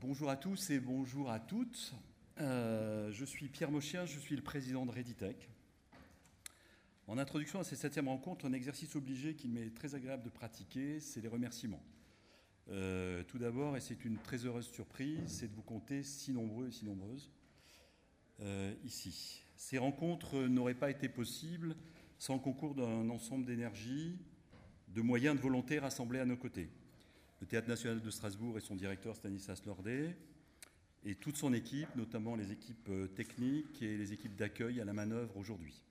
bonjour 0.00 0.30
à 0.30 0.36
tous 0.36 0.70
et 0.70 0.80
bonjour 0.80 1.30
à 1.30 1.38
toutes. 1.38 1.94
Euh, 2.40 3.12
je 3.12 3.24
suis 3.24 3.48
Pierre 3.48 3.70
Mochien, 3.70 4.06
je 4.06 4.18
suis 4.18 4.34
le 4.34 4.42
président 4.42 4.86
de 4.86 4.90
Reditech. 4.90 5.50
En 7.06 7.18
introduction 7.18 7.60
à 7.60 7.64
cette 7.64 7.78
septième 7.78 8.08
rencontre, 8.08 8.46
un 8.46 8.52
exercice 8.54 8.96
obligé 8.96 9.34
qu'il 9.34 9.50
m'est 9.50 9.74
très 9.74 9.94
agréable 9.94 10.22
de 10.22 10.30
pratiquer, 10.30 11.00
c'est 11.00 11.20
les 11.20 11.28
remerciements. 11.28 11.82
Euh, 12.70 13.22
tout 13.24 13.38
d'abord, 13.38 13.76
et 13.76 13.80
c'est 13.80 14.04
une 14.04 14.16
très 14.16 14.46
heureuse 14.46 14.68
surprise, 14.70 15.20
c'est 15.26 15.48
de 15.48 15.54
vous 15.54 15.62
compter 15.62 16.02
si 16.02 16.32
nombreux 16.32 16.68
et 16.68 16.72
si 16.72 16.86
nombreuses 16.86 17.30
euh, 18.40 18.74
ici. 18.84 19.42
Ces 19.56 19.76
rencontres 19.76 20.46
n'auraient 20.46 20.74
pas 20.74 20.90
été 20.90 21.10
possibles 21.10 21.76
sans 22.18 22.34
le 22.34 22.40
concours 22.40 22.74
d'un 22.74 23.10
ensemble 23.10 23.44
d'énergie, 23.44 24.18
de 24.88 25.02
moyens, 25.02 25.36
de 25.36 25.42
volonté 25.42 25.78
rassemblés 25.78 26.20
à 26.20 26.24
nos 26.24 26.38
côtés 26.38 26.70
le 27.40 27.46
Théâtre 27.46 27.68
national 27.68 28.00
de 28.00 28.10
Strasbourg 28.10 28.58
et 28.58 28.60
son 28.60 28.76
directeur 28.76 29.16
Stanislas 29.16 29.64
Lordet, 29.64 30.16
et 31.04 31.14
toute 31.14 31.36
son 31.36 31.54
équipe, 31.54 31.88
notamment 31.96 32.36
les 32.36 32.52
équipes 32.52 32.88
euh, 32.90 33.06
techniques 33.06 33.80
et 33.80 33.96
les 33.96 34.12
équipes 34.12 34.36
d'accueil 34.36 34.80
à 34.80 34.84
la 34.84 34.92
manœuvre 34.92 35.34
aujourd'hui. 35.38 35.82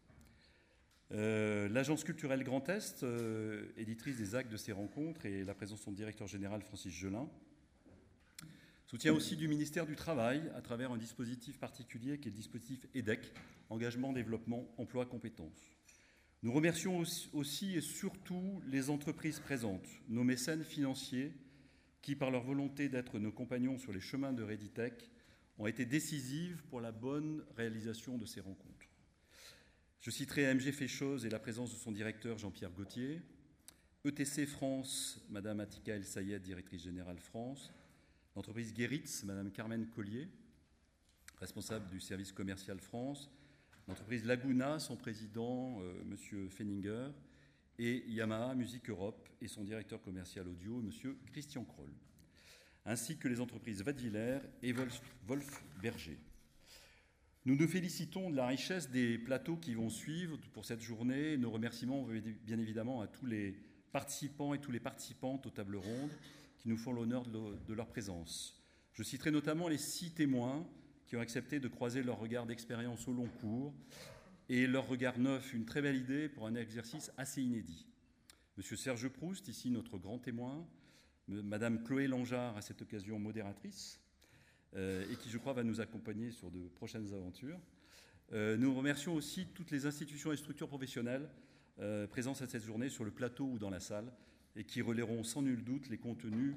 Euh, 1.11 1.67
L'Agence 1.69 2.03
culturelle 2.03 2.43
Grand 2.43 2.69
Est, 2.69 3.01
euh, 3.01 3.65
éditrice 3.75 4.17
des 4.17 4.35
actes 4.35 4.51
de 4.51 4.57
ces 4.57 4.71
rencontres, 4.71 5.25
et 5.25 5.43
la 5.43 5.55
présence 5.55 5.79
de 5.79 5.85
son 5.85 5.91
directeur 5.91 6.27
général 6.27 6.61
Francis 6.61 6.93
Gelin, 6.93 7.27
soutient 8.85 9.13
aussi 9.13 9.35
du 9.35 9.47
ministère 9.47 9.87
du 9.87 9.95
Travail 9.95 10.51
à 10.55 10.61
travers 10.61 10.91
un 10.91 10.97
dispositif 10.97 11.59
particulier 11.59 12.19
qui 12.19 12.27
est 12.27 12.31
le 12.31 12.37
dispositif 12.37 12.85
EDEC, 12.93 13.33
Engagement, 13.71 14.13
Développement, 14.13 14.71
Emploi, 14.77 15.07
Compétences. 15.07 15.78
Nous 16.41 16.53
remercions 16.53 17.03
aussi 17.33 17.75
et 17.75 17.81
surtout 17.81 18.61
les 18.65 18.89
entreprises 18.89 19.41
présentes, 19.41 19.87
nos 20.07 20.23
mécènes 20.23 20.63
financiers, 20.63 21.33
qui, 22.01 22.15
par 22.15 22.31
leur 22.31 22.43
volonté 22.43 22.87
d'être 22.87 23.19
nos 23.19 23.31
compagnons 23.31 23.77
sur 23.77 23.91
les 23.91 23.99
chemins 23.99 24.31
de 24.31 24.43
Reditech, 24.43 25.09
ont 25.57 25.67
été 25.67 25.85
décisives 25.85 26.63
pour 26.69 26.79
la 26.79 26.93
bonne 26.93 27.43
réalisation 27.57 28.17
de 28.17 28.25
ces 28.25 28.39
rencontres. 28.39 28.87
Je 29.99 30.11
citerai 30.11 30.47
AMG 30.47 30.71
Féchose 30.71 31.25
et 31.25 31.29
la 31.29 31.39
présence 31.39 31.71
de 31.71 31.77
son 31.77 31.91
directeur 31.91 32.37
Jean-Pierre 32.37 32.71
Gauthier, 32.71 33.21
ETC 34.05 34.45
France, 34.45 35.21
Madame 35.29 35.59
Atika 35.59 35.93
El 35.93 36.05
Sayed, 36.05 36.41
directrice 36.41 36.83
générale 36.83 37.19
France, 37.19 37.73
l'entreprise 38.33 38.73
Guéritz, 38.73 39.25
Madame 39.25 39.51
Carmen 39.51 39.89
Collier, 39.89 40.29
responsable 41.37 41.89
du 41.89 41.99
service 41.99 42.31
commercial 42.31 42.79
France, 42.79 43.29
l'entreprise 43.89 44.23
Laguna, 44.23 44.77
son 44.77 44.95
président, 44.95 45.81
euh, 45.81 46.01
M. 46.03 46.49
Fenninger, 46.49 47.09
et 47.79 48.03
Yamaha 48.07 48.53
Music 48.53 48.87
Europe 48.89 49.27
et 49.41 49.47
son 49.47 49.63
directeur 49.63 49.99
commercial 50.01 50.47
audio, 50.47 50.79
M. 50.79 51.15
Christian 51.31 51.63
Kroll, 51.63 51.91
ainsi 52.85 53.17
que 53.17 53.27
les 53.27 53.39
entreprises 53.39 53.81
Vadviller 53.81 54.39
et 54.61 54.73
Wolf 54.73 55.63
Berger. 55.81 56.19
Nous 57.45 57.55
nous 57.55 57.67
félicitons 57.67 58.29
de 58.29 58.35
la 58.35 58.45
richesse 58.45 58.91
des 58.91 59.17
plateaux 59.17 59.55
qui 59.55 59.73
vont 59.73 59.89
suivre 59.89 60.37
pour 60.53 60.65
cette 60.65 60.81
journée. 60.81 61.37
Nos 61.37 61.49
remerciements 61.49 62.05
bien 62.43 62.59
évidemment 62.59 63.01
à 63.01 63.07
tous 63.07 63.25
les 63.25 63.55
participants 63.91 64.53
et 64.53 64.59
tous 64.59 64.71
les 64.71 64.81
participantes 64.81 65.47
aux 65.47 65.51
tables 65.51 65.77
rondes 65.77 66.11
qui 66.57 66.69
nous 66.69 66.77
font 66.77 66.91
l'honneur 66.91 67.23
de 67.25 67.73
leur 67.73 67.87
présence. 67.87 68.61
Je 68.93 69.01
citerai 69.01 69.31
notamment 69.31 69.67
les 69.67 69.77
six 69.77 70.11
témoins 70.11 70.67
qui 71.09 71.17
ont 71.17 71.21
accepté 71.21 71.59
de 71.59 71.67
croiser 71.67 72.03
leur 72.03 72.19
regard 72.19 72.45
d'expérience 72.45 73.07
au 73.07 73.13
long 73.13 73.27
cours 73.41 73.73
et 74.47 74.67
leur 74.67 74.87
regard 74.87 75.17
neuf, 75.17 75.53
une 75.53 75.65
très 75.65 75.81
belle 75.81 75.95
idée 75.95 76.29
pour 76.29 76.45
un 76.45 76.53
exercice 76.53 77.11
assez 77.17 77.41
inédit. 77.41 77.87
Monsieur 78.57 78.75
Serge 78.75 79.07
Proust, 79.09 79.47
ici 79.47 79.71
notre 79.71 79.97
grand 79.97 80.19
témoin, 80.19 80.67
Madame 81.27 81.83
Chloé 81.83 82.07
Langeard, 82.07 82.55
à 82.57 82.61
cette 82.61 82.83
occasion 82.83 83.17
modératrice, 83.17 83.99
euh, 84.75 85.03
et 85.11 85.15
qui, 85.15 85.29
je 85.29 85.39
crois, 85.39 85.53
va 85.53 85.63
nous 85.63 85.81
accompagner 85.81 86.31
sur 86.31 86.51
de 86.51 86.67
prochaines 86.75 87.11
aventures. 87.11 87.59
Euh, 88.33 88.55
nous 88.57 88.75
remercions 88.75 89.15
aussi 89.15 89.47
toutes 89.55 89.71
les 89.71 89.87
institutions 89.87 90.31
et 90.31 90.37
structures 90.37 90.67
professionnelles 90.67 91.27
euh, 91.79 92.05
présentes 92.05 92.41
à 92.43 92.47
cette 92.47 92.63
journée 92.63 92.89
sur 92.89 93.03
le 93.03 93.11
plateau 93.11 93.45
ou 93.45 93.57
dans 93.57 93.71
la 93.71 93.79
salle, 93.79 94.11
et 94.55 94.63
qui 94.63 94.83
relaieront 94.83 95.23
sans 95.23 95.41
nul 95.41 95.63
doute 95.63 95.89
les 95.89 95.97
contenus 95.97 96.53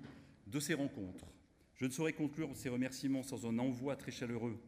de 0.47 0.61
ces 0.61 0.75
rencontres. 0.75 1.27
Je 1.75 1.87
ne 1.87 1.91
saurais 1.91 2.12
conclure 2.12 2.50
ces 2.55 2.69
remerciements 2.69 3.22
sans 3.22 3.47
un 3.47 3.59
envoi 3.59 3.97
très 3.97 4.12
chaleureux 4.12 4.59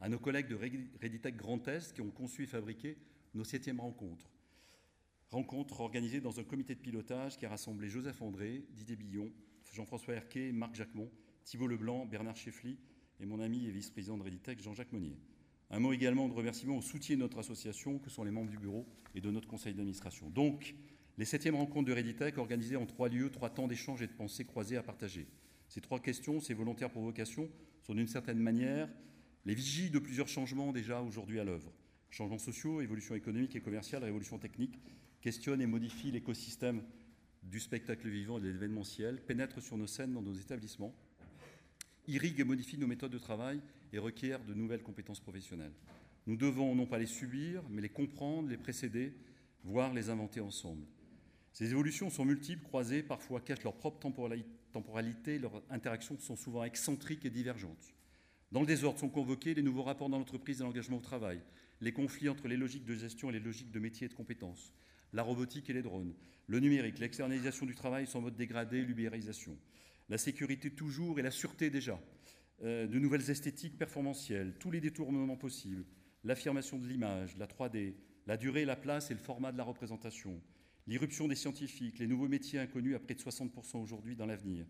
à 0.00 0.08
nos 0.08 0.18
collègues 0.18 0.48
de 0.48 0.54
Reditech 0.54 1.36
Grand 1.36 1.66
Est 1.68 1.92
qui 1.92 2.00
ont 2.00 2.10
conçu 2.10 2.44
et 2.44 2.46
fabriqué 2.46 2.96
nos 3.34 3.44
septièmes 3.44 3.80
rencontres. 3.80 4.30
Rencontres 5.30 5.80
organisées 5.80 6.20
dans 6.20 6.40
un 6.40 6.44
comité 6.44 6.74
de 6.74 6.80
pilotage 6.80 7.36
qui 7.36 7.46
a 7.46 7.50
rassemblé 7.50 7.88
Joseph 7.88 8.22
André, 8.22 8.64
Didier 8.70 8.96
Billon, 8.96 9.30
Jean-François 9.72 10.14
Herquet, 10.14 10.52
Marc 10.52 10.74
Jacquemont, 10.74 11.10
Thibault 11.44 11.66
Leblanc, 11.66 12.06
Bernard 12.06 12.36
Cheffly 12.36 12.78
et 13.20 13.26
mon 13.26 13.40
ami 13.40 13.66
et 13.66 13.70
vice-président 13.70 14.16
de 14.16 14.22
Reditech, 14.22 14.62
Jean-Jacques 14.62 14.92
Monnier. 14.92 15.18
Un 15.70 15.80
mot 15.80 15.92
également 15.92 16.28
de 16.28 16.32
remerciement 16.32 16.78
au 16.78 16.82
soutien 16.82 17.16
de 17.16 17.20
notre 17.20 17.38
association, 17.38 17.98
que 17.98 18.08
sont 18.08 18.24
les 18.24 18.30
membres 18.30 18.50
du 18.50 18.58
bureau 18.58 18.86
et 19.14 19.20
de 19.20 19.30
notre 19.30 19.48
conseil 19.48 19.74
d'administration. 19.74 20.30
Donc, 20.30 20.74
les 21.18 21.26
septièmes 21.26 21.56
rencontres 21.56 21.88
de 21.88 21.94
Reditech 21.94 22.38
organisées 22.38 22.76
en 22.76 22.86
trois 22.86 23.08
lieux, 23.08 23.30
trois 23.30 23.50
temps 23.50 23.68
d'échange 23.68 24.00
et 24.00 24.06
de 24.06 24.12
pensées 24.12 24.44
croisées 24.44 24.78
à 24.78 24.82
partager. 24.82 25.26
Ces 25.68 25.80
trois 25.80 26.00
questions, 26.00 26.40
ces 26.40 26.54
volontaires 26.54 26.90
provocations, 26.90 27.48
sont 27.82 27.94
d'une 27.94 28.08
certaine 28.08 28.38
manière 28.38 28.88
les 29.44 29.54
vigies 29.54 29.90
de 29.90 29.98
plusieurs 29.98 30.28
changements 30.28 30.72
déjà 30.72 31.00
aujourd'hui 31.00 31.40
à 31.40 31.44
l'œuvre. 31.44 31.72
Changements 32.10 32.38
sociaux, 32.38 32.80
évolution 32.80 33.14
économique 33.14 33.54
et 33.54 33.60
commerciale, 33.60 34.04
révolution 34.04 34.38
technique, 34.38 34.78
questionnent 35.20 35.60
et 35.60 35.66
modifient 35.66 36.10
l'écosystème 36.10 36.82
du 37.42 37.60
spectacle 37.60 38.08
vivant 38.08 38.38
et 38.38 38.42
de 38.42 38.48
l'événementiel, 38.48 39.20
pénètrent 39.20 39.62
sur 39.62 39.76
nos 39.76 39.86
scènes, 39.86 40.12
dans 40.12 40.22
nos 40.22 40.34
établissements, 40.34 40.94
irriguent 42.06 42.40
et 42.40 42.44
modifient 42.44 42.78
nos 42.78 42.86
méthodes 42.86 43.12
de 43.12 43.18
travail 43.18 43.60
et 43.92 43.98
requièrent 43.98 44.44
de 44.44 44.54
nouvelles 44.54 44.82
compétences 44.82 45.20
professionnelles. 45.20 45.72
Nous 46.26 46.36
devons 46.36 46.74
non 46.74 46.86
pas 46.86 46.98
les 46.98 47.06
subir, 47.06 47.62
mais 47.70 47.82
les 47.82 47.88
comprendre, 47.88 48.48
les 48.48 48.56
précéder, 48.56 49.14
voire 49.64 49.94
les 49.94 50.10
inventer 50.10 50.40
ensemble. 50.40 50.84
Ces 51.52 51.70
évolutions 51.70 52.10
sont 52.10 52.24
multiples, 52.24 52.62
croisées, 52.62 53.02
parfois 53.02 53.40
cachent 53.40 53.64
leur 53.64 53.76
propre 53.76 53.98
temporalité, 54.78 55.40
leurs 55.40 55.60
interactions 55.70 56.16
sont 56.20 56.36
souvent 56.36 56.62
excentriques 56.62 57.24
et 57.24 57.30
divergentes. 57.30 57.94
Dans 58.52 58.60
le 58.60 58.66
désordre 58.66 59.00
sont 59.00 59.08
convoqués 59.08 59.54
les 59.54 59.62
nouveaux 59.62 59.82
rapports 59.82 60.08
dans 60.08 60.18
l'entreprise 60.18 60.60
et 60.60 60.64
l'engagement 60.64 60.98
au 60.98 61.00
travail, 61.00 61.40
les 61.80 61.92
conflits 61.92 62.28
entre 62.28 62.46
les 62.46 62.56
logiques 62.56 62.84
de 62.84 62.94
gestion 62.94 63.28
et 63.28 63.32
les 63.32 63.40
logiques 63.40 63.72
de 63.72 63.80
métier 63.80 64.06
et 64.06 64.08
de 64.08 64.14
compétences, 64.14 64.72
la 65.12 65.24
robotique 65.24 65.68
et 65.68 65.72
les 65.72 65.82
drones, 65.82 66.14
le 66.46 66.60
numérique, 66.60 67.00
l'externalisation 67.00 67.66
du 67.66 67.74
travail 67.74 68.06
sans 68.06 68.20
mode 68.20 68.36
dégradé, 68.36 68.82
l'ubérisation, 68.82 69.58
la 70.08 70.16
sécurité 70.16 70.70
toujours 70.70 71.18
et 71.18 71.22
la 71.22 71.32
sûreté 71.32 71.70
déjà, 71.70 72.00
euh, 72.62 72.86
de 72.86 72.98
nouvelles 73.00 73.28
esthétiques 73.28 73.78
performantielles, 73.78 74.54
tous 74.60 74.70
les 74.70 74.80
détournements 74.80 75.36
possibles, 75.36 75.84
l'affirmation 76.22 76.78
de 76.78 76.86
l'image, 76.86 77.36
la 77.36 77.46
3D, 77.46 77.94
la 78.28 78.36
durée, 78.36 78.64
la 78.64 78.76
place 78.76 79.10
et 79.10 79.14
le 79.14 79.20
format 79.20 79.50
de 79.50 79.58
la 79.58 79.64
représentation, 79.64 80.40
L'irruption 80.88 81.28
des 81.28 81.34
scientifiques, 81.34 81.98
les 81.98 82.06
nouveaux 82.06 82.28
métiers 82.28 82.58
inconnus 82.58 82.96
à 82.96 82.98
près 82.98 83.14
de 83.14 83.20
60% 83.20 83.76
aujourd'hui 83.76 84.16
dans 84.16 84.24
l'avenir. 84.24 84.64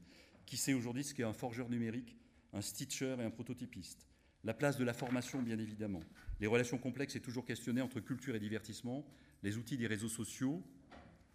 Qui 0.46 0.56
sait 0.56 0.74
aujourd'hui 0.74 1.04
ce 1.04 1.14
qu'est 1.14 1.22
un 1.22 1.32
forgeur 1.32 1.70
numérique, 1.70 2.16
un 2.52 2.60
stitcher 2.60 3.14
et 3.20 3.22
un 3.22 3.30
prototypiste? 3.30 4.04
La 4.42 4.52
place 4.52 4.76
de 4.76 4.84
la 4.84 4.94
formation, 4.94 5.40
bien 5.40 5.60
évidemment. 5.60 6.02
Les 6.40 6.48
relations 6.48 6.76
complexes 6.76 7.14
et 7.14 7.20
toujours 7.20 7.44
questionnées 7.44 7.82
entre 7.82 8.00
culture 8.00 8.34
et 8.34 8.40
divertissement, 8.40 9.06
les 9.44 9.58
outils 9.58 9.76
des 9.76 9.86
réseaux 9.86 10.08
sociaux 10.08 10.60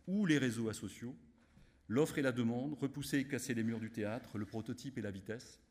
ou 0.06 0.26
les 0.26 0.38
réseaux 0.38 0.68
asociaux, 0.68 1.16
l'offre 1.88 2.18
et 2.18 2.22
la 2.22 2.34
demande, 2.34 2.74
repousser 2.74 3.20
et 3.20 3.26
casser 3.26 3.54
les 3.54 3.64
murs 3.64 3.80
du 3.80 3.90
théâtre, 3.90 4.38
le 4.38 4.46
prototype 4.46 4.98
et 4.98 5.02
la 5.02 5.12
vitesse, 5.12 5.62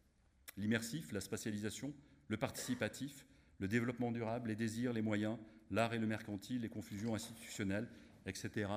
l'immersif, 0.57 1.13
la 1.13 1.21
spatialisation, 1.21 1.93
le 2.29 2.39
participatif, 2.39 3.27
le 3.59 3.69
développement 3.69 4.11
durable, 4.11 4.49
les 4.49 4.57
désirs, 4.57 4.95
les 4.95 5.03
moyens, 5.03 5.37
l'art 5.71 5.93
et 5.93 5.99
le 5.99 6.07
mercantile, 6.07 6.63
les 6.63 6.71
confusions 6.71 7.15
institutionnelles, 7.15 7.91
etc. 8.25 8.69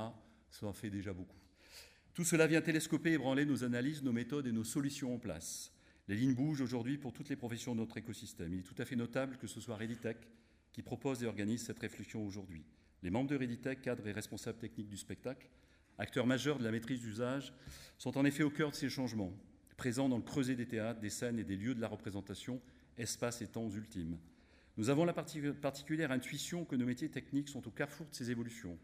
Ça 0.60 0.68
en 0.68 0.74
fait 0.74 0.90
déjà 0.90 1.12
beaucoup. 1.12 1.38
Tout 2.14 2.24
cela 2.24 2.48
vient 2.48 2.62
télescoper 2.62 3.10
et 3.10 3.14
ébranler 3.16 3.44
nos 3.44 3.66
analyses, 3.66 4.02
nos 4.02 4.14
méthodes 4.14 4.48
et 4.48 4.54
nos 4.54 4.64
solutions 4.64 5.14
en 5.14 5.20
place. 5.20 5.74
Les 6.08 6.16
lignes 6.16 6.34
bougent 6.34 6.62
aujourd'hui 6.62 6.98
pour 6.98 7.12
toutes 7.12 7.28
les 7.28 7.36
professions 7.36 7.74
de 7.76 7.82
notre 7.82 7.98
écosystème. 7.98 8.54
Il 8.54 8.60
est 8.60 8.64
tout 8.64 8.82
à 8.82 8.86
fait 8.86 8.96
notable 8.96 9.36
que 9.36 9.48
ce 9.48 9.60
soit 9.60 9.76
Reditech 9.76 10.16
qui 10.72 10.82
propose 10.82 11.22
et 11.24 11.26
organise 11.26 11.66
cette 11.66 11.80
réflexion 11.80 12.26
aujourd'hui. 12.26 12.64
Les 13.04 13.10
membres 13.10 13.30
de 13.30 13.36
Reditech, 13.36 13.82
cadres 13.82 14.08
et 14.08 14.14
responsables 14.14 14.58
techniques 14.58 14.88
du 14.88 14.96
spectacle, 14.96 15.50
acteurs 15.98 16.26
majeurs 16.26 16.58
de 16.58 16.64
la 16.64 16.72
maîtrise 16.72 17.02
d'usage, 17.02 17.54
sont 17.98 18.18
en 18.18 18.24
effet 18.24 18.44
au 18.44 18.50
cœur 18.50 18.72
de 18.72 18.76
ces 18.76 18.88
changements, 18.88 19.34
présents 19.76 20.08
dans 20.08 20.18
le 20.18 20.24
creuset 20.24 20.56
des 20.56 20.68
théâtres, 20.68 21.02
des 21.02 21.10
scènes 21.10 21.38
et 21.38 21.44
des 21.44 21.58
lieux 21.58 21.76
de 21.76 21.82
la 21.82 21.90
représentation, 21.90 22.62
espaces 22.98 23.42
et 23.42 23.48
temps 23.48 23.70
ultimes. 23.70 24.18
Nous 24.78 24.90
avons 24.90 25.04
la 25.04 25.14
particulière 25.14 26.12
intuition 26.12 26.64
que 26.64 26.78
nos 26.78 26.86
métiers 26.86 27.10
techniques 27.10 27.50
sont 27.50 27.68
au 27.68 27.72
carrefour 27.72 28.08
de 28.08 28.16
ces 28.16 28.32
évolutions 28.32 28.80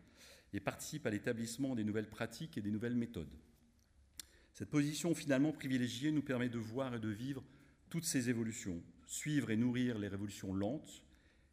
et 0.53 0.59
participent 0.59 1.05
à 1.05 1.09
l'établissement 1.09 1.75
des 1.75 1.83
nouvelles 1.83 2.09
pratiques 2.09 2.57
et 2.57 2.61
des 2.61 2.71
nouvelles 2.71 2.95
méthodes. 2.95 3.33
Cette 4.53 4.69
position 4.69 5.15
finalement 5.15 5.51
privilégiée 5.51 6.11
nous 6.11 6.21
permet 6.21 6.49
de 6.49 6.59
voir 6.59 6.95
et 6.95 6.99
de 6.99 7.09
vivre 7.09 7.43
toutes 7.89 8.05
ces 8.05 8.29
évolutions, 8.29 8.81
suivre 9.05 9.51
et 9.51 9.57
nourrir 9.57 9.97
les 9.97 10.07
révolutions 10.07 10.53
lentes, 10.53 11.03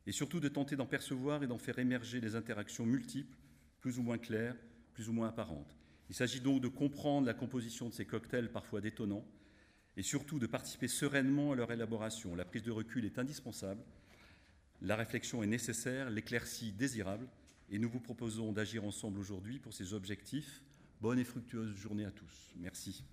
et 0.07 0.13
surtout 0.13 0.41
de 0.41 0.49
tenter 0.49 0.77
d'en 0.77 0.87
percevoir 0.87 1.43
et 1.43 1.47
d'en 1.47 1.59
faire 1.59 1.79
émerger 1.79 2.21
des 2.21 2.35
interactions 2.35 2.87
multiples, 2.87 3.37
plus 3.81 3.99
ou 3.99 4.03
moins 4.03 4.19
claires, 4.19 4.57
plus 4.95 5.09
ou 5.09 5.13
moins 5.13 5.29
apparentes. 5.29 5.77
Il 6.09 6.15
s'agit 6.15 6.41
donc 6.41 6.61
de 6.61 6.69
comprendre 6.69 7.27
la 7.27 7.35
composition 7.35 7.89
de 7.89 7.95
ces 7.95 8.07
cocktails 8.07 8.51
parfois 8.51 8.81
détonnants, 8.81 9.27
et 9.97 10.03
surtout 10.03 10.39
de 10.39 10.47
participer 10.47 10.89
sereinement 10.89 11.53
à 11.53 11.57
leur 11.57 11.73
élaboration. 11.73 12.37
La 12.37 12.45
prise 12.45 12.63
de 12.63 12.71
recul 12.71 13.05
est 13.05 13.19
indispensable, 13.19 13.83
la 14.81 14.97
réflexion 14.97 15.43
est 15.43 15.49
nécessaire, 15.49 16.09
l'éclaircie 16.09 16.73
désirable, 16.73 17.27
et 17.71 17.79
nous 17.79 17.89
vous 17.89 18.01
proposons 18.01 18.53
d'agir 18.53 18.85
ensemble 18.85 19.19
aujourd'hui 19.19 19.59
pour 19.59 19.73
ces 19.73 19.95
objectifs. 19.95 20.63
Bonne 21.01 21.19
et 21.19 21.25
fructueuse 21.25 21.77
journée 21.77 22.05
à 22.05 22.11
tous. 22.11 22.53
Merci. 22.57 23.05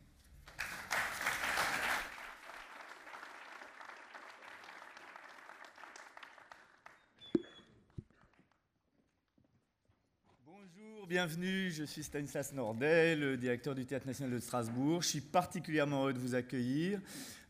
bienvenue. 11.08 11.72
Je 11.72 11.84
suis 11.84 12.04
Stanislas 12.04 12.52
Nordet, 12.52 13.16
le 13.16 13.38
directeur 13.38 13.76
du 13.76 13.86
Théâtre 13.86 14.08
national 14.08 14.34
de 14.34 14.40
Strasbourg. 14.40 15.04
Je 15.04 15.08
suis 15.08 15.22
particulièrement 15.22 16.02
heureux 16.02 16.14
de 16.14 16.20
vous 16.20 16.34
accueillir. 16.34 17.00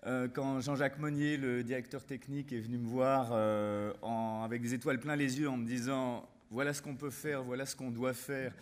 Euh, 0.06 0.28
quand 0.28 0.60
Jean-Jacques 0.60 1.00
Monnier, 1.00 1.38
le 1.38 1.64
directeur 1.64 2.04
technique, 2.04 2.52
est 2.52 2.60
venu 2.60 2.78
me 2.78 2.86
voir 2.86 3.30
euh, 3.32 3.94
avec 4.44 4.62
des 4.62 4.74
étoiles 4.74 5.00
plein 5.00 5.16
les 5.16 5.40
yeux 5.40 5.50
en 5.50 5.58
me 5.58 5.66
disant 5.66 6.30
voilà 6.50 6.74
ce 6.74 6.82
qu'on 6.82 6.96
peut 6.96 7.10
faire, 7.10 7.44
voilà 7.44 7.66
ce 7.66 7.76
qu'on 7.76 7.92
doit 7.92 8.14
faire, 8.14 8.54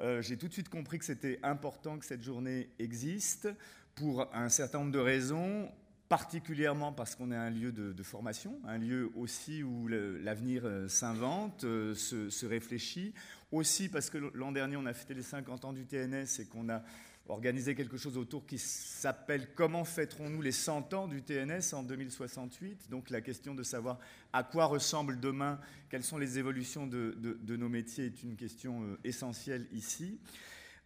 euh, 0.00 0.22
j'ai 0.22 0.36
tout 0.36 0.48
de 0.48 0.52
suite 0.52 0.68
compris 0.68 0.98
que 0.98 1.04
c'était 1.04 1.40
important 1.42 1.98
que 1.98 2.04
cette 2.04 2.22
journée 2.22 2.68
existe 2.78 3.48
pour 3.94 4.28
un 4.34 4.48
certain 4.48 4.78
nombre 4.78 4.92
de 4.92 4.98
raisons 4.98 5.70
particulièrement 6.08 6.92
parce 6.92 7.14
qu'on 7.14 7.32
est 7.32 7.36
un 7.36 7.50
lieu 7.50 7.70
de, 7.70 8.02
formation, 8.02 8.58
un 8.66 8.78
lieu 8.78 9.10
aussi 9.14 9.62
où 9.62 9.88
l'avenir 9.88 10.66
s'invente, 10.88 11.60
se, 11.60 12.30
se, 12.30 12.46
réfléchit, 12.46 13.12
aussi 13.52 13.90
parce 13.90 14.08
que 14.08 14.16
l'an 14.32 14.52
dernier, 14.52 14.76
on 14.76 14.86
a 14.86 14.94
fêté 14.94 15.12
les 15.12 15.22
50 15.22 15.66
ans 15.66 15.72
du 15.74 15.84
TNS 15.84 16.40
et 16.40 16.46
qu'on 16.46 16.70
a 16.70 16.82
organisé 17.28 17.74
quelque 17.74 17.96
chose 17.96 18.16
autour 18.16 18.46
qui 18.46 18.58
s'appelle 18.58 19.48
Comment 19.54 19.84
fêterons-nous 19.84 20.42
les 20.42 20.52
100 20.52 20.94
ans 20.94 21.08
du 21.08 21.22
TNS 21.22 21.74
en 21.74 21.82
2068 21.82 22.88
Donc 22.90 23.10
la 23.10 23.20
question 23.20 23.54
de 23.54 23.62
savoir 23.62 23.98
à 24.32 24.42
quoi 24.42 24.66
ressemble 24.66 25.20
demain, 25.20 25.60
quelles 25.90 26.04
sont 26.04 26.18
les 26.18 26.38
évolutions 26.38 26.86
de, 26.86 27.16
nos 27.56 27.68
métiers 27.68 28.06
est 28.06 28.22
une 28.22 28.36
question 28.36 28.82
euh, 28.82 28.98
essentielle 29.04 29.66
ici. 29.72 30.18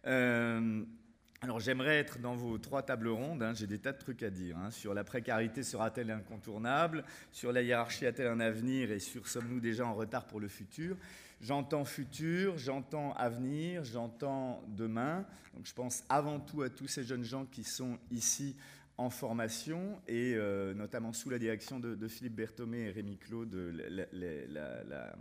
Euh, 0.05 0.83
alors 1.43 1.59
j'aimerais 1.59 1.97
être 1.97 2.19
dans 2.19 2.35
vos 2.35 2.57
trois 2.57 2.83
tables 2.83 3.09
rondes, 3.09 3.43
hein. 3.43 3.53
j'ai 3.53 3.67
des 3.67 3.77
tas 3.77 3.91
de 3.91 3.97
trucs 3.97 4.23
à 4.23 4.29
dire. 4.29 4.57
Hein. 4.57 4.71
sur 4.71 4.93
la 4.93 5.03
précarité 5.03 5.61
sera-t-elle 5.61 6.09
incontournable? 6.09 7.03
Sur 7.33 7.51
la 7.51 7.61
hiérarchie 7.61 8.05
a-t-elle 8.05 8.27
un 8.27 8.39
avenir? 8.39 8.91
Et 8.91 8.99
sur 8.99 9.27
sommes-nous 9.27 9.59
déjà 9.59 9.85
en 9.85 9.93
retard 9.93 10.25
pour 10.25 10.39
le 10.39 10.47
futur? 10.47 10.95
J'entends 11.41 11.83
futur, 11.83 12.57
j'entends 12.57 13.11
avenir, 13.15 13.83
j'entends 13.83 14.63
demain. 14.69 15.25
Donc 15.53 15.65
je 15.67 15.73
pense 15.73 16.05
avant 16.07 16.39
tout 16.39 16.61
à 16.61 16.69
tous 16.69 16.87
ces 16.87 17.03
jeunes 17.03 17.25
gens 17.25 17.45
qui 17.45 17.65
sont 17.65 17.99
ici 18.09 18.55
en 18.95 19.09
formation 19.09 19.99
et 20.07 20.35
euh, 20.35 20.73
notamment 20.73 21.11
sous 21.11 21.29
la 21.29 21.39
direction 21.39 21.77
de, 21.77 22.07
Philippe 22.07 22.35
Berthomé 22.35 22.83
et 22.83 22.91
Rémi 22.91 23.17
Claude, 23.17 23.53
la, 23.53 25.13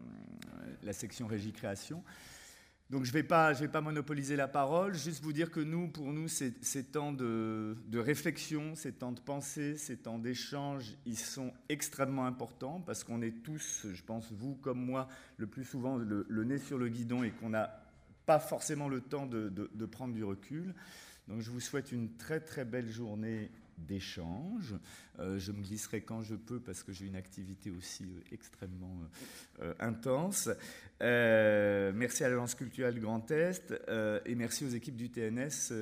la 0.84 0.92
section 0.92 1.26
Régie 1.26 1.52
Création. 1.52 2.04
Donc 2.92 3.04
je 3.04 3.08
ne 3.08 3.14
vais, 3.14 3.22
pas, 3.22 3.54
vais 3.54 3.68
pas 3.68 3.80
monopoliser 3.80 4.36
la 4.36 4.48
parole, 4.48 4.94
juste 4.94 5.22
vous 5.22 5.32
dire 5.32 5.50
que 5.50 5.60
nous, 5.60 5.88
pour 5.88 6.12
nous, 6.12 6.28
ces, 6.28 6.52
temps 6.84 7.10
de, 7.14 7.74
réflexion, 7.94 8.74
ces 8.74 8.92
temps 8.92 9.12
de 9.12 9.20
pensée, 9.20 9.78
ces 9.78 9.96
temps 9.96 10.18
d'échange, 10.18 10.92
ils 11.06 11.16
sont 11.16 11.54
extrêmement 11.70 12.26
importants 12.26 12.82
parce 12.84 13.02
qu'on 13.02 13.22
est 13.22 13.42
tous, 13.42 13.86
je 13.94 14.02
pense, 14.02 14.30
vous 14.30 14.56
comme 14.56 14.84
moi, 14.84 15.08
le 15.38 15.46
plus 15.46 15.64
souvent 15.64 15.96
le, 15.96 16.44
nez 16.44 16.58
sur 16.58 16.76
le 16.76 16.90
guidon 16.90 17.22
et 17.22 17.30
qu'on 17.30 17.48
n'a 17.48 17.82
pas 18.26 18.38
forcément 18.38 18.90
le 18.90 19.00
temps 19.00 19.24
de, 19.24 19.48
de, 19.48 19.86
prendre 19.86 20.12
du 20.12 20.22
recul. 20.22 20.74
Donc 21.28 21.40
je 21.40 21.50
vous 21.50 21.60
souhaite 21.60 21.92
une 21.92 22.14
très 22.18 22.40
très 22.40 22.66
belle 22.66 22.90
journée 22.90 23.50
d'échange. 23.78 24.74
Euh, 25.18 25.38
je 25.38 25.52
me 25.52 25.62
glisserai 25.62 26.02
quand 26.02 26.22
je 26.22 26.34
peux 26.34 26.60
parce 26.60 26.82
que 26.82 26.92
j'ai 26.92 27.06
une 27.06 27.16
activité 27.16 27.70
aussi 27.70 28.04
euh, 28.04 28.20
extrêmement 28.32 29.00
euh, 29.60 29.74
intense. 29.80 30.48
merci 31.00 32.24
à 32.24 32.28
l'Agence 32.28 32.54
culturelle 32.54 32.98
Grand 33.00 33.30
Est 33.30 33.72
et 34.24 34.34
merci 34.34 34.64
aux 34.64 34.68
équipes 34.68 34.96
du 34.96 35.10
TNS 35.10 35.72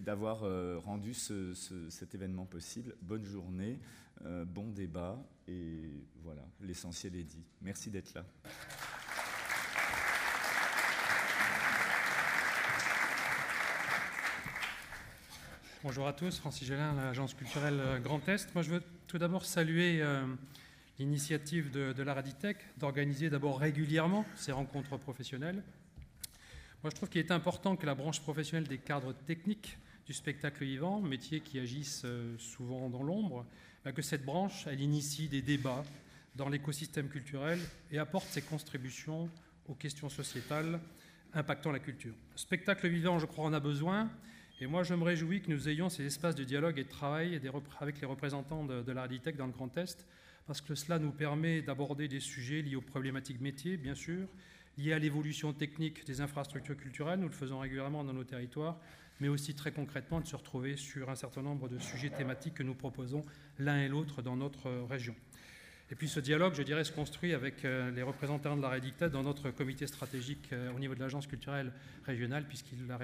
d'avoir 0.00 0.40
rendu 0.82 1.14
cet 1.14 2.14
événement 2.14 2.46
possible. 2.46 2.94
Bonne 3.02 3.24
journée, 3.24 3.80
bon 4.46 4.70
débat 4.70 5.18
et 5.48 6.04
voilà, 6.22 6.46
l'essentiel 6.60 7.16
est 7.16 7.24
dit. 7.24 7.44
Merci 7.60 7.90
d'être 7.90 8.14
là. 8.14 8.24
Bonjour 15.82 16.06
à 16.06 16.12
tous, 16.12 16.38
Francis 16.38 16.68
Gélin, 16.68 16.92
l'agence 16.92 17.32
culturelle 17.32 17.80
euh, 17.80 17.98
Grand 18.00 18.28
Est. 18.28 18.54
Moi, 18.54 18.62
je 18.62 18.68
veux 18.68 18.82
tout 19.06 19.16
d'abord 19.16 19.46
saluer 19.46 20.02
euh, 20.02 20.26
l'initiative 20.98 21.70
de, 21.70 22.02
la 22.02 22.12
Raditech 22.12 22.58
d'organiser 22.76 23.30
d'abord 23.30 23.58
régulièrement 23.58 24.26
ces 24.36 24.52
rencontres 24.52 24.98
professionnelles. 24.98 25.62
Moi, 26.82 26.90
je 26.90 26.96
trouve 26.96 27.08
qu'il 27.08 27.22
est 27.22 27.30
important 27.30 27.76
que 27.76 27.86
la 27.86 27.94
branche 27.94 28.20
professionnelle 28.20 28.68
des 28.68 28.76
cadres 28.76 29.14
techniques 29.24 29.78
du 30.04 30.12
spectacle 30.12 30.64
vivant, 30.64 31.00
métiers 31.00 31.40
qui 31.40 31.58
agissent 31.58 32.02
euh, 32.04 32.36
souvent 32.36 32.90
dans 32.90 33.02
l'ombre, 33.02 33.46
bah, 33.82 33.92
que 33.92 34.02
cette 34.02 34.26
branche, 34.26 34.66
elle 34.66 34.82
initie 34.82 35.28
des 35.28 35.40
débats 35.40 35.84
dans 36.36 36.50
l'écosystème 36.50 37.08
culturel 37.08 37.58
et 37.90 37.98
apporte 37.98 38.28
ses 38.28 38.42
contributions 38.42 39.30
aux 39.66 39.74
questions 39.74 40.10
sociétales 40.10 40.78
impactant 41.32 41.72
la 41.72 41.78
culture. 41.78 42.12
Le 42.32 42.38
spectacle 42.38 42.86
vivant, 42.86 43.18
je 43.18 43.24
crois, 43.24 43.46
en 43.46 43.54
a 43.54 43.60
besoin. 43.60 44.10
Et 44.62 44.66
moi, 44.66 44.82
je 44.82 44.92
me 44.92 45.04
réjouis 45.04 45.40
que 45.40 45.50
nous 45.50 45.70
ayons 45.70 45.88
ces 45.88 46.04
espaces 46.04 46.34
de 46.34 46.44
dialogue 46.44 46.78
et 46.78 46.84
de 46.84 46.88
travail 46.88 47.40
avec 47.80 48.00
les 48.00 48.06
représentants 48.06 48.64
de, 48.64 48.82
de 48.82 48.92
l'Arditech 48.92 49.36
dans 49.36 49.46
le 49.46 49.52
Grand 49.52 49.74
Est, 49.78 50.06
parce 50.46 50.60
que 50.60 50.74
cela 50.74 50.98
nous 50.98 51.12
permet 51.12 51.62
d'aborder 51.62 52.08
des 52.08 52.20
sujets 52.20 52.60
liés 52.60 52.76
aux 52.76 52.82
problématiques 52.82 53.40
métiers, 53.40 53.78
bien 53.78 53.94
sûr, 53.94 54.28
liés 54.76 54.92
à 54.92 54.98
l'évolution 54.98 55.54
technique 55.54 56.04
des 56.06 56.20
infrastructures 56.20 56.76
culturelles, 56.76 57.20
nous 57.20 57.28
le 57.28 57.34
faisons 57.34 57.58
régulièrement 57.58 58.04
dans 58.04 58.12
nos 58.12 58.24
territoires, 58.24 58.76
mais 59.20 59.28
aussi 59.28 59.54
très 59.54 59.72
concrètement 59.72 60.20
de 60.20 60.26
se 60.26 60.36
retrouver 60.36 60.76
sur 60.76 61.08
un 61.08 61.14
certain 61.14 61.40
nombre 61.40 61.70
de 61.70 61.78
sujets 61.78 62.10
thématiques 62.10 62.54
que 62.54 62.62
nous 62.62 62.74
proposons 62.74 63.24
l'un 63.58 63.80
et 63.80 63.88
l'autre 63.88 64.20
dans 64.20 64.36
notre 64.36 64.70
région. 64.90 65.14
Et 65.90 65.96
puis 65.96 66.08
ce 66.08 66.20
dialogue, 66.20 66.54
je 66.54 66.62
dirais, 66.62 66.84
se 66.84 66.92
construit 66.92 67.34
avec 67.34 67.64
euh, 67.64 67.90
les 67.90 68.02
représentants 68.02 68.56
de 68.56 68.62
la 68.62 68.68
Rédicta 68.68 69.08
dans 69.08 69.24
notre 69.24 69.50
comité 69.50 69.88
stratégique 69.88 70.48
euh, 70.52 70.72
au 70.72 70.78
niveau 70.78 70.94
de 70.94 71.00
l'agence 71.00 71.26
culturelle 71.26 71.72
régionale, 72.04 72.46
puisqu'il 72.46 72.86
la 72.86 72.96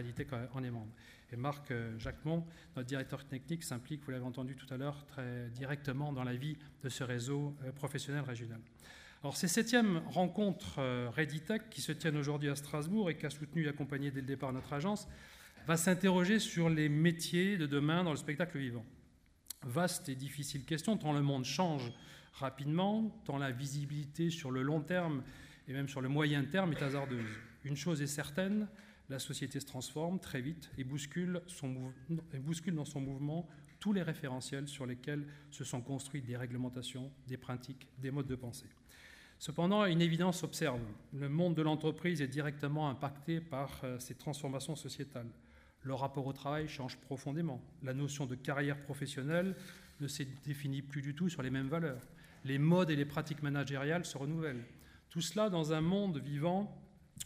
en 0.55 0.63
est 0.63 0.71
membre. 0.71 0.93
Et 1.33 1.37
Marc 1.37 1.71
euh, 1.71 1.99
Jacquemont, 1.99 2.45
notre 2.77 2.87
directeur 2.87 3.25
technique, 3.25 3.65
s'implique, 3.65 4.05
vous 4.05 4.13
l'avez 4.13 4.25
entendu 4.25 4.55
tout 4.55 4.73
à 4.73 4.77
l'heure, 4.77 5.05
très 5.07 5.49
directement 5.51 6.13
dans 6.13 6.23
la 6.23 6.35
vie 6.35 6.57
de 6.83 6.89
ce 6.89 7.03
réseau 7.03 7.57
euh, 7.65 7.73
professionnel 7.73 8.23
régional. 8.23 8.61
Alors, 9.23 9.37
ces 9.37 9.49
septièmes 9.49 10.03
rencontres 10.07 10.77
euh, 10.79 11.11
Reditech, 11.11 11.69
qui 11.69 11.81
se 11.81 11.91
tiennent 11.91 12.17
aujourd'hui 12.17 12.49
à 12.49 12.55
Strasbourg 12.55 13.11
et 13.11 13.17
qui 13.17 13.27
a 13.27 13.31
soutenu 13.31 13.65
et 13.65 13.69
accompagné 13.69 14.11
dès 14.11 14.21
le 14.21 14.27
départ 14.27 14.53
notre 14.53 14.73
agence, 14.73 15.09
va 15.67 15.77
s'interroger 15.77 16.39
sur 16.39 16.71
les 16.71 16.89
métiers 16.89 17.57
de 17.57 17.67
demain 17.67 18.05
dans 18.05 18.13
le 18.13 18.17
spectacle 18.17 18.59
vivant. 18.59 18.85
Vaste 19.63 20.09
et 20.09 20.15
difficile 20.15 20.65
question, 20.65 20.97
tant 20.97 21.13
le 21.13 21.23
monde 21.23 21.45
change 21.45 21.93
rapidement, 22.35 23.11
tant 23.25 23.39
la 23.39 23.51
visibilité 23.51 24.31
sur 24.31 24.53
le 24.53 24.63
long 24.63 24.81
terme 24.81 25.25
et 25.67 25.73
même 25.73 25.89
sur 25.89 26.01
le 26.01 26.09
moyen 26.09 26.45
terme 26.45 26.73
est 26.73 26.83
hasardeuse. 26.83 27.27
Une 27.65 27.77
chose 27.77 28.01
est 28.03 28.07
certaine, 28.07 28.69
la 29.09 29.19
société 29.19 29.61
se 29.61 29.67
transforme 29.67 30.19
très 30.19 30.41
vite 30.41 30.71
et 30.79 30.85
bouscule, 30.85 31.41
dans 32.73 32.85
son 32.85 33.01
mouvement 33.01 33.49
tous 33.79 33.93
les 33.93 34.03
référentiels 34.03 34.69
sur 34.69 34.87
lesquels 34.87 35.27
se 35.51 35.65
sont 35.65 35.81
construites 35.81 36.25
des 36.25 36.37
réglementations, 36.37 37.13
des 37.27 37.37
pratiques, 37.37 37.87
des 37.99 38.11
modes 38.11 38.27
de 38.27 38.35
pensée. 38.35 38.69
Cependant, 39.39 39.85
une 39.85 40.01
évidence 40.01 40.41
s'observe. 40.41 40.81
Le 41.13 41.29
monde 41.29 41.55
de 41.55 41.63
l'entreprise 41.63 42.23
est 42.23 42.29
directement 42.29 42.89
impacté 42.89 43.41
par 43.41 43.81
euh, 43.85 43.99
ces 43.99 44.15
transformations 44.15 44.77
sociétales. 44.77 45.31
Le 45.83 45.95
rapport 45.95 46.27
au 46.27 46.33
travail 46.33 46.69
change 46.69 46.97
profondément. 46.97 47.61
La 47.83 47.93
notion 47.93 48.25
de 48.27 48.35
carrière 48.35 48.81
professionnelle 48.81 49.55
ne 50.01 50.09
se 50.09 50.23
définit 50.45 50.83
plus 50.83 51.03
du 51.03 51.15
tout 51.15 51.29
sur 51.29 51.43
les 51.43 51.51
mêmes 51.51 51.69
valeurs. 51.69 52.01
Les 52.45 52.59
modes 52.59 52.91
et 52.91 52.97
les 52.97 53.05
pratiques 53.05 53.43
managériales 53.43 54.07
se 54.07 54.17
renouvellent. 54.17 54.65
Tout 55.11 55.21
cela 55.21 55.51
dans 55.51 55.73
un 55.73 55.81
monde 55.81 56.19
vivant 56.19 56.75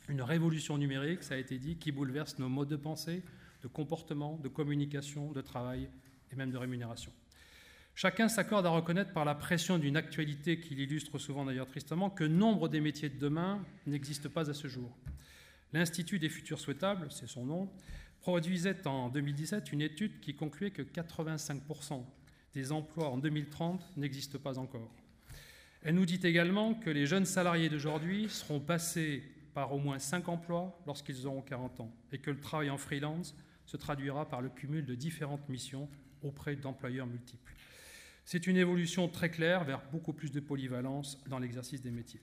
une 0.09 0.23
révolution 0.23 0.79
numérique, 0.79 1.23
ça 1.23 1.35
a 1.35 1.39
été 1.39 1.59
dit, 1.59 1.77
qui 1.77 1.93
bouleverse 1.93 2.39
nos 2.39 2.49
modes 2.49 2.69
de 2.69 2.77
pensée, 2.77 3.23
de 3.63 3.69
comportement, 3.69 4.39
de 4.43 4.49
communication, 4.49 5.33
de 5.33 5.41
travail 5.41 5.89
et 6.33 6.37
même 6.37 6.51
de 6.51 6.57
rémunération. 6.57 7.13
Chacun 7.95 8.29
s'accorde 8.29 8.67
à 8.67 8.71
reconnaître 8.71 9.13
par 9.13 9.25
la 9.25 9.35
pression 9.35 9.79
d'une 9.79 9.97
actualité 9.97 10.61
qui 10.61 10.75
l'illustre 10.75 11.19
souvent 11.19 11.45
d'ailleurs 11.45 11.67
tristement 11.67 12.09
que 12.09 12.25
nombre 12.25 12.69
des 12.69 12.81
métiers 12.81 13.11
de 13.11 13.19
demain 13.19 13.65
n'existent 13.87 14.31
pas 14.31 14.49
à 14.49 14.55
ce 14.55 14.69
jour. 14.69 14.97
L'Institut 15.73 16.19
des 16.19 16.29
futurs 16.29 16.59
souhaitables, 16.59 17.09
c'est 17.11 17.29
son 17.29 17.45
nom, 17.45 17.71
produisait 18.21 18.87
en 18.87 19.09
2017 19.09 19.73
une 19.73 19.83
étude 19.83 20.21
qui 20.21 20.35
concluait 20.35 20.71
que 20.71 20.83
85% 20.83 22.05
des 22.55 22.73
emplois 22.73 23.09
en 23.09 23.19
2030 23.19 23.97
n'existent 23.97 24.39
pas 24.39 24.59
encore. 24.59 24.91
Elle 25.83 25.95
nous 25.95 26.07
dit 26.07 26.21
également 26.23 26.75
que 26.75 26.91
les 26.91 27.07
jeunes 27.07 27.25
salariés 27.25 27.69
d'aujourd'hui 27.69 28.29
seront 28.29 28.61
passés 28.61 29.23
par 29.55 29.73
au 29.73 29.79
moins 29.79 29.99
5 29.99 30.29
emplois 30.29 30.81
lorsqu'ils 30.87 31.27
auront 31.27 31.43
40 31.43 31.81
ans 31.81 31.93
et 32.13 32.19
que 32.19 32.31
le 32.31 32.41
travail 32.41 32.71
en 32.71 32.79
freelance 32.79 33.37
se 33.67 33.77
traduira 33.77 34.29
par 34.29 34.41
le 34.41 34.49
cumul 34.49 34.85
de 34.85 34.95
différentes 34.95 35.49
missions 35.49 35.89
auprès 36.23 36.57
d'employeurs 36.57 37.07
multiples. 37.07 37.55
C'est 38.25 38.47
une 38.47 38.57
évolution 38.57 39.09
très 39.09 39.31
claire 39.31 39.65
vers 39.65 39.83
beaucoup 39.91 40.13
plus 40.13 40.31
de 40.31 40.41
polyvalence 40.41 41.23
dans 41.29 41.39
l'exercice 41.39 41.83
des 41.83 41.91
métiers. 41.91 42.21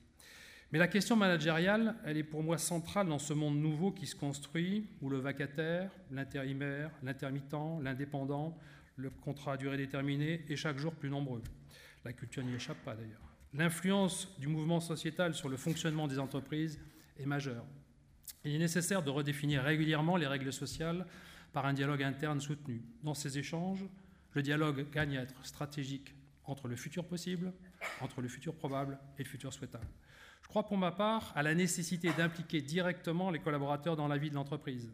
Mais 0.71 0.79
la 0.79 0.87
question 0.87 1.15
managériale, 1.15 1.95
elle 2.03 2.17
est 2.17 2.23
pour 2.23 2.43
moi 2.43 2.57
centrale 2.57 3.07
dans 3.07 3.19
ce 3.19 3.33
monde 3.33 3.57
nouveau 3.57 3.91
qui 3.91 4.05
se 4.05 4.15
construit, 4.15 4.87
où 5.01 5.09
le 5.09 5.17
vacataire, 5.17 5.89
l'intérimaire, 6.11 6.91
l'intermittent, 7.03 7.81
l'indépendant, 7.81 8.57
le 8.97 9.09
contrat 9.09 9.53
à 9.53 9.57
durée 9.57 9.77
déterminée 9.77 10.43
est 10.49 10.57
chaque 10.57 10.77
jour 10.77 10.93
plus 10.93 11.09
nombreux. 11.09 11.41
La 12.03 12.11
culture 12.11 12.43
n'y 12.43 12.53
échappe 12.53 12.83
pas 12.83 12.95
d'ailleurs. 12.95 13.21
L'influence 13.53 14.37
du 14.39 14.47
mouvement 14.47 14.81
sociétal 14.81 15.33
sur 15.33 15.47
le 15.47 15.55
fonctionnement 15.55 16.07
des 16.07 16.19
entreprises 16.19 16.79
est 17.19 17.25
majeure. 17.25 17.65
Il 18.43 18.55
est 18.55 18.59
nécessaire 18.59 19.03
de 19.03 19.09
redéfinir 19.09 19.63
régulièrement 19.63 20.15
les 20.15 20.27
règles 20.27 20.53
sociales 20.53 21.05
par 21.53 21.65
un 21.65 21.73
dialogue 21.73 22.03
interne 22.03 22.39
soutenu. 22.39 22.81
Dans 23.03 23.13
ces 23.13 23.37
échanges, 23.37 23.85
le 24.33 24.41
dialogue 24.41 24.89
gagne 24.91 25.17
à 25.17 25.23
être 25.23 25.45
stratégique 25.45 26.13
entre 26.45 26.67
le 26.67 26.75
futur 26.75 27.05
possible, 27.05 27.53
entre 28.01 28.21
le 28.21 28.27
futur 28.27 28.55
probable 28.55 28.99
et 29.17 29.23
le 29.23 29.29
futur 29.29 29.53
souhaitable. 29.53 29.87
Je 30.41 30.47
crois 30.47 30.65
pour 30.65 30.77
ma 30.77 30.91
part 30.91 31.33
à 31.35 31.43
la 31.43 31.53
nécessité 31.53 32.11
d'impliquer 32.15 32.61
directement 32.61 33.31
les 33.31 33.39
collaborateurs 33.39 33.95
dans 33.95 34.07
la 34.07 34.17
vie 34.17 34.29
de 34.29 34.35
l'entreprise. 34.35 34.93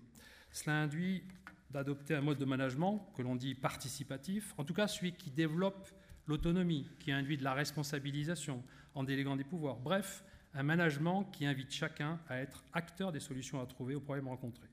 Cela 0.51 0.81
induit 0.81 1.23
d'adopter 1.69 2.15
un 2.15 2.21
mode 2.21 2.37
de 2.37 2.45
management 2.45 3.07
que 3.15 3.21
l'on 3.21 3.35
dit 3.35 3.55
participatif, 3.55 4.53
en 4.57 4.63
tout 4.63 4.73
cas 4.73 4.87
celui 4.87 5.13
qui 5.13 5.29
développe 5.29 5.89
l'autonomie, 6.27 6.87
qui 6.99 7.11
induit 7.11 7.37
de 7.37 7.43
la 7.43 7.53
responsabilisation 7.53 8.63
en 8.95 9.03
déléguant 9.03 9.35
des 9.35 9.43
pouvoirs. 9.43 9.77
Bref, 9.77 10.23
un 10.53 10.63
management 10.63 11.23
qui 11.31 11.45
invite 11.45 11.71
chacun 11.71 12.19
à 12.29 12.37
être 12.39 12.63
acteur 12.73 13.11
des 13.11 13.19
solutions 13.19 13.61
à 13.61 13.65
trouver 13.65 13.95
aux 13.95 14.01
problèmes 14.01 14.27
rencontrés. 14.27 14.69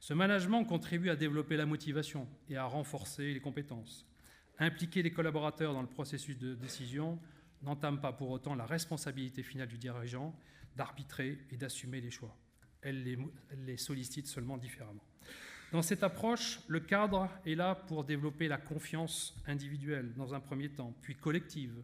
Ce 0.00 0.14
management 0.14 0.64
contribue 0.64 1.10
à 1.10 1.16
développer 1.16 1.56
la 1.56 1.66
motivation 1.66 2.26
et 2.48 2.56
à 2.56 2.64
renforcer 2.64 3.32
les 3.32 3.40
compétences. 3.40 4.06
Impliquer 4.58 5.02
les 5.02 5.12
collaborateurs 5.12 5.74
dans 5.74 5.82
le 5.82 5.88
processus 5.88 6.38
de 6.38 6.54
décision 6.54 7.18
n'entame 7.62 8.00
pas 8.00 8.12
pour 8.12 8.30
autant 8.30 8.54
la 8.54 8.66
responsabilité 8.66 9.42
finale 9.42 9.68
du 9.68 9.78
dirigeant 9.78 10.34
d'arbitrer 10.76 11.38
et 11.50 11.56
d'assumer 11.56 12.00
les 12.00 12.10
choix. 12.10 12.36
Elle 12.80 13.18
les, 13.64 13.76
sollicite 13.76 14.26
seulement 14.26 14.56
différemment. 14.56 15.04
Dans 15.70 15.82
cette 15.82 16.02
approche, 16.02 16.60
le 16.66 16.80
cadre 16.80 17.28
est 17.46 17.54
là 17.54 17.74
pour 17.74 18.04
développer 18.04 18.48
la 18.48 18.58
confiance 18.58 19.34
individuelle 19.46 20.12
dans 20.14 20.34
un 20.34 20.40
premier 20.40 20.68
temps, 20.68 20.94
puis 21.00 21.14
collective, 21.14 21.82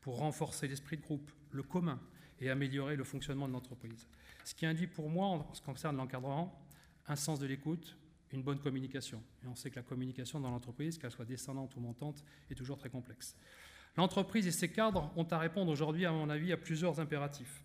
pour 0.00 0.18
renforcer 0.18 0.66
l'esprit 0.66 0.96
de 0.96 1.02
groupe, 1.02 1.30
le 1.52 1.62
commun, 1.62 2.00
et 2.40 2.50
améliorer 2.50 2.96
le 2.96 3.04
fonctionnement 3.04 3.48
de 3.48 3.52
l'entreprise. 3.52 4.06
Ce 4.44 4.54
qui 4.54 4.66
induit 4.66 4.86
pour 4.86 5.08
moi, 5.10 5.26
en 5.26 5.54
ce 5.54 5.60
qui 5.60 5.66
concerne 5.66 5.96
l'encadrement, 5.96 6.66
un 7.06 7.16
sens 7.16 7.38
de 7.40 7.46
l'écoute, 7.46 7.96
une 8.32 8.42
bonne 8.42 8.60
communication. 8.60 9.22
Et 9.44 9.46
on 9.46 9.54
sait 9.54 9.70
que 9.70 9.76
la 9.76 9.82
communication 9.82 10.40
dans 10.40 10.50
l'entreprise, 10.50 10.98
qu'elle 10.98 11.10
soit 11.10 11.24
descendante 11.24 11.74
ou 11.76 11.80
montante, 11.80 12.24
est 12.50 12.54
toujours 12.54 12.78
très 12.78 12.88
complexe. 12.88 13.36
L'entreprise 13.96 14.46
et 14.46 14.52
ses 14.52 14.70
cadres 14.70 15.12
ont 15.16 15.24
à 15.24 15.38
répondre 15.38 15.70
aujourd'hui, 15.70 16.06
à 16.06 16.12
mon 16.12 16.30
avis, 16.30 16.52
à 16.52 16.56
plusieurs 16.56 17.00
impératifs. 17.00 17.64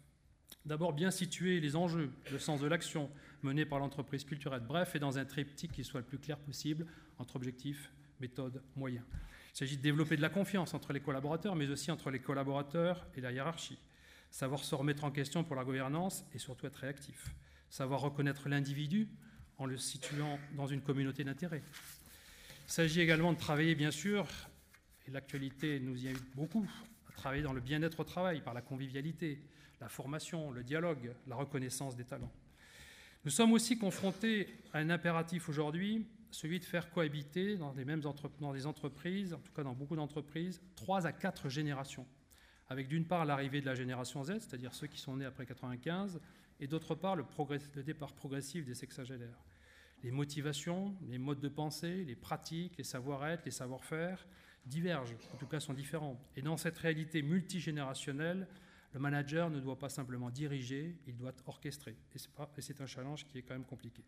D'abord, 0.65 0.94
bien 0.94 1.12
situer 1.12 1.60
les 1.60 1.75
enjeux, 1.75 2.12
le 2.32 2.39
sens 2.39 2.60
de 2.60 2.67
l'action 2.67 3.12
menée 3.44 3.65
par 3.65 3.77
l'entreprise 3.77 4.24
culturelle, 4.24 4.63
bref, 4.67 4.96
et 4.96 5.00
dans 5.00 5.20
un 5.20 5.25
triptyque 5.25 5.72
qui 5.72 5.84
soit 5.84 6.00
le 6.00 6.05
plus 6.05 6.17
clair 6.17 6.39
possible 6.39 6.88
entre 7.20 7.36
objectifs, 7.36 7.91
méthodes, 8.20 8.63
moyens. 8.75 9.05
Il 9.53 9.58
s'agit 9.58 9.77
de 9.77 9.84
développer 9.84 10.17
de 10.17 10.22
la 10.22 10.29
confiance 10.29 10.74
entre 10.74 10.91
les 10.91 11.00
collaborateurs, 11.00 11.55
mais 11.55 11.70
aussi 11.70 11.91
entre 11.91 12.10
les 12.10 12.20
collaborateurs 12.20 13.05
et 13.15 13.22
la 13.22 13.32
hiérarchie. 13.32 13.77
Savoir 14.36 14.65
se 14.65 14.75
remettre 14.75 15.06
en 15.06 15.12
question 15.12 15.46
pour 15.46 15.56
la 15.56 15.63
gouvernance 15.63 16.25
et 16.34 16.39
surtout 16.39 16.65
être 16.65 16.75
réactif. 16.75 17.34
Savoir 17.70 18.01
reconnaître 18.01 18.50
l'individu 18.50 19.08
en 19.58 19.65
le 19.65 19.77
situant 19.77 20.38
dans 20.58 20.68
une 20.68 20.82
communauté 20.82 21.24
d'intérêt. 21.24 21.63
Il 22.68 22.72
s'agit 22.74 23.00
également 23.00 23.32
de 23.32 23.38
travailler, 23.38 23.75
bien 23.75 23.92
sûr, 23.92 24.27
et 25.08 25.12
l'actualité 25.12 25.80
nous 25.80 26.04
y 26.04 26.10
invite 26.10 26.36
beaucoup, 26.36 26.70
à 27.08 27.13
travailler 27.13 27.44
dans 27.44 27.54
le 27.54 27.62
bien-être 27.62 28.01
au 28.01 28.04
travail, 28.04 28.42
par 28.42 28.54
la 28.54 28.62
convivialité, 28.62 29.42
la 29.80 29.88
formation, 29.88 30.51
le 30.51 30.65
dialogue, 30.65 31.13
la 31.27 31.38
reconnaissance 31.38 31.96
des 31.96 32.04
talents. 32.04 32.34
Nous 33.24 33.32
sommes 33.32 33.54
aussi 33.54 33.77
confrontés 33.77 34.54
à 34.74 34.80
un 34.80 34.89
impératif 34.89 35.48
aujourd'hui, 35.48 36.10
celui 36.30 36.60
de 36.60 36.65
faire 36.65 36.92
cohabiter 36.92 37.56
dans, 37.56 37.72
les 37.72 37.86
mêmes 37.86 38.01
dans 38.01 38.51
des 38.51 38.68
entreprises, 38.68 39.34
en 39.34 39.39
tout 39.39 39.54
cas 39.54 39.63
dans 39.63 39.75
beaucoup 39.75 39.96
d'entreprises, 39.96 40.62
trois 40.75 41.08
à 41.08 41.13
quatre 41.13 41.48
générations, 41.48 42.06
avec 42.69 42.88
d'une 42.88 43.05
part 43.05 43.25
l'arrivée 43.25 43.62
de 43.62 43.65
la 43.65 43.75
génération 43.75 44.24
Z, 44.24 44.39
c'est-à-dire 44.39 44.74
ceux 44.74 44.88
qui 44.88 45.00
sont 45.00 45.17
nés 45.17 45.25
après 45.25 45.45
95, 45.45 46.19
et 46.60 46.67
d'autre 46.67 46.95
part 46.95 47.15
le, 47.15 47.25
le 47.75 47.84
départ 47.84 48.13
progressif 48.13 48.65
des 48.65 48.75
sexagénaires. 48.75 49.43
Les 50.03 50.12
motivations, 50.12 50.95
les 51.07 51.17
modes 51.17 51.39
de 51.39 51.50
pensée, 51.50 52.03
les 52.05 52.15
pratiques, 52.15 52.77
les 52.77 52.84
savoir-être, 52.84 53.45
les 53.45 53.51
savoir-faire, 53.51 54.25
divergent, 54.65 55.15
en 55.34 55.38
tout 55.38 55.48
cas 55.48 55.60
sont 55.60 55.74
différents. 55.74 56.19
Et 56.36 56.41
dans 56.41 56.57
cette 56.57 56.77
réalité 56.77 57.22
multigénérationnelle, 57.22 58.48
le 58.93 59.00
manager 59.00 59.50
ne 59.50 59.60
doit 59.60 59.77
pas 59.77 59.89
simplement 59.89 60.29
diriger, 60.29 60.95
il 61.07 61.17
doit 61.17 61.34
orchestrer. 61.45 61.95
Et 62.15 62.62
c'est 62.62 62.81
un 62.81 62.86
challenge 62.86 63.25
qui 63.25 63.38
est 63.38 63.41
quand 63.41 63.53
même 63.53 63.65
compliqué. 63.65 64.03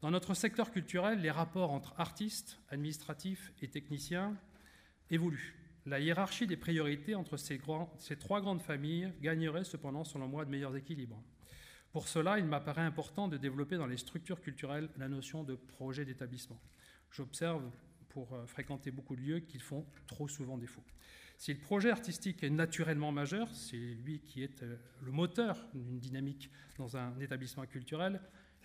Dans 0.00 0.10
notre 0.10 0.34
secteur 0.34 0.70
culturel, 0.70 1.20
les 1.20 1.30
rapports 1.30 1.70
entre 1.70 1.94
artistes, 1.98 2.58
administratifs 2.70 3.52
et 3.62 3.68
techniciens 3.68 4.36
évoluent. 5.10 5.54
La 5.86 6.00
hiérarchie 6.00 6.48
des 6.48 6.56
priorités 6.56 7.14
entre 7.14 7.36
ces, 7.36 7.58
trois 7.58 8.40
grandes 8.40 8.60
familles 8.60 9.12
gagnerait 9.22 9.62
cependant, 9.62 10.02
selon 10.02 10.26
moi, 10.26 10.44
de 10.44 10.50
meilleurs 10.50 10.74
équilibres. 10.74 11.22
Pour 11.92 12.08
cela, 12.08 12.40
il 12.40 12.44
m'apparaît 12.44 12.82
important 12.82 13.28
de 13.28 13.36
développer 13.36 13.76
dans 13.76 13.86
les 13.86 13.96
structures 13.96 14.40
culturelles 14.40 14.90
la 14.98 15.08
notion 15.08 15.44
de 15.44 15.54
projet 15.54 16.04
d'établissement. 16.04 16.60
J'observe 17.12 17.70
pour 18.08 18.34
euh, 18.34 18.46
fréquenter 18.46 18.90
beaucoup 18.90 19.14
de 19.14 19.20
lieux 19.20 19.40
qui 19.40 19.60
font 19.60 19.86
trop 20.08 20.26
souvent 20.26 20.58
défaut. 20.58 20.82
Si 21.38 21.52
le 21.52 21.60
projet 21.60 21.90
artistique 21.90 22.42
est 22.42 22.50
naturellement 22.50 23.12
majeur, 23.12 23.48
c'est 23.54 23.76
lui 23.76 24.20
qui 24.20 24.42
est 24.42 24.62
euh, 24.62 24.76
le 25.02 25.12
moteur 25.12 25.68
d'une 25.72 26.00
dynamique 26.00 26.50
dans 26.78 26.96
un 26.96 27.18
établissement 27.20 27.64
culturel, 27.64 28.20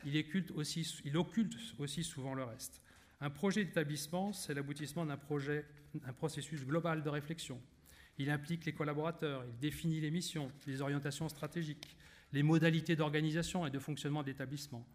il, 0.05 0.17
occulte 0.17 0.51
aussi, 0.51 1.01
il 1.05 1.15
occulte 1.17 1.55
aussi 1.77 2.03
souvent 2.03 2.33
le 2.33 2.43
reste. 2.43 2.81
Un 3.19 3.29
projet 3.29 3.63
d'établissement, 3.63 4.33
c'est 4.33 4.55
l'aboutissement 4.55 5.05
d'un 5.05 5.17
projet, 5.17 5.65
un 6.05 6.13
processus 6.13 6.65
global 6.65 7.03
de 7.03 7.09
réflexion. 7.09 7.61
Il 8.17 8.29
implique 8.29 8.65
les 8.65 8.73
collaborateurs, 8.73 9.43
il 9.45 9.57
définit 9.59 9.99
les 9.99 10.11
missions, 10.11 10.51
les 10.67 10.81
orientations 10.81 11.29
stratégiques, 11.29 11.95
les 12.33 12.43
modalités 12.43 12.95
d'organisation 12.95 13.65
et 13.65 13.69
de 13.69 13.79
fonctionnement 13.79 14.21
de 14.21 14.27
l'établissement. 14.27 14.85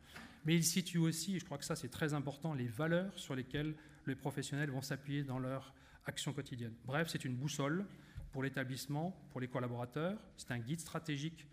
Mais 0.44 0.54
il 0.54 0.64
situe 0.64 0.98
aussi, 0.98 1.36
et 1.36 1.38
je 1.40 1.44
crois 1.44 1.58
que 1.58 1.64
ça 1.64 1.76
c'est 1.76 1.88
très 1.88 2.14
important, 2.14 2.54
les 2.54 2.68
valeurs 2.68 3.18
sur 3.18 3.34
lesquelles 3.34 3.74
les 4.06 4.14
professionnels 4.14 4.70
vont 4.70 4.82
s'appuyer 4.82 5.24
dans 5.24 5.38
leur 5.38 5.74
action 6.06 6.32
quotidienne. 6.32 6.74
Bref, 6.84 7.08
c'est 7.10 7.24
une 7.24 7.34
boussole 7.34 7.84
pour 8.32 8.42
l'établissement, 8.42 9.10
pour 9.30 9.40
les 9.40 9.48
collaborateurs, 9.48 10.16
c'est 10.36 10.52
un 10.52 10.58
guide 10.58 10.80
stratégique, 10.80 11.46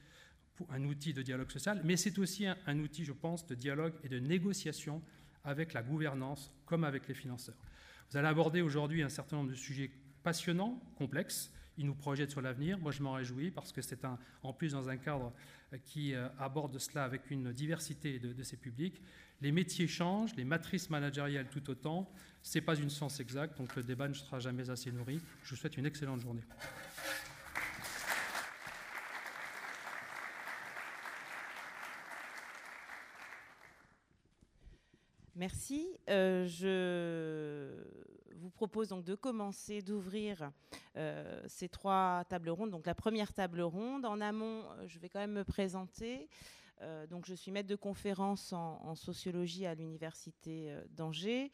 un 0.69 0.83
outil 0.83 1.13
de 1.13 1.21
dialogue 1.21 1.49
social, 1.49 1.81
mais 1.83 1.97
c'est 1.97 2.19
aussi 2.19 2.45
un, 2.45 2.55
un, 2.67 2.79
outil, 2.79 3.03
je 3.03 3.13
pense, 3.13 3.47
de 3.47 3.55
dialogue 3.55 3.93
et 4.03 4.09
de 4.09 4.19
négociation 4.19 5.01
avec 5.43 5.73
la 5.73 5.81
gouvernance 5.81 6.51
comme 6.65 6.83
avec 6.83 7.07
les 7.07 7.13
financeurs. 7.13 7.55
Vous 8.13 8.19
allez 8.19 8.27
aborder 8.27 8.61
aujourd'hui 8.61 9.01
un 9.01 9.09
certain 9.09 9.37
nombre 9.37 9.49
de 9.49 9.55
sujets 9.55 9.89
passionnants, 10.21 10.79
complexes, 10.99 11.51
ils 11.79 11.85
nous 11.87 11.95
projettent 11.95 12.29
sur 12.29 12.41
l'avenir. 12.41 12.77
Moi, 12.77 12.91
je 12.91 13.01
m'en 13.01 13.13
réjouis 13.13 13.49
parce 13.49 13.71
que 13.71 13.81
c'est 13.81 14.05
en 14.43 14.53
plus 14.53 14.73
dans 14.73 14.87
un 14.87 14.97
cadre 14.97 15.33
qui 15.83 16.13
euh, 16.13 16.27
aborde 16.37 16.77
cela 16.77 17.05
avec 17.05 17.31
une 17.31 17.51
diversité 17.51 18.19
de, 18.19 18.31
de 18.31 18.43
ces 18.43 18.55
publics. 18.55 19.01
Les 19.41 19.51
métiers 19.51 19.87
changent, 19.87 20.35
les 20.35 20.43
matrices 20.43 20.91
managériales 20.91 21.49
tout 21.49 21.67
autant. 21.71 22.07
Ce 22.43 22.55
n'est 22.55 22.63
pas 22.63 22.75
une 22.75 22.91
science 22.91 23.19
exacte, 23.19 23.57
donc 23.57 23.75
le 23.75 23.81
débat 23.81 24.07
ne 24.07 24.13
sera 24.13 24.39
jamais 24.39 24.69
assez 24.69 24.91
nourri. 24.91 25.19
Je 25.43 25.49
vous 25.49 25.55
souhaite 25.55 25.77
une 25.77 25.87
excellente 25.87 26.19
journée. 26.19 26.43
Merci. 35.35 35.87
Euh, 36.09 36.45
je 36.47 38.35
vous 38.35 38.51
propose 38.51 38.89
donc 38.89 39.03
de 39.03 39.15
commencer, 39.15 39.81
d'ouvrir 39.81 40.51
euh, 40.95 41.41
ces 41.47 41.67
trois 41.69 42.23
tables 42.29 42.51
rondes. 42.51 42.69
Donc 42.69 42.85
la 42.85 42.93
première 42.93 43.33
table 43.33 43.61
ronde, 43.61 44.05
en 44.05 44.21
amont, 44.21 44.63
euh, 44.63 44.87
je 44.87 44.99
vais 44.99 45.09
quand 45.09 45.19
même 45.19 45.33
me 45.33 45.43
présenter. 45.43 46.29
Donc 47.09 47.25
je 47.25 47.33
suis 47.33 47.49
maître 47.49 47.69
de 47.69 47.77
conférence 47.77 48.51
en, 48.51 48.81
en 48.83 48.93
sociologie 48.93 49.65
à 49.65 49.73
l'université 49.73 50.75
d'Angers. 50.89 51.49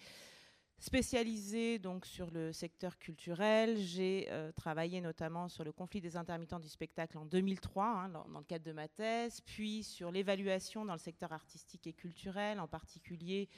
Spécialisée 0.80 1.78
donc 1.78 2.06
sur 2.06 2.32
le 2.32 2.54
secteur 2.54 2.98
culturel, 2.98 3.78
j'ai 3.80 4.30
travaillé 4.56 5.02
notamment 5.02 5.50
sur 5.50 5.66
le 5.66 5.74
conflit 5.74 6.00
des 6.00 6.16
intermittents 6.16 6.60
du 6.60 6.70
spectacle 6.70 7.18
en 7.18 7.26
2003 7.26 7.86
hein, 7.86 8.10
dans, 8.10 8.26
le 8.40 8.46
cadre 8.46 8.64
de 8.64 8.72
ma 8.72 8.88
thèse, 8.88 9.42
puis 9.42 9.84
sur 9.84 10.10
l'évaluation 10.10 10.86
dans 10.86 10.94
le 10.94 11.00
secteur 11.00 11.34
artistique 11.34 11.86
et 11.86 11.92
culturel, 11.92 12.62
en 12.62 12.68
particulier 12.68 13.50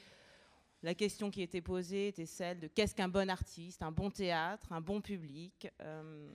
la 0.82 0.94
question 0.94 1.30
qui 1.30 1.42
était 1.42 1.60
posée 1.60 2.08
était 2.08 2.26
celle 2.26 2.58
de 2.58 2.66
qu'est-ce 2.66 2.94
qu'un 2.94 3.08
bon 3.08 3.30
artiste, 3.30 3.82
un 3.82 3.92
bon 3.92 4.10
théâtre, 4.10 4.72
un 4.72 4.80
bon 4.80 5.00
public, 5.00 5.68
euh, 5.80 6.28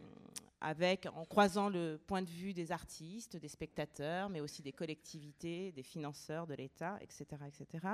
avec, 0.62 1.06
en 1.14 1.26
croisant 1.26 1.70
le 1.70 2.00
point 2.08 2.22
de 2.22 2.30
vue 2.30 2.54
des 2.54 2.72
artistes, 2.72 3.36
des 3.36 3.50
spectateurs, 3.50 4.30
mais 4.30 4.40
aussi 4.40 4.62
des 4.62 4.72
collectivités, 4.72 5.74
des 5.74 5.84
financeurs 5.84 6.48
de 6.48 6.54
l'État, 6.54 6.98
etc., 7.02 7.26
etc. 7.46 7.88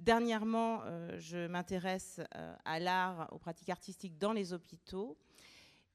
Dernièrement, 0.00 0.80
euh, 0.84 1.18
je 1.20 1.46
m'intéresse 1.46 2.20
euh, 2.34 2.56
à 2.64 2.80
l'art, 2.80 3.28
aux 3.32 3.38
pratiques 3.38 3.68
artistiques 3.70 4.18
dans 4.18 4.32
les 4.32 4.54
hôpitaux. 4.54 5.18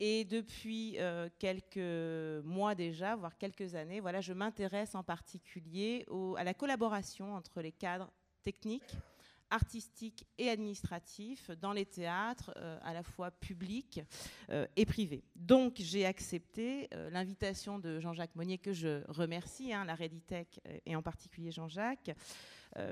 Et 0.01 0.23
depuis 0.23 0.97
quelques 1.39 2.45
mois 2.45 2.73
déjà, 2.73 3.17
voire 3.17 3.37
quelques 3.37 3.75
années, 3.75 3.99
voilà, 3.99 4.21
je 4.21 4.31
m'intéresse 4.31 4.95
en 4.95 5.03
particulier 5.03 6.05
à 6.37 6.45
la 6.45 6.53
collaboration 6.53 7.33
entre 7.35 7.61
les 7.61 7.73
cadres 7.73 8.09
techniques, 8.45 8.95
artistique 9.51 10.25
et 10.37 10.49
administratif 10.49 11.51
dans 11.61 11.73
les 11.73 11.85
théâtres, 11.85 12.51
euh, 12.57 12.77
à 12.83 12.93
la 12.93 13.03
fois 13.03 13.31
publics 13.31 14.01
euh, 14.49 14.65
et 14.75 14.85
privés. 14.85 15.23
Donc 15.35 15.75
j'ai 15.77 16.05
accepté 16.05 16.87
euh, 16.93 17.09
l'invitation 17.09 17.79
de 17.79 17.99
Jean-Jacques 17.99 18.35
Monnier, 18.35 18.57
que 18.57 18.73
je 18.73 19.01
remercie, 19.07 19.73
hein, 19.73 19.85
la 19.85 19.95
Reditech 19.95 20.59
et 20.85 20.95
en 20.95 21.01
particulier 21.01 21.51
Jean-Jacques. 21.51 22.11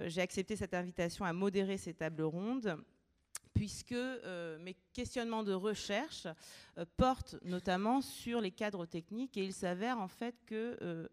j'ai 0.05 0.21
accepté 0.21 0.55
cette 0.55 0.73
invitation 0.73 1.25
à 1.25 1.33
modérer 1.33 1.77
ces 1.77 1.93
tables 1.93 2.23
rondes 2.23 2.77
puisque 3.57 3.91
euh, 3.91 4.59
mes 4.59 4.75
questionnements 4.93 5.43
de 5.43 5.53
recherche 5.53 6.27
euh, 6.77 6.85
portent 6.95 7.35
notamment 7.43 8.01
sur 8.01 8.39
les 8.39 8.51
cadres 8.51 8.85
techniques 8.85 9.35
et 9.35 9.43
il 9.43 9.53
s'avère 9.53 9.99
en 9.99 10.07
fait 10.07 10.35
que 10.45 10.77
euh, 10.81 11.07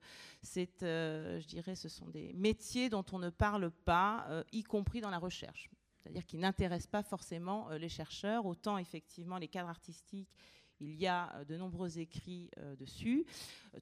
je 1.40 1.46
dirais, 1.46 1.74
ce 1.74 1.88
sont 1.88 2.08
des 2.08 2.34
métiers 2.34 2.90
dont 2.90 3.04
on 3.12 3.18
ne 3.18 3.30
parle 3.30 3.70
pas, 3.70 4.44
y 4.52 4.62
compris 4.62 5.00
dans 5.00 5.08
la 5.08 5.18
recherche. 5.18 5.70
C'est-à-dire 6.02 6.26
qui 6.26 6.36
n'intéressent 6.36 6.90
pas 6.90 7.02
forcément 7.02 7.70
les 7.70 7.88
chercheurs, 7.88 8.44
autant 8.44 8.76
effectivement 8.76 9.38
les 9.38 9.48
cadres 9.48 9.70
artistiques 9.70 10.28
il 10.80 10.96
y 10.96 11.06
a 11.06 11.44
de 11.48 11.56
nombreux 11.56 11.98
écrits 11.98 12.50
dessus. 12.78 13.24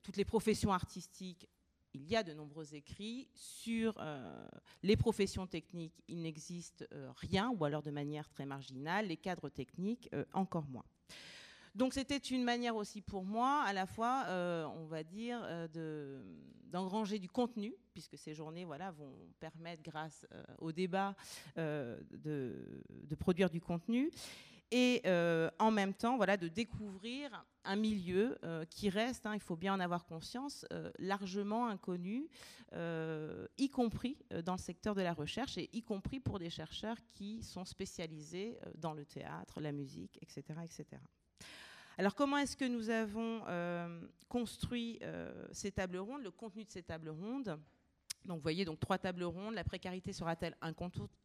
toutes 0.05 0.17
les 0.17 0.25
professions 0.25 0.73
artistiques 0.73 1.49
il 1.95 2.09
y 2.09 2.17
a 2.17 2.23
de 2.23 2.33
nombreux 2.33 2.75
écrits 2.75 3.29
sur 3.35 3.95
euh, 3.99 4.47
les 4.83 4.97
professions 4.97 5.47
techniques. 5.47 6.03
Il 6.09 6.23
n'existe 6.23 6.87
euh, 6.93 7.11
rien, 7.17 7.51
ou 7.59 7.65
alors 7.65 7.83
de 7.83 7.91
manière 7.91 8.29
très 8.29 8.47
marginale. 8.47 9.09
Les 9.09 9.17
cadres 9.17 9.49
techniques, 9.49 10.09
euh, 10.15 10.25
encore 10.33 10.67
moins. 10.67 10.85
Donc 11.75 11.95
c'était 11.95 12.19
une 12.19 12.45
manière 12.45 12.77
aussi 12.77 13.01
pour 13.01 13.25
moi, 13.25 13.63
à 13.63 13.73
la 13.73 13.87
fois, 13.87 14.27
on 14.77 14.85
va 14.85 15.03
dire, 15.03 15.41
d'engranger 16.71 17.19
du 17.19 17.31
contenu, 17.31 17.75
puisque 17.95 18.19
ces 18.19 18.35
journées 18.35 18.67
vont 18.67 19.17
permettre, 19.41 19.83
grâce 19.83 20.27
au 20.59 20.71
débat, 20.71 21.17
de, 21.57 23.15
produire 23.19 23.49
du 23.49 23.63
contenu, 23.63 24.11
et 24.73 25.03
euh, 25.05 25.51
en 25.59 25.71
même 25.71 25.93
temps 25.93 26.17
voilà, 26.17 26.39
de 26.39 26.49
découvrir 26.49 27.45
un 27.65 27.77
milieu 27.77 28.39
euh, 28.43 28.65
qui 28.65 28.89
reste, 28.89 29.27
hein, 29.27 29.35
il 29.35 29.41
faut 29.41 29.55
bien 29.55 29.75
en 29.75 29.81
avoir 29.81 30.07
conscience, 30.07 30.65
euh, 30.73 30.91
largement 30.99 31.69
inconnu, 31.69 32.29
y 33.59 33.69
compris 33.69 34.17
dans 34.47 34.55
le 34.55 34.59
secteur 34.59 34.95
de 34.95 35.03
la 35.03 35.13
recherche 35.13 35.59
et 35.59 35.69
y 35.75 35.83
compris 35.83 36.21
pour 36.21 36.39
des 36.39 36.49
chercheurs 36.49 36.97
qui 37.13 37.43
sont 37.43 37.67
spécialisés 37.67 38.59
dans 38.77 38.95
le 38.95 39.05
théâtre, 39.05 39.61
la 39.61 39.73
musique, 39.73 40.19
etc. 40.23 40.59
etc. 40.65 40.87
Alors 41.99 42.15
comment 42.15 42.39
est-ce 42.39 42.57
que 42.57 42.65
nous 42.65 42.89
avons 42.89 43.43
construit 44.31 45.01
ces 45.53 45.71
tables 45.71 45.99
rondes, 45.99 46.23
le 46.23 46.31
contenu 46.31 46.65
de 46.65 46.71
ces 46.71 46.83
tables 46.83 47.11
rondes? 47.11 47.61
Donc 48.25 48.39
vous 48.39 48.43
voyez 48.43 48.65
donc 48.65 48.81
trois 48.81 48.99
tables 48.99 49.25
rondes. 49.25 49.55
La 49.55 49.65
précarité 49.65 50.13
sera-t-elle 50.13 50.57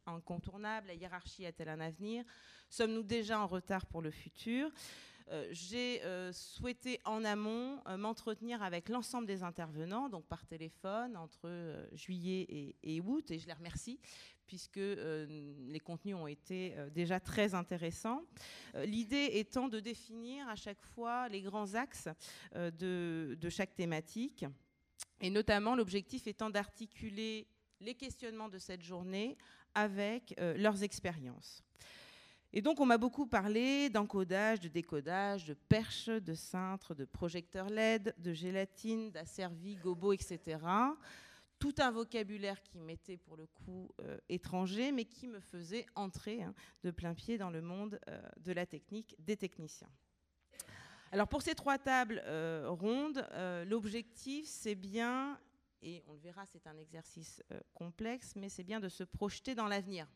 incontournable? 0.06 0.88
La 0.88 0.94
hiérarchie 0.94 1.46
a-t-elle 1.46 1.68
un 1.68 1.80
avenir? 1.80 2.24
Sommes-nous 2.68 3.02
déjà 3.02 3.40
en 3.40 3.46
retard 3.46 3.86
pour 3.86 4.02
le 4.02 4.10
futur? 4.10 4.70
Euh, 5.30 5.46
j'ai 5.50 6.02
euh, 6.04 6.32
souhaité 6.32 7.00
en 7.04 7.22
amont 7.24 7.80
euh, 7.86 7.98
m'entretenir 7.98 8.62
avec 8.62 8.88
l'ensemble 8.88 9.26
des 9.26 9.42
intervenants, 9.42 10.08
donc 10.08 10.24
par 10.26 10.46
téléphone, 10.46 11.16
entre 11.16 11.88
juillet 11.92 12.74
et, 12.82 13.00
août, 13.00 13.30
et 13.30 13.38
je 13.38 13.46
les 13.46 13.52
remercie 13.52 14.00
puisque 14.46 14.76
les 14.76 15.80
contenus 15.84 16.14
ont 16.14 16.26
été 16.26 16.74
déjà 16.94 17.20
très 17.20 17.54
intéressants. 17.54 18.22
L'idée 18.86 19.28
étant 19.34 19.68
de 19.68 19.78
définir 19.78 20.48
à 20.48 20.56
chaque 20.56 20.80
fois 20.80 21.28
les 21.28 21.42
grands 21.42 21.74
axes 21.74 22.08
de 22.54 23.48
chaque 23.50 23.74
thématique. 23.74 24.46
Et 25.20 25.30
notamment, 25.30 25.74
l'objectif 25.74 26.26
étant 26.26 26.50
d'articuler 26.50 27.46
les 27.80 27.94
questionnements 27.94 28.48
de 28.48 28.58
cette 28.58 28.82
journée 28.82 29.36
avec 29.74 30.34
euh, 30.38 30.56
leurs 30.56 30.82
expériences. 30.82 31.62
Et 32.52 32.62
donc, 32.62 32.80
on 32.80 32.86
m'a 32.86 32.98
beaucoup 32.98 33.26
parlé 33.26 33.90
d'encodage, 33.90 34.60
de 34.60 34.68
décodage, 34.68 35.44
de 35.44 35.54
perche, 35.54 36.08
de 36.08 36.34
cintre, 36.34 36.94
de 36.94 37.04
projecteur 37.04 37.68
LED, 37.68 38.14
de 38.18 38.32
gélatine, 38.32 39.10
d'asservi, 39.10 39.76
gobo, 39.76 40.14
etc. 40.14 40.58
Tout 41.58 41.74
un 41.78 41.90
vocabulaire 41.90 42.62
qui 42.62 42.78
m'était 42.78 43.18
pour 43.18 43.36
le 43.36 43.46
coup 43.46 43.90
euh, 44.00 44.16
étranger, 44.28 44.92
mais 44.92 45.04
qui 45.04 45.28
me 45.28 45.40
faisait 45.40 45.84
entrer 45.94 46.42
hein, 46.42 46.54
de 46.84 46.90
plein 46.90 47.14
pied 47.14 47.36
dans 47.36 47.50
le 47.50 47.60
monde 47.60 48.00
euh, 48.08 48.20
de 48.38 48.52
la 48.52 48.64
technique 48.64 49.14
des 49.18 49.36
techniciens. 49.36 49.90
Alors 51.10 51.26
pour 51.26 51.40
ces 51.40 51.54
trois 51.54 51.78
tables 51.78 52.22
euh, 52.26 52.66
rondes, 52.68 53.26
euh, 53.32 53.64
l'objectif 53.64 54.46
c'est 54.46 54.74
bien, 54.74 55.40
et 55.80 56.02
on 56.06 56.12
le 56.12 56.18
verra 56.18 56.44
c'est 56.44 56.66
un 56.66 56.76
exercice 56.76 57.42
euh, 57.50 57.58
complexe, 57.72 58.34
mais 58.36 58.50
c'est 58.50 58.62
bien 58.62 58.78
de 58.78 58.90
se 58.90 59.04
projeter 59.04 59.54
dans 59.54 59.68
l'avenir. 59.68 60.06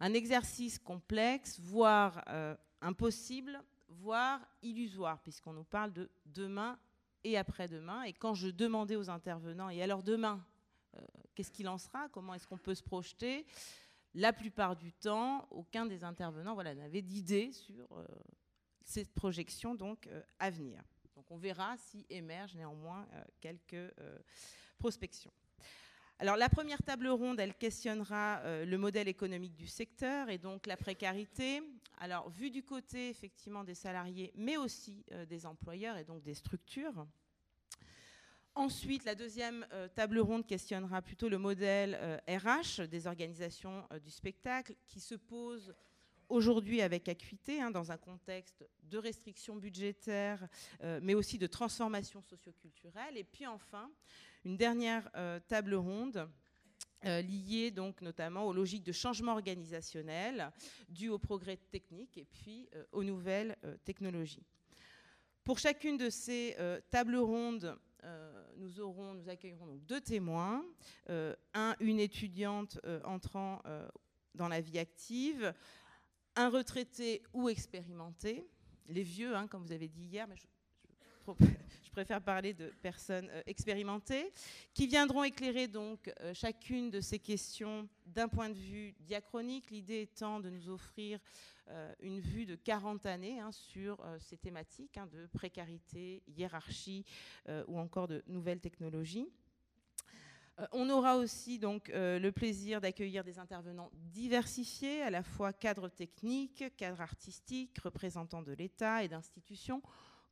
Un 0.00 0.12
exercice 0.12 0.78
complexe, 0.78 1.60
voire 1.60 2.24
impossible, 2.80 3.62
voire 3.88 4.40
illusoire, 4.60 5.20
puisqu'on 5.20 5.52
nous 5.52 5.64
parle 5.64 5.92
de 5.92 6.10
demain 6.26 6.76
et 7.22 7.38
après-demain. 7.38 8.02
Et 8.02 8.12
quand 8.12 8.34
je 8.34 8.48
demandais 8.48 8.96
aux 8.96 9.10
intervenants, 9.10 9.70
et 9.70 9.80
alors 9.80 10.02
demain, 10.02 10.44
qu'est-ce 11.36 11.52
qu'il 11.52 11.68
en 11.68 11.78
sera? 11.78 12.08
Comment 12.08 12.34
est-ce 12.34 12.48
qu'on 12.48 12.58
peut 12.58 12.74
se 12.74 12.82
projeter? 12.82 13.46
La 14.14 14.32
plupart 14.32 14.74
du 14.74 14.92
temps, 14.92 15.46
aucun 15.52 15.86
des 15.86 16.02
intervenants 16.02 16.54
voilà, 16.54 16.74
n'avait 16.74 17.02
d'idée 17.02 17.52
sur 17.52 17.86
cette 18.86 19.12
projection 19.12 19.74
donc 19.74 20.06
euh, 20.06 20.22
à 20.38 20.50
venir. 20.50 20.82
Donc 21.14 21.30
on 21.30 21.36
verra 21.36 21.76
si 21.76 22.06
émergent 22.10 22.54
néanmoins 22.54 23.06
euh, 23.12 23.22
quelques 23.40 23.74
euh, 23.74 24.18
prospections. 24.78 25.32
Alors 26.18 26.36
la 26.36 26.48
première 26.48 26.82
table 26.82 27.08
ronde, 27.08 27.40
elle 27.40 27.54
questionnera 27.54 28.42
le 28.64 28.76
modèle 28.76 29.08
économique 29.08 29.56
du 29.56 29.66
secteur 29.66 30.28
et 30.28 30.38
donc 30.38 30.68
la 30.68 30.76
précarité. 30.76 31.62
Alors 31.98 32.30
vu 32.30 32.48
du 32.48 32.62
côté 32.62 33.08
effectivement 33.08 33.64
des 33.64 33.74
salariés, 33.74 34.32
mais 34.36 34.56
aussi 34.56 35.04
des 35.28 35.46
employeurs 35.46 35.96
et 35.96 36.04
donc 36.04 36.22
des 36.22 36.34
structures. 36.34 37.08
Ensuite, 38.54 39.04
la 39.04 39.16
deuxième 39.16 39.66
table 39.96 40.20
ronde 40.20 40.46
questionnera 40.46 41.02
plutôt 41.02 41.28
le 41.28 41.38
modèle 41.38 42.22
RH 42.28 42.86
des 42.86 43.08
organisations 43.08 43.84
du 44.04 44.10
spectacle 44.10 44.76
qui 44.86 45.00
se 45.00 45.16
pose 45.16 45.74
aujourd'hui 46.32 46.80
avec 46.80 47.08
acuité, 47.08 47.60
hein, 47.60 47.70
dans 47.70 47.92
un 47.92 47.98
contexte 47.98 48.64
de 48.84 48.98
restrictions 48.98 49.56
budgétaires, 49.56 50.48
euh, 50.82 50.98
mais 51.02 51.14
aussi 51.14 51.38
de 51.38 51.46
transformation 51.46 52.22
socioculturelle. 52.22 53.16
Et 53.18 53.24
puis 53.24 53.46
enfin, 53.46 53.90
une 54.44 54.56
dernière 54.56 55.08
euh, 55.14 55.38
table 55.46 55.74
ronde 55.74 56.28
euh, 57.04 57.20
liée 57.20 57.70
donc 57.70 58.00
notamment 58.00 58.46
aux 58.46 58.52
logiques 58.52 58.84
de 58.84 58.92
changement 58.92 59.32
organisationnel 59.32 60.50
dues 60.88 61.10
au 61.10 61.18
progrès 61.18 61.58
technique 61.70 62.16
et 62.16 62.24
puis 62.24 62.68
aux 62.92 63.04
nouvelles 63.04 63.56
technologies. 63.84 64.46
Pour 65.44 65.58
chacune 65.58 65.96
de 65.96 66.08
ces 66.08 66.56
tables 66.90 67.16
rondes, 67.16 67.76
nous, 68.56 68.80
aurons, 68.80 69.14
nous 69.14 69.28
accueillerons 69.28 69.66
donc 69.66 69.84
deux 69.84 70.00
témoins, 70.00 70.64
un, 71.08 71.74
une 71.80 71.98
étudiante 71.98 72.78
entrant 73.02 73.60
dans 74.34 74.48
la 74.48 74.60
vie 74.60 74.78
active, 74.78 75.52
un 76.36 76.48
retraité 76.48 77.22
ou 77.32 77.48
expérimenté, 77.48 78.46
les 78.88 79.02
vieux, 79.02 79.36
hein, 79.36 79.46
comme 79.46 79.62
vous 79.62 79.72
avez 79.72 79.88
dit 79.88 80.04
hier, 80.04 80.26
mais 80.28 80.36
je, 81.86 81.90
préfère 81.90 82.22
parler 82.22 82.54
de 82.54 82.72
personnes 82.82 83.28
euh, 83.30 83.42
expérimentées, 83.46 84.32
qui 84.74 84.86
viendront 84.86 85.24
éclairer 85.24 85.68
donc 85.68 86.10
euh, 86.20 86.32
chacune 86.34 86.90
de 86.90 87.00
ces 87.00 87.18
questions 87.18 87.88
d'un 88.06 88.28
point 88.28 88.48
de 88.48 88.58
vue 88.58 88.94
diachronique, 89.00 89.70
l'idée 89.70 90.02
étant 90.02 90.40
de 90.40 90.50
nous 90.50 90.68
offrir 90.68 91.20
euh, 91.68 91.92
une 92.00 92.18
vue 92.18 92.46
de 92.46 92.56
40 92.56 93.06
années 93.06 93.40
hein, 93.40 93.52
sur 93.52 94.04
ces 94.18 94.36
thématiques 94.36 94.96
hein, 94.96 95.06
de 95.06 95.26
précarité, 95.26 96.22
hiérarchie 96.26 97.04
ou 97.68 97.78
encore 97.78 98.08
de 98.08 98.22
nouvelles 98.26 98.60
technologies. 98.60 99.28
Euh, 100.58 100.66
on 100.72 100.90
aura 100.90 101.16
aussi 101.16 101.58
donc 101.58 101.88
euh, 101.90 102.18
le 102.18 102.30
plaisir 102.30 102.80
d'accueillir 102.80 103.24
des 103.24 103.38
intervenants 103.38 103.90
diversifiés, 103.94 105.02
à 105.02 105.10
la 105.10 105.22
fois 105.22 105.52
cadres 105.52 105.88
techniques, 105.88 106.64
cadres 106.76 107.00
artistiques, 107.00 107.78
représentants 107.78 108.42
de 108.42 108.52
l'État 108.52 109.02
et 109.02 109.08
d'institutions, 109.08 109.82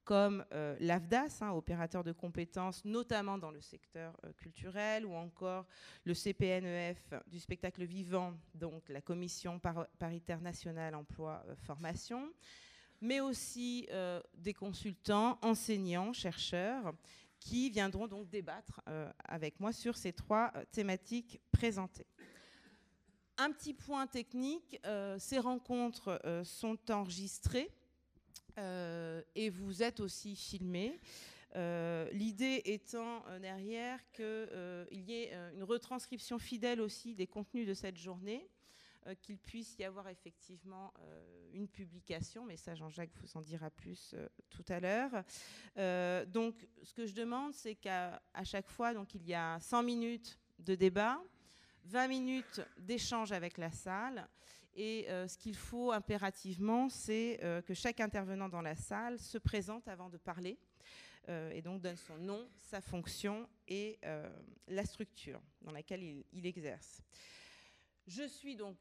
comme 0.04 0.44
euh, 0.52 0.76
l'AFDAS, 0.80 1.38
hein, 1.40 1.52
opérateur 1.52 2.04
de 2.04 2.12
compétences, 2.12 2.84
notamment 2.84 3.38
dans 3.38 3.50
le 3.50 3.60
secteur 3.60 4.14
euh, 4.24 4.32
culturel, 4.34 5.06
ou 5.06 5.14
encore 5.14 5.66
le 6.04 6.14
CPNEF 6.14 7.14
du 7.26 7.40
spectacle 7.40 7.84
vivant, 7.84 8.34
donc 8.54 8.88
la 8.88 9.00
Commission 9.00 9.60
paritaire 9.98 10.40
nationale 10.40 10.94
emploi-formation, 10.94 12.30
mais 13.00 13.20
aussi 13.20 13.88
des 14.34 14.52
consultants, 14.52 15.38
enseignants, 15.40 16.12
chercheurs, 16.12 16.92
qui 17.40 17.70
viendront 17.70 18.06
donc 18.06 18.28
débattre 18.28 18.80
avec 19.24 19.58
moi 19.58 19.72
sur 19.72 19.96
ces 19.96 20.12
trois 20.12 20.52
thématiques 20.70 21.40
présentées. 21.50 22.06
Un 23.38 23.50
petit 23.50 23.72
point 23.72 24.06
technique, 24.06 24.78
ces 25.18 25.38
rencontres 25.38 26.20
sont 26.44 26.78
enregistrées 26.90 27.70
euh, 28.58 29.22
et 29.34 29.50
vous 29.50 29.82
êtes 29.82 30.00
aussi 30.00 30.36
filmé. 30.36 30.98
Euh, 31.56 32.08
l'idée 32.12 32.62
étant 32.64 33.24
euh, 33.26 33.38
derrière 33.38 33.98
qu'il 34.12 35.00
y 35.00 35.12
ait 35.12 35.32
une 35.54 35.64
retranscription 35.64 36.38
fidèle 36.38 36.80
aussi 36.80 37.14
des 37.14 37.26
contenus 37.26 37.66
de 37.66 37.74
cette 37.74 37.96
journée, 37.96 38.48
qu'il 39.22 39.38
puisse 39.38 39.78
y 39.78 39.84
avoir 39.84 40.08
effectivement 40.08 40.92
une 41.52 41.68
publication, 41.68 42.44
mais 42.44 42.56
ça 42.56 42.74
Jean-Jacques 42.74 43.14
vous 43.14 43.36
en 43.36 43.40
dira 43.40 43.70
plus 43.70 44.14
tout 44.50 44.64
à 44.68 44.80
l'heure. 44.80 45.24
donc 46.28 46.68
ce 46.82 46.92
que 46.92 47.06
je 47.06 47.14
demande, 47.14 47.54
c'est 47.54 47.74
qu'à 47.74 48.20
chaque 48.44 48.68
fois, 48.68 48.94
donc, 48.94 49.14
il 49.14 49.26
y 49.26 49.34
a 49.34 49.58
100 49.60 49.82
minutes 49.82 50.38
de 50.58 50.74
débat, 50.74 51.20
20 51.84 52.08
minutes 52.08 52.60
d'échange 52.78 53.32
avec 53.32 53.58
la 53.58 53.70
salle 53.70 54.28
et 54.74 55.06
euh, 55.08 55.26
ce 55.26 55.36
qu'il 55.36 55.56
faut 55.56 55.92
impérativement, 55.92 56.88
c'est 56.88 57.42
euh, 57.42 57.60
que 57.62 57.74
chaque 57.74 58.00
intervenant 58.00 58.48
dans 58.48 58.62
la 58.62 58.76
salle 58.76 59.18
se 59.18 59.38
présente 59.38 59.88
avant 59.88 60.08
de 60.08 60.16
parler 60.16 60.58
euh, 61.28 61.50
et 61.50 61.60
donc 61.60 61.80
donne 61.80 61.96
son 61.96 62.16
nom, 62.16 62.48
sa 62.60 62.80
fonction 62.80 63.48
et 63.68 63.98
la 64.68 64.84
structure 64.84 65.40
dans 65.62 65.72
laquelle 65.72 66.02
il, 66.32 66.46
exerce. 66.46 67.02
Je 68.10 68.26
suis 68.26 68.56
donc 68.56 68.76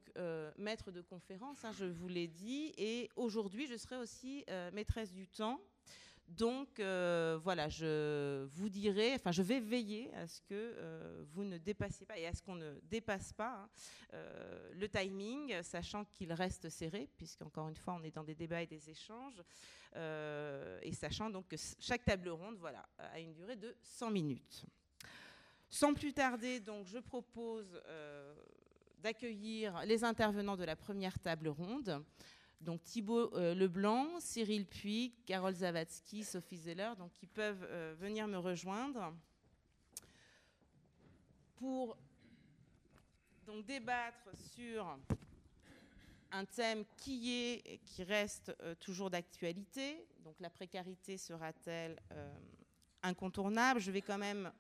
maître 0.58 0.92
de 0.92 1.02
conférence, 1.02 1.64
hein, 1.64 1.72
je 1.72 1.86
vous 1.86 2.08
l'ai 2.08 2.28
dit, 2.28 2.74
et 2.78 3.10
aujourd'hui 3.16 3.68
je 3.68 3.78
serai 3.78 3.98
aussi 3.98 4.44
maîtresse 4.74 5.14
du 5.14 5.28
temps 5.28 5.62
donc 6.30 6.80
euh, 6.80 7.40
voilà, 7.42 7.70
je 7.70 8.46
vous 8.46 8.70
dirai, 8.70 9.16
enfin 9.16 9.32
je 9.32 9.42
vais 9.42 9.60
veiller 9.60 10.14
à 10.14 10.28
ce 10.28 10.42
que 10.42 10.54
euh, 10.54 11.24
vous 11.34 11.44
ne 11.44 11.58
dépassiez 11.58 12.06
pas 12.06 12.18
et 12.20 12.28
à 12.28 12.34
ce 12.34 12.42
qu'on 12.44 12.56
ne 12.56 12.80
dépasse 12.84 13.34
pas 13.34 13.64
hein, 13.64 13.70
euh, 14.14 14.72
le 14.74 14.88
timing, 14.88 15.62
sachant 15.64 16.06
qu'il 16.06 16.32
reste 16.32 16.70
serré, 16.70 17.10
puisqu'encore 17.18 17.68
une 17.70 17.76
fois 17.76 17.98
on 18.00 18.04
est 18.04 18.12
dans 18.14 18.24
des 18.24 18.36
débats 18.36 18.62
et 18.62 18.68
des 18.68 18.90
échanges, 18.90 19.42
et 19.96 20.94
sachant 20.94 21.32
donc 21.32 21.48
que 21.48 21.56
chaque 21.80 22.06
table 22.06 22.30
ronde 22.30 22.58
voilà, 22.60 22.88
a 23.00 23.20
une 23.20 23.34
durée 23.34 23.56
de 23.56 23.76
100 23.82 24.12
minutes. 24.12 24.66
Sans 25.68 25.94
plus 25.96 26.14
tarder, 26.14 26.60
donc 26.60 26.86
je 26.86 27.00
propose 27.00 27.82
d'accueillir 29.02 29.84
les 29.86 30.04
intervenants 30.04 30.58
de 30.58 30.64
la 30.64 30.76
première 30.76 31.18
table 31.20 31.50
ronde. 31.50 32.04
Donc 32.62 32.84
Thibaut 32.84 33.34
euh, 33.36 33.56
Leblanc, 33.56 34.20
Cyril 34.20 34.66
Puy, 34.66 35.14
Carole 35.26 35.54
Zavatsky, 35.54 36.24
Sophie 36.24 36.58
Zeller, 36.58 36.92
donc 36.98 37.14
qui 37.14 37.26
peuvent 37.26 37.66
euh, 37.70 37.96
venir 37.98 38.28
me 38.28 38.38
rejoindre 38.38 39.14
pour 41.56 41.98
donc 43.46 43.66
débattre 43.66 44.30
sur 44.54 44.98
un 46.32 46.46
thème 46.46 46.84
qui 46.98 47.34
est 47.34 47.80
qui 47.86 48.04
reste 48.04 48.54
euh, 48.62 48.76
toujours 48.76 49.10
d'actualité. 49.10 50.06
Donc 50.24 50.36
la 50.42 50.50
précarité 50.50 51.18
sera-t-elle 51.18 51.98
incontournable? 53.02 53.80
Je 53.80 53.92
vais 53.92 54.02
quand 54.02 54.18
même 54.18 54.52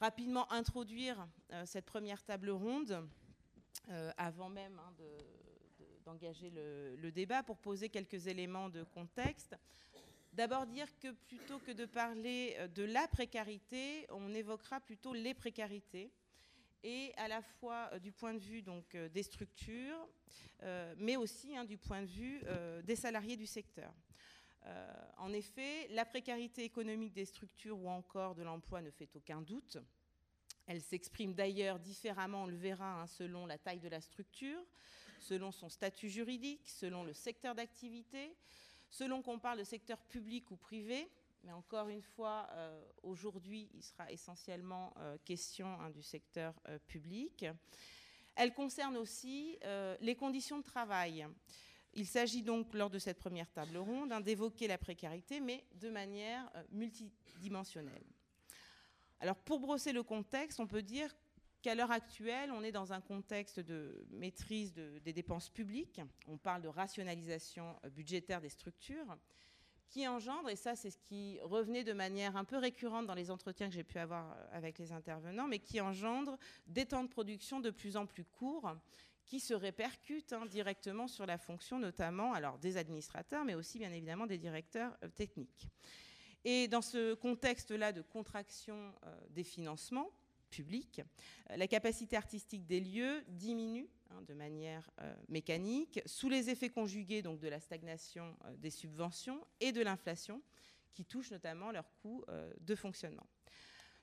rapidement 0.00 0.50
introduire 0.52 1.28
cette 1.64 1.84
première 1.84 2.22
table 2.22 2.50
ronde 2.50 3.06
avant 4.16 4.48
même 4.48 4.78
hein, 4.78 4.92
de 4.98 5.04
d'engager 6.04 6.50
le, 6.50 7.10
débat 7.10 7.42
pour 7.42 7.58
poser 7.58 7.88
quelques 7.88 8.26
éléments 8.26 8.68
de 8.68 8.84
contexte. 8.84 9.56
D'abord 10.32 10.66
dire 10.66 10.86
que 10.98 11.12
plutôt 11.12 11.58
que 11.60 11.72
de 11.72 11.86
parler 11.86 12.56
euh, 12.58 12.68
de 12.68 12.82
la 12.82 13.06
précarité, 13.08 14.06
on 14.10 14.34
évoquera 14.34 14.80
plutôt 14.80 15.14
les 15.14 15.32
précarités 15.32 16.10
et 16.82 17.12
à 17.16 17.28
la 17.28 17.40
fois 17.40 17.88
euh, 17.92 17.98
du 17.98 18.10
point 18.12 18.34
de 18.34 18.40
vue 18.40 18.60
donc, 18.60 18.94
euh, 18.94 19.08
des 19.08 19.22
structures, 19.22 20.08
mais 20.96 21.16
aussi 21.16 21.56
hein, 21.56 21.64
du 21.64 21.76
point 21.76 22.00
de 22.00 22.06
vue 22.06 22.40
des 22.84 22.96
salariés 22.96 23.36
du 23.36 23.44
secteur. 23.44 23.92
En 25.18 25.32
effet, 25.32 25.88
la 25.90 26.04
précarité 26.04 26.64
économique 26.64 27.12
des 27.12 27.24
structures 27.24 27.78
ou 27.78 27.88
encore 27.88 28.34
de 28.34 28.42
l'emploi 28.42 28.80
ne 28.80 28.90
fait 28.90 29.14
aucun 29.14 29.42
doute. 29.42 29.78
Elle 30.66 30.80
s'exprime 30.80 31.34
d'ailleurs 31.34 31.78
différemment, 31.78 32.44
on 32.44 32.46
le 32.46 32.56
verra, 32.56 33.02
hein, 33.02 33.06
selon 33.06 33.46
la 33.46 33.58
taille 33.58 33.80
de 33.80 33.88
la 33.88 34.00
structure, 34.00 34.60
selon 35.20 35.52
son 35.52 35.68
statut 35.68 36.08
juridique, 36.08 36.68
selon 36.68 37.04
le 37.04 37.12
secteur 37.12 37.54
d'activité, 37.54 38.34
selon 38.90 39.22
qu'on 39.22 39.38
parle 39.38 39.58
de 39.58 39.64
secteur 39.64 39.98
public 39.98 40.50
ou 40.50 40.56
privé. 40.56 41.10
Mais 41.42 41.52
encore 41.52 41.88
une 41.88 42.00
fois, 42.00 42.48
euh, 42.52 42.82
aujourd'hui, 43.02 43.68
il 43.74 43.82
sera 43.82 44.10
essentiellement 44.10 44.94
euh, 44.96 45.18
question 45.24 45.66
hein, 45.80 45.90
du 45.90 46.02
secteur 46.02 46.54
euh, 46.68 46.78
public. 46.86 47.44
Elle 48.36 48.54
concerne 48.54 48.96
aussi 48.96 49.60
les 50.00 50.16
conditions 50.16 50.58
de 50.58 50.64
travail. 50.64 51.24
Il 51.94 52.06
s'agit 52.06 52.42
donc, 52.42 52.74
lors 52.74 52.90
de 52.90 52.98
cette 52.98 53.18
première 53.18 53.50
table 53.50 53.76
ronde, 53.76 54.12
hein, 54.12 54.20
d'évoquer 54.20 54.66
la 54.66 54.78
précarité, 54.78 55.40
mais 55.40 55.64
de 55.74 55.90
manière 55.90 56.50
multidimensionnelle. 56.70 58.04
Alors, 59.20 59.36
pour 59.36 59.60
brosser 59.60 59.92
le 59.92 60.02
contexte, 60.02 60.60
on 60.60 60.66
peut 60.66 60.82
dire 60.82 61.14
qu'à 61.62 61.74
l'heure 61.74 61.92
actuelle, 61.92 62.50
on 62.52 62.62
est 62.62 62.72
dans 62.72 62.92
un 62.92 63.00
contexte 63.00 63.58
de 63.58 64.06
maîtrise 64.10 64.74
des 64.74 65.12
dépenses 65.14 65.48
publiques. 65.48 66.00
On 66.28 66.36
parle 66.36 66.60
de 66.60 66.68
rationalisation 66.68 67.74
euh, 67.84 67.88
budgétaire 67.88 68.42
des 68.42 68.50
structures 68.50 69.16
qui 69.88 70.06
engendre, 70.06 70.50
et 70.50 70.56
ça 70.56 70.76
c'est 70.76 70.90
ce 70.90 70.98
qui 70.98 71.38
revenait 71.40 71.84
de 71.84 71.92
manière 71.92 72.36
un 72.36 72.44
peu 72.44 72.58
récurrente 72.58 73.06
dans 73.06 73.14
les 73.14 73.30
entretiens 73.30 73.68
que 73.68 73.74
j'ai 73.74 73.84
pu 73.84 73.98
avoir 73.98 74.32
euh, 74.32 74.46
avec 74.52 74.78
les 74.78 74.92
intervenants, 74.92 75.48
mais 75.48 75.58
qui 75.58 75.80
engendre 75.80 76.36
des 76.66 76.84
temps 76.84 77.02
de 77.02 77.08
production 77.08 77.60
de 77.60 77.70
plus 77.70 77.96
en 77.96 78.04
plus 78.04 78.24
courts 78.24 78.74
qui 79.26 79.40
se 79.40 79.54
répercutent 79.54 80.32
hein, 80.32 80.46
directement 80.46 81.08
sur 81.08 81.26
la 81.26 81.38
fonction 81.38 81.78
notamment 81.78 82.32
alors 82.32 82.58
des 82.58 82.76
administrateurs, 82.76 83.44
mais 83.44 83.54
aussi 83.54 83.78
bien 83.78 83.92
évidemment 83.92 84.26
des 84.26 84.38
directeurs 84.38 84.96
euh, 85.02 85.08
techniques. 85.08 85.68
Et 86.44 86.68
dans 86.68 86.82
ce 86.82 87.14
contexte-là 87.14 87.92
de 87.92 88.02
contraction 88.02 88.92
des 89.30 89.44
financements, 89.44 90.10
public. 90.54 91.02
Euh, 91.50 91.56
la 91.56 91.66
capacité 91.66 92.16
artistique 92.16 92.64
des 92.66 92.80
lieux 92.80 93.24
diminue 93.28 93.88
hein, 94.10 94.22
de 94.22 94.34
manière 94.34 94.88
euh, 95.00 95.14
mécanique 95.28 96.00
sous 96.06 96.28
les 96.28 96.48
effets 96.48 96.70
conjugués 96.70 97.22
donc, 97.22 97.40
de 97.40 97.48
la 97.48 97.58
stagnation 97.58 98.36
euh, 98.44 98.56
des 98.56 98.70
subventions 98.70 99.44
et 99.60 99.72
de 99.72 99.82
l'inflation 99.82 100.40
qui 100.92 101.04
touchent 101.04 101.32
notamment 101.32 101.72
leurs 101.72 101.92
coûts 102.02 102.24
de 102.60 102.74
fonctionnement. 102.76 103.26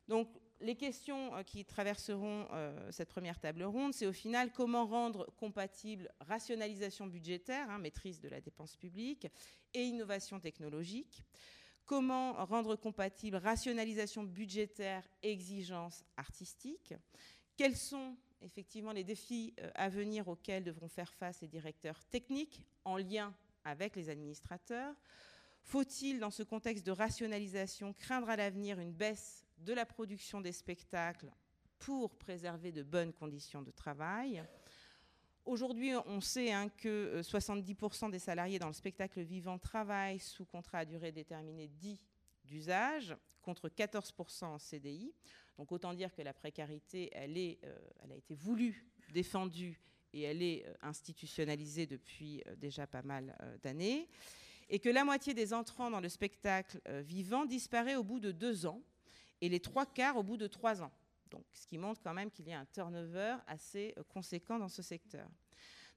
Donc, 0.10 0.28
les 0.62 0.76
questions 0.76 1.32
qui 1.46 1.66
traverseront 1.66 2.48
cette 2.92 3.10
première 3.10 3.40
table 3.40 3.64
ronde, 3.64 3.94
c'est 3.94 4.06
au 4.06 4.14
final 4.14 4.52
comment 4.52 4.86
rendre 4.86 5.28
compatible 5.38 6.10
rationalisation 6.22 7.08
budgétaire, 7.08 7.70
hein, 7.70 7.80
maîtrise 7.80 8.20
de 8.20 8.30
la 8.30 8.42
dépense 8.42 8.76
publique, 8.76 9.28
et 9.74 9.84
innovation 9.84 10.40
technologique. 10.40 11.24
Comment 11.86 12.34
rendre 12.46 12.76
compatible 12.76 13.38
rationalisation 13.38 14.24
budgétaire, 14.24 15.04
exigence 15.24 16.06
artistique 16.16 16.94
Quels 17.58 17.76
sont 17.76 18.16
effectivement 18.42 18.92
les 18.92 19.04
défis 19.04 19.54
euh, 19.60 19.70
à 19.76 19.90
venir 19.90 20.28
auxquels 20.28 20.64
devront 20.64 20.88
faire 20.88 21.14
face 21.14 21.42
les 21.42 21.48
directeurs 21.48 22.04
techniques 22.06 22.66
en 22.86 22.98
lien 22.98 23.34
avec 23.64 23.96
les 23.96 24.10
administrateurs 24.10 24.96
Faut-il, 25.64 26.20
dans 26.20 26.32
ce 26.32 26.44
contexte 26.44 26.86
de 26.86 26.92
rationalisation, 26.92 27.94
craindre 27.94 28.30
à 28.30 28.36
l'avenir 28.36 28.80
une 28.80 28.94
baisse 28.94 29.41
de 29.62 29.74
la 29.74 29.86
production 29.86 30.42
des 30.42 30.52
spectacles 30.52 31.32
pour 31.80 32.16
préserver 32.16 32.72
de 32.72 32.84
bonnes 32.84 33.14
conditions 33.14 33.62
de 33.62 33.72
travail 33.72 34.44
Aujourd'hui, 35.46 35.94
on 36.06 36.22
sait 36.22 36.52
hein, 36.52 36.70
que 36.70 37.20
70% 37.22 38.06
euh, 38.06 38.12
des 38.12 38.20
salariés 38.20 38.60
dans 38.60 38.68
le 38.68 38.74
spectacle 38.74 39.22
vivant 39.22 39.58
travaillent 39.58 40.20
sous 40.20 40.46
contrat 40.46 40.80
à 40.80 40.86
durée 40.86 41.12
déterminée 41.12 41.68
dit 41.68 42.00
d'usage, 42.46 43.16
contre 43.42 43.68
14% 43.68 44.46
en 44.46 44.60
CDI. 44.60 45.14
Donc 45.58 45.72
autant 45.72 45.96
dire 45.96 46.14
que 46.14 46.22
la 46.22 46.34
précarité, 46.34 47.10
elle, 47.14 47.36
euh, 47.38 47.80
elle 48.04 48.12
a 48.12 48.16
été 48.16 48.36
voulue, 48.36 48.86
défendue 49.12 49.82
et 50.14 50.22
elle 50.22 50.44
est 50.44 50.64
euh, 50.68 50.74
institutionnalisée 50.84 51.88
depuis 51.88 52.44
déjà 52.58 52.86
pas 52.86 53.02
mal 53.02 53.36
d'années. 53.64 54.08
Et 54.70 54.78
que 54.80 54.90
la 54.90 55.04
moitié 55.04 55.34
des 55.34 55.54
entrants 55.54 55.90
dans 55.90 56.00
le 56.00 56.08
spectacle 56.08 56.80
vivant 57.02 57.46
disparaît 57.46 57.96
au 57.96 58.04
bout 58.04 58.20
de 58.20 58.32
deux 58.32 58.66
ans 58.68 58.82
et 59.42 59.50
les 59.50 59.60
trois 59.60 59.86
quarts 59.86 60.18
au 60.18 60.24
bout 60.24 60.38
de 60.38 60.48
trois 60.48 60.82
ans. 60.82 60.92
Donc, 61.32 61.44
ce 61.54 61.66
qui 61.66 61.78
montre 61.78 62.02
quand 62.04 62.14
même 62.14 62.30
qu'il 62.30 62.48
y 62.48 62.54
a 62.54 62.60
un 62.60 62.66
turnover 62.66 63.38
assez 63.48 63.94
euh, 63.98 64.04
conséquent 64.04 64.60
dans 64.60 64.70
ce 64.70 64.82
secteur. 64.82 65.28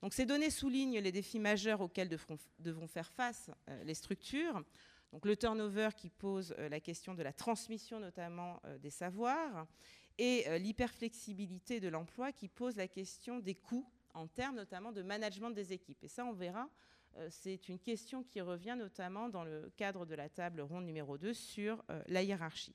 Donc 0.00 0.12
ces 0.12 0.26
données 0.26 0.50
soulignent 0.50 0.98
les 0.98 1.12
défis 1.12 1.38
majeurs 1.38 1.80
auxquels 1.80 2.11
devront, 2.11 2.87
faire 2.87 3.11
face 3.11 3.50
les 3.85 3.94
structures. 3.94 4.62
Donc 5.12 5.24
le 5.24 5.35
turnover 5.35 5.88
qui 5.96 6.11
pose 6.11 6.54
la 6.59 6.78
question 6.78 7.14
de 7.14 7.22
la 7.22 7.33
transmission 7.33 8.00
notamment 8.00 8.61
des 8.83 8.90
savoirs 8.90 9.66
et 10.18 10.44
l'hyperflexibilité 10.59 11.80
de 11.80 11.88
l'emploi 11.88 12.33
qui 12.33 12.48
pose 12.48 12.76
la 12.76 12.87
question 12.87 13.38
des 13.38 13.54
coûts 13.54 13.88
en 14.12 14.26
termes 14.26 14.57
notamment 14.57 14.92
de 14.92 15.00
management 15.00 15.52
des 15.52 15.72
équipes. 15.72 16.04
Et 16.04 16.09
ça, 16.09 16.26
on 16.26 16.35
verra, 16.35 16.68
c'est 17.30 17.70
une 17.70 17.78
question 17.78 18.24
qui 18.24 18.42
revient 18.42 18.76
notamment 18.78 19.30
dans 19.30 19.44
le 19.44 19.72
cadre 19.78 20.04
de 20.04 20.14
la 20.14 20.28
table 20.28 20.61
ronde 20.61 20.85
numéro 20.85 21.16
2 21.16 21.33
sur 21.33 21.83
la 22.09 22.22
hiérarchie. 22.22 22.74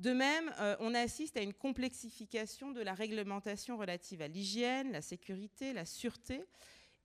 De 0.00 0.14
même, 0.14 0.50
euh, 0.58 0.76
on 0.80 0.94
assiste 0.94 1.36
à 1.36 1.42
une 1.42 1.52
complexification 1.52 2.72
de 2.72 2.80
la 2.80 2.94
réglementation 2.94 3.76
relative 3.76 4.22
à 4.22 4.28
l'hygiène, 4.28 4.92
la 4.92 5.02
sécurité, 5.02 5.74
la 5.74 5.84
sûreté 5.84 6.42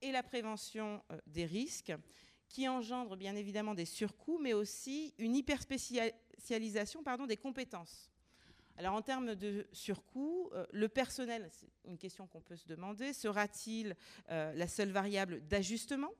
et 0.01 0.13
la 0.13 0.23
prévention 0.23 1.03
euh, 1.11 1.19
des 1.27 1.45
risques, 1.45 1.91
qui 2.47 2.69
engendre 2.69 3.17
bien 3.17 3.35
évidemment 3.35 3.73
des 3.73 3.83
surcoûts, 3.83 4.39
mais 4.41 4.53
aussi 4.53 5.13
une 5.17 5.35
hyperspécialisation 5.35 7.03
des 7.27 7.35
compétences. 7.35 8.09
Alors 8.77 8.93
en 8.93 9.01
termes 9.01 9.35
de 9.35 9.67
surcoûts, 9.73 10.49
euh, 10.53 10.65
le 10.71 10.87
personnel, 10.87 11.49
c'est 11.51 11.67
une 11.89 11.97
question 11.97 12.27
qu'on 12.27 12.39
peut 12.39 12.55
se 12.55 12.65
demander, 12.65 13.11
sera-t-il 13.11 13.93
la 14.29 14.67
seule 14.69 14.91
variable 14.91 15.45
d'ajustement? 15.49 16.11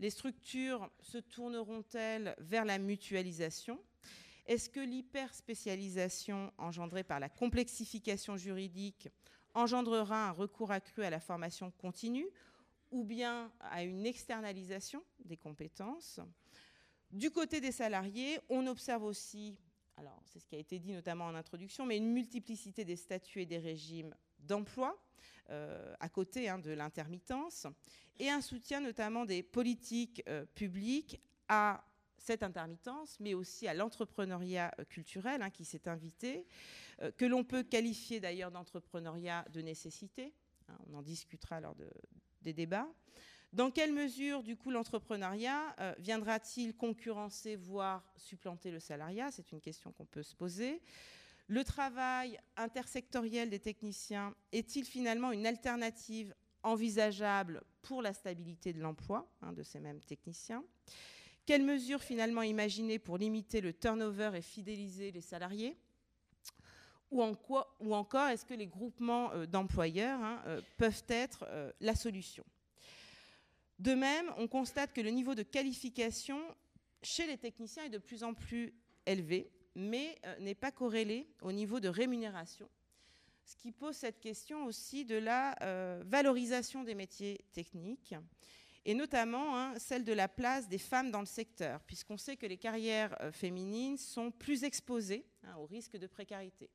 Les 0.00 0.10
structures 0.10 0.90
se 1.00 1.16
tourneront-elles 1.16 2.34
vers 2.40 2.66
la 2.66 2.78
mutualisation? 2.78 3.80
Est-ce 4.46 4.68
que 4.68 4.80
l'hyperspécialisation 4.80 6.52
engendrée 6.58 7.04
par 7.04 7.20
la 7.20 7.28
complexification 7.28 8.36
juridique 8.36 9.08
engendrera 9.54 10.28
un 10.28 10.32
recours 10.32 10.70
accru 10.70 11.02
à 11.02 11.10
la 11.10 11.20
formation 11.20 11.70
continue 11.72 12.28
ou 12.90 13.04
bien 13.04 13.52
à 13.60 13.82
une 13.82 14.06
externalisation 14.06 15.02
des 15.24 15.36
compétences? 15.36 16.20
Du 17.10 17.30
côté 17.30 17.60
des 17.60 17.72
salariés, 17.72 18.38
on 18.48 18.66
observe 18.66 19.02
aussi, 19.02 19.58
alors 19.96 20.20
c'est 20.24 20.38
ce 20.38 20.46
qui 20.46 20.54
a 20.54 20.58
été 20.58 20.78
dit 20.78 20.92
notamment 20.92 21.26
en 21.26 21.34
introduction, 21.34 21.84
mais 21.84 21.96
une 21.96 22.12
multiplicité 22.12 22.84
des 22.84 22.96
statuts 22.96 23.42
et 23.42 23.46
des 23.46 23.58
régimes 23.58 24.14
d'emploi 24.38 24.96
euh, 25.50 25.94
à 25.98 26.08
côté 26.08 26.48
hein, 26.48 26.58
de 26.58 26.70
l'intermittence 26.70 27.66
et 28.20 28.30
un 28.30 28.40
soutien 28.40 28.80
notamment 28.80 29.24
des 29.24 29.42
politiques 29.42 30.22
euh, 30.28 30.44
publiques 30.54 31.20
à 31.48 31.82
cette 32.20 32.42
intermittence, 32.42 33.18
mais 33.18 33.34
aussi 33.34 33.66
à 33.66 33.74
l'entrepreneuriat 33.74 34.72
euh, 34.78 34.84
culturel 34.84 35.42
hein, 35.42 35.50
qui 35.50 35.64
s'est 35.64 35.88
invité, 35.88 36.46
euh, 37.02 37.10
que 37.10 37.24
l'on 37.24 37.44
peut 37.44 37.62
qualifier 37.62 38.20
d'ailleurs 38.20 38.50
d'entrepreneuriat 38.50 39.44
de 39.52 39.60
nécessité. 39.62 40.34
Hein, 40.68 40.78
on 40.88 40.94
en 40.94 41.02
discutera 41.02 41.60
lors 41.60 41.74
des 42.42 42.52
débats. 42.52 42.88
Dans 43.52 43.72
quelle 43.72 43.92
mesure, 43.92 44.44
du 44.44 44.56
coup, 44.56 44.70
l'entrepreneuriat 44.70 45.74
euh, 45.80 45.94
viendra-t-il 45.98 46.76
concurrencer, 46.76 47.56
voire 47.56 48.12
supplanter 48.16 48.70
le 48.70 48.78
salariat? 48.78 49.32
C'est 49.32 49.50
une 49.50 49.60
question 49.60 49.90
qu'on 49.90 50.04
peut 50.04 50.22
se 50.22 50.36
poser. 50.36 50.80
Le 51.48 51.64
travail 51.64 52.38
intersectoriel 52.56 53.50
des 53.50 53.58
techniciens 53.58 54.36
est-il 54.52 54.84
finalement 54.84 55.32
une 55.32 55.46
alternative 55.46 56.32
envisageable 56.62 57.64
pour 57.82 58.02
la 58.02 58.12
stabilité 58.12 58.72
de 58.72 58.80
l'emploi 58.80 59.28
hein, 59.42 59.52
de 59.52 59.64
ces 59.64 59.80
mêmes 59.80 60.00
techniciens? 60.00 60.62
Quelles 61.50 61.64
mesures 61.64 62.00
finalement 62.00 62.42
imaginer 62.42 63.00
pour 63.00 63.18
limiter 63.18 63.60
le 63.60 63.72
turnover 63.72 64.30
et 64.36 64.40
fidéliser 64.40 65.10
les 65.10 65.20
salariés? 65.20 65.76
Ou, 67.10 67.24
encore, 67.24 68.28
est-ce 68.28 68.44
que 68.44 68.54
les 68.54 68.68
groupements 68.68 69.32
euh, 69.32 69.46
d'employeurs 69.46 70.20
hein, 70.20 70.40
euh, 70.46 70.60
peuvent 70.78 71.02
être 71.08 71.44
euh, 71.48 71.72
la 71.80 71.96
solution? 71.96 72.44
De 73.80 73.94
même, 73.94 74.32
on 74.36 74.46
constate 74.46 74.92
que 74.92 75.00
le 75.00 75.10
niveau 75.10 75.34
de 75.34 75.42
qualification 75.42 76.40
chez 77.02 77.26
les 77.26 77.36
techniciens 77.36 77.82
est 77.82 77.90
de 77.90 77.98
plus 77.98 78.22
en 78.22 78.32
plus 78.32 78.72
élevé, 79.04 79.50
mais 79.74 80.20
n'est 80.38 80.54
pas 80.54 80.70
corrélé 80.70 81.26
au 81.42 81.50
niveau 81.50 81.80
de 81.80 81.88
rémunération, 81.88 82.68
ce 83.44 83.56
qui 83.56 83.72
pose 83.72 83.96
cette 83.96 84.20
question 84.20 84.66
aussi 84.66 85.04
de 85.04 85.16
la 85.16 85.56
valorisation 86.04 86.84
des 86.84 86.94
métiers 86.94 87.40
techniques 87.52 88.14
et 88.84 88.94
notamment 88.94 89.58
hein, 89.58 89.78
celle 89.78 90.04
de 90.04 90.12
la 90.12 90.28
place 90.28 90.68
des 90.68 90.78
femmes 90.78 91.10
dans 91.10 91.20
le 91.20 91.26
secteur, 91.26 91.82
puisqu'on 91.84 92.16
sait 92.16 92.36
que 92.36 92.46
les 92.46 92.56
carrières 92.56 93.16
euh, 93.20 93.30
féminines 93.32 93.98
sont 93.98 94.30
plus 94.30 94.64
exposées 94.64 95.26
hein, 95.44 95.56
au 95.56 95.66
risque 95.66 95.96
de 95.96 96.06
précarité. 96.06 96.70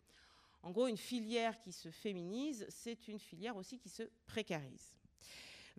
En 0.61 0.71
gros, 0.71 0.87
une 0.87 0.97
filière 0.97 1.59
qui 1.59 1.71
se 1.71 1.91
féminise, 1.91 2.65
c'est 2.69 3.07
une 3.07 3.19
filière 3.19 3.55
aussi 3.55 3.77
qui 3.77 3.89
se 3.89 4.03
précarise. 4.25 4.94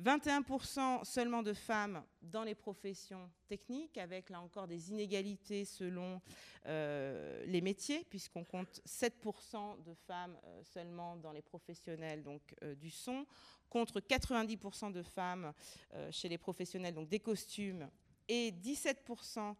21% 0.02 1.04
seulement 1.04 1.42
de 1.42 1.52
femmes 1.52 2.02
dans 2.20 2.44
les 2.44 2.54
professions 2.54 3.30
techniques, 3.48 3.96
avec 3.96 4.28
là 4.30 4.40
encore 4.40 4.66
des 4.66 4.90
inégalités 4.90 5.64
selon 5.64 6.20
euh, 6.66 7.44
les 7.46 7.60
métiers, 7.60 8.04
puisqu'on 8.10 8.44
compte 8.44 8.80
7% 8.86 9.82
de 9.82 9.94
femmes 10.06 10.36
euh, 10.44 10.62
seulement 10.64 11.16
dans 11.16 11.32
les 11.32 11.42
professionnels 11.42 12.22
donc, 12.22 12.54
du 12.78 12.90
son, 12.90 13.26
contre 13.68 14.00
90% 14.00 14.92
de 14.92 15.02
femmes 15.02 15.52
euh, 15.94 16.10
chez 16.10 16.28
les 16.28 16.38
professionnels 16.38 16.94
donc 16.94 17.08
des 17.08 17.20
costumes 17.20 17.88
et 18.28 18.52
17% 18.52 19.54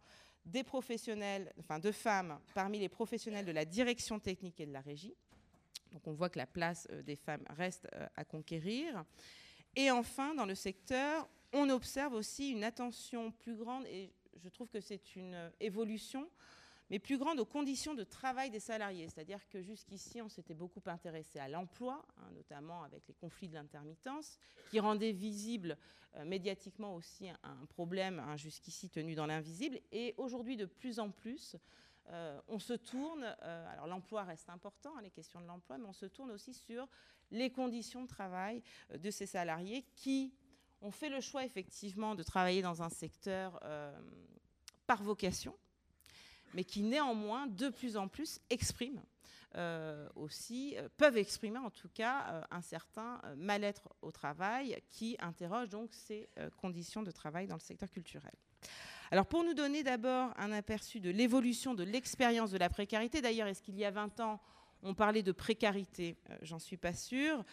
des 0.45 0.63
professionnels, 0.63 1.53
enfin 1.59 1.79
de 1.79 1.91
femmes 1.91 2.39
parmi 2.53 2.79
les 2.79 2.89
professionnels 2.89 3.45
de 3.45 3.51
la 3.51 3.65
direction 3.65 4.19
technique 4.19 4.59
et 4.59 4.65
de 4.65 4.71
la 4.71 4.81
régie. 4.81 5.15
Donc 5.91 6.07
on 6.07 6.13
voit 6.13 6.29
que 6.29 6.37
la 6.37 6.47
place 6.47 6.87
euh, 6.91 7.01
des 7.01 7.15
femmes 7.15 7.43
reste 7.49 7.87
euh, 7.93 8.07
à 8.15 8.23
conquérir. 8.23 9.03
Et 9.77 9.91
enfin, 9.91 10.33
dans 10.33 10.47
le 10.47 10.55
secteur, 10.55 11.29
on 11.53 11.69
observe 11.69 12.13
aussi 12.13 12.49
une 12.49 12.63
attention 12.63 13.31
plus 13.31 13.55
grande, 13.55 13.85
et 13.85 14.11
je 14.35 14.49
trouve 14.49 14.69
que 14.69 14.81
c'est 14.81 15.15
une 15.15 15.51
évolution 15.59 16.27
mais 16.89 16.99
plus 16.99 17.17
grande 17.17 17.39
aux 17.39 17.45
conditions 17.45 17.93
de 17.93 18.03
travail 18.03 18.49
des 18.49 18.59
salariés. 18.59 19.07
C'est-à-dire 19.09 19.47
que 19.49 19.61
jusqu'ici, 19.61 20.21
on 20.21 20.29
s'était 20.29 20.53
beaucoup 20.53 20.81
intéressé 20.85 21.37
à 21.37 21.47
l'emploi, 21.47 22.05
hein, 22.17 22.29
notamment 22.33 22.83
avec 22.83 23.07
les 23.07 23.13
conflits 23.13 23.49
de 23.49 23.55
l'intermittence, 23.55 24.39
qui 24.69 24.79
rendaient 24.79 25.11
visible 25.11 25.77
euh, 26.15 26.25
médiatiquement 26.25 26.95
aussi 26.95 27.29
un, 27.29 27.65
problème 27.67 28.19
hein, 28.19 28.37
jusqu'ici 28.37 28.89
tenu 28.89 29.15
dans 29.15 29.25
l'invisible. 29.25 29.79
Et 29.91 30.15
aujourd'hui, 30.17 30.55
de 30.55 30.65
plus 30.65 30.99
en 30.99 31.11
plus, 31.11 31.57
euh, 32.09 32.39
on 32.47 32.59
se 32.59 32.73
tourne, 32.73 33.35
euh, 33.43 33.73
alors 33.73 33.87
l'emploi 33.87 34.23
reste 34.23 34.49
important, 34.49 34.95
hein, 34.97 35.01
les 35.01 35.11
questions 35.11 35.41
de 35.41 35.45
l'emploi, 35.45 35.77
mais 35.77 35.87
on 35.87 35.93
se 35.93 36.05
tourne 36.05 36.31
aussi 36.31 36.53
sur 36.53 36.87
les 37.31 37.49
conditions 37.49 38.03
de 38.03 38.07
travail 38.07 38.61
de 38.97 39.11
ces 39.11 39.25
salariés 39.25 39.85
qui 39.95 40.33
ont 40.81 40.91
fait 40.91 41.09
le 41.09 41.21
choix 41.21 41.43
effectivement 41.43 42.15
de 42.15 42.23
travailler 42.23 42.61
dans 42.61 42.81
un 42.83 42.89
secteur 42.89 43.59
par 44.85 45.03
vocation, 45.03 45.55
mais 46.53 46.63
qui 46.63 46.83
néanmoins 46.83 47.47
de 47.47 47.69
plus 47.69 47.97
en 47.97 48.07
plus 48.07 48.39
expriment 48.49 49.03
euh, 49.55 50.07
aussi, 50.15 50.75
euh, 50.77 50.89
peuvent 50.97 51.17
exprimer 51.17 51.57
en 51.57 51.71
tout 51.71 51.87
cas 51.87 52.25
euh, 52.27 52.41
un 52.51 52.61
certain 52.61 53.19
mal-être 53.37 53.89
au 54.01 54.11
travail 54.11 54.77
qui 54.89 55.15
interroge 55.19 55.69
donc 55.69 55.89
ces 55.93 56.29
conditions 56.57 57.01
de 57.01 57.11
travail 57.11 57.47
dans 57.47 57.55
le 57.55 57.61
secteur 57.61 57.89
culturel. 57.89 58.33
Alors 59.09 59.25
pour 59.25 59.43
nous 59.43 59.53
donner 59.53 59.83
d'abord 59.83 60.31
un 60.37 60.51
aperçu 60.51 60.99
de 60.99 61.09
l'évolution 61.09 61.73
de 61.73 61.83
l'expérience 61.83 62.51
de 62.51 62.57
la 62.57 62.69
précarité, 62.69 63.21
d'ailleurs 63.21 63.47
est-ce 63.47 63.63
qu'il 63.63 63.77
y 63.77 63.85
a 63.85 63.91
20 63.91 64.19
ans 64.19 64.39
on 64.83 64.93
parlait 64.93 65.23
de 65.23 65.31
précarité 65.31 66.17
J'en 66.41 66.59
suis 66.59 66.77
pas 66.77 66.93
sûre. 66.93 67.43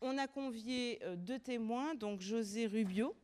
On 0.00 0.18
a 0.18 0.26
convié 0.26 1.00
deux 1.16 1.38
témoins, 1.38 1.94
donc 1.94 2.20
José 2.20 2.66
Rubio, 2.66 3.14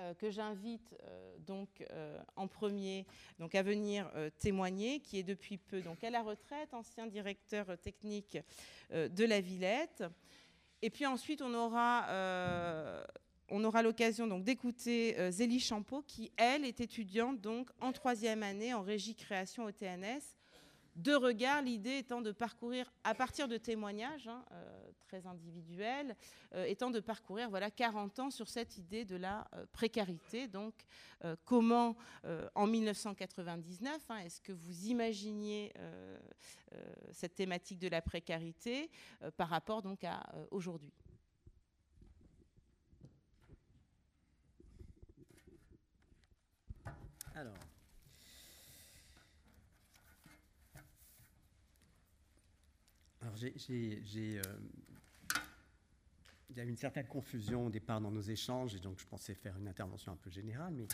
euh, 0.00 0.14
que 0.14 0.30
j'invite 0.30 0.94
euh, 1.02 1.36
donc 1.40 1.68
euh, 1.90 2.16
en 2.36 2.46
premier 2.46 3.04
donc 3.40 3.56
à 3.56 3.64
venir 3.64 4.08
témoigner, 4.38 5.00
qui 5.00 5.18
est 5.18 5.24
depuis 5.24 5.58
peu 5.58 5.80
donc 5.80 6.04
à 6.04 6.10
la 6.10 6.22
retraite, 6.22 6.72
ancien 6.72 7.08
directeur 7.08 7.76
technique 7.78 8.38
de 8.92 9.24
la 9.24 9.40
Villette. 9.40 10.04
Et 10.82 10.90
puis 10.90 11.04
ensuite 11.04 11.42
on 11.42 11.52
aura 11.52 12.06
on 13.48 13.64
aura 13.64 13.82
l'occasion 13.82 14.28
donc 14.28 14.44
d'écouter 14.44 15.16
Zélie 15.32 15.58
Champeau, 15.58 16.02
qui 16.02 16.30
elle 16.36 16.64
est 16.64 16.80
étudiante 16.80 17.40
donc 17.40 17.68
en 17.80 17.90
troisième 17.90 18.44
année 18.44 18.74
en 18.74 18.82
régie 18.82 19.16
création 19.16 19.64
au 19.64 19.72
TNS 19.72 20.37
de 20.98 21.14
regard, 21.14 21.62
l'idée 21.62 21.98
étant 21.98 22.20
de 22.20 22.32
parcourir, 22.32 22.92
à 23.04 23.14
partir 23.14 23.46
de 23.46 23.56
témoignages 23.56 24.26
hein, 24.26 24.44
euh, 24.50 24.90
très 25.06 25.26
individuels, 25.26 26.16
euh, 26.54 26.64
étant 26.64 26.90
de 26.90 26.98
parcourir 26.98 27.48
voilà, 27.48 27.70
40 27.70 28.18
ans 28.18 28.30
sur 28.30 28.48
cette 28.48 28.78
idée 28.78 29.04
de 29.04 29.14
la 29.14 29.46
euh, 29.54 29.64
précarité. 29.72 30.48
Donc, 30.48 30.74
comment, 31.44 31.96
en 32.54 32.66
1999, 32.66 34.02
hein, 34.08 34.18
est-ce 34.18 34.40
que 34.40 34.52
vous 34.52 34.86
imaginiez 34.86 35.72
cette 37.10 37.34
thématique 37.34 37.80
de 37.80 37.88
la 37.88 38.00
précarité 38.00 38.88
par 39.36 39.48
rapport 39.48 39.82
donc 39.82 40.04
à 40.04 40.22
aujourd'hui? 40.52 40.92
Alors, 47.34 47.54
Alors, 53.28 53.36
j'ai, 53.36 54.38
euh, 54.38 54.42
y 56.56 56.60
a 56.60 56.64
une 56.64 56.78
certaine 56.78 57.06
confusion 57.06 57.66
au 57.66 57.70
départ 57.70 58.00
dans 58.00 58.10
nos 58.10 58.22
échanges, 58.22 58.74
et 58.74 58.78
donc 58.78 58.98
je 58.98 59.06
pensais 59.06 59.34
faire 59.34 59.54
une 59.58 59.68
intervention 59.68 60.12
un 60.12 60.16
peu 60.16 60.30
générale, 60.30 60.72
mais 60.72 60.86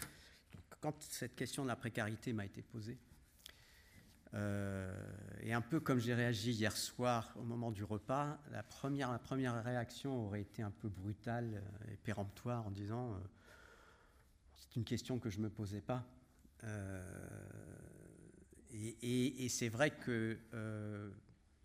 quand 0.81 1.01
cette 1.01 1.37
question 1.37 1.63
de 1.63 1.69
la 1.69 1.77
précarité 1.77 2.33
m'a 2.33 2.45
été 2.45 2.61
posée, 2.61 2.99
euh, 4.35 4.93
et 5.43 5.53
un 5.53 5.61
peu 5.61 5.79
comme 5.79 6.01
j'ai 6.01 6.13
réagi 6.13 6.51
hier 6.51 6.77
soir 6.77 7.33
au 7.37 7.45
moment 7.45 7.71
du 7.71 7.85
repas, 7.85 8.37
la 8.51 8.65
première, 8.65 9.13
la 9.13 9.21
première 9.21 9.63
réaction 9.63 10.27
aurait 10.27 10.43
été 10.43 10.61
un 10.61 10.73
peu 10.73 10.89
brutale 10.89 11.63
et 11.93 11.97
péremptoire 11.99 12.67
en 12.67 12.73
disant 12.73 13.17
c'est 14.57 14.75
une 14.75 14.85
question 14.85 15.21
que 15.21 15.31
je 15.31 15.39
ne 15.39 15.45
me 15.45 15.51
posais 15.51 15.83
pas. 15.83 16.05
et, 18.73 19.49
c'est 19.49 19.69
vrai 19.69 19.93
que 19.93 20.37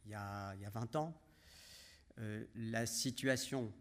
il 0.09 0.13
y, 0.13 0.15
a, 0.15 0.55
il 0.55 0.61
y, 0.61 0.65
a, 0.65 0.71
20 0.71 0.95
ans, 0.95 1.13
euh, 2.17 2.43
la 2.55 2.87
situation, 2.87 3.71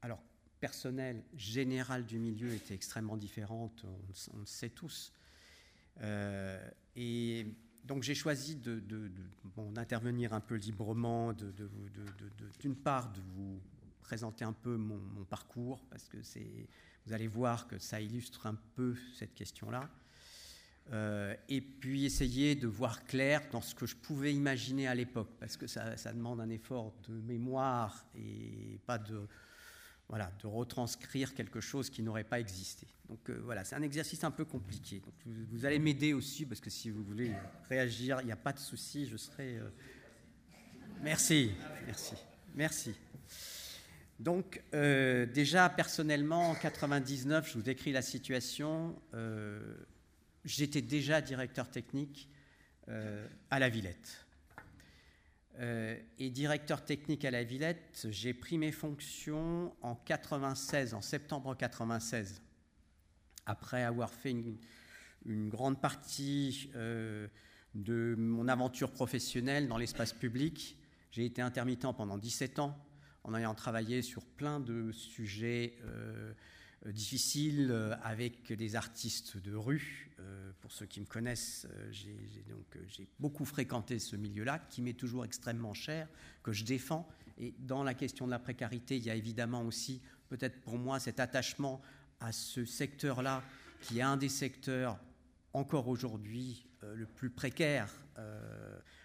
alors 0.00 0.22
personnelle, 0.58 1.22
générale 1.34 2.06
du 2.06 2.18
milieu 2.18 2.50
était 2.54 2.72
extrêmement 2.74 3.18
différente, 3.18 3.84
on, 3.84 4.38
le 4.38 4.46
sait 4.46 4.70
tous. 4.70 5.12
Euh, 6.00 6.66
et 6.96 7.46
donc 7.84 8.02
j'ai 8.04 8.14
choisi 8.14 8.56
d'intervenir 8.56 10.32
un 10.32 10.40
peu 10.40 10.54
librement, 10.54 11.34
d'une 12.58 12.76
part 12.76 13.12
de 13.12 13.20
vous 13.20 13.60
présenter 14.00 14.46
un 14.46 14.54
peu 14.54 14.78
mon 14.78 15.24
parcours, 15.24 15.84
parce 15.90 16.08
que 16.08 16.16
vous 17.04 17.12
allez 17.12 17.28
voir 17.28 17.68
que 17.68 17.78
ça 17.78 18.00
illustre 18.00 18.46
un 18.46 18.54
peu 18.54 18.96
cette 19.14 19.34
question-là. 19.34 19.90
Euh, 20.92 21.36
et 21.48 21.60
puis 21.60 22.04
essayer 22.04 22.56
de 22.56 22.66
voir 22.66 23.04
clair 23.04 23.42
dans 23.52 23.60
ce 23.60 23.76
que 23.76 23.86
je 23.86 23.94
pouvais 23.94 24.34
imaginer 24.34 24.88
à 24.88 24.94
l'époque, 24.94 25.30
parce 25.38 25.56
que 25.56 25.68
ça, 25.68 25.94
demande 26.12 26.40
un 26.40 26.50
effort 26.50 26.92
de 27.08 27.14
mémoire 27.14 28.04
et 28.16 28.80
pas 28.86 28.98
de, 28.98 29.28
voilà, 30.08 30.32
de 30.42 30.48
retranscrire 30.48 31.32
quelque 31.32 31.60
chose 31.60 31.90
qui 31.90 32.02
n'aurait 32.02 32.24
pas 32.24 32.40
existé. 32.40 32.88
Donc 33.08 33.20
euh, 33.30 33.40
voilà, 33.44 33.62
c'est 33.62 33.76
un 33.76 33.82
exercice 33.82 34.24
un 34.24 34.32
peu 34.32 34.44
compliqué. 34.44 35.00
vous, 35.26 35.64
allez 35.64 35.78
m'aider 35.78 36.12
aussi, 36.12 36.44
parce 36.44 36.60
que 36.60 36.70
si 36.70 36.90
vous 36.90 37.04
voulez 37.04 37.32
réagir, 37.68 38.20
il 38.22 38.26
n'y 38.26 38.32
a 38.32 38.36
pas 38.36 38.52
de 38.52 38.58
souci, 38.58 39.06
je 39.06 39.16
serai... 39.16 39.58
Euh, 39.58 39.68
merci, 41.02 41.52
merci, 41.86 42.14
merci. 42.56 42.94
Donc 44.18 44.60
déjà, 44.72 45.70
personnellement, 45.70 46.50
en 46.50 46.54
99, 46.54 47.48
je 47.48 47.54
vous 47.54 47.62
décris 47.62 47.90
la 47.90 48.02
situation 48.02 48.94
j'étais 50.44 50.82
déjà 50.82 51.20
directeur 51.20 51.70
technique 51.70 52.28
euh, 52.88 53.26
à 53.50 53.58
la 53.58 53.68
Villette. 53.68 54.26
Euh, 55.58 55.98
et 56.18 56.30
directeur 56.30 56.84
technique 56.84 57.24
à 57.24 57.30
la 57.30 57.44
Villette, 57.44 58.06
j'ai 58.10 58.32
pris 58.32 58.56
mes 58.56 58.72
fonctions 58.72 59.74
en 59.82 59.94
96, 59.94 60.94
en 60.94 61.02
septembre 61.02 61.54
96, 61.54 62.40
après 63.46 63.82
avoir 63.82 64.12
fait 64.12 64.30
une, 64.30 65.48
grande 65.50 65.80
partie 65.80 66.70
euh, 66.74 67.28
de 67.74 68.14
mon 68.16 68.48
aventure 68.48 68.90
professionnelle 68.90 69.68
dans 69.68 69.76
l'espace 69.76 70.14
public. 70.14 70.78
J'ai 71.10 71.26
été 71.26 71.42
intermittent 71.42 71.94
pendant 71.96 72.16
17 72.16 72.58
ans, 72.58 72.78
en 73.24 73.34
ayant 73.34 73.54
travaillé 73.54 74.00
sur 74.00 74.24
plein 74.24 74.60
de 74.60 74.92
sujets 74.92 75.76
difficile 76.86 77.68
euh, 77.70 77.94
avec 78.02 78.52
des 78.52 78.76
artistes 78.76 79.36
de 79.36 79.54
rue. 79.54 80.10
Euh, 80.18 80.52
pour 80.60 80.72
ceux 80.72 80.86
qui 80.86 81.00
me 81.00 81.06
connaissent, 81.06 81.66
j'ai 81.90 82.44
donc 82.48 82.78
j'ai 82.88 83.08
beaucoup 83.18 83.44
fréquenté 83.44 83.98
ce 83.98 84.16
milieu-là, 84.16 84.58
qui 84.70 84.82
m'est 84.82 84.94
toujours 84.94 85.24
extrêmement 85.24 85.74
cher, 85.74 86.08
que 86.42 86.52
je 86.52 86.64
défends. 86.64 87.08
Et 87.38 87.54
dans 87.58 87.82
la 87.82 87.94
question 87.94 88.26
de 88.26 88.30
la 88.30 88.38
précarité, 88.38 88.96
il 88.96 89.04
y 89.04 89.10
a 89.10 89.14
évidemment 89.14 89.62
aussi, 89.62 90.02
peut-être 90.28 90.60
pour 90.60 90.78
moi, 90.78 91.00
cet 91.00 91.20
attachement 91.20 91.80
à 92.20 92.32
ce 92.32 92.64
secteur-là, 92.64 93.42
qui 93.80 93.98
est 93.98 94.02
un 94.02 94.18
des 94.18 94.28
secteurs 94.28 94.98
encore 95.54 95.88
aujourd'hui 95.88 96.66
le 96.82 97.06
plus 97.06 97.30
précaire, 97.30 97.90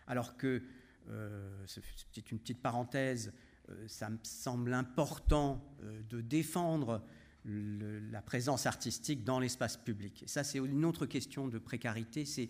alors 0.05 0.35
que, 0.35 0.61
c'est 1.65 2.31
une 2.31 2.39
petite 2.39 2.61
parenthèse, 2.61 3.31
ça 3.87 4.09
me 4.09 4.17
semble 4.23 4.73
important 4.73 5.63
de 6.09 6.19
défendre 6.19 7.01
la 7.45 8.21
présence 8.21 8.65
artistique 8.65 9.23
dans 9.23 9.39
l'espace 9.39 9.77
public. 9.77 10.23
Et 10.23 10.27
ça, 10.27 10.43
c'est 10.43 10.57
une 10.57 10.85
autre 10.85 11.05
question 11.05 11.47
de 11.47 11.59
précarité, 11.59 12.25
c'est 12.25 12.49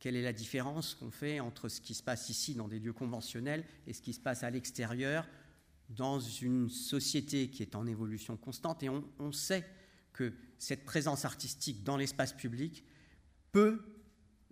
quelle 0.00 0.16
est 0.16 0.22
la 0.22 0.32
différence 0.32 0.96
qu'on 0.96 1.12
fait 1.12 1.38
entre 1.38 1.68
ce 1.68 1.80
qui 1.80 1.94
se 1.94 2.02
passe 2.02 2.28
ici 2.28 2.56
dans 2.56 2.66
des 2.66 2.80
lieux 2.80 2.92
conventionnels 2.92 3.64
et 3.86 3.92
ce 3.92 4.02
qui 4.02 4.12
se 4.12 4.18
passe 4.18 4.42
à 4.42 4.50
l'extérieur 4.50 5.28
dans 5.90 6.18
une 6.18 6.68
société 6.68 7.50
qui 7.50 7.62
est 7.62 7.76
en 7.76 7.86
évolution 7.86 8.36
constante. 8.36 8.82
Et 8.82 8.88
on, 8.88 9.32
sait 9.32 9.64
que 10.12 10.32
cette 10.58 10.84
présence 10.84 11.24
artistique 11.24 11.84
dans 11.84 11.96
l'espace 11.96 12.32
public 12.32 12.84
peut, 13.52 13.80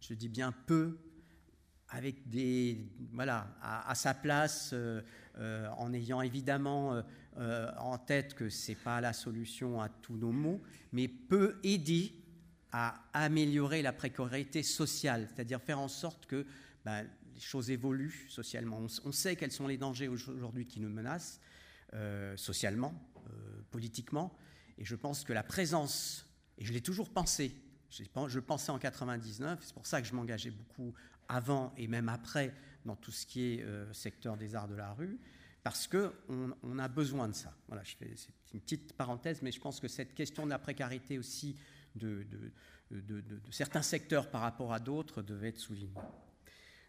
je 0.00 0.14
dis 0.14 0.28
bien 0.28 0.52
peut, 0.52 0.98
avec 1.88 2.28
des 2.28 2.88
voilà 3.12 3.56
à, 3.60 3.96
sa 3.96 4.14
place, 4.14 4.70
euh, 4.72 5.02
euh, 5.38 5.68
en 5.78 5.92
ayant 5.92 6.22
évidemment 6.22 7.02
euh, 7.38 7.70
en 7.78 7.98
tête 7.98 8.34
que 8.34 8.48
c'est 8.48 8.74
pas 8.74 9.00
la 9.00 9.12
solution 9.12 9.80
à 9.80 9.88
tous 9.88 10.16
nos 10.16 10.32
maux, 10.32 10.60
mais 10.92 11.08
peut 11.08 11.58
aider 11.62 12.14
à 12.72 13.02
améliorer 13.12 13.82
la 13.82 13.92
précarité 13.92 14.62
sociale, 14.62 15.28
c'est-à-dire 15.28 15.60
faire 15.60 15.80
en 15.80 15.88
sorte 15.88 16.26
que 16.26 16.46
ben, 16.84 17.06
les 17.34 17.40
choses 17.40 17.70
évoluent 17.70 18.26
socialement. 18.28 18.80
On, 19.04 19.12
sait 19.12 19.36
quels 19.36 19.52
sont 19.52 19.66
les 19.66 19.76
dangers 19.76 20.08
aujourd'hui 20.08 20.66
qui 20.66 20.80
nous 20.80 20.88
menacent 20.88 21.40
socialement, 22.36 22.94
politiquement, 23.72 24.32
et 24.78 24.84
je 24.84 24.94
pense 24.94 25.24
que 25.24 25.32
la 25.32 25.42
présence, 25.42 26.26
et 26.58 26.64
je 26.64 26.72
l'ai 26.72 26.80
toujours 26.80 27.10
pensé, 27.10 27.56
je 27.90 28.38
pensais 28.38 28.70
en 28.70 28.78
99, 28.78 29.58
c'est 29.62 29.74
pour 29.74 29.86
ça 29.86 30.00
que 30.00 30.06
je 30.06 30.14
m'engageais 30.14 30.50
beaucoup 30.50 30.94
avant 31.28 31.72
et 31.76 31.86
même 31.86 32.08
après 32.08 32.54
dans 32.84 32.96
tout 32.96 33.12
ce 33.12 33.26
qui 33.26 33.54
est 33.54 33.62
euh, 33.62 33.92
secteur 33.92 34.36
des 34.36 34.54
arts 34.54 34.68
de 34.68 34.74
la 34.74 34.92
rue, 34.92 35.18
parce 35.62 35.86
qu'on 35.86 36.12
on 36.62 36.78
a 36.78 36.88
besoin 36.88 37.28
de 37.28 37.34
ça. 37.34 37.54
Voilà, 37.68 37.82
je 37.84 37.94
une 38.54 38.60
petite 38.60 38.94
parenthèse, 38.94 39.42
mais 39.42 39.52
je 39.52 39.60
pense 39.60 39.80
que 39.80 39.88
cette 39.88 40.14
question 40.14 40.44
de 40.44 40.50
la 40.50 40.58
précarité 40.58 41.18
aussi 41.18 41.56
de, 41.94 42.26
certains 43.50 43.82
secteurs 43.82 44.30
par 44.30 44.40
rapport 44.40 44.72
à 44.72 44.80
d'autres 44.80 45.22
devait 45.22 45.48
être 45.48 45.58
soulignée. 45.58 45.94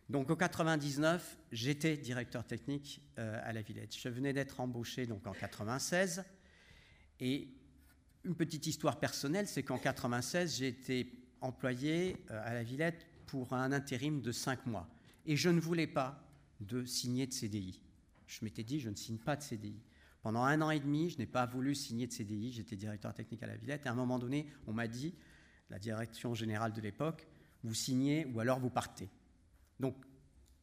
Donc 0.09 0.29
en 0.29 0.35
99, 0.35 1.37
j'étais 1.51 1.95
directeur 1.95 2.45
technique 2.45 3.01
euh, 3.17 3.39
à 3.43 3.53
la 3.53 3.61
Villette. 3.61 3.95
Je 3.95 4.09
venais 4.09 4.33
d'être 4.33 4.59
embauché 4.59 5.05
donc 5.05 5.25
en 5.25 5.31
96 5.31 6.23
et 7.19 7.47
une 8.23 8.35
petite 8.35 8.67
histoire 8.67 8.99
personnelle, 8.99 9.47
c'est 9.47 9.63
qu'en 9.63 9.77
96, 9.77 10.57
j'ai 10.57 10.67
été 10.67 11.11
employé 11.39 12.17
euh, 12.29 12.41
à 12.43 12.53
la 12.53 12.63
Villette 12.63 13.05
pour 13.25 13.53
un 13.53 13.71
intérim 13.71 14.21
de 14.21 14.31
cinq 14.31 14.65
mois. 14.65 14.89
Et 15.25 15.37
je 15.37 15.49
ne 15.49 15.59
voulais 15.59 15.87
pas 15.87 16.21
de 16.59 16.83
signer 16.85 17.25
de 17.25 17.33
CDI. 17.33 17.81
Je 18.31 18.45
m'étais 18.45 18.63
dit, 18.63 18.79
je 18.79 18.89
ne 18.89 18.95
signe 18.95 19.17
pas 19.17 19.35
de 19.35 19.41
CDI. 19.41 19.81
Pendant 20.21 20.43
un 20.43 20.61
an 20.61 20.71
et 20.71 20.79
demi, 20.79 21.09
je 21.09 21.17
n'ai 21.17 21.25
pas 21.25 21.45
voulu 21.45 21.75
signer 21.75 22.07
de 22.07 22.13
CDI. 22.13 22.53
J'étais 22.53 22.77
directeur 22.77 23.13
technique 23.13 23.43
à 23.43 23.47
la 23.47 23.57
Villette. 23.57 23.85
Et 23.85 23.89
à 23.89 23.91
un 23.91 23.95
moment 23.95 24.19
donné, 24.19 24.47
on 24.67 24.73
m'a 24.73 24.87
dit, 24.87 25.13
la 25.69 25.79
direction 25.79 26.33
générale 26.33 26.71
de 26.71 26.79
l'époque, 26.79 27.27
vous 27.63 27.73
signez 27.73 28.25
ou 28.25 28.39
alors 28.39 28.59
vous 28.59 28.69
partez. 28.69 29.09
Donc, 29.79 29.95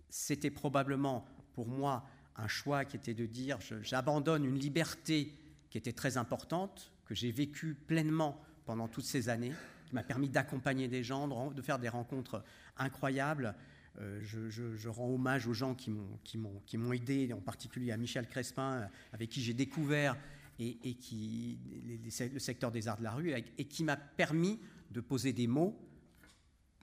c'était 0.09 0.51
probablement 0.51 1.27
pour 1.53 1.69
moi 1.69 2.09
un 2.37 2.49
choix 2.49 2.87
qui 2.87 2.97
était 2.97 3.15
de 3.15 3.27
dire, 3.27 3.59
j'abandonne 3.83 4.47
une 4.47 4.59
liberté 4.59 5.35
qui 5.69 5.77
était 5.77 5.93
très 5.93 6.17
importante, 6.17 6.93
que 7.05 7.15
j'ai 7.15 7.33
vécue 7.33 7.75
pleinement 7.75 8.41
pendant 8.65 8.89
toutes 8.89 9.05
ces 9.05 9.29
années, 9.29 9.53
qui 9.87 9.95
m'a 9.95 10.05
permis 10.05 10.31
d'accompagner 10.31 10.89
des 10.89 11.03
gens, 11.03 11.51
de 11.51 11.63
faire 11.63 11.79
des 11.79 11.89
rencontres 11.89 12.43
incroyables. 12.79 13.55
Euh, 14.01 14.21
je, 14.23 14.89
rends 14.89 15.13
hommage 15.13 15.47
aux 15.47 15.55
gens 15.55 15.75
qui 15.75 15.91
m'ont 15.91 16.93
aidé, 16.93 17.33
en 17.33 17.41
particulier 17.41 17.91
à 17.91 17.97
Michel 17.97 18.29
Crespin, 18.29 18.89
avec 19.13 19.31
qui 19.31 19.43
j'ai 19.43 19.55
découvert 19.55 20.17
et, 20.61 20.95
qui, 20.95 21.59
le 21.87 22.39
secteur 22.39 22.71
des 22.71 22.89
arts 22.89 22.99
de 22.99 23.05
la 23.05 23.13
rue, 23.13 23.33
et 23.33 23.65
qui 23.65 23.85
m'a 23.85 23.97
permis 23.97 24.59
de 24.91 25.01
poser 25.01 25.33
des 25.33 25.47
mots. 25.47 25.79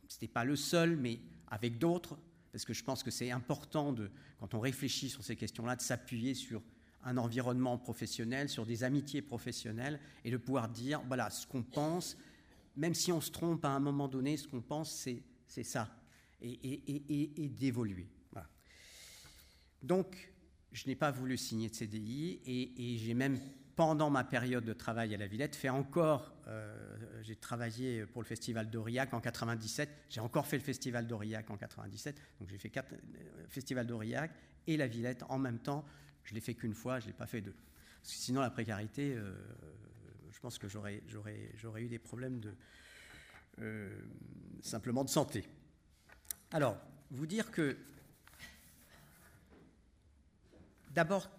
Ce 0.08 0.16
n'était 0.16 0.28
pas 0.28 0.46
le 0.46 0.56
seul, 0.56 0.98
mais 0.98 1.20
avec 1.48 1.78
d'autres, 1.78 2.18
parce 2.52 2.66
que 2.66 2.74
je 2.74 2.84
pense 2.84 3.04
que 3.04 3.12
c'est 3.12 3.32
important, 3.32 3.92
de, 3.94 4.10
quand 4.40 4.54
on 4.54 4.60
réfléchit 4.60 5.10
sur 5.10 5.24
ces 5.24 5.36
questions-là, 5.36 5.76
de 5.76 5.82
s'appuyer 5.82 6.34
sur 6.34 6.62
un 7.04 7.18
environnement 7.18 7.78
professionnel, 7.78 8.50
sur 8.50 8.66
des 8.66 8.84
amitiés 8.84 9.22
professionnelles, 9.22 10.00
et 10.24 10.32
de 10.32 10.38
pouvoir 10.38 10.70
dire, 10.70 11.02
voilà, 11.08 11.30
ce 11.30 11.46
qu'on 11.48 11.64
pense, 11.64 12.18
même 12.76 12.94
si 12.94 13.12
on 13.12 13.22
se 13.22 13.32
trompe 13.32 13.64
à 13.64 13.70
un 13.70 13.80
moment 13.80 14.08
donné, 14.08 14.38
ce 14.38 14.48
qu'on 14.48 14.62
pense, 14.62 15.08
c'est 15.48 15.64
ça, 15.64 15.90
et, 16.46 17.50
d'évoluer. 17.50 18.08
Donc, 19.82 20.34
je 20.72 20.88
n'ai 20.88 20.96
pas 20.96 21.12
voulu 21.12 21.38
signer 21.38 21.70
de 21.70 21.76
CDI, 21.76 22.42
et, 22.46 22.98
j'ai 22.98 23.14
même, 23.14 23.40
pendant 23.76 24.10
ma 24.10 24.24
période 24.24 24.66
de 24.66 24.74
travail 24.74 25.14
à 25.14 25.18
la 25.18 25.28
Villette, 25.28 25.56
fait 25.56 25.70
encore, 25.70 26.34
euh, 26.48 27.22
j'ai 27.22 27.36
travaillé 27.36 28.06
pour 28.06 28.22
le 28.22 28.28
Festival 28.28 28.70
d'Aurillac 28.70 29.14
en 29.14 29.22
97, 29.22 29.90
j'ai 30.10 30.22
encore 30.22 30.48
fait 30.48 30.58
le 30.58 30.64
Festival 30.64 31.08
d'Aurillac 31.08 31.50
en 31.50 31.58
97, 31.58 32.20
donc 32.40 32.50
j'ai 32.50 32.58
fait 32.58 32.70
quatre, 32.70 32.94
euh, 32.94 33.46
Festival 33.48 33.86
d'Aurillac 33.86 34.32
et 34.68 34.76
la 34.76 34.88
Villette 34.88 35.24
en 35.30 35.38
même 35.38 35.60
temps, 35.60 35.86
je 36.24 36.34
l'ai 36.34 36.42
fait 36.42 36.56
qu'une 36.56 36.74
fois, 36.74 37.00
je 37.00 37.06
ne 37.06 37.12
l'ai 37.12 37.18
pas 37.18 37.28
fait 37.28 37.42
deux. 37.42 37.56
sinon, 38.02 38.42
la 38.42 38.50
précarité, 38.50 39.16
je 40.32 40.40
pense 40.40 40.58
que 40.58 40.68
j'aurais, 40.68 41.04
eu 41.78 41.88
des 41.88 42.00
problèmes 42.00 42.40
de, 42.40 42.56
simplement 44.62 45.04
de 45.04 45.10
santé. 45.10 45.46
Alors, 46.56 46.78
vous 47.12 47.28
dire 47.28 47.52
que 47.52 47.76
d'abord, 50.92 51.30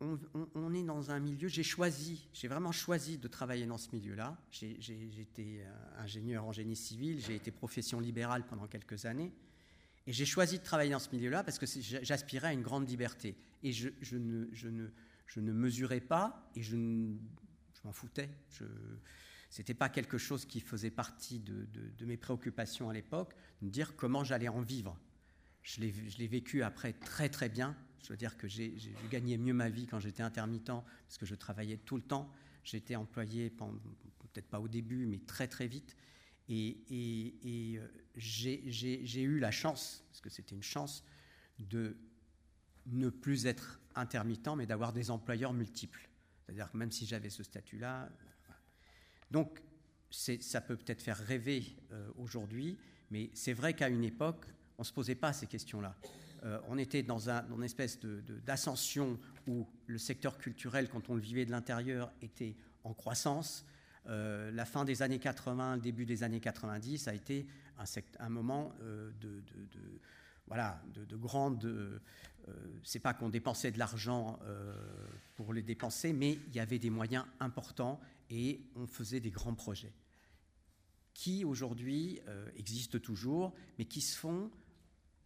on, 0.00 0.72
est 0.72 0.82
dans 0.82 1.10
un 1.10 1.20
milieu, 1.20 1.46
j'ai 1.46 1.62
choisi, 1.62 2.26
j'ai 2.32 2.48
vraiment 2.48 2.72
choisi 2.72 3.18
de 3.18 3.28
travailler 3.28 3.66
dans 3.66 3.76
ce 3.76 3.90
milieu-là. 3.92 4.38
J'ai, 4.50 4.78
été 5.20 5.60
euh, 5.60 5.70
ingénieur 5.98 6.46
en 6.46 6.52
génie 6.52 6.74
civil, 6.74 7.20
j'ai 7.20 7.34
été 7.34 7.50
profession 7.50 8.00
libérale 8.00 8.46
pendant 8.46 8.66
quelques 8.66 9.04
années. 9.04 9.30
Et 10.06 10.12
j'ai 10.14 10.24
choisi 10.24 10.58
de 10.58 10.64
travailler 10.64 10.92
dans 10.92 10.98
ce 10.98 11.14
milieu-là 11.14 11.44
parce 11.44 11.58
que 11.58 11.66
j'aspirais 11.66 12.48
à 12.48 12.52
une 12.54 12.62
grande 12.62 12.88
liberté. 12.88 13.36
Et 13.62 13.72
je, 13.72 13.90
ne, 14.16 15.52
mesurais 15.52 16.00
pas, 16.00 16.50
et 16.56 16.62
je, 16.62 16.76
m'en 17.84 17.92
foutais. 17.92 18.30
N'était 19.58 19.74
pas 19.74 19.88
quelque 19.88 20.18
chose 20.18 20.46
qui 20.46 20.60
faisait 20.60 20.90
partie 20.90 21.38
de, 21.40 22.04
mes 22.04 22.16
préoccupations 22.16 22.88
à 22.88 22.92
l'époque, 22.92 23.34
de 23.60 23.66
me 23.66 23.70
dire 23.70 23.96
comment 23.96 24.24
j'allais 24.24 24.48
en 24.48 24.60
vivre. 24.60 24.98
Je 25.62 25.80
l'ai 25.80 26.26
vécu 26.26 26.62
après 26.62 26.92
très 26.92 27.28
très 27.28 27.48
bien. 27.48 27.76
Je 28.02 28.08
veux 28.08 28.16
dire 28.16 28.36
que 28.36 28.48
j'ai 28.48 28.74
gagné 29.10 29.38
mieux 29.38 29.54
ma 29.54 29.68
vie 29.68 29.86
quand 29.86 30.00
j'étais 30.00 30.22
intermittent, 30.22 30.66
parce 30.66 31.18
que 31.18 31.26
je 31.26 31.34
travaillais 31.34 31.76
tout 31.76 31.96
le 31.96 32.02
temps. 32.02 32.32
J'étais 32.64 32.96
employé, 32.96 33.50
peut-être 33.50 34.48
pas 34.48 34.60
au 34.60 34.68
début, 34.68 35.06
mais 35.06 35.18
très 35.18 35.48
très 35.48 35.66
vite. 35.66 35.96
Et, 36.48 37.34
euh, 37.78 37.86
j'ai 38.16 39.22
eu 39.22 39.38
la 39.38 39.50
chance, 39.50 40.04
parce 40.10 40.20
que 40.20 40.30
c'était 40.30 40.54
une 40.54 40.62
chance, 40.62 41.04
de 41.58 41.96
ne 42.86 43.10
plus 43.10 43.46
être 43.46 43.80
intermittent, 43.94 44.56
mais 44.56 44.66
d'avoir 44.66 44.92
des 44.92 45.10
employeurs 45.10 45.52
multiples. 45.52 46.08
C'est-à-dire 46.40 46.70
que 46.70 46.76
même 46.76 46.90
si 46.90 47.06
j'avais 47.06 47.30
ce 47.30 47.42
statut-là. 47.42 48.10
Donc, 49.32 49.62
ça 50.10 50.60
peut 50.60 50.76
peut-être 50.76 51.00
faire 51.00 51.16
rêver 51.16 51.64
euh, 51.90 52.06
aujourd'hui, 52.18 52.76
mais 53.10 53.30
c'est 53.32 53.54
vrai 53.54 53.72
qu'à 53.72 53.88
une 53.88 54.04
époque, 54.04 54.44
on 54.76 54.82
ne 54.82 54.86
se 54.86 54.92
posait 54.92 55.14
pas 55.14 55.32
ces 55.32 55.46
questions-là. 55.46 55.96
Euh, 56.44 56.60
on 56.68 56.76
était 56.76 57.02
dans, 57.02 57.30
une 57.30 57.64
espèce 57.64 57.98
d'ascension 58.44 59.18
où 59.46 59.66
le 59.86 59.96
secteur 59.96 60.36
culturel, 60.36 60.88
quand 60.90 61.08
on 61.08 61.14
le 61.14 61.20
vivait 61.20 61.46
de 61.46 61.50
l'intérieur, 61.50 62.12
était 62.20 62.56
en 62.84 62.92
croissance. 62.92 63.64
Euh, 64.06 64.50
la 64.50 64.66
fin 64.66 64.84
des 64.84 65.00
années 65.00 65.18
80, 65.18 65.76
le 65.76 65.80
début 65.80 66.04
des 66.04 66.24
années 66.24 66.40
90 66.40 67.08
a 67.08 67.14
été 67.14 67.46
un, 68.18 68.28
moment 68.28 68.74
de, 68.80 69.42
voilà, 70.46 70.82
de, 70.94 71.16
grande. 71.16 72.00
c'est 72.82 72.98
pas 72.98 73.14
qu'on 73.14 73.28
dépensait 73.28 73.70
de 73.70 73.78
l'argent 73.78 74.38
pour 75.34 75.54
les 75.54 75.62
dépenser, 75.62 76.12
mais 76.12 76.38
il 76.48 76.54
y 76.54 76.60
avait 76.60 76.78
des 76.78 76.90
moyens 76.90 77.24
importants 77.40 78.00
et 78.28 78.60
on 78.74 78.86
faisait 78.86 79.20
des 79.20 79.30
grands 79.30 79.54
projets 79.54 79.92
qui 81.14 81.44
aujourd'hui 81.44 82.20
existent 82.56 82.98
toujours, 82.98 83.54
mais 83.78 83.84
qui 83.84 84.00
se 84.00 84.18
font 84.18 84.50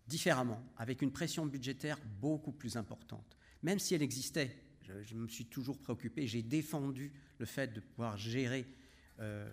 différemment, 0.06 0.62
avec 0.76 1.02
une 1.02 1.10
pression 1.10 1.46
budgétaire 1.46 1.98
beaucoup 2.20 2.52
plus 2.52 2.76
importante. 2.76 3.36
Même 3.62 3.78
si 3.78 3.94
elle 3.94 4.02
existait, 4.02 4.56
je, 4.82 5.14
me 5.14 5.26
suis 5.26 5.46
toujours 5.46 5.78
préoccupé, 5.78 6.26
j'ai 6.26 6.42
défendu 6.42 7.12
le 7.38 7.46
fait 7.46 7.72
de 7.72 7.80
pouvoir 7.80 8.16
gérer 8.16 8.66
euh, 9.18 9.48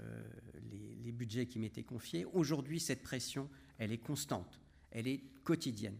les, 0.72 1.12
budgets 1.12 1.48
qui 1.48 1.60
m'étaient 1.60 1.84
confiés. 1.84 2.26
Aujourd'hui, 2.26 2.80
cette 2.80 3.02
pression, 3.02 3.50
elle 3.78 3.92
est 3.92 3.98
constante, 3.98 4.60
elle 4.94 5.08
est 5.08 5.22
quotidienne. 5.44 5.98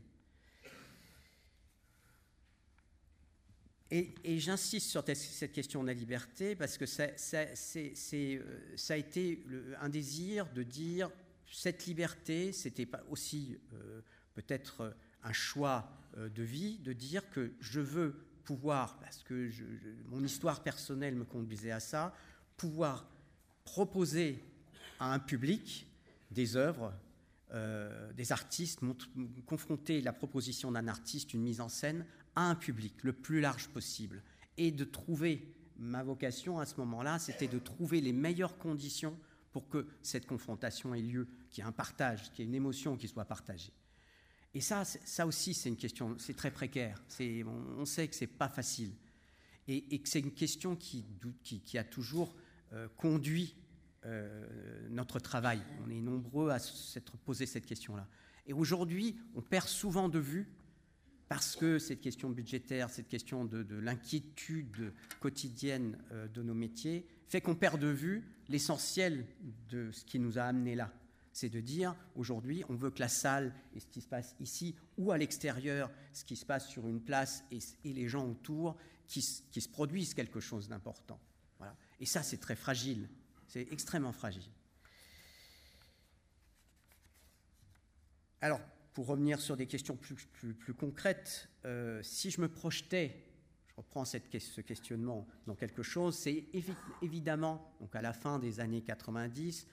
Et, 3.92 4.40
j'insiste 4.40 4.90
sur 4.90 5.04
cette 5.06 5.52
question 5.52 5.84
de 5.84 5.88
la 5.88 5.94
liberté 5.94 6.56
parce 6.56 6.80
que 6.80 6.88
ça, 6.88 7.04
euh, 7.04 8.40
a 8.90 8.98
été 8.98 9.46
un 9.80 9.90
désir 9.90 10.52
de 10.52 10.64
dire 10.64 11.12
cette 11.52 11.86
liberté, 11.86 12.54
c'était 12.54 12.88
aussi 13.12 13.60
euh, 13.74 14.02
peut-être 14.34 14.82
euh, 14.82 14.92
un 15.22 15.34
choix 15.34 15.92
de 16.18 16.44
vie, 16.44 16.80
de 16.80 16.94
dire 16.94 17.30
que 17.30 17.54
je 17.60 17.80
veux 17.80 18.16
pouvoir, 18.46 19.00
parce 19.00 19.24
que 19.24 19.50
mon 20.08 20.24
histoire 20.24 20.62
personnelle 20.62 21.16
me 21.16 21.24
conduisait 21.24 21.72
à 21.72 21.80
ça, 21.80 22.16
pouvoir 22.58 23.08
proposer 23.64 24.44
à 25.00 25.14
un 25.14 25.20
public 25.20 25.88
des 26.30 26.56
œuvres, 26.56 26.94
euh, 27.54 28.12
des 28.14 28.32
artistes, 28.32 28.80
confronter 29.46 30.02
la 30.02 30.14
proposition 30.14 30.72
d'un 30.72 30.88
artiste, 30.88 31.34
une 31.34 31.44
mise 31.44 31.62
en 31.62 31.70
scène, 31.70 32.06
à 32.36 32.50
un 32.50 32.56
public 32.56 33.04
le 33.04 33.14
plus 33.14 33.42
large 33.42 33.68
possible. 33.70 34.24
Et 34.58 34.72
de 34.72 34.84
trouver, 34.84 35.54
ma 35.78 36.04
vocation 36.04 36.60
à 36.60 36.66
ce 36.66 36.76
moment-là, 36.78 37.20
c'était 37.20 37.48
de 37.48 37.60
trouver 37.60 38.02
les 38.02 38.14
meilleures 38.14 38.58
conditions 38.58 39.16
pour 39.52 39.70
que 39.70 39.88
cette 40.02 40.26
confrontation 40.26 40.96
ait 40.96 41.02
lieu, 41.02 41.28
qu'il 41.52 41.64
y 41.64 41.66
ait 41.66 41.70
un 41.70 41.72
partage, 41.72 42.32
qu'il 42.32 42.40
y 42.40 42.42
ait 42.42 42.50
une 42.50 42.56
émotion 42.56 42.98
qui 42.98 43.08
soit 43.08 43.26
partagée. 43.26 43.72
Et 44.56 44.62
ça, 44.62 44.84
ça 44.84 45.26
aussi, 45.26 45.54
c'est 45.54 45.70
une 45.70 45.78
question, 45.78 46.16
c'est 46.20 46.36
très 46.36 46.52
précaire. 46.52 47.02
On, 47.78 47.86
sait 47.86 48.08
que 48.08 48.16
c'est 48.16 48.28
pas 48.28 48.50
facile. 48.50 48.92
Et, 49.68 50.00
que 50.00 50.10
c'est 50.10 50.20
une 50.20 50.34
question 50.34 50.76
qui, 50.76 51.06
qui, 51.44 51.78
a 51.78 51.84
toujours 51.84 52.36
euh, 52.74 52.88
conduit 52.98 53.56
euh, 54.06 54.88
notre 54.90 55.20
travail. 55.20 55.62
On 55.86 55.90
est 55.90 56.02
nombreux 56.02 56.50
à 56.50 56.60
s'être 56.60 57.18
posé 57.18 57.46
cette 57.46 57.66
question-là. 57.66 58.08
Et 58.46 58.54
aujourd'hui, 58.54 59.18
on 59.36 59.42
perd 59.42 59.68
souvent 59.68 60.10
de 60.10 60.20
vue, 60.20 60.48
parce 61.30 61.56
que 61.56 61.80
cette 61.80 62.02
question 62.02 62.30
budgétaire, 62.30 62.90
cette 62.90 63.08
question 63.08 63.46
de, 63.46 63.76
l'inquiétude 63.76 64.94
quotidienne 65.20 65.98
euh, 66.12 66.28
de 66.28 66.44
nos 66.44 66.54
métiers, 66.54 67.08
fait 67.28 67.42
qu'on 67.42 67.56
perd 67.56 67.80
de 67.80 67.88
vue 67.88 68.24
l'essentiel 68.50 69.26
de 69.70 69.92
ce 69.92 70.06
qui 70.06 70.20
nous 70.20 70.38
a 70.38 70.44
amenés 70.44 70.76
là 70.76 70.92
c'est 71.34 71.50
de 71.50 71.60
dire 71.60 71.96
aujourd'hui 72.16 72.64
on 72.70 72.76
veut 72.76 72.92
que 72.92 73.00
la 73.00 73.08
salle 73.10 73.54
et 73.76 73.80
ce 73.80 73.88
qui 73.88 74.02
se 74.02 74.08
passe 74.08 74.36
ici 74.40 74.76
ou 74.98 75.12
à 75.12 75.18
l'extérieur, 75.18 75.92
ce 76.14 76.24
qui 76.24 76.36
se 76.36 76.46
passe 76.46 76.70
sur 76.70 76.88
une 76.88 77.02
place 77.02 77.44
et, 77.52 77.60
les 77.94 78.08
gens 78.08 78.28
autour, 78.28 78.78
qui, 79.08 79.22
se 79.22 79.70
produisent 79.70 80.14
quelque 80.14 80.40
chose 80.40 80.70
d'important. 80.70 81.20
Et 82.00 82.06
ça 82.06 82.24
c'est 82.24 82.38
très 82.38 82.56
fragile, 82.56 83.10
c'est 83.54 83.72
extrêmement 83.72 84.12
fragile. 84.12 84.50
Alors, 88.42 88.60
pour 88.94 89.06
revenir 89.06 89.40
sur 89.40 89.56
des 89.56 89.68
questions 89.68 89.96
plus, 89.96 90.16
plus, 90.16 90.74
concrètes, 90.74 91.48
euh, 91.64 92.02
si 92.02 92.32
je 92.32 92.42
me 92.42 92.50
projetais, 92.50 93.16
je 93.68 93.76
reprends 93.78 94.06
cette, 94.06 94.40
ce 94.40 94.62
questionnement 94.62 95.28
dans 95.46 95.54
quelque 95.54 95.84
chose, 95.84 96.18
c'est 96.18 96.46
évidemment, 97.04 97.76
donc 97.80 97.96
à 97.96 98.02
la 98.02 98.12
fin 98.12 98.40
des 98.40 98.60
années 98.60 98.82
90, 98.82 99.68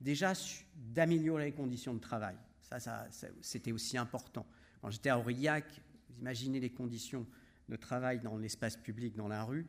déjà 0.00 0.32
d'améliorer 0.76 1.46
les 1.46 1.52
conditions 1.52 1.94
de 1.94 2.00
travail. 2.00 2.36
Ça, 2.60 2.78
ça, 2.78 3.08
c'était 3.40 3.72
aussi 3.72 3.98
important. 3.98 4.46
Quand 4.80 4.90
j'étais 4.90 5.10
à 5.10 5.18
Aurillac, 5.18 5.66
vous 6.08 6.20
imaginez 6.20 6.60
les 6.60 6.70
conditions 6.70 7.26
de 7.68 7.74
travail 7.74 8.20
dans 8.20 8.38
l'espace 8.38 8.76
public, 8.76 9.16
dans 9.16 9.28
la 9.28 9.42
rue. 9.42 9.66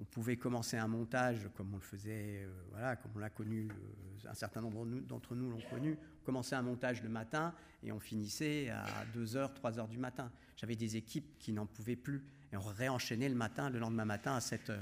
On 0.00 0.04
pouvait 0.04 0.36
commencer 0.36 0.76
un 0.76 0.86
montage 0.86 1.48
comme 1.56 1.72
on 1.74 1.76
le 1.76 1.82
faisait, 1.82 2.44
euh, 2.44 2.52
voilà, 2.70 2.96
comme 2.96 3.10
on 3.16 3.18
l'a 3.18 3.30
connu, 3.30 3.68
euh, 3.68 4.28
un 4.28 4.34
certain 4.34 4.60
nombre 4.60 4.84
d'entre 4.84 5.34
nous 5.34 5.50
l'ont 5.50 5.62
connu. 5.70 5.98
On 6.22 6.24
commençait 6.24 6.54
un 6.54 6.62
montage 6.62 7.02
le 7.02 7.08
matin 7.08 7.52
et 7.82 7.90
on 7.90 7.98
finissait 7.98 8.70
à 8.70 9.04
2h, 9.14 9.54
3h 9.54 9.88
du 9.88 9.98
matin. 9.98 10.30
J'avais 10.56 10.76
des 10.76 10.96
équipes 10.96 11.38
qui 11.38 11.52
n'en 11.52 11.66
pouvaient 11.66 11.96
plus 11.96 12.24
et 12.52 12.56
on 12.56 12.62
réenchaînait 12.62 13.28
le 13.28 13.34
matin, 13.34 13.70
le 13.70 13.78
lendemain 13.78 14.04
matin 14.04 14.34
à 14.34 14.38
7h. 14.38 14.78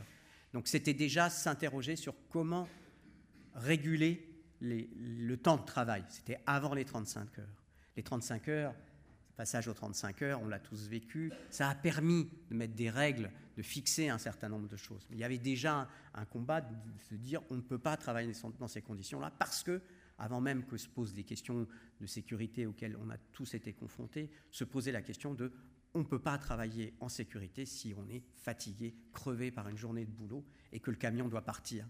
Donc 0.53 0.69
c'était 0.69 0.95
déjà 0.95 1.31
s'interroger 1.31 1.97
sur 1.97 2.15
comment 2.31 2.69
réguler 3.55 4.29
le 4.61 5.37
temps 5.37 5.57
de 5.57 5.65
travail. 5.65 6.05
C'était 6.09 6.41
avant 6.47 6.75
les 6.75 6.85
35 6.85 7.39
heures. 7.39 7.63
Les 7.97 8.03
35 8.03 8.49
heures, 8.49 8.75
passage 9.37 9.69
aux 9.69 9.75
35 9.75 10.23
heures, 10.23 10.43
on 10.43 10.49
l'a 10.49 10.59
tous 10.59 10.89
vécu, 10.89 11.33
ça 11.51 11.69
a 11.69 11.75
permis 11.75 12.29
de 12.51 12.55
mettre 12.57 12.75
des 12.75 12.91
règles, 12.91 13.31
de 13.57 13.63
fixer 13.63 14.09
un 14.09 14.19
certain 14.19 14.49
nombre 14.49 14.69
de 14.69 14.77
choses. 14.77 15.07
Mais 15.11 15.17
il 15.17 15.21
y 15.21 15.25
avait 15.25 15.39
déjà 15.39 15.89
un, 16.15 16.25
combat 16.27 16.61
de 16.61 16.75
se 17.09 17.15
dire 17.15 17.43
on 17.51 17.57
ne 17.57 17.63
peut 17.63 17.79
pas 17.79 17.97
travailler 17.97 18.33
dans 18.59 18.69
ces 18.69 18.83
conditions-là 18.83 19.33
parce 19.39 19.63
que, 19.63 19.81
avant 20.19 20.41
même 20.41 20.65
que 20.67 20.77
se 20.77 20.89
posent 20.89 21.15
des 21.15 21.25
questions 21.25 21.67
de 22.01 22.07
sécurité 22.07 22.67
auxquelles 22.67 22.97
on 23.01 23.11
a 23.11 23.19
tous 23.33 23.55
été 23.55 23.73
confrontés, 23.73 24.31
se 24.51 24.65
posait 24.65 24.93
la 24.93 25.03
question 25.03 25.35
de 25.35 25.53
on 25.95 26.01
ne 26.01 26.05
peut 26.05 26.21
pas 26.21 26.37
travailler 26.37 26.93
en 27.01 27.09
sécurité 27.09 27.65
si 27.65 27.95
on 27.97 28.07
est 28.11 28.23
fatigué, 28.35 28.95
crevé 29.15 29.51
par 29.51 29.69
une 29.69 29.79
journée 29.79 30.05
de 30.05 30.11
boulot 30.11 30.45
et 30.71 30.79
que 30.79 30.91
le 30.91 30.97
camion 30.99 31.27
doit 31.27 31.43
partir. 31.43 31.89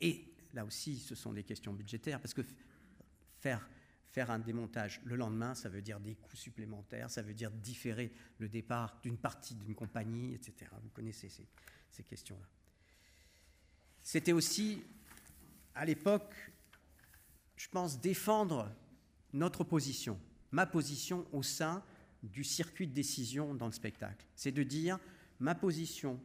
Et 0.00 0.34
là 0.54 0.64
aussi, 0.64 0.98
ce 0.98 1.14
sont 1.14 1.32
des 1.32 1.44
questions 1.44 1.72
budgétaires, 1.72 2.20
parce 2.20 2.34
que 2.34 2.42
faire, 3.38 3.68
faire 4.14 4.30
un 4.30 4.38
démontage 4.38 5.00
le 5.04 5.16
lendemain, 5.16 5.56
ça 5.56 5.68
veut 5.68 5.82
dire 5.82 5.98
des 5.98 6.14
coûts 6.14 6.36
supplémentaires, 6.36 7.10
ça 7.10 7.20
veut 7.20 7.34
dire 7.34 7.50
différer 7.50 8.12
le 8.38 8.48
départ 8.48 9.00
d'une 9.02 9.18
partie 9.18 9.56
d'une 9.56 9.74
compagnie, 9.74 10.34
etc. 10.34 10.70
Vous 10.84 10.90
connaissez 10.90 11.28
ces, 11.28 12.04
questions-là. 12.04 12.46
C'était 14.04 14.30
aussi, 14.30 14.84
à 15.74 15.84
l'époque, 15.84 16.32
je 17.56 17.68
pense, 17.68 18.00
défendre 18.00 18.72
notre 19.32 19.64
position, 19.64 20.20
ma 20.52 20.64
position 20.64 21.26
au 21.32 21.42
sein 21.42 21.82
du 22.22 22.44
circuit 22.44 22.86
de 22.86 22.94
décision 22.94 23.52
dans 23.52 23.66
le 23.66 23.72
spectacle. 23.72 24.24
C'est 24.36 24.52
de 24.52 24.62
dire, 24.62 25.00
ma 25.40 25.56
position 25.56 26.20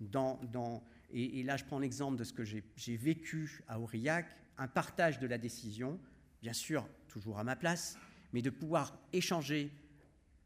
dans, 0.00 0.40
dans 0.52 0.82
et, 1.12 1.44
là 1.44 1.56
je 1.56 1.64
prends 1.64 1.78
l'exemple 1.78 2.16
de 2.16 2.24
ce 2.24 2.32
que 2.32 2.42
j'ai 2.44 2.96
vécu 2.96 3.62
à 3.68 3.78
Aurillac, 3.78 4.26
un 4.58 4.66
partage 4.66 5.20
de 5.20 5.28
la 5.28 5.38
décision, 5.38 6.00
bien 6.42 6.52
sûr 6.52 6.88
toujours 7.10 7.38
à 7.38 7.44
ma 7.44 7.56
place, 7.56 7.98
mais 8.32 8.42
de 8.42 8.50
pouvoir 8.50 8.98
échanger 9.12 9.70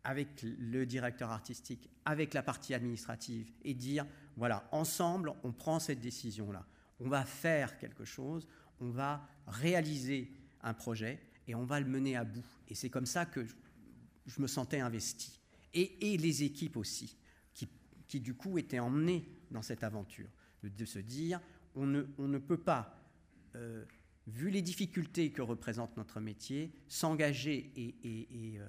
avec 0.03 0.43
le 0.43 0.85
directeur 0.85 1.31
artistique, 1.31 1.89
avec 2.05 2.35
la 2.35 2.43
partie 2.43 2.75
administrative, 2.75 3.51
et 3.63 3.75
dire, 3.75 4.07
voilà, 4.37 4.69
ensemble, 4.73 5.33
on 5.43 5.53
prend 5.53 5.79
cette 5.79 6.01
décision-là. 6.01 6.67
On 7.01 7.09
va 7.09 7.25
faire 7.25 7.79
quelque 7.79 8.05
chose, 8.05 8.47
on 8.81 8.91
va 8.91 9.27
réaliser 9.47 10.31
un 10.63 10.75
projet, 10.75 11.21
et 11.47 11.55
on 11.55 11.65
va 11.65 11.81
le 11.81 11.87
mener 11.87 12.17
à 12.17 12.25
bout. 12.25 12.45
Et 12.69 12.75
c'est 12.75 12.91
comme 12.91 13.07
ça 13.07 13.27
que 13.27 13.45
je, 13.45 14.41
me 14.41 14.47
sentais 14.47 14.81
investi. 14.81 15.41
Et, 15.73 16.17
les 16.19 16.43
équipes 16.43 16.77
aussi, 16.77 17.17
qui, 17.53 17.69
qui, 18.07 18.21
du 18.21 18.35
coup 18.35 18.59
étaient 18.59 18.79
emmenées 18.79 19.27
dans 19.51 19.63
cette 19.63 19.85
aventure, 19.85 20.29
de, 20.63 20.85
se 20.85 20.99
dire, 20.99 21.41
on 21.75 21.87
ne, 21.87 22.05
on 22.19 22.29
ne 22.29 22.39
peut 22.39 22.61
pas... 22.61 22.99
Euh, 23.57 23.85
vu 24.27 24.51
les 24.51 24.63
difficultés 24.63 25.31
que 25.31 25.43
représente 25.43 25.97
notre 25.97 26.21
métier, 26.21 26.73
s'engager 26.89 27.73
et, 27.77 28.59
euh, 28.59 28.69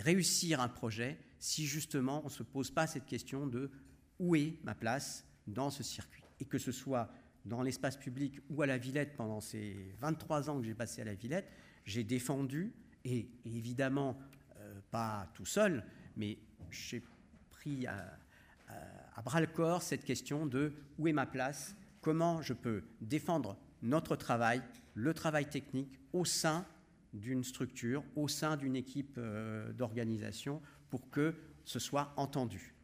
réussir 0.00 0.60
un 0.60 0.68
projet 0.68 1.18
si 1.38 1.66
justement 1.66 2.20
on 2.22 2.26
ne 2.26 2.30
se 2.30 2.42
pose 2.42 2.70
pas 2.70 2.86
cette 2.86 3.06
question 3.06 3.46
de 3.46 3.70
où 4.18 4.34
est 4.34 4.58
ma 4.64 4.74
place 4.74 5.24
dans 5.46 5.70
ce 5.70 5.82
circuit. 5.82 6.24
Et 6.40 6.44
que 6.44 6.58
ce 6.58 6.72
soit 6.72 7.10
dans 7.44 7.62
l'espace 7.62 7.96
public 7.96 8.40
ou 8.50 8.62
à 8.62 8.66
la 8.66 8.78
Villette 8.78 9.16
pendant 9.16 9.40
ces 9.40 9.94
23 10.00 10.50
ans 10.50 10.58
que 10.58 10.66
j'ai 10.66 10.74
passé 10.74 11.02
à 11.02 11.04
la 11.04 11.14
Villette, 11.14 11.48
j'ai 11.84 12.02
défendu, 12.02 12.74
et, 13.04 13.30
évidemment 13.44 14.18
euh, 14.58 14.80
pas 14.90 15.30
tout 15.34 15.46
seul, 15.46 15.84
mais 16.16 16.38
j'ai 16.70 17.02
pris 17.50 17.86
à 17.86 18.18
bras 19.26 19.40
le 19.40 19.48
corps 19.48 19.82
cette 19.82 20.04
question 20.04 20.46
de 20.46 20.72
où 20.98 21.08
est 21.08 21.12
ma 21.12 21.26
place, 21.26 21.76
comment 22.00 22.42
je 22.42 22.52
peux 22.52 22.84
défendre 23.00 23.58
notre 23.82 24.16
travail, 24.16 24.62
le 24.94 25.14
travail 25.14 25.48
technique 25.48 25.98
au 26.12 26.24
sein 26.24 26.66
d'une 27.12 27.44
structure, 27.44 28.04
au 28.14 28.28
sein 28.28 28.56
d'une 28.56 28.76
équipe 28.76 29.14
euh, 29.18 29.72
d'organisation, 29.72 30.60
pour 30.88 31.10
que 31.10 31.34
ce 31.64 31.78
soit 31.78 32.12
entendu. 32.16 32.74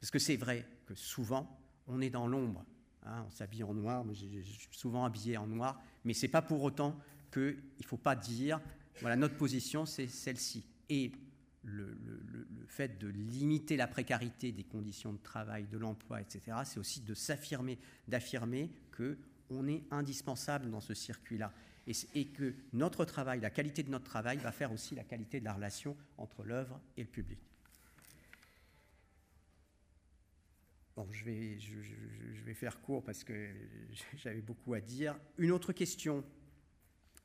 Parce 0.00 0.10
que 0.10 0.18
c'est 0.18 0.36
vrai 0.36 0.66
que 0.86 0.94
souvent, 0.94 1.58
on 1.86 2.00
est 2.00 2.10
dans 2.10 2.26
l'ombre. 2.26 2.64
Hein, 3.04 3.24
on 3.26 3.30
s'habille 3.30 3.64
en 3.64 3.74
noir, 3.74 4.04
je 4.12 4.40
suis 4.42 4.68
souvent 4.70 5.04
habillé 5.04 5.36
en 5.36 5.46
noir, 5.46 5.80
mais 6.04 6.14
ce 6.14 6.22
n'est 6.22 6.30
pas 6.30 6.42
pour 6.42 6.62
autant 6.62 6.98
qu'il 7.32 7.56
ne 7.80 7.84
faut 7.84 7.96
pas 7.96 8.14
dire, 8.14 8.60
voilà, 9.00 9.16
notre 9.16 9.36
position, 9.36 9.86
c'est 9.86 10.06
celle-ci. 10.06 10.64
Et 10.88 11.12
le, 11.64 11.96
le, 12.04 12.66
fait 12.66 12.98
de 12.98 13.08
limiter 13.08 13.76
la 13.76 13.86
précarité 13.86 14.50
des 14.52 14.64
conditions 14.64 15.12
de 15.12 15.18
travail, 15.18 15.66
de 15.66 15.78
l'emploi, 15.78 16.20
etc., 16.20 16.58
c'est 16.64 16.80
aussi 16.80 17.00
de 17.00 17.14
s'affirmer, 17.14 17.78
d'affirmer 18.08 18.70
qu'on 19.52 19.68
est 19.68 19.82
indispensable 19.90 20.70
dans 20.70 20.80
ce 20.80 20.94
circuit-là 20.94 21.52
et, 21.86 22.26
que 22.26 22.54
notre 22.72 23.04
travail, 23.04 23.40
la 23.40 23.50
qualité 23.50 23.82
de 23.82 23.90
notre 23.90 24.04
travail, 24.04 24.38
va 24.38 24.52
faire 24.52 24.72
aussi 24.72 24.94
la 24.94 25.04
qualité 25.04 25.40
de 25.40 25.44
la 25.44 25.52
relation 25.52 25.96
entre 26.16 26.44
l'œuvre 26.44 26.80
et 26.96 27.02
le 27.02 27.08
public. 27.08 27.38
Bon, 30.94 31.06
je 31.10 31.24
vais, 31.24 31.58
je, 31.58 32.42
vais 32.44 32.54
faire 32.54 32.80
court 32.80 33.02
parce 33.02 33.24
que 33.24 33.50
j'avais 34.16 34.42
beaucoup 34.42 34.74
à 34.74 34.80
dire. 34.80 35.18
Une 35.38 35.50
autre 35.50 35.72
question, 35.72 36.24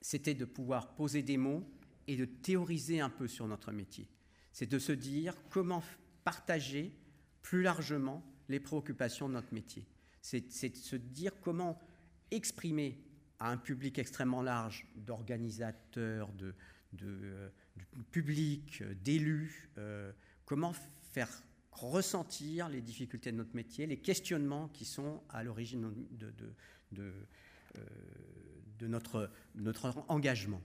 c'était 0.02 0.34
de 0.34 0.46
pouvoir 0.46 0.96
poser 0.96 1.22
des 1.22 1.38
mots 1.38 1.64
et 2.08 2.16
de 2.16 2.26
théoriser 2.26 3.00
un 3.00 3.10
peu 3.10 3.28
sur 3.28 3.48
notre 3.48 3.72
métier. 3.72 4.08
C'est 4.54 4.70
de 4.70 4.80
se 4.80 4.94
dire 4.94 5.36
comment 5.50 5.84
partager 6.24 6.94
plus 7.42 7.62
largement 7.62 8.24
les 8.50 8.60
préoccupations 8.60 9.28
de 9.28 9.34
notre 9.34 9.54
métier. 9.54 9.86
C'est 10.22 10.70
de 10.70 10.76
se 10.76 10.96
dire 10.96 11.32
comment 11.42 11.80
exprimer 12.32 13.00
à 13.40 13.52
un 13.52 13.58
public 13.58 14.00
extrêmement 14.00 14.42
large 14.42 14.86
d'organisateurs, 14.96 16.32
de, 16.34 16.54
de, 16.94 17.52
public, 18.12 18.84
d'élus, 19.04 19.70
euh, 19.78 20.12
comment 20.46 20.74
faire 21.12 21.30
ressentir 21.72 22.70
les 22.70 22.82
difficultés 22.82 23.32
de 23.32 23.38
notre 23.38 23.56
métier, 23.56 23.86
les 23.86 24.00
questionnements 24.00 24.68
qui 24.70 24.86
sont 24.86 25.22
à 25.30 25.44
l'origine 25.44 25.94
de, 26.12 26.34
de, 26.92 27.14
euh, 27.78 27.82
de, 28.80 28.88
notre, 28.88 29.30
notre 29.56 29.94
engagement. 30.08 30.62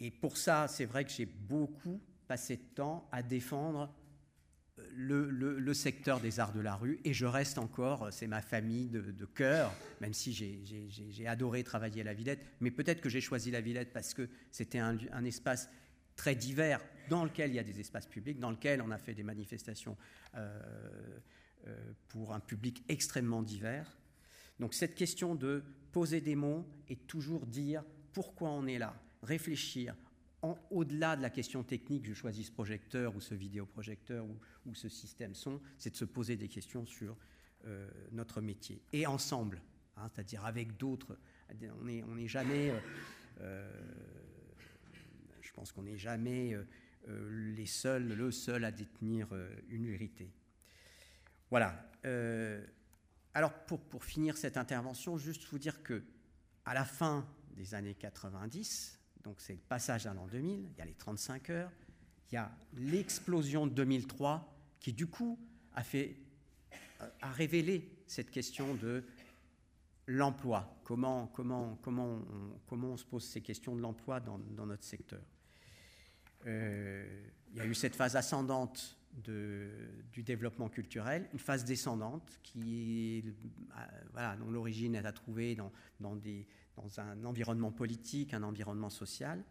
Et 0.00 0.10
pour 0.10 0.36
ça, 0.36 0.66
c'est 0.68 0.86
vrai 0.86 1.04
que 1.04 1.10
j'ai 1.10 1.26
beaucoup 1.26 2.00
passé 2.26 2.56
de 2.56 2.62
temps 2.74 3.08
à 3.12 3.22
défendre 3.22 3.92
le, 4.98 5.74
secteur 5.74 6.20
des 6.20 6.40
arts 6.40 6.52
de 6.52 6.60
la 6.60 6.74
rue 6.74 6.98
et 7.04 7.12
je 7.12 7.24
reste 7.24 7.58
encore, 7.58 8.08
c'est 8.12 8.26
ma 8.26 8.42
famille 8.42 8.88
de, 8.88 9.24
cœur, 9.26 9.72
même 10.00 10.12
si 10.12 10.32
j'ai 10.32 11.26
adoré 11.26 11.62
travailler 11.62 12.00
à 12.00 12.04
la 12.04 12.14
Villette, 12.14 12.44
mais 12.60 12.70
peut-être 12.70 13.00
que 13.00 13.08
j'ai 13.08 13.20
choisi 13.20 13.50
la 13.50 13.60
Villette 13.60 13.92
parce 13.92 14.12
que 14.12 14.28
c'était 14.50 14.78
un, 14.78 14.98
espace 15.24 15.70
très 16.16 16.34
divers 16.34 16.80
dans 17.08 17.24
lequel 17.24 17.50
il 17.50 17.54
y 17.54 17.58
a 17.60 17.64
des 17.64 17.78
espaces 17.78 18.06
publics, 18.06 18.40
dans 18.40 18.50
lequel 18.50 18.82
on 18.82 18.90
a 18.90 18.98
fait 18.98 19.14
des 19.14 19.22
manifestations 19.22 19.96
euh, 20.34 20.60
euh, 21.66 21.92
pour 22.08 22.34
un 22.34 22.40
public 22.40 22.82
extrêmement 22.88 23.42
divers. 23.42 23.96
Donc 24.58 24.74
cette 24.74 24.96
question 24.96 25.36
de 25.36 25.62
poser 25.92 26.20
des 26.20 26.34
mots 26.34 26.66
et 26.88 26.96
toujours 26.96 27.46
dire 27.46 27.84
pourquoi 28.12 28.50
on 28.50 28.66
est 28.66 28.78
là, 28.78 29.00
réfléchir, 29.22 29.94
au-delà 30.42 31.16
de 31.16 31.22
la 31.22 31.30
question 31.30 31.64
technique, 31.64 32.06
je 32.06 32.14
choisis 32.14 32.46
ce 32.46 32.52
projecteur 32.52 33.16
ou 33.16 33.20
ce 33.20 33.34
vidéoprojecteur 33.34 34.24
ou, 34.66 34.74
ce 34.74 34.88
système 34.88 35.34
son, 35.34 35.60
c'est 35.78 35.90
de 35.90 35.96
se 35.96 36.04
poser 36.04 36.36
des 36.36 36.48
questions 36.48 36.86
sur 36.86 37.16
euh, 37.64 37.88
notre 38.12 38.40
métier. 38.40 38.80
Et 38.92 39.06
ensemble, 39.06 39.60
hein, 39.96 40.08
c'est-à-dire 40.12 40.44
avec 40.44 40.76
d'autres. 40.76 41.18
On 41.80 41.84
n'est 41.84 42.02
on 42.02 42.26
jamais, 42.26 42.70
euh, 42.70 42.78
euh, 43.40 43.82
je 45.40 45.52
pense 45.52 45.72
qu'on 45.72 45.82
n'est 45.82 45.98
jamais 45.98 46.56
les 47.06 47.66
seuls, 47.66 48.06
le 48.06 48.30
seul 48.30 48.64
à 48.64 48.70
détenir 48.70 49.28
une 49.70 49.86
vérité. 49.86 50.30
Voilà. 51.50 51.90
alors 53.32 53.54
pour, 53.66 53.80
pour 53.80 54.04
finir 54.04 54.36
cette 54.36 54.58
intervention, 54.58 55.16
juste 55.16 55.44
vous 55.50 55.58
dire 55.58 55.82
que 55.82 56.04
à 56.66 56.74
la 56.74 56.84
fin 56.84 57.26
des 57.56 57.74
années 57.74 57.94
90, 57.94 58.97
donc 59.24 59.40
c'est 59.40 59.54
le 59.54 59.60
passage 59.60 60.06
à 60.06 60.14
l'an 60.14 60.26
2000, 60.26 60.68
il 60.72 60.78
y 60.78 60.80
a 60.80 60.84
les 60.84 60.94
35 60.94 61.50
heures, 61.50 61.72
il 62.30 62.34
y 62.34 62.38
a 62.38 62.50
l'explosion 62.74 63.66
de 63.66 63.72
2003 63.72 64.54
qui 64.80 64.92
du 64.92 65.06
coup 65.06 65.38
a 65.74 65.82
fait 65.82 66.16
euh, 67.00 67.08
a 67.20 67.30
révélé 67.30 67.88
cette 68.06 68.30
question 68.30 68.74
de 68.74 69.04
l'emploi. 70.06 70.80
Comment, 70.84 71.26
comment, 71.28 71.78
comment, 71.82 72.06
on, 72.06 72.60
comment 72.66 72.88
on 72.88 72.96
se 72.96 73.04
pose 73.04 73.24
ces 73.24 73.40
questions 73.40 73.76
de 73.76 73.80
l'emploi 73.80 74.20
dans, 74.20 74.38
dans, 74.38 74.66
notre 74.66 74.84
secteur 74.84 75.22
euh, 76.46 77.28
Il 77.50 77.58
y 77.58 77.60
a 77.60 77.66
eu 77.66 77.74
cette 77.74 77.94
phase 77.94 78.16
ascendante 78.16 78.96
de, 79.12 79.70
du 80.12 80.22
développement 80.22 80.68
culturel, 80.68 81.28
une 81.32 81.38
phase 81.38 81.64
descendante 81.64 82.38
qui, 82.42 83.22
euh, 83.26 83.80
voilà, 84.12 84.36
dont 84.36 84.50
l'origine 84.50 84.94
est 84.94 85.04
à 85.04 85.12
trouver 85.12 85.54
dans, 85.54 85.72
dans 86.00 86.16
des, 86.16 86.46
dans 86.82 87.00
un 87.00 87.24
environnement 87.24 87.72
politique, 87.72 88.34
un 88.34 88.42
environnement 88.42 88.90
social. 88.90 89.42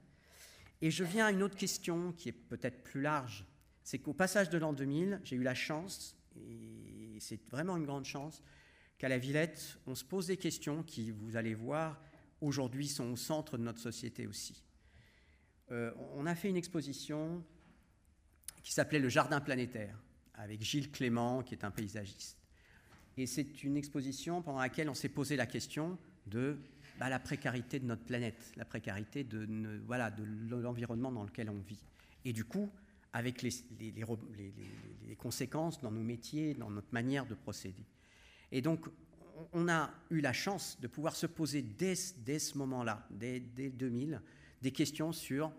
Et 0.82 0.92
je 0.92 1.04
viens 1.04 1.28
à 1.28 1.32
une 1.32 1.44
autre 1.44 1.58
question 1.58 2.14
qui 2.14 2.30
est 2.30 2.34
peut-être 2.34 2.84
plus 2.84 3.02
large. 3.02 3.46
C'est 3.84 4.00
qu'au 4.00 4.14
passage 4.14 4.50
de 4.50 4.58
l'an 4.58 4.74
2000, 4.74 5.22
j'ai 5.24 5.36
eu 5.36 5.44
la 5.44 5.56
chance, 5.56 6.16
et 6.36 7.18
c'est 7.20 7.42
vraiment 7.50 7.78
une 7.78 7.86
grande 7.86 8.06
chance, 8.06 8.44
qu'à 8.98 9.10
la 9.10 9.18
Villette, 9.18 9.80
on 9.88 9.96
se 9.96 10.04
pose 10.04 10.28
des 10.28 10.38
questions 10.38 10.84
qui, 10.84 11.12
vous 11.12 11.36
allez 11.36 11.54
voir, 11.54 12.02
aujourd'hui 12.42 12.88
sont 12.88 13.12
au 13.12 13.16
centre 13.16 13.58
de 13.58 13.64
notre 13.64 13.80
société 13.80 14.28
aussi. 14.28 14.64
Euh, 15.72 15.92
on 16.16 16.26
a 16.26 16.36
fait 16.36 16.50
une 16.50 16.58
exposition 16.58 17.44
qui 18.64 18.74
s'appelait 18.74 19.00
Le 19.00 19.10
Jardin 19.10 19.40
planétaire, 19.40 19.98
avec 20.34 20.62
Gilles 20.62 20.92
Clément, 20.92 21.44
qui 21.44 21.56
est 21.56 21.64
un 21.64 21.72
paysagiste. 21.72 22.38
Et 23.18 23.26
c'est 23.26 23.64
une 23.64 23.78
exposition 23.78 24.42
pendant 24.42 24.60
laquelle 24.60 24.90
on 24.90 24.94
s'est 24.94 25.10
posé 25.10 25.36
la 25.36 25.48
question 25.48 25.98
de 26.28 26.58
bah, 27.00 27.10
la 27.10 27.20
précarité 27.20 27.80
de 27.80 27.86
notre 27.86 28.04
planète, 28.04 28.54
la 28.56 28.66
précarité 28.66 29.24
de, 29.24 29.48
l'environnement 30.50 31.12
dans 31.12 31.24
lequel 31.24 31.50
on 31.50 31.60
vit. 31.60 31.84
Et 32.26 32.34
du 32.34 32.44
coup, 32.44 32.70
avec 33.14 33.42
les, 33.42 33.52
conséquences 35.18 35.82
dans 35.82 35.92
nos 35.92 36.04
métiers, 36.04 36.54
dans 36.54 36.70
notre 36.70 36.92
manière 36.92 37.26
de 37.26 37.36
procéder. 37.36 37.86
Et 38.52 38.62
donc, 38.62 38.88
on 39.54 39.70
a 39.70 39.92
eu 40.10 40.22
la 40.22 40.34
chance 40.34 40.80
de 40.82 40.88
pouvoir 40.88 41.16
se 41.16 41.26
poser 41.26 41.62
dès, 41.62 41.96
ce 41.96 42.58
moment-là, 42.58 43.08
dès, 43.12 43.40
dès, 43.40 43.70
2000, 43.70 44.22
des 44.62 44.72
questions 44.72 45.12
sur 45.12 45.52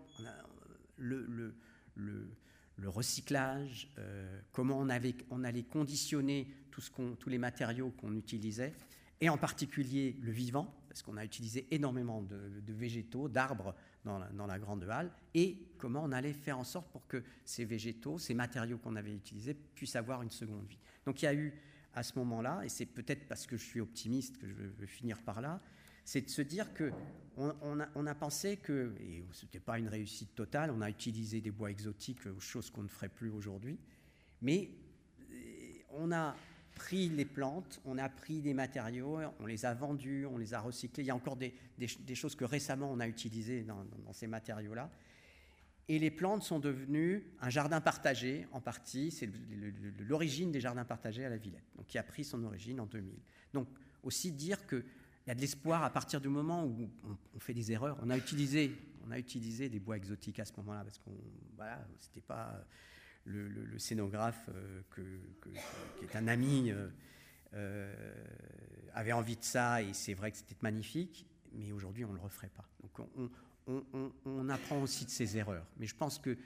le, 0.97 1.53
le, 1.95 2.89
recyclage, 2.89 3.89
euh, 3.97 4.41
comment 4.51 4.79
on, 4.79 4.89
allait 4.89 5.63
conditionner 5.63 6.47
tous 6.71 7.29
les 7.29 7.37
matériaux 7.37 7.91
qu'on 7.91 8.15
utilisait, 8.15 8.73
et 9.21 9.29
en 9.29 9.37
particulier 9.37 10.15
le 10.21 10.31
vivant, 10.31 10.73
parce 10.99 11.03
qu'on 11.03 11.17
a 11.17 11.23
utilisé 11.23 11.65
énormément 11.71 12.21
de, 12.21 12.73
végétaux, 12.73 13.29
d'arbres 13.29 13.73
dans, 14.03 14.19
la 14.19 14.59
grande 14.59 14.83
halle, 14.83 15.09
et 15.33 15.57
comment 15.77 16.03
on 16.03 16.11
allait 16.11 16.33
faire 16.33 16.59
en 16.59 16.65
sorte 16.65 16.91
pour 16.91 17.07
que 17.07 17.23
ces 17.45 17.63
végétaux, 17.63 18.17
ces 18.17 18.33
matériaux 18.33 18.77
qu'on 18.79 18.97
avait 18.97 19.15
utilisés, 19.15 19.53
puissent 19.53 19.95
avoir 19.95 20.23
une 20.23 20.29
seconde 20.29 20.67
vie. 20.67 20.79
Donc 21.05 21.21
il 21.21 21.25
y 21.25 21.27
a 21.29 21.33
eu 21.33 21.53
à 21.93 22.03
ce 22.03 22.19
moment-là, 22.19 22.63
et 22.65 22.69
c'est 22.69 22.85
peut-être 22.85 23.29
parce 23.29 23.47
que 23.47 23.55
je 23.55 23.63
suis 23.63 23.79
optimiste 23.79 24.39
que 24.39 24.47
je 24.49 24.53
veux 24.53 24.85
finir 24.87 25.21
par 25.21 25.39
là, 25.39 25.61
c'est 26.03 26.19
de 26.19 26.29
se 26.29 26.41
dire 26.41 26.73
que 26.73 26.91
on, 27.37 27.79
a, 27.79 28.15
pensé 28.15 28.57
que, 28.57 28.93
et 28.99 29.23
ce 29.31 29.45
n'était 29.45 29.61
pas 29.61 29.79
une 29.79 29.87
réussite 29.87 30.35
totale, 30.35 30.69
on 30.69 30.81
a 30.81 30.89
utilisé 30.89 31.39
des 31.39 31.51
bois 31.51 31.71
exotiques, 31.71 32.19
chose 32.39 32.69
qu'on 32.71 32.83
ne 32.83 32.89
ferait 32.89 33.07
plus 33.07 33.29
aujourd'hui, 33.29 33.79
mais 34.41 34.69
euh, 35.31 35.35
on 35.91 36.11
a 36.11 36.35
pris 36.79 37.09
les 37.09 37.25
plantes, 37.25 37.81
on 37.83 37.97
a 37.97 38.07
pris 38.07 38.39
des 38.39 38.53
matériaux, 38.53 39.19
on 39.41 39.45
les 39.45 39.65
a 39.65 39.73
vendus, 39.73 40.25
on 40.25 40.37
les 40.37 40.53
a 40.53 40.61
recyclés. 40.61 41.03
Il 41.03 41.07
y 41.07 41.11
a 41.11 41.15
encore 41.15 41.35
des, 41.35 41.53
choses 42.15 42.35
que 42.35 42.45
récemment 42.45 42.89
on 42.89 43.01
a 43.01 43.07
utilisées 43.07 43.63
dans, 43.63 43.85
ces 44.13 44.27
matériaux-là. 44.27 44.89
Et 45.89 45.99
les 45.99 46.09
plantes 46.09 46.43
sont 46.43 46.59
devenues 46.59 47.25
un 47.41 47.49
jardin 47.49 47.81
partagé 47.81 48.47
en 48.53 48.61
partie. 48.61 49.11
C'est 49.11 49.29
l'origine 50.07 50.51
des 50.51 50.61
jardins 50.61 50.85
partagés 50.85 51.25
à 51.25 51.29
la 51.29 51.37
Villette, 51.37 51.65
donc 51.75 51.87
qui 51.87 51.97
a 51.97 52.03
pris 52.03 52.23
son 52.23 52.43
origine 52.45 52.79
en 52.79 52.85
2000. 52.85 53.13
Donc 53.53 53.67
aussi 54.03 54.31
dire 54.31 54.65
qu'il 54.65 54.85
y 55.27 55.31
a 55.31 55.35
de 55.35 55.41
l'espoir 55.41 55.83
à 55.83 55.89
partir 55.89 56.21
du 56.21 56.29
moment 56.29 56.63
où 56.63 56.89
on, 57.35 57.39
fait 57.39 57.53
des 57.53 57.73
erreurs. 57.73 57.97
On 58.01 58.09
a 58.09 58.17
utilisé, 58.17 58.71
on 59.05 59.11
a 59.11 59.19
utilisé 59.19 59.67
des 59.67 59.79
bois 59.79 59.97
exotiques 59.97 60.39
à 60.39 60.45
ce 60.45 60.53
moment-là 60.57 60.85
parce 60.85 60.97
qu'on, 60.99 61.11
voilà, 61.57 61.85
c'était 61.99 62.21
pas 62.21 62.63
le, 63.25 63.77
scénographe, 63.79 64.49
euh, 64.49 64.81
qui 65.99 66.05
est 66.05 66.15
un 66.15 66.27
ami, 66.27 66.71
euh, 66.71 66.89
euh, 67.53 68.13
avait 68.93 69.13
envie 69.13 69.37
de 69.37 69.43
ça 69.43 69.81
et 69.81 69.93
c'est 69.93 70.13
vrai 70.13 70.31
que 70.31 70.37
c'était 70.37 70.57
magnifique, 70.61 71.25
mais 71.53 71.71
aujourd'hui 71.71 72.05
on 72.05 72.09
ne 72.09 72.15
le 72.15 72.21
referait 72.21 72.49
pas. 72.49 72.65
Donc 72.81 73.07
on, 74.25 74.49
apprend 74.49 74.81
aussi 74.81 75.05
de 75.05 75.11
ses 75.11 75.37
erreurs, 75.37 75.67
mais 75.77 75.85
je 75.85 75.95
pense 75.95 76.17
que 76.19 76.37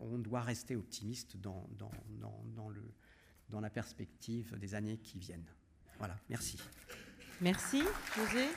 on 0.00 0.18
doit 0.18 0.40
rester 0.40 0.74
optimiste 0.74 1.36
dans 1.36 1.60
la 3.60 3.70
perspective 3.70 4.58
des 4.58 4.74
années 4.74 4.98
qui 4.98 5.18
viennent. 5.18 5.46
Voilà, 5.98 6.16
merci. 6.28 6.58
Merci, 7.40 7.82
José. 8.16 8.48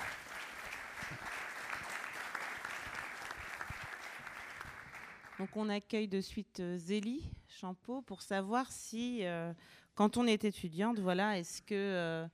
Donc 5.39 5.49
on 5.55 5.69
accueille 5.69 6.07
de 6.07 6.19
suite 6.19 6.61
euh, 6.61 6.77
Zélie 6.77 7.29
Champeau 7.47 8.01
pour 8.01 8.23
savoir 8.23 8.71
si, 8.71 9.23
euh, 9.23 9.53
quand 9.93 10.17
on 10.17 10.25
est 10.25 10.43
étudiante, 10.45 10.97
voilà, 10.97 11.37
est-ce 11.37 11.61
que 11.61 11.75
euh, 11.75 12.27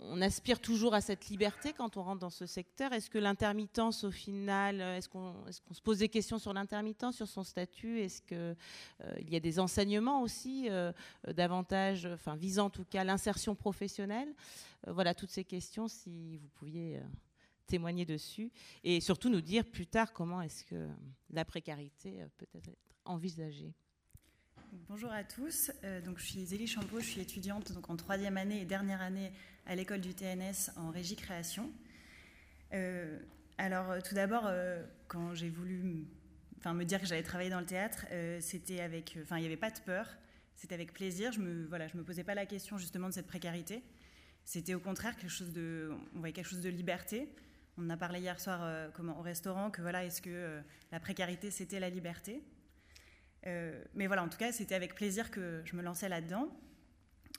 on 0.00 0.20
aspire 0.20 0.60
toujours 0.60 0.94
à 0.94 1.00
cette 1.00 1.28
liberté 1.28 1.72
quand 1.72 1.96
on 1.96 2.02
rentre 2.02 2.20
dans 2.20 2.30
ce 2.30 2.44
secteur? 2.44 2.92
Est-ce 2.92 3.08
que 3.08 3.18
l'intermittence, 3.18 4.04
au 4.04 4.10
final, 4.10 4.82
est-ce 4.82 5.08
qu'on 5.08 5.34
se 5.50 5.80
pose 5.80 5.98
des 5.98 6.08
questions 6.10 6.38
sur 6.38 6.52
l'intermittence, 6.52 7.16
sur 7.16 7.28
son 7.28 7.42
statut? 7.42 8.00
Est-ce 8.00 8.20
qu'il 8.22 9.30
y 9.30 9.36
a 9.36 9.40
des 9.40 9.58
enseignements 9.60 10.22
aussi, 10.22 10.68
davantage, 11.28 12.06
enfin 12.06 12.34
visant 12.34 12.66
en 12.66 12.70
tout 12.70 12.84
cas 12.84 13.04
l'insertion 13.04 13.54
professionnelle? 13.54 14.34
Voilà, 14.86 15.14
toutes 15.14 15.30
ces 15.30 15.44
questions, 15.44 15.86
si 15.86 16.38
vous 16.38 16.48
pouviez 16.48 17.00
témoigner 17.70 18.04
dessus 18.04 18.50
et 18.82 19.00
surtout 19.00 19.30
nous 19.30 19.40
dire 19.40 19.64
plus 19.64 19.86
tard 19.86 20.12
comment 20.12 20.42
est-ce 20.42 20.64
que 20.64 20.88
la 21.30 21.44
précarité 21.44 22.20
euh, 22.20 22.26
peut 22.36 22.46
être 22.54 22.70
envisagée. 23.04 23.72
Bonjour 24.88 25.10
à 25.10 25.24
tous, 25.24 25.70
euh, 25.84 26.00
donc 26.00 26.18
je 26.18 26.26
suis 26.26 26.44
Zélie 26.44 26.66
Champeau, 26.66 27.00
je 27.00 27.06
suis 27.06 27.20
étudiante 27.20 27.72
donc 27.72 27.88
en 27.88 27.96
troisième 27.96 28.36
année 28.36 28.60
et 28.60 28.64
dernière 28.64 29.00
année 29.00 29.32
à 29.66 29.76
l'école 29.76 30.00
du 30.00 30.14
TNS 30.14 30.70
en 30.76 30.90
régie 30.90 31.16
création. 31.16 31.70
Euh, 32.72 33.18
alors 33.56 34.02
tout 34.02 34.14
d'abord, 34.14 34.50
quand 35.06 35.34
j'ai 35.34 35.50
voulu 35.50 36.06
enfin, 36.58 36.72
me 36.72 36.84
dire 36.84 37.00
que 37.00 37.06
j'allais 37.06 37.22
travailler 37.22 37.50
dans 37.50 37.60
le 37.60 37.66
théâtre, 37.66 38.06
c'était 38.40 38.80
avec, 38.80 39.18
enfin 39.22 39.36
il 39.36 39.40
n'y 39.42 39.46
avait 39.46 39.56
pas 39.56 39.70
de 39.70 39.80
peur, 39.80 40.06
c'était 40.54 40.74
avec 40.74 40.94
plaisir. 40.94 41.30
Je 41.30 41.40
me 41.40 41.66
voilà, 41.66 41.86
je 41.86 41.96
me 41.96 42.02
posais 42.02 42.24
pas 42.24 42.34
la 42.34 42.46
question 42.46 42.78
justement 42.78 43.08
de 43.08 43.12
cette 43.12 43.26
précarité. 43.26 43.82
C'était 44.44 44.74
au 44.74 44.80
contraire 44.80 45.14
quelque 45.16 45.30
chose 45.30 45.52
de, 45.52 45.92
on 46.14 46.20
voyait 46.20 46.32
quelque 46.32 46.48
chose 46.48 46.62
de 46.62 46.70
liberté. 46.70 47.28
On 47.82 47.88
a 47.88 47.96
parlé 47.96 48.20
hier 48.20 48.38
soir 48.38 48.60
euh, 48.62 48.90
au 48.98 49.22
restaurant 49.22 49.70
que 49.70 49.80
voilà, 49.80 50.04
est-ce 50.04 50.20
que 50.20 50.28
euh, 50.30 50.60
la 50.92 51.00
précarité 51.00 51.50
c'était 51.50 51.80
la 51.80 51.88
liberté? 51.88 52.44
Euh, 53.46 53.82
Mais 53.94 54.06
voilà, 54.06 54.22
en 54.22 54.28
tout 54.28 54.36
cas, 54.36 54.52
c'était 54.52 54.74
avec 54.74 54.94
plaisir 54.94 55.30
que 55.30 55.62
je 55.64 55.74
me 55.74 55.82
lançais 55.82 56.10
là-dedans. 56.10 56.48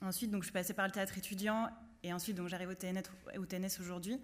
Ensuite, 0.00 0.32
donc, 0.32 0.42
je 0.42 0.46
suis 0.46 0.52
passée 0.52 0.74
par 0.74 0.86
le 0.86 0.90
théâtre 0.90 1.16
étudiant 1.16 1.70
et 2.02 2.12
ensuite, 2.12 2.36
donc, 2.36 2.48
j'arrive 2.48 2.70
au 2.70 2.74
TNS, 2.74 3.04
au 3.38 3.46
TNS 3.46 3.78
aujourd'hui. 3.78 4.20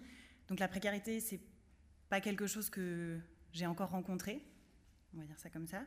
Donc, 0.49 0.59
la 0.59 0.67
précarité, 0.67 1.21
c'est 1.21 1.39
pas 2.09 2.19
quelque 2.19 2.47
chose 2.47 2.69
que 2.69 3.17
j'ai 3.53 3.65
encore 3.65 3.91
rencontré, 3.91 4.43
on 5.13 5.19
va 5.19 5.23
dire 5.23 5.39
ça 5.39 5.49
comme 5.49 5.67
ça. 5.67 5.83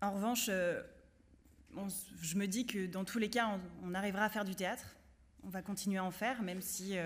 En 0.00 0.12
revanche, 0.12 0.46
je 0.46 2.36
me 2.36 2.46
dis 2.46 2.66
que 2.66 2.86
dans 2.86 3.04
tous 3.04 3.18
les 3.18 3.28
cas, 3.28 3.60
on, 3.82 3.92
arrivera 3.92 4.24
à 4.24 4.30
faire 4.30 4.46
du 4.46 4.54
théâtre. 4.54 4.96
On 5.44 5.50
va 5.50 5.60
continuer 5.60 5.98
à 5.98 6.04
en 6.04 6.10
faire, 6.10 6.42
même 6.42 6.62
si 6.62 6.96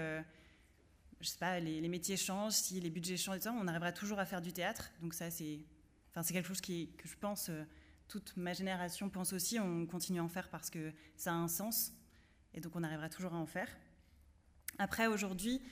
je 1.20 1.28
sais 1.28 1.38
pas, 1.38 1.60
les, 1.60 1.88
métiers 1.88 2.16
changent, 2.16 2.54
si 2.54 2.80
les 2.80 2.90
budgets 2.90 3.16
changent, 3.16 3.46
on 3.46 3.66
arrivera 3.66 3.92
toujours 3.92 4.18
à 4.18 4.26
faire 4.26 4.42
du 4.42 4.52
théâtre. 4.52 4.90
Donc 5.00 5.14
ça, 5.14 5.30
c'est, 5.30 5.60
enfin, 6.14 6.22
quelque 6.22 6.46
chose 6.46 6.60
qui, 6.60 6.90
que 6.96 7.08
je 7.08 7.16
pense, 7.16 7.48
euh, 7.48 7.64
toute 8.08 8.36
ma 8.36 8.52
génération 8.52 9.08
pense 9.08 9.32
aussi. 9.32 9.58
On 9.58 9.86
continue 9.86 10.20
à 10.20 10.24
en 10.24 10.28
faire 10.28 10.48
parce 10.48 10.70
que 10.70 10.92
ça 11.16 11.32
a 11.32 11.34
un 11.34 11.48
sens, 11.48 11.92
et 12.54 12.60
donc 12.60 12.76
on 12.76 12.82
arrivera 12.82 13.08
toujours 13.08 13.34
à 13.34 13.38
en 13.38 13.46
faire. 13.46 13.68
Après, 14.78 15.06
aujourd'hui, 15.06 15.62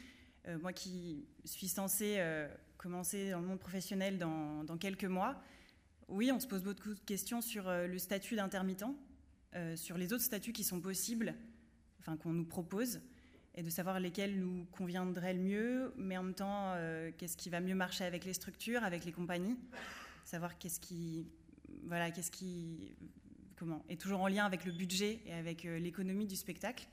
euh, 0.49 0.59
moi 0.59 0.73
qui 0.73 1.27
suis 1.45 1.69
censée 1.69 2.17
euh, 2.19 2.49
commencer 2.79 3.31
dans 3.31 3.41
le 3.41 3.47
monde 3.47 3.61
professionnel 3.61 4.19
dans, 4.19 4.65
dans, 4.65 4.79
quelques 4.79 5.05
mois, 5.05 5.43
oui, 6.09 6.33
on 6.33 6.41
se 6.41 6.47
pose 6.47 6.63
beaucoup 6.63 6.95
de 6.95 7.01
questions 7.01 7.41
sur 7.41 7.71
le 7.71 7.99
statut 7.99 8.37
d'intermittent, 8.37 8.85
sur 9.75 9.97
les 9.97 10.13
autres 10.13 10.23
statuts 10.23 10.53
qui 10.53 10.65
sont 10.65 10.83
possibles, 10.83 11.35
enfin 11.99 12.19
qu'on 12.19 12.35
nous 12.35 12.45
propose 12.45 13.01
et 13.55 13.63
de 13.63 13.71
savoir 13.71 14.01
lesquels 14.01 14.39
nous 14.39 14.67
conviendraient 14.73 15.35
le 15.35 15.41
mieux, 15.41 15.95
mais 15.97 16.17
en 16.17 16.25
même 16.25 16.35
temps, 16.35 16.73
euh, 16.75 17.13
qu'est-ce 17.17 17.37
qui 17.37 17.51
va 17.51 17.61
mieux 17.61 17.75
marcher 17.75 18.05
avec 18.05 18.25
les 18.25 18.35
structures, 18.35 18.83
avec 18.83 19.05
les 19.05 19.13
compagnies, 19.13 19.57
savoir 20.25 20.59
qu'est-ce 20.59 20.81
qui, 20.81 21.29
voilà, 21.85 22.11
qu'est-ce 22.11 22.33
qui, 22.33 22.97
comment, 23.57 23.85
est 23.89 24.01
toujours 24.01 24.23
en 24.23 24.29
lien 24.29 24.45
avec 24.45 24.65
le 24.65 24.73
budget 24.73 25.21
et 25.27 25.33
avec 25.33 25.65
euh, 25.65 25.79
l'économie 25.79 26.27
du 26.27 26.35
spectacle. 26.35 26.89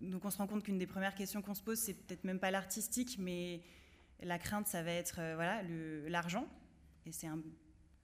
Donc 0.00 0.24
on 0.24 0.30
se 0.30 0.38
rend 0.38 0.46
compte 0.46 0.62
qu'une 0.62 0.78
des 0.78 0.86
premières 0.86 1.14
questions 1.14 1.42
qu'on 1.42 1.54
se 1.54 1.62
pose, 1.62 1.78
c'est 1.78 1.94
peut-être 1.94 2.24
même 2.24 2.38
pas 2.38 2.52
l'artistique, 2.52 3.16
mais 3.18 3.60
la 4.20 4.38
crainte, 4.38 4.68
ça 4.68 4.82
va 4.82 4.92
être 4.92 5.16
euh, 5.18 5.34
voilà 5.34 5.62
l'argent, 6.08 6.46
et 7.06 7.12
c'est 7.12 7.28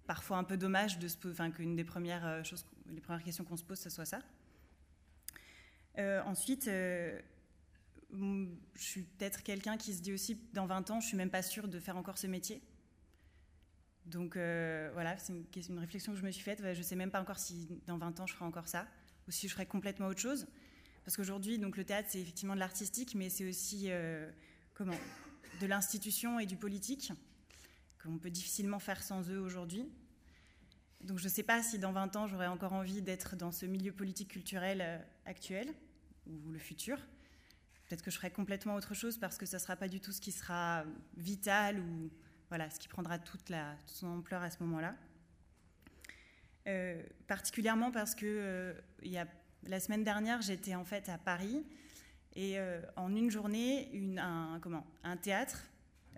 parfois 0.06 0.38
un 0.38 0.44
peu 0.44 0.56
dommage 0.56 0.98
de 0.98 1.08
enfin, 1.30 1.50
qu'une 1.52 1.76
des 1.76 1.84
premières 1.84 2.44
choses, 2.44 2.64
les 2.88 3.00
premières 3.00 3.22
questions 3.22 3.44
qu'on 3.44 3.56
se 3.56 3.64
pose, 3.64 3.78
ce 3.78 3.90
soit 3.90 4.04
ça. 4.04 4.20
ensuite, 6.24 6.70
je 8.12 8.82
suis 8.82 9.02
peut-être 9.02 9.42
quelqu'un 9.42 9.76
qui 9.76 9.94
se 9.94 10.00
dit 10.00 10.12
aussi, 10.12 10.40
dans 10.52 10.66
20 10.66 10.90
ans, 10.90 11.00
je 11.00 11.08
suis 11.08 11.16
même 11.16 11.30
pas 11.30 11.42
sûre 11.42 11.68
de 11.68 11.78
faire 11.80 11.96
encore 11.96 12.18
ce 12.18 12.26
métier. 12.26 12.62
Donc 14.06 14.36
euh, 14.36 14.90
voilà, 14.92 15.18
c'est 15.18 15.32
une, 15.32 15.78
réflexion 15.78 16.12
que 16.12 16.18
je 16.18 16.24
me 16.24 16.30
suis 16.30 16.42
faite. 16.42 16.60
Je 16.62 16.78
ne 16.78 16.82
sais 16.82 16.94
même 16.94 17.10
pas 17.10 17.20
encore 17.20 17.38
si 17.38 17.68
dans 17.86 17.98
20 17.98 18.20
ans 18.20 18.26
je 18.26 18.34
ferai 18.34 18.44
encore 18.44 18.68
ça, 18.68 18.86
ou 19.26 19.32
si 19.32 19.48
je 19.48 19.52
ferai 19.52 19.66
complètement 19.66 20.06
autre 20.06 20.20
chose. 20.20 20.46
Parce 21.04 21.16
qu'aujourd'hui, 21.16 21.58
le 21.58 21.84
théâtre, 21.84 22.08
c'est 22.10 22.20
effectivement 22.20 22.54
de 22.54 22.60
l'artistique, 22.60 23.14
mais 23.14 23.28
c'est 23.28 23.48
aussi 23.48 23.86
euh, 23.90 24.30
comment? 24.74 24.96
De 25.60 25.66
l'institution 25.66 26.38
et 26.38 26.46
du 26.46 26.56
politique, 26.56 27.12
qu'on 28.02 28.18
peut 28.18 28.30
difficilement 28.30 28.78
faire 28.78 29.02
sans 29.02 29.28
eux 29.30 29.40
aujourd'hui. 29.40 29.88
Donc 31.02 31.18
je 31.18 31.24
ne 31.24 31.28
sais 31.28 31.42
pas 31.42 31.62
si 31.62 31.78
dans 31.78 31.92
20 31.92 32.16
ans, 32.16 32.26
j'aurai 32.26 32.46
encore 32.46 32.72
envie 32.72 33.02
d'être 33.02 33.36
dans 33.36 33.52
ce 33.52 33.66
milieu 33.66 33.92
politique 33.92 34.28
culturel 34.28 34.80
euh, 34.80 34.98
actuel, 35.24 35.72
ou 36.26 36.50
le 36.50 36.58
futur. 36.58 36.98
Peut-être 37.86 38.02
que 38.02 38.10
je 38.10 38.16
ferai 38.16 38.30
complètement 38.30 38.74
autre 38.74 38.94
chose 38.94 39.18
parce 39.18 39.38
que 39.38 39.46
ça 39.46 39.58
ne 39.58 39.62
sera 39.62 39.76
pas 39.76 39.88
du 39.88 40.00
tout 40.00 40.12
ce 40.12 40.20
qui 40.20 40.32
sera 40.32 40.84
vital 41.16 41.78
ou 41.78 42.10
voilà, 42.48 42.68
ce 42.70 42.78
qui 42.78 42.88
prendra 42.88 43.18
toute, 43.18 43.48
la, 43.48 43.76
son 43.86 44.08
ampleur 44.08 44.42
à 44.42 44.50
ce 44.50 44.62
moment-là. 44.64 44.94
Euh, 46.66 47.00
particulièrement 47.28 47.92
parce 47.92 48.16
que 48.16 48.26
euh, 48.26 48.74
y 49.02 49.18
a, 49.18 49.26
la 49.64 49.78
semaine 49.78 50.02
dernière, 50.02 50.42
j'étais 50.42 50.74
en 50.74 50.84
fait 50.84 51.08
à 51.08 51.16
Paris 51.16 51.64
et 52.34 52.58
euh, 52.58 52.80
en 52.96 53.14
une 53.14 53.30
journée, 53.30 53.88
un, 54.18 54.58
comment, 54.60 54.84
un 55.04 55.16
théâtre 55.16 55.68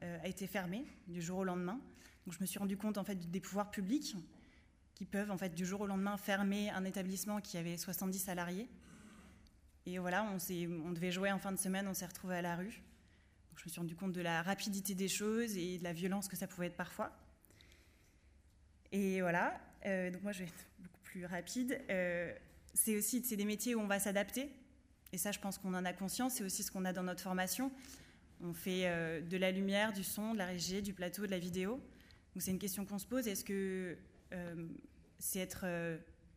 a 0.01 0.29
été 0.29 0.47
fermé 0.47 0.85
du 1.09 1.21
jour 1.21 1.39
au 1.39 1.45
lendemain. 1.45 1.81
Donc 2.25 2.35
je 2.35 2.41
me 2.41 2.47
suis 2.47 2.61
rendu 2.61 2.77
compte 2.77 2.99
en 2.99 3.05
fait 3.05 3.31
des 3.33 3.41
pouvoirs 3.41 3.69
publics 3.69 4.15
qui 4.95 5.05
peuvent 5.05 5.33
en 5.33 5.37
fait 5.37 5.53
du 5.55 5.67
jour 5.67 5.81
au 5.81 5.87
lendemain 5.89 6.17
fermer 6.17 6.71
un 6.71 6.85
établissement 6.85 7.41
qui 7.41 7.59
avait 7.59 7.77
70 7.77 8.17
salariés 8.17 8.69
et 9.89 9.99
voilà, 9.99 10.25
on, 10.25 10.93
devait 10.93 11.11
jouer 11.11 11.33
en 11.33 11.39
fin 11.39 11.51
de 11.51 11.57
semaine, 11.57 11.89
on 11.89 11.95
s'est 11.95 12.07
retrouvé 12.07 12.37
à 12.37 12.43
la 12.43 12.57
rue. 12.57 12.83
je 13.57 13.65
me 13.65 13.71
suis 13.71 13.81
rendu 13.81 13.97
compte 13.97 14.13
de 14.13 14.21
la 14.21 14.43
rapidité 14.43 14.95
des 14.95 15.09
choses 15.09 15.57
et 15.57 15.79
de 15.79 15.85
la 15.85 15.95
violence 15.95 16.29
que 16.29 16.37
ça 16.37 16.47
pouvait 16.47 16.67
être 16.67 16.77
parfois. 16.77 17.17
Et 18.93 19.23
voilà, 19.23 19.59
euh, 19.87 20.11
donc 20.11 20.23
moi 20.23 20.33
je 20.33 20.41
vais 20.41 20.45
être 20.45 20.67
beaucoup 20.79 21.01
plus 21.05 21.25
rapide. 21.25 21.81
Euh, 21.89 22.35
c'est 22.75 22.97
aussi 22.97 23.21
des 23.23 23.45
métiers 23.47 23.75
où 23.75 23.81
on 23.81 23.87
va 23.87 23.99
s'adapter. 23.99 24.51
Et 25.13 25.17
ça, 25.17 25.33
je 25.33 25.39
pense 25.39 25.57
qu'on 25.57 25.73
en 25.73 25.87
a 25.87 25.95
conscience. 25.95 26.35
C'est 26.35 26.45
aussi 26.45 26.63
ce 26.63 26.71
qu'on 26.71 26.85
a 26.85 26.93
dans 26.93 27.03
notre 27.03 27.23
formation. 27.23 27.73
On 28.43 28.53
fait 28.53 28.83
euh, 28.85 29.23
de 29.23 29.39
la 29.39 29.51
lumière, 29.51 29.95
du 29.95 30.05
son, 30.05 30.35
de 30.35 30.39
la 30.39 30.47
régie, 30.47 30.83
du 30.83 30.93
plateau, 30.93 31.25
de 31.25 31.31
la 31.31 31.39
vidéo. 31.39 31.81
Donc 32.35 32.43
c'est 32.43 32.51
une 32.51 32.59
question 32.59 32.85
qu'on 32.85 32.99
se 32.99 33.07
pose. 33.07 33.27
Est-ce 33.27 33.45
que 33.45 33.97
c'est 35.19 35.41
être 35.41 35.65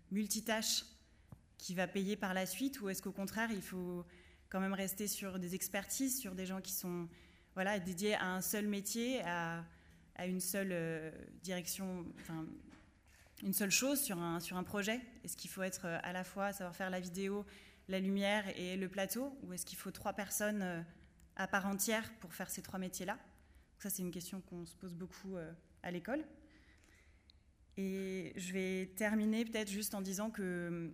multitâche 0.09 0.85
qui 1.61 1.75
va 1.75 1.87
payer 1.87 2.17
par 2.17 2.33
la 2.33 2.47
suite 2.47 2.81
ou 2.81 2.89
est-ce 2.89 3.03
qu'au 3.03 3.11
contraire, 3.11 3.51
il 3.51 3.61
faut 3.61 4.03
quand 4.49 4.59
même 4.59 4.73
rester 4.73 5.07
sur 5.07 5.37
des 5.37 5.53
expertises, 5.53 6.19
sur 6.19 6.33
des 6.33 6.47
gens 6.47 6.59
qui 6.59 6.73
sont 6.73 7.07
voilà, 7.53 7.79
dédiés 7.79 8.15
à 8.15 8.33
un 8.33 8.41
seul 8.41 8.67
métier, 8.67 9.21
à, 9.23 9.63
une 10.25 10.39
seule 10.39 10.71
euh, 10.71 11.11
direction, 11.43 12.05
une 13.43 13.53
seule 13.53 13.69
chose 13.69 14.01
sur 14.01 14.17
un, 14.17 14.39
sur 14.39 14.57
un 14.57 14.63
projet? 14.63 14.99
Est-ce 15.23 15.37
qu'il 15.37 15.51
faut 15.51 15.61
être 15.61 15.85
euh, 15.85 15.99
à 16.01 16.13
la 16.13 16.23
fois 16.23 16.51
savoir 16.51 16.75
faire 16.75 16.89
la 16.89 16.99
vidéo, 16.99 17.45
la 17.87 17.99
lumière 17.99 18.43
et 18.57 18.75
le 18.75 18.89
plateau 18.89 19.37
Ou 19.43 19.53
est-ce 19.53 19.65
qu'il 19.65 19.77
faut 19.77 19.91
trois 19.91 20.13
personnes 20.13 20.63
euh, 20.63 20.81
à 21.35 21.47
part 21.47 21.67
entière 21.67 22.11
pour 22.19 22.33
faire 22.33 22.49
ces 22.49 22.63
trois 22.63 22.79
métiers-là? 22.79 23.19
Ça, 23.77 23.91
c'est 23.91 24.01
une 24.01 24.11
question 24.11 24.41
qu'on 24.41 24.65
se 24.65 24.75
pose 24.75 24.95
beaucoup 24.95 25.37
à 25.81 25.89
l'école. 25.89 26.23
Et 27.77 28.33
je 28.35 28.53
vais 28.53 28.93
terminer 28.95 29.43
peut-être 29.43 29.71
juste 29.71 29.95
en 29.95 30.01
disant 30.01 30.29
que 30.29 30.93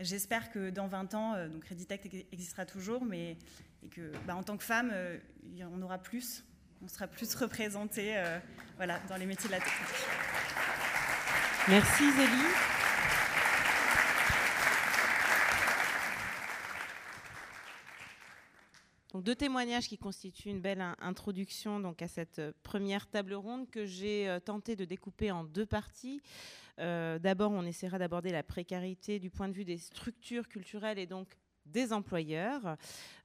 J'espère 0.00 0.50
que 0.50 0.70
dans 0.70 0.86
20 0.86 1.14
ans, 1.14 1.34
euh, 1.34 1.48
donc 1.48 1.64
existera 2.32 2.64
toujours, 2.64 3.04
mais 3.04 3.36
et 3.82 3.88
que, 3.88 4.12
bah, 4.26 4.36
en 4.36 4.42
tant 4.42 4.56
que 4.56 4.62
femme, 4.64 4.90
euh, 4.92 5.18
on 5.72 5.82
aura 5.82 5.98
plus, 5.98 6.44
on 6.82 6.88
sera 6.88 7.08
plus 7.08 7.34
représenté 7.34 8.16
euh, 8.16 8.38
voilà, 8.76 9.00
dans 9.08 9.16
les 9.16 9.26
métiers 9.26 9.48
de 9.48 9.54
la 9.54 9.60
technique. 9.60 10.06
Merci 11.68 12.12
Zélie. 12.12 12.77
Donc, 19.12 19.24
deux 19.24 19.34
témoignages 19.34 19.88
qui 19.88 19.96
constituent 19.96 20.50
une 20.50 20.60
belle 20.60 20.84
introduction 21.00 21.80
donc, 21.80 22.02
à 22.02 22.08
cette 22.08 22.42
première 22.62 23.06
table 23.06 23.34
ronde 23.34 23.70
que 23.70 23.86
j'ai 23.86 24.38
tenté 24.44 24.76
de 24.76 24.84
découper 24.84 25.30
en 25.30 25.44
deux 25.44 25.66
parties. 25.66 26.20
Euh, 26.78 27.18
d'abord, 27.18 27.50
on 27.50 27.64
essaiera 27.64 27.98
d'aborder 27.98 28.30
la 28.30 28.42
précarité 28.42 29.18
du 29.18 29.30
point 29.30 29.48
de 29.48 29.54
vue 29.54 29.64
des 29.64 29.78
structures 29.78 30.48
culturelles 30.48 30.98
et 30.98 31.06
donc 31.06 31.28
des 31.72 31.92
employeurs, 31.92 32.76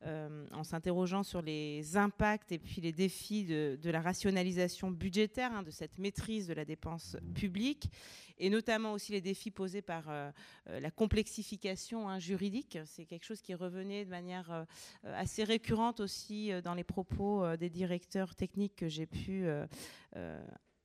euh, 0.05 0.45
en 0.51 0.63
s'interrogeant 0.63 1.23
sur 1.23 1.41
les 1.41 1.97
impacts 1.97 2.51
et 2.51 2.59
puis 2.59 2.81
les 2.81 2.91
défis 2.91 3.45
de, 3.45 3.89
la 3.89 4.01
rationalisation 4.01 4.91
budgétaire, 4.91 5.53
hein, 5.53 5.63
de 5.63 5.71
cette 5.71 5.97
maîtrise 5.97 6.47
de 6.47 6.53
la 6.53 6.65
dépense 6.65 7.17
publique, 7.35 7.89
et 8.37 8.49
notamment 8.49 8.93
aussi 8.93 9.11
les 9.11 9.21
défis 9.21 9.51
posés 9.51 9.81
par 9.81 10.05
euh, 10.09 10.31
la 10.67 10.91
complexification 10.91 12.09
hein, 12.09 12.19
juridique. 12.19 12.77
C'est 12.85 13.05
quelque 13.05 13.25
chose 13.25 13.41
qui 13.41 13.53
revenait 13.53 14.05
de 14.05 14.09
manière 14.09 14.65
assez 15.03 15.43
récurrente 15.43 15.99
aussi 15.99 16.51
dans 16.63 16.73
les 16.73 16.83
propos 16.83 17.55
des 17.57 17.69
directeurs 17.69 18.35
techniques 18.35 18.75
que 18.75 18.87
j'ai 18.87 19.05
pu 19.05 19.45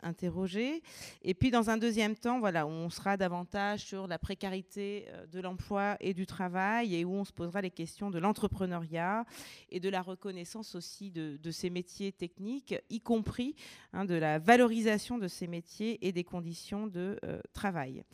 interroger. 0.02 0.82
Et 1.22 1.34
puis 1.34 1.50
dans 1.50 1.70
un 1.70 1.76
deuxième 1.76 2.16
temps, 2.16 2.38
voilà, 2.38 2.66
où 2.66 2.70
on 2.70 2.90
sera 2.90 3.16
davantage 3.16 3.84
sur 3.84 4.06
la 4.06 4.18
précarité 4.18 5.06
euh, 5.08 5.26
de 5.26 5.40
l'emploi 5.40 5.96
et 6.00 6.14
du 6.14 6.26
travail 6.26 6.94
et 6.94 7.04
où 7.04 7.12
on 7.12 7.24
se 7.24 7.32
posera 7.32 7.60
les 7.60 7.70
questions 7.70 8.10
de 8.10 8.18
l'entrepreneuriat 8.18 9.24
et 9.70 9.80
de 9.80 9.88
la 9.88 10.02
reconnaissance 10.02 10.74
aussi 10.74 11.10
de, 11.10 11.50
ces 11.50 11.70
métiers 11.70 12.12
techniques, 12.12 12.74
y 12.90 13.00
compris 13.00 13.54
hein, 13.92 14.04
de 14.04 14.14
la 14.14 14.38
valorisation 14.38 15.18
de 15.18 15.28
ces 15.28 15.46
métiers 15.46 16.06
et 16.06 16.12
des 16.12 16.24
conditions 16.24 16.86
de 16.86 17.18
euh, 17.24 17.40
travail. 17.52 18.04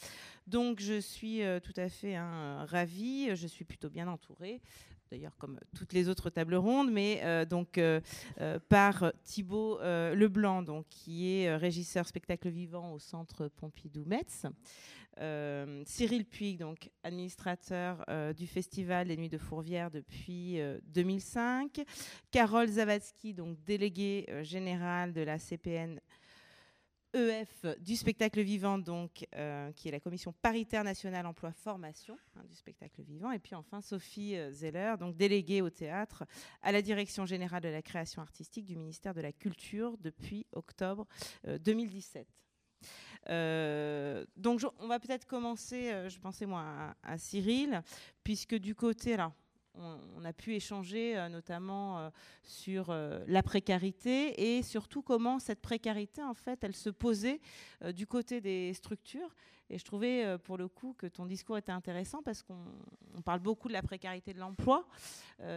Donc 0.47 0.81
je 0.81 1.01
suis 1.01 1.43
euh, 1.43 1.59
tout 1.59 1.73
à 1.77 1.89
fait 1.89 2.17
hein, 2.17 2.65
ravie, 2.67 3.35
je 3.35 3.47
suis 3.47 3.65
plutôt 3.65 3.91
bien 3.91 4.09
entourée 4.09 4.61
d'ailleurs 5.15 5.37
comme 5.39 5.61
toutes 5.77 5.93
les 5.93 6.09
autres 6.09 6.29
tables 6.29 6.57
rondes, 6.57 6.91
mais 6.91 7.21
euh, 7.23 7.45
donc 7.45 7.79
euh, 7.79 8.01
euh, 8.41 8.59
par 8.69 9.13
Thibault 9.23 9.79
Leblanc, 9.81 10.63
donc, 10.63 10.87
qui 10.89 11.31
est 11.31 11.55
régisseur 11.57 12.07
spectacle 12.07 12.49
vivant 12.49 12.93
au 12.93 12.99
Centre 12.99 13.49
Pompidou-Metz. 13.49 14.47
Cyril 15.87 16.25
Puig, 16.25 16.59
donc 16.59 16.91
administrateur 17.05 18.05
du 18.37 18.49
Festival 18.49 19.07
des 19.07 19.17
Nuits 19.17 19.29
de 19.29 19.39
Fourvière 19.39 19.89
depuis 19.93 20.59
2005. 20.87 21.85
Carole 22.33 22.67
Zavatsky, 22.67 23.33
donc 23.33 23.57
déléguée 23.65 24.27
générale 24.43 25.13
de 25.13 25.21
la 25.21 25.39
CPN 25.39 26.01
EF 27.15 27.65
du 27.81 27.97
spectacle 27.97 28.41
vivant, 28.43 28.79
donc, 28.79 29.27
euh, 29.37 29.71
qui 29.73 29.89
est 29.89 29.93
la 29.93 30.01
commission 30.01 30.33
paritaire 30.43 30.83
nationale 30.85 31.27
emploi-formation 31.27 32.19
hein, 32.37 32.43
du 32.49 32.57
spectacle 32.57 33.03
vivant. 33.03 33.31
Et 33.31 33.39
puis 33.39 33.55
enfin 33.55 33.81
Sophie 33.81 34.37
euh, 34.37 34.51
Zeller, 34.51 34.97
donc 34.99 35.17
déléguée 35.17 35.63
au 35.63 35.71
théâtre 35.71 36.25
à 36.63 36.73
la 36.73 36.83
direction 36.83 37.25
générale 37.25 37.63
de 37.63 37.69
la 37.69 37.83
création 37.83 38.21
artistique 38.21 38.65
du 38.65 38.77
ministère 38.77 39.15
de 39.15 39.21
la 39.21 39.33
Culture 39.33 39.97
depuis 39.99 40.47
octobre 40.53 41.07
2017. 41.45 42.27
Euh, 43.31 44.27
donc 44.37 44.61
on 44.81 44.89
va 44.89 44.99
peut-être 44.99 45.27
commencer, 45.27 46.09
je 46.09 46.19
pensais 46.19 46.47
moi 46.47 46.95
à, 47.03 47.17
Cyril, 47.17 47.83
puisque 48.23 48.57
du 48.57 48.75
côté, 48.75 49.15
alors 49.15 49.33
on, 49.75 50.25
a 50.25 50.33
pu 50.33 50.55
échanger 50.55 51.17
euh, 51.17 51.29
notamment 51.29 51.99
euh, 51.99 52.11
sur 52.43 52.91
euh, 52.91 53.23
la 53.27 53.43
précarité 53.43 54.57
et 54.57 54.63
surtout 54.63 55.03
comment 55.03 55.39
cette 55.39 55.61
précarité, 55.61 56.23
en 56.23 56.35
fait, 56.35 56.63
elle 56.63 56.75
se 56.75 56.91
posait 56.91 57.41
du 57.95 58.07
côté 58.07 58.41
des 58.41 58.73
structures. 58.75 59.35
Et 59.71 59.79
je 59.79 59.85
trouvais 59.85 60.39
pour 60.45 60.59
le 60.59 60.69
coup 60.69 60.95
que 60.99 61.07
ton 61.07 61.25
discours 61.25 61.57
était 61.57 61.73
intéressant 61.73 62.23
parce 62.23 62.43
qu'on 62.43 63.23
parle 63.25 63.41
beaucoup 63.41 63.69
de 63.69 63.73
la 63.73 63.83
précarité 63.83 64.35
de 64.35 64.39
l'emploi 64.39 64.87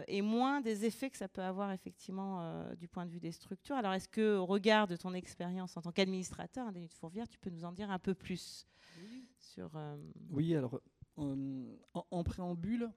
et 0.06 0.22
moins 0.22 0.62
des 0.62 0.86
effets 0.86 1.10
que 1.10 1.18
ça 1.18 1.28
peut 1.28 1.42
avoir 1.42 1.72
effectivement 1.72 2.64
du 2.76 2.88
point 2.88 3.04
de 3.04 3.10
vue 3.10 3.20
des 3.20 3.32
structures. 3.32 3.76
Alors 3.76 3.92
est-ce 3.92 4.08
que 4.08 4.36
au 4.36 4.46
regard 4.46 4.86
de 4.86 4.96
ton 4.96 5.12
expérience 5.12 5.76
en 5.76 5.82
tant 5.82 5.92
qu'administrateur 5.92 6.66
hein, 6.66 6.72
des 6.72 6.80
Nuits 6.80 6.88
de 6.88 6.94
Fourvière, 6.94 7.28
tu 7.28 7.38
peux 7.38 7.50
nous 7.50 7.66
en 7.66 7.72
dire 7.72 7.90
un 7.90 7.98
peu 7.98 8.14
plus 8.14 8.66
oui. 8.98 9.26
sur 9.38 9.70
Oui, 10.30 10.56
alors 10.56 10.80
en, 12.10 12.24
préambule, 12.24 12.90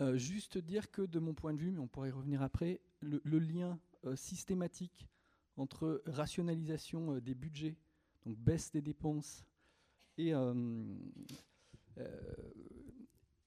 euh, 0.00 0.16
juste 0.16 0.56
dire 0.56 0.90
que 0.90 1.02
de 1.02 1.18
mon 1.18 1.34
point 1.34 1.52
de 1.52 1.58
vue, 1.58 1.70
mais 1.70 1.78
on 1.78 1.86
pourrait 1.86 2.08
y 2.08 2.12
revenir 2.12 2.40
après, 2.42 2.80
le, 3.00 3.20
lien 3.38 3.78
euh, 4.06 4.16
systématique 4.16 5.06
entre 5.56 6.02
rationalisation 6.06 7.16
euh, 7.16 7.20
des 7.20 7.34
budgets, 7.34 7.76
donc 8.24 8.38
baisse 8.38 8.70
des 8.72 8.80
dépenses, 8.80 9.44
et, 10.18 10.32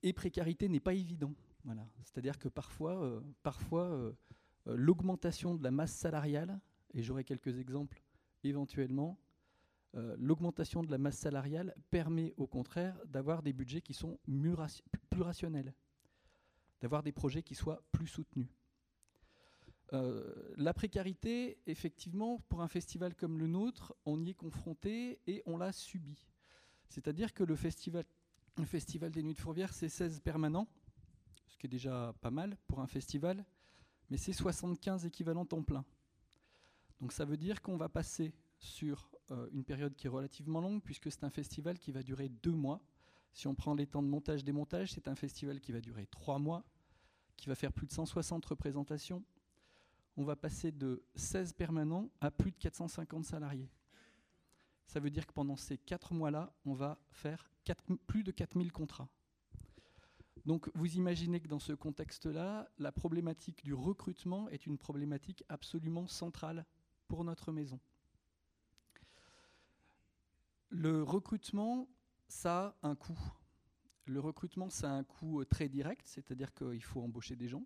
et 0.01 0.13
précarité 0.13 0.67
n'est 0.69 0.79
pas 0.79 0.95
évident. 0.95 1.35
Voilà. 1.65 1.87
C'est-à-dire 2.03 2.39
que 2.39 2.47
parfois, 2.47 3.21
parfois 3.43 4.11
l'augmentation 4.65 5.53
de 5.53 5.63
la 5.63 5.69
masse 5.69 5.93
salariale, 5.93 6.59
et 6.95 7.03
j'aurai 7.03 7.25
quelques 7.25 7.59
exemples 7.59 8.01
éventuellement, 8.43 9.19
l'augmentation 9.93 10.81
de 10.81 10.89
la 10.89 10.97
masse 10.97 11.19
salariale 11.19 11.75
permet 11.91 12.33
au 12.37 12.47
contraire 12.47 12.97
d'avoir 13.05 13.43
des 13.43 13.53
budgets 13.53 13.81
qui 13.81 13.93
sont 13.93 14.17
plus 15.11 15.21
rationnels 15.21 15.75
d'avoir 16.83 17.01
des 17.01 17.13
projets 17.13 17.43
qui 17.43 17.55
soient 17.55 17.81
plus 17.93 18.07
soutenus. 18.07 18.49
Euh, 19.93 20.53
la 20.57 20.73
précarité, 20.73 21.57
effectivement, 21.65 22.39
pour 22.49 22.61
un 22.61 22.67
festival 22.67 23.15
comme 23.15 23.39
le 23.39 23.47
nôtre, 23.47 23.95
on 24.05 24.21
y 24.21 24.31
est 24.31 24.33
confronté 24.33 25.21
et 25.25 25.41
on 25.45 25.55
l'a 25.55 25.71
subi. 25.71 26.27
C'est-à-dire 26.89 27.33
que 27.33 27.45
le 27.45 27.55
festival, 27.55 28.03
le 28.57 28.65
festival 28.65 29.11
des 29.11 29.23
Nuits 29.23 29.33
de 29.33 29.39
Fourvière, 29.39 29.71
c'est 29.71 29.87
16 29.87 30.19
permanents, 30.19 30.67
ce 31.47 31.57
qui 31.57 31.67
est 31.67 31.69
déjà 31.69 32.13
pas 32.19 32.31
mal 32.31 32.57
pour 32.67 32.81
un 32.81 32.87
festival, 32.87 33.45
mais 34.09 34.17
c'est 34.17 34.33
75 34.33 35.05
équivalents 35.05 35.45
temps 35.45 35.63
plein. 35.63 35.85
Donc 36.99 37.13
ça 37.13 37.23
veut 37.23 37.37
dire 37.37 37.61
qu'on 37.61 37.77
va 37.77 37.87
passer 37.87 38.33
sur 38.59 39.09
euh, 39.31 39.47
une 39.53 39.63
période 39.63 39.95
qui 39.95 40.07
est 40.07 40.09
relativement 40.09 40.59
longue, 40.59 40.83
puisque 40.83 41.09
c'est 41.09 41.23
un 41.23 41.29
festival 41.29 41.79
qui 41.79 41.93
va 41.93 42.03
durer 42.03 42.27
deux 42.27 42.51
mois. 42.51 42.81
Si 43.31 43.47
on 43.47 43.55
prend 43.55 43.73
les 43.73 43.87
temps 43.87 44.03
de 44.03 44.09
montage-démontage, 44.09 44.91
c'est 44.91 45.07
un 45.07 45.15
festival 45.15 45.61
qui 45.61 45.71
va 45.71 45.79
durer 45.79 46.07
trois 46.07 46.39
mois 46.39 46.65
qui 47.37 47.49
va 47.49 47.55
faire 47.55 47.73
plus 47.73 47.87
de 47.87 47.91
160 47.91 48.45
représentations. 48.45 49.23
On 50.15 50.23
va 50.23 50.35
passer 50.35 50.71
de 50.71 51.03
16 51.15 51.53
permanents 51.53 52.09
à 52.21 52.31
plus 52.31 52.51
de 52.51 52.57
450 52.57 53.25
salariés. 53.25 53.69
Ça 54.85 54.99
veut 54.99 55.09
dire 55.09 55.25
que 55.25 55.33
pendant 55.33 55.55
ces 55.55 55.77
4 55.77 56.13
mois-là, 56.13 56.53
on 56.65 56.73
va 56.73 56.99
faire 57.11 57.49
plus 58.05 58.23
de 58.23 58.31
4000 58.31 58.71
contrats. 58.71 59.09
Donc 60.45 60.69
vous 60.75 60.97
imaginez 60.97 61.39
que 61.39 61.47
dans 61.47 61.59
ce 61.59 61.73
contexte-là, 61.73 62.69
la 62.77 62.91
problématique 62.91 63.63
du 63.63 63.73
recrutement 63.73 64.49
est 64.49 64.65
une 64.65 64.77
problématique 64.77 65.43
absolument 65.47 66.07
centrale 66.07 66.65
pour 67.07 67.23
notre 67.23 67.51
maison. 67.51 67.79
Le 70.69 71.01
recrutement, 71.03 71.87
ça 72.27 72.75
a 72.81 72.89
un 72.89 72.95
coût. 72.95 73.19
Le 74.05 74.19
recrutement, 74.19 74.69
ça 74.69 74.91
a 74.91 74.93
un 74.93 75.03
coût 75.03 75.41
euh, 75.41 75.45
très 75.45 75.69
direct, 75.69 76.05
c'est-à-dire 76.07 76.53
qu'il 76.53 76.83
faut 76.83 77.01
embaucher 77.01 77.35
des 77.35 77.47
gens 77.47 77.63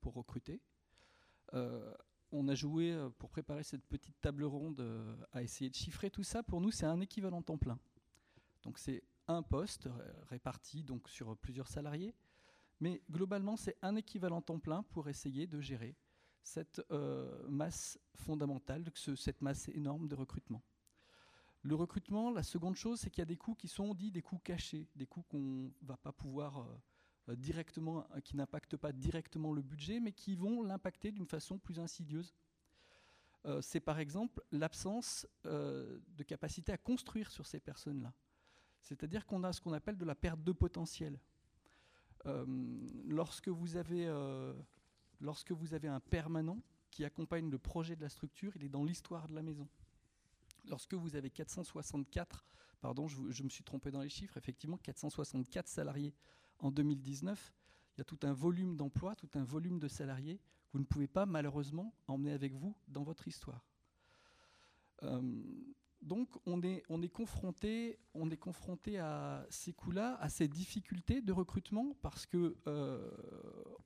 pour 0.00 0.14
recruter. 0.14 0.60
Euh, 1.54 1.94
on 2.32 2.48
a 2.48 2.54
joué, 2.56 2.92
euh, 2.92 3.08
pour 3.08 3.30
préparer 3.30 3.62
cette 3.62 3.84
petite 3.86 4.20
table 4.20 4.44
ronde, 4.44 4.84
à 5.32 5.42
essayer 5.42 5.70
de 5.70 5.76
chiffrer 5.76 6.10
tout 6.10 6.24
ça. 6.24 6.42
Pour 6.42 6.60
nous, 6.60 6.72
c'est 6.72 6.86
un 6.86 7.00
équivalent 7.00 7.40
temps 7.40 7.58
plein. 7.58 7.78
Donc 8.64 8.78
c'est 8.78 9.04
un 9.28 9.42
poste 9.42 9.88
réparti 10.28 10.82
donc, 10.82 11.08
sur 11.08 11.36
plusieurs 11.36 11.68
salariés. 11.68 12.14
Mais 12.80 13.00
globalement, 13.10 13.56
c'est 13.56 13.76
un 13.80 13.94
équivalent 13.94 14.42
temps 14.42 14.58
plein 14.58 14.82
pour 14.82 15.08
essayer 15.08 15.46
de 15.46 15.60
gérer 15.60 15.94
cette 16.42 16.82
masse 17.48 17.98
fondamentale, 18.14 18.84
cette 18.94 19.40
masse 19.40 19.68
énorme 19.68 20.08
de 20.08 20.14
recrutement. 20.14 20.62
Le 21.66 21.74
recrutement, 21.74 22.30
la 22.30 22.44
seconde 22.44 22.76
chose, 22.76 23.00
c'est 23.00 23.10
qu'il 23.10 23.22
y 23.22 23.22
a 23.22 23.26
des 23.26 23.36
coûts 23.36 23.56
qui 23.56 23.66
sont 23.66 23.92
dits 23.92 24.12
des 24.12 24.22
coûts 24.22 24.38
cachés, 24.38 24.86
des 24.94 25.04
coûts 25.04 25.22
qu'on 25.22 25.40
ne 25.40 25.70
va 25.82 25.96
pas 25.96 26.12
pouvoir 26.12 26.64
euh, 27.28 27.34
directement, 27.34 28.06
qui 28.22 28.36
n'impactent 28.36 28.76
pas 28.76 28.92
directement 28.92 29.52
le 29.52 29.62
budget, 29.62 29.98
mais 29.98 30.12
qui 30.12 30.36
vont 30.36 30.62
l'impacter 30.62 31.10
d'une 31.10 31.26
façon 31.26 31.58
plus 31.58 31.80
insidieuse. 31.80 32.32
C'est 33.60 33.78
par 33.78 34.00
exemple 34.00 34.42
l'absence 34.50 35.24
de 35.44 36.22
capacité 36.26 36.72
à 36.72 36.76
construire 36.76 37.30
sur 37.30 37.46
ces 37.46 37.60
personnes-là. 37.60 38.12
C'est-à-dire 38.80 39.24
qu'on 39.24 39.44
a 39.44 39.52
ce 39.52 39.60
qu'on 39.60 39.72
appelle 39.72 39.96
de 39.96 40.04
la 40.04 40.16
perte 40.16 40.42
de 40.42 40.50
potentiel. 40.50 41.20
lorsque 42.24 43.48
vous 43.48 43.76
avez 43.76 44.08
un 44.08 46.00
permanent 46.00 46.60
qui 46.90 47.04
accompagne 47.04 47.48
le 47.48 47.58
projet 47.58 47.94
de 47.94 48.02
la 48.02 48.08
structure, 48.08 48.52
il 48.56 48.64
est 48.64 48.68
dans 48.68 48.82
l'histoire 48.82 49.28
de 49.28 49.34
la 49.34 49.42
maison. 49.42 49.68
Lorsque 50.68 50.94
vous 50.94 51.16
avez 51.16 51.30
464, 51.30 52.44
pardon, 52.80 53.08
je, 53.08 53.42
me 53.42 53.48
suis 53.48 53.64
trompé 53.64 53.90
dans 53.90 54.00
les 54.00 54.08
chiffres, 54.08 54.36
effectivement 54.36 54.78
464 54.78 55.68
salariés 55.68 56.14
en 56.58 56.70
2019, 56.70 57.52
il 57.94 57.98
y 57.98 58.00
a 58.00 58.04
tout 58.04 58.18
un 58.22 58.32
volume 58.32 58.76
d'emplois, 58.76 59.14
tout 59.14 59.30
un 59.34 59.44
volume 59.44 59.78
de 59.78 59.88
salariés 59.88 60.38
que 60.38 60.72
vous 60.72 60.80
ne 60.80 60.84
pouvez 60.84 61.06
pas 61.06 61.26
malheureusement 61.26 61.94
emmener 62.08 62.32
avec 62.32 62.54
vous 62.54 62.74
dans 62.88 63.02
votre 63.02 63.28
histoire. 63.28 63.64
Euh, 65.02 65.42
donc 66.02 66.28
on 66.46 66.62
est, 66.62 66.82
on 66.88 67.02
est, 67.02 67.08
confronté, 67.08 67.98
on 68.14 68.30
est 68.30 68.36
confronté 68.36 68.98
à 68.98 69.46
ces 69.50 69.72
coûts-là, 69.72 70.16
à 70.20 70.28
ces 70.28 70.48
difficultés 70.48 71.20
de 71.20 71.32
recrutement, 71.32 71.96
parce 72.02 72.26
que, 72.26 72.56
euh, 72.66 73.10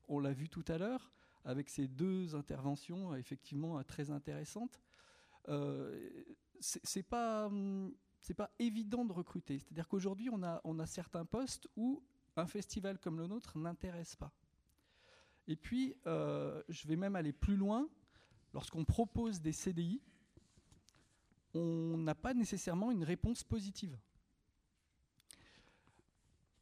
on 0.09 0.18
l'a 0.18 0.33
vu 0.33 0.49
tout 0.49 0.64
à 0.68 0.78
l'heure, 0.78 1.11
avec 1.45 1.68
ces 1.70 1.89
deux 1.89 2.35
interventions 2.35 3.14
effectivement 3.14 3.83
très 3.85 4.11
intéressantes, 4.11 4.81
c'est 6.61 7.03
pas 7.03 7.47
hum, 7.47 7.95
c'est 8.20 8.34
pas 8.34 8.51
évident 8.59 9.05
de 9.05 9.12
recruter. 9.12 9.59
C'est-à-dire 9.59 9.88
qu'aujourd'hui, 9.88 10.28
on 10.30 10.43
a, 10.43 10.61
on 10.64 10.78
a 10.78 10.86
certains 10.86 11.24
postes 11.24 11.68
où 11.76 12.03
un 12.36 12.47
festival 12.47 12.99
comme 12.99 13.18
le 13.18 13.26
nôtre 13.26 13.57
n'intéresse 13.59 14.16
pas. 14.16 14.32
Et 15.49 15.57
puis, 15.57 15.97
euh, 16.07 16.62
je 16.68 16.86
vais 16.86 16.97
même 16.97 17.16
aller 17.16 17.32
plus 17.32 17.57
loin. 17.57 17.88
Lorsqu'on 18.53 18.84
propose 18.84 19.41
des 19.41 19.53
CDI, 19.53 20.01
on 21.55 21.97
n'a 21.99 22.14
pas 22.14 22.34
nécessairement 22.34 22.91
une 22.91 23.05
réponse 23.05 23.43
positive. 23.43 23.97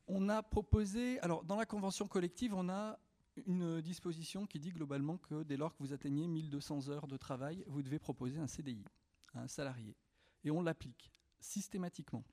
On 0.06 0.28
a 0.28 0.42
proposé, 0.42 1.18
alors 1.20 1.44
dans 1.44 1.56
la 1.56 1.66
convention 1.66 2.06
collective, 2.06 2.54
on 2.54 2.68
a 2.68 2.98
une 3.46 3.80
disposition 3.80 4.46
qui 4.46 4.58
dit 4.58 4.70
globalement 4.70 5.18
que 5.18 5.42
dès 5.42 5.56
lors 5.56 5.74
que 5.74 5.82
vous 5.82 5.92
atteignez 5.92 6.26
1200 6.26 6.88
heures 6.88 7.06
de 7.06 7.16
travail, 7.16 7.64
vous 7.66 7.82
devez 7.82 7.98
proposer 7.98 8.38
un 8.38 8.46
CDI 8.46 8.84
à 9.34 9.40
un 9.42 9.48
salarié. 9.48 9.96
Et 10.44 10.50
on 10.50 10.62
l'applique 10.62 11.10
systématiquement. 11.40 12.24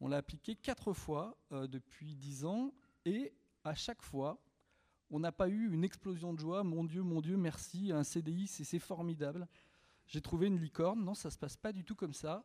On 0.00 0.08
l'a 0.08 0.16
appliqué 0.18 0.56
quatre 0.56 0.92
fois 0.92 1.36
euh, 1.52 1.66
depuis 1.66 2.16
dix 2.16 2.44
ans 2.44 2.72
et 3.04 3.32
à 3.64 3.74
chaque 3.74 4.02
fois, 4.02 4.42
on 5.10 5.20
n'a 5.20 5.32
pas 5.32 5.48
eu 5.48 5.72
une 5.72 5.84
explosion 5.84 6.32
de 6.32 6.38
joie. 6.38 6.64
Mon 6.64 6.84
Dieu, 6.84 7.02
mon 7.02 7.20
Dieu, 7.20 7.36
merci, 7.36 7.92
un 7.92 8.02
CDI, 8.02 8.46
c'est 8.46 8.78
formidable. 8.78 9.46
J'ai 10.06 10.20
trouvé 10.20 10.46
une 10.46 10.58
licorne. 10.58 11.04
Non, 11.04 11.14
ça 11.14 11.28
ne 11.28 11.32
se 11.32 11.38
passe 11.38 11.56
pas 11.56 11.72
du 11.72 11.84
tout 11.84 11.94
comme 11.94 12.14
ça. 12.14 12.44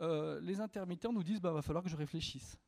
Euh, 0.00 0.40
les 0.40 0.60
intermittents 0.60 1.12
nous 1.12 1.22
disent, 1.22 1.40
bah, 1.40 1.52
va 1.52 1.62
falloir 1.62 1.82
que 1.82 1.90
je 1.90 1.96
réfléchisse. 1.96 2.58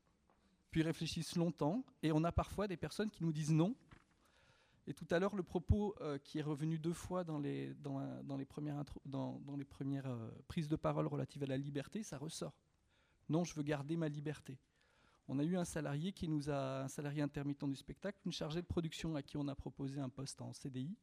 Puis 0.70 0.80
ils 0.80 0.84
réfléchissent 0.84 1.36
longtemps 1.36 1.84
et 2.02 2.12
on 2.12 2.24
a 2.24 2.32
parfois 2.32 2.68
des 2.68 2.76
personnes 2.76 3.10
qui 3.10 3.24
nous 3.24 3.32
disent 3.32 3.52
non 3.52 3.74
et 4.88 4.94
tout 4.94 5.06
à 5.10 5.18
l'heure, 5.18 5.36
le 5.36 5.42
propos 5.42 5.94
euh, 6.00 6.16
qui 6.16 6.38
est 6.38 6.42
revenu 6.42 6.78
deux 6.78 6.94
fois 6.94 7.22
dans 7.22 7.38
les, 7.38 7.74
premières 8.48 10.06
euh, 10.06 10.30
prises 10.48 10.66
de 10.66 10.76
parole 10.76 11.06
relatives 11.06 11.42
à 11.42 11.46
la 11.46 11.58
liberté, 11.58 12.02
ça 12.02 12.16
ressort. 12.16 12.54
Non, 13.28 13.44
je 13.44 13.54
veux 13.54 13.62
garder 13.62 13.98
ma 13.98 14.08
liberté. 14.08 14.58
On 15.28 15.38
a 15.38 15.44
eu 15.44 15.58
un 15.58 15.66
salarié 15.66 16.12
qui 16.12 16.26
nous 16.26 16.48
a, 16.48 16.84
un 16.84 16.88
salarié 16.88 17.20
intermittent 17.20 17.66
du 17.66 17.76
spectacle, 17.76 18.18
une 18.24 18.32
chargée 18.32 18.62
de 18.62 18.66
production 18.66 19.14
à 19.14 19.22
qui 19.22 19.36
on 19.36 19.46
a 19.48 19.54
proposé 19.54 20.00
un 20.00 20.08
poste 20.08 20.40
en 20.40 20.54
CDI, 20.54 20.96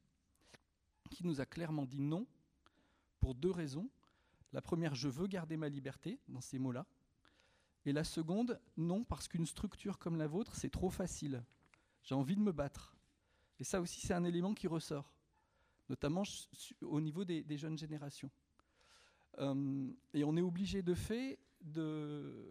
qui 1.11 1.23
nous 1.23 1.39
a 1.39 1.45
clairement 1.45 1.85
dit 1.85 2.01
non 2.01 2.25
pour 3.19 3.35
deux 3.35 3.51
raisons. 3.51 3.87
La 4.51 4.63
première, 4.63 4.95
je 4.95 5.09
veux 5.09 5.27
garder 5.27 5.57
ma 5.57 5.69
liberté, 5.69 6.19
dans 6.27 6.41
ces 6.41 6.57
mots-là. 6.57 6.87
Et 7.85 7.93
la 7.93 8.03
seconde, 8.03 8.59
non, 8.77 9.03
parce 9.03 9.27
qu'une 9.27 9.45
structure 9.45 9.99
comme 9.99 10.17
la 10.17 10.25
vôtre, 10.25 10.55
c'est 10.55 10.71
trop 10.71 10.89
facile. 10.89 11.43
J'ai 12.01 12.15
envie 12.15 12.35
de 12.35 12.41
me 12.41 12.51
battre. 12.51 12.94
Et 13.59 13.63
ça 13.63 13.79
aussi, 13.79 14.01
c'est 14.01 14.13
un 14.13 14.23
élément 14.23 14.53
qui 14.53 14.67
ressort, 14.67 15.13
notamment 15.89 16.23
au 16.81 16.99
niveau 16.99 17.23
des, 17.23 17.57
jeunes 17.57 17.77
générations. 17.77 18.29
Euh, 19.39 19.91
et 20.13 20.23
on 20.23 20.35
est 20.37 20.41
obligé 20.41 20.81
de 20.81 20.93
fait 20.93 21.39
de 21.61 22.47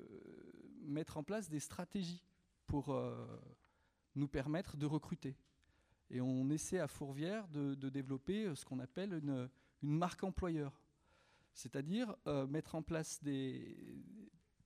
mettre 0.82 1.16
en 1.16 1.22
place 1.22 1.48
des 1.48 1.61
stratégies 1.61 2.22
pour 2.66 2.90
euh, 2.90 3.26
nous 4.14 4.28
permettre 4.28 4.76
de 4.76 4.86
recruter. 4.86 5.36
Et 6.11 6.20
on 6.20 6.50
essaie 6.50 6.78
à 6.78 6.88
Fourvière 6.88 7.48
de, 7.48 7.74
développer 7.88 8.46
euh, 8.46 8.55
ce 8.55 8.64
qu'on 8.64 8.78
appelle 8.78 9.12
une, 9.14 9.48
marque 9.82 10.24
employeur, 10.24 10.80
c'est-à-dire 11.52 12.16
mettre 12.48 12.74
en 12.74 12.80
place 12.80 13.20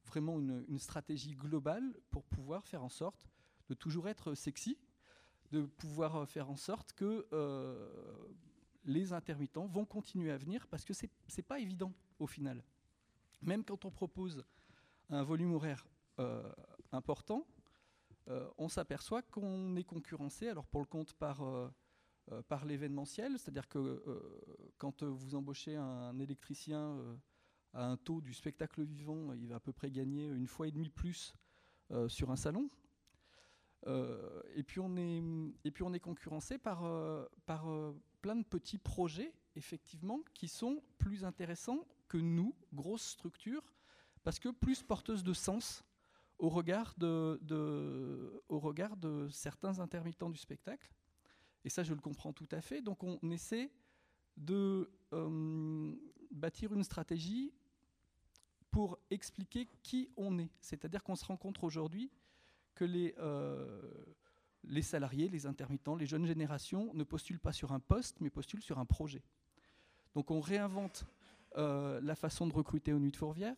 vraiment 0.05 0.39
une, 0.39 0.79
stratégie 0.79 1.35
globale 1.35 1.93
pour 2.09 2.23
pouvoir 2.23 2.65
faire 2.69 2.85
en 2.85 2.89
sorte 2.89 3.29
de 3.69 3.75
toujours 3.75 4.09
être 4.09 4.35
sexy, 4.35 4.79
de 5.51 5.63
pouvoir 5.63 6.17
euh, 6.17 6.27
faire 6.27 6.51
en 6.51 6.57
sorte 6.57 6.93
que 6.93 7.27
euh, 7.33 7.89
les 8.85 9.13
intermittents 9.13 9.67
vont 9.67 9.85
continuer 9.85 10.31
à 10.31 10.37
venir 10.37 10.67
parce 10.69 10.85
que 10.85 10.95
ce 10.95 11.07
n'est 11.07 11.43
pas 11.43 11.59
évident 11.59 11.93
au 12.19 12.27
final. 12.27 12.63
Même 13.43 13.65
quand 13.65 13.85
on 13.85 13.91
propose 13.91 14.45
un 15.11 15.23
volume 15.23 15.55
horaire 15.55 15.87
euh, 16.19 16.43
important, 16.93 17.47
on 18.59 18.69
s'aperçoit 18.69 19.23
qu'on 19.23 19.75
est 19.77 19.85
concurrencé, 19.85 20.49
alors 20.49 20.67
pour 20.67 20.83
le 20.83 20.87
compte 20.87 21.15
par, 21.15 21.41
par 22.47 22.67
l'événementiel, 22.67 23.39
c'est-à-dire 23.39 23.67
que 23.67 24.05
quand 24.77 25.03
vous 25.03 25.35
embauchez 25.35 25.77
un 25.77 26.19
électricien 26.19 26.99
à 27.73 27.87
un 27.87 27.97
taux 27.97 28.21
du 28.21 28.35
spectacle 28.35 28.83
vivant, 28.83 29.33
il 29.33 29.49
va 29.49 29.55
à 29.55 29.61
peu 29.61 29.73
près 29.73 29.91
gagner 29.91 30.27
une 30.27 30.47
fois 30.47 30.69
et 30.69 30.71
demie 30.71 30.91
plus 30.91 31.33
sur 32.09 32.31
un 32.31 32.37
salon, 32.37 32.69
euh, 33.87 34.43
et, 34.55 34.63
puis 34.63 34.81
on 34.81 34.97
est, 34.97 35.23
et 35.65 35.71
puis 35.71 35.83
on 35.83 35.93
est 35.93 36.01
concurrencé 36.01 36.59
par, 36.59 36.85
euh, 36.85 37.27
par 37.47 37.71
euh, 37.71 37.95
plein 38.21 38.37
de 38.37 38.45
petits 38.45 38.79
projets, 38.79 39.33
effectivement, 39.57 40.21
qui 40.35 40.49
sont 40.49 40.83
plus 40.99 41.25
intéressants 41.25 41.87
que 42.09 42.19
nous, 42.19 42.55
grosses 42.73 43.07
structures, 43.07 43.73
parce 44.25 44.39
que 44.39 44.49
plus 44.49 44.83
porteuses 44.83 45.23
de 45.23 45.33
sens 45.33 45.85
au 46.39 46.49
regard 46.49 46.95
de, 46.99 47.39
de, 47.43 48.43
au 48.49 48.59
regard 48.59 48.97
de 48.97 49.29
certains 49.29 49.81
intermittents 49.81 50.31
du 50.31 50.39
spectacle. 50.39 50.93
Et 51.65 51.69
ça, 51.69 51.83
je 51.83 51.93
le 51.95 52.01
comprends 52.01 52.33
tout 52.33 52.49
à 52.53 52.61
fait. 52.61 52.81
Donc 52.81 53.03
on 53.03 53.19
essaie 53.31 53.73
de 54.37 54.89
bâtir 56.31 56.73
une 56.73 56.85
stratégie 56.85 57.53
pour 58.71 58.99
expliquer 59.11 59.69
qui 59.83 60.09
on 60.17 60.39
est. 60.39 60.51
C'est-à-dire 60.61 61.03
qu'on 61.03 61.17
se 61.17 61.25
rencontre 61.25 61.65
aujourd'hui 61.65 62.11
que 62.79 62.85
les, 62.85 63.13
euh, 63.19 63.83
les 64.63 64.83
salariés, 64.83 65.29
les 65.29 65.47
intermittents, 65.47 65.97
les 65.97 66.07
jeunes 66.07 66.27
générations 66.27 66.95
ne 66.95 67.03
postulent 67.03 67.41
pas 67.41 67.53
sur 67.53 67.73
un 67.73 67.81
poste, 67.81 68.21
mais 68.21 68.31
postulent 68.31 68.63
sur 68.63 68.79
un 68.79 68.85
projet. 68.85 69.21
Donc 70.15 70.31
on 70.31 70.41
réinvente 70.41 71.05
euh, 71.57 72.01
la 72.01 72.15
façon 72.15 72.47
de 72.47 72.53
recruter 72.53 72.93
aux 72.93 73.01
Nuits 73.01 73.11
de 73.11 73.17
Fourvière 73.17 73.57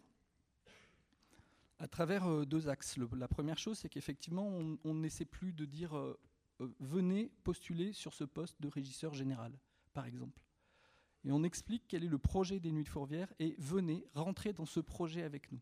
à 1.79 1.87
travers 1.87 2.27
euh, 2.27 2.47
deux 2.47 2.69
axes. 2.69 2.97
la 2.97 3.29
première 3.29 3.59
chose, 3.59 3.79
c'est 3.79 3.91
qu'effectivement, 3.91 4.49
on 4.85 4.95
n'essaie 4.95 5.27
plus 5.27 5.53
de 5.53 5.67
dire 5.67 5.93
venez 6.79 7.31
postuler 7.45 7.93
sur 7.93 8.15
ce 8.15 8.25
poste 8.25 8.61
de 8.61 8.69
régisseur 8.69 9.13
général, 9.13 9.53
par 9.93 10.07
exemple. 10.07 10.41
Et 11.25 11.33
on 11.33 11.43
explique 11.43 11.85
quel 11.89 12.05
est 12.05 12.09
le 12.09 12.19
projet 12.19 12.59
des 12.59 12.73
Nuits 12.73 12.85
de 12.85 12.89
Fourvière 12.89 13.31
et 13.39 13.55
venez 13.59 14.07
rentrer 14.15 14.55
dans 14.55 14.67
ce 14.67 14.81
projet 14.81 15.23
avec 15.23 15.53
nous. 15.53 15.61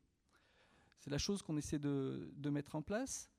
C'est 0.98 1.10
la 1.10 1.18
chose 1.18 1.42
qu'on 1.42 1.56
essaie 1.56 1.78
de, 1.78 2.50
mettre 2.50 2.74
en 2.74 2.82
place. 2.82 3.30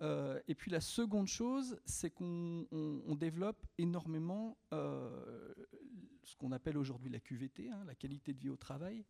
Euh, 0.00 0.40
et 0.46 0.54
puis 0.54 0.70
la 0.70 0.80
seconde 0.80 1.26
chose, 1.26 1.78
c'est 1.84 2.10
qu'on 2.10 3.16
développe 3.18 3.66
énormément 3.78 4.56
euh, 4.72 5.54
ce 6.22 6.36
qu'on 6.36 6.52
appelle 6.52 6.78
aujourd'hui 6.78 7.10
la 7.10 7.20
QVT, 7.20 7.70
hein, 7.70 7.84
la 7.84 7.94
qualité 7.94 8.32
de 8.32 8.38
vie 8.38 8.50
au 8.50 8.56
travail. 8.56 9.04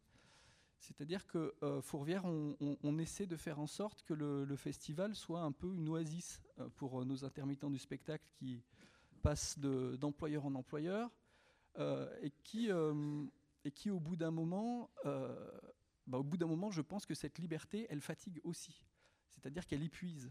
C'est-à-dire 0.78 1.26
que 1.26 1.55
euh, 1.62 1.82
Fourvière, 1.82 2.24
on, 2.24 2.99
essaie 2.99 3.26
de 3.26 3.36
faire 3.36 3.59
en 3.59 3.66
sorte 3.66 4.03
que 4.03 4.14
le, 4.14 4.57
festival 4.57 5.14
soit 5.16 5.41
un 5.41 5.51
peu 5.51 5.74
une 5.74 5.89
oasis 5.89 6.41
pour 6.76 7.05
nos 7.05 7.24
intermittents 7.24 7.70
du 7.70 7.78
spectacle 7.78 8.24
qui 8.34 8.62
passent 9.22 9.59
d'employeur 9.59 10.47
en 10.47 10.55
employeur 10.55 11.11
et 12.22 12.30
qui, 12.45 12.70
et, 13.64 13.70
qui, 13.72 13.91
au 13.91 13.99
bout 13.99 14.14
d'un 14.14 14.30
moment, 14.30 14.89
bah, 15.05 16.18
au 16.18 16.22
bout 16.22 16.36
d'un 16.36 16.47
moment, 16.47 16.70
je 16.70 16.80
pense 16.80 17.07
que 17.07 17.14
cette 17.14 17.39
liberté, 17.39 17.89
elle 17.91 18.01
fatigue 18.01 18.41
aussi. 18.45 18.84
C'est-à-dire 19.30 19.66
qu'elle 19.66 19.82
épuise. 19.82 20.30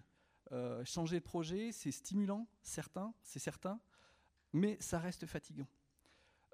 Euh, 0.51 0.83
changer 0.85 1.19
de 1.19 1.23
projet, 1.23 1.71
c'est 1.71 1.91
stimulant, 1.91 2.47
certain, 2.61 3.13
c'est 3.21 3.39
certain, 3.39 3.79
mais 4.53 4.77
ça 4.79 4.99
reste 4.99 5.25
fatigant. 5.25 5.67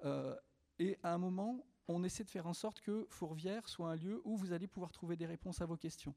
Euh, 0.04 0.36
et 0.78 0.98
à 1.02 1.14
un 1.14 1.18
moment, 1.18 1.64
on 1.86 2.02
essaie 2.02 2.24
de 2.24 2.30
faire 2.30 2.46
en 2.46 2.54
sorte 2.54 2.80
que 2.80 3.06
Fourvière 3.08 3.68
soit 3.68 3.90
un 3.90 3.96
lieu 3.96 4.20
où 4.24 4.36
vous 4.36 4.52
allez 4.52 4.66
pouvoir 4.66 4.90
trouver 4.90 5.16
des 5.16 5.26
réponses 5.26 5.60
à 5.60 5.66
vos 5.66 5.76
questions. 5.76 6.14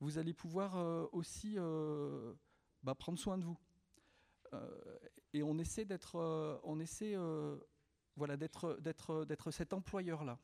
Vous 0.00 0.18
allez 0.18 0.34
pouvoir 0.34 0.76
euh, 0.76 1.06
aussi 1.12 1.56
bah, 2.82 2.94
prendre 2.94 3.18
soin 3.18 3.38
de 3.38 3.44
vous. 3.44 3.58
et 5.32 5.42
on 5.42 5.58
essaie 5.58 5.84
d'être, 5.84 6.60
on 6.64 6.78
essaie, 6.78 7.16
voilà, 8.16 8.36
d'être, 8.36 8.78
d'être, 8.80 9.24
d'être 9.24 9.50
cet 9.50 9.72
employeur-là. 9.72 10.38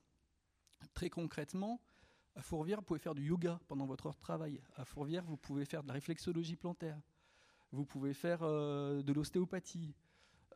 Très 0.94 1.10
concrètement, 1.10 1.80
à 2.36 2.42
Fourvière, 2.42 2.78
vous 2.78 2.84
pouvez 2.84 2.98
faire 2.98 3.14
du 3.14 3.24
yoga 3.24 3.60
pendant 3.68 3.86
votre 3.86 4.06
heure 4.06 4.14
de 4.14 4.20
travail. 4.20 4.60
À 4.76 4.84
Fourvière, 4.84 5.24
vous 5.24 5.36
pouvez 5.36 5.64
faire 5.64 5.82
de 5.82 5.88
la 5.88 5.94
réflexologie 5.94 6.56
plantaire. 6.56 7.00
Vous 7.70 7.84
pouvez 7.84 8.14
faire 8.14 8.40
de 8.40 9.12
l'ostéopathie. 9.12 9.94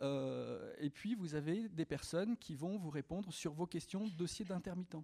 Euh, 0.02 0.72
et 0.78 0.90
puis, 0.90 1.14
vous 1.14 1.34
avez 1.34 1.68
des 1.68 1.84
personnes 1.84 2.36
qui 2.36 2.54
vont 2.54 2.78
vous 2.78 2.90
répondre 2.90 3.32
sur 3.32 3.52
vos 3.52 3.66
questions 3.66 4.06
de 4.06 4.12
dossier 4.12 4.44
d'intermittent. 4.44 4.96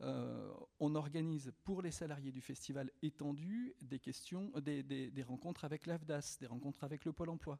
Euh, 0.00 0.52
on 0.80 0.94
organise 0.94 1.52
pour 1.62 1.80
les 1.80 1.92
salariés 1.92 2.32
du 2.32 2.40
festival 2.40 2.90
étendu 3.02 3.74
des, 3.82 4.00
questions, 4.00 4.50
des, 4.60 5.24
rencontres 5.26 5.64
avec 5.64 5.86
l'AFDAS, 5.86 6.38
des 6.40 6.46
rencontres 6.46 6.82
avec 6.84 7.04
le 7.04 7.12
Pôle 7.12 7.30
emploi. 7.30 7.58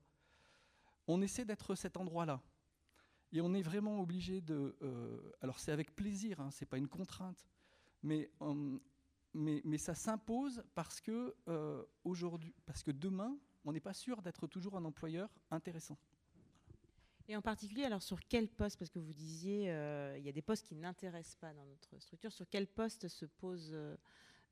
On 1.06 1.22
essaie 1.22 1.44
d'être 1.44 1.74
cet 1.74 1.96
endroit-là. 1.96 2.42
Et 3.32 3.40
on 3.40 3.54
est 3.54 3.62
vraiment 3.62 4.00
obligé 4.00 4.40
de... 4.40 4.76
Euh, 4.82 5.32
alors 5.40 5.58
c'est 5.58 5.72
avec 5.72 5.94
plaisir, 5.94 6.40
hein, 6.40 6.50
ce 6.50 6.64
n'est 6.64 6.68
pas 6.68 6.76
une 6.78 6.88
contrainte, 6.88 7.46
mais, 8.02 8.30
mais, 9.34 9.78
ça 9.78 9.94
s'impose 9.94 10.62
parce 10.74 11.00
que 11.00 11.34
aujourd'hui, 12.04 12.54
parce 12.66 12.82
que 12.82 12.90
demain, 12.90 13.36
on 13.64 13.72
n'est 13.72 13.80
pas 13.80 13.94
sûr 13.94 14.22
d'être 14.22 14.46
toujours 14.46 14.76
un 14.76 14.84
employeur 14.84 15.30
intéressant. 15.50 15.96
Et 17.28 17.36
en 17.36 17.42
particulier, 17.42 17.84
alors 17.84 18.02
sur 18.02 18.20
quel 18.28 18.48
poste, 18.48 18.78
parce 18.78 18.90
que 18.90 18.98
vous 18.98 19.12
disiez, 19.12 19.70
euh, 19.70 20.16
il 20.18 20.24
y 20.24 20.28
a 20.28 20.32
des 20.32 20.42
postes 20.42 20.66
qui 20.66 20.74
n'intéressent 20.74 21.36
pas 21.36 21.54
dans 21.54 21.64
notre 21.64 21.98
structure, 21.98 22.32
sur 22.32 22.48
quel 22.48 22.66
poste 22.66 23.08
se 23.08 23.24
pose 23.24 23.70
euh, 23.72 23.96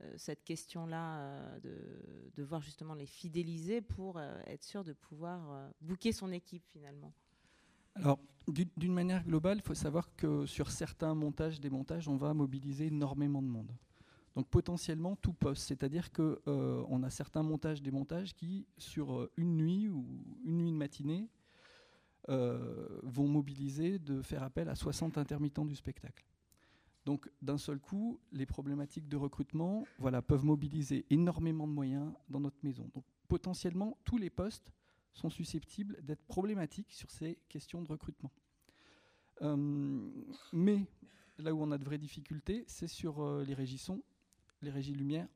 euh, 0.03 0.15
cette 0.17 0.45
question-là 0.45 1.59
de, 1.61 2.43
voir 2.43 2.63
justement 2.63 2.95
les 2.95 3.07
fidéliser 3.07 3.83
pour 3.83 4.19
être 4.21 4.65
sûr 4.65 4.83
de 4.83 4.95
pouvoir 4.95 5.71
booker 5.83 6.13
son 6.13 6.33
équipe 6.33 6.65
finalement? 6.69 7.13
Alors, 7.95 8.19
d'une 8.49 8.93
manière 8.93 9.25
globale, 9.25 9.59
il 9.59 9.63
faut 9.63 9.75
savoir 9.75 10.15
que 10.17 10.47
sur 10.47 10.71
certains 10.71 11.15
montages, 11.15 11.61
démontages, 11.61 12.09
on 12.09 12.17
va 12.17 12.35
mobiliser 12.35 12.87
énormément 12.87 13.43
de 13.43 13.49
monde. 13.49 13.73
Donc 14.37 14.49
potentiellement 14.49 15.17
tout 15.17 15.33
poste, 15.33 15.67
c'est-à-dire 15.67 16.13
qu'on 16.13 16.37
on 16.47 17.03
a 17.03 17.11
certains 17.11 17.43
montages, 17.43 17.83
démontages 17.83 18.35
qui, 18.35 18.67
sur 18.79 19.29
une 19.37 19.57
nuit 19.57 19.89
ou 19.89 20.07
une 20.45 20.59
nuit 20.59 20.71
de 20.71 20.77
matinée, 20.77 21.29
euh, 22.29 23.01
vont 23.03 23.27
mobiliser 23.27 23.99
de 23.99 24.23
faire 24.23 24.43
appel 24.43 24.69
à 24.69 24.75
60 24.75 25.19
intermittents 25.19 25.65
du 25.65 25.75
spectacle. 25.75 26.25
Donc 27.05 27.29
d'un 27.41 27.59
seul 27.59 27.81
coup, 27.81 28.21
les 28.31 28.47
problématiques 28.47 29.09
de 29.09 29.17
recrutement 29.17 29.85
voilà, 29.99 30.23
peuvent 30.23 30.45
mobiliser 30.45 31.07
énormément 31.11 31.67
de 31.67 31.73
moyens 31.73 32.13
dans 32.29 32.39
notre 32.39 32.59
maison. 32.63 32.89
Donc 32.95 33.05
potentiellement, 33.27 33.99
tous 34.05 34.19
les 34.19 34.31
postes 34.31 34.71
sont 35.13 35.31
susceptibles 35.31 36.03
d'être 36.03 36.25
problématiques 36.25 36.93
sur 36.93 37.11
ces 37.11 37.39
questions 37.49 37.83
de 37.83 37.89
recrutement. 37.89 38.31
Euh, 39.43 40.11
mais 40.53 40.87
là 41.39 41.55
où 41.55 41.63
on 41.63 41.71
a 41.71 41.79
de 41.79 41.85
vraies 41.85 41.99
difficultés, 41.99 42.65
c'est 42.67 42.89
sur 42.89 43.21
euh, 43.21 43.45
les 43.45 43.55
régissons, 43.55 44.03
les 44.63 44.71
régies 44.71 44.95
lumière 44.95 45.29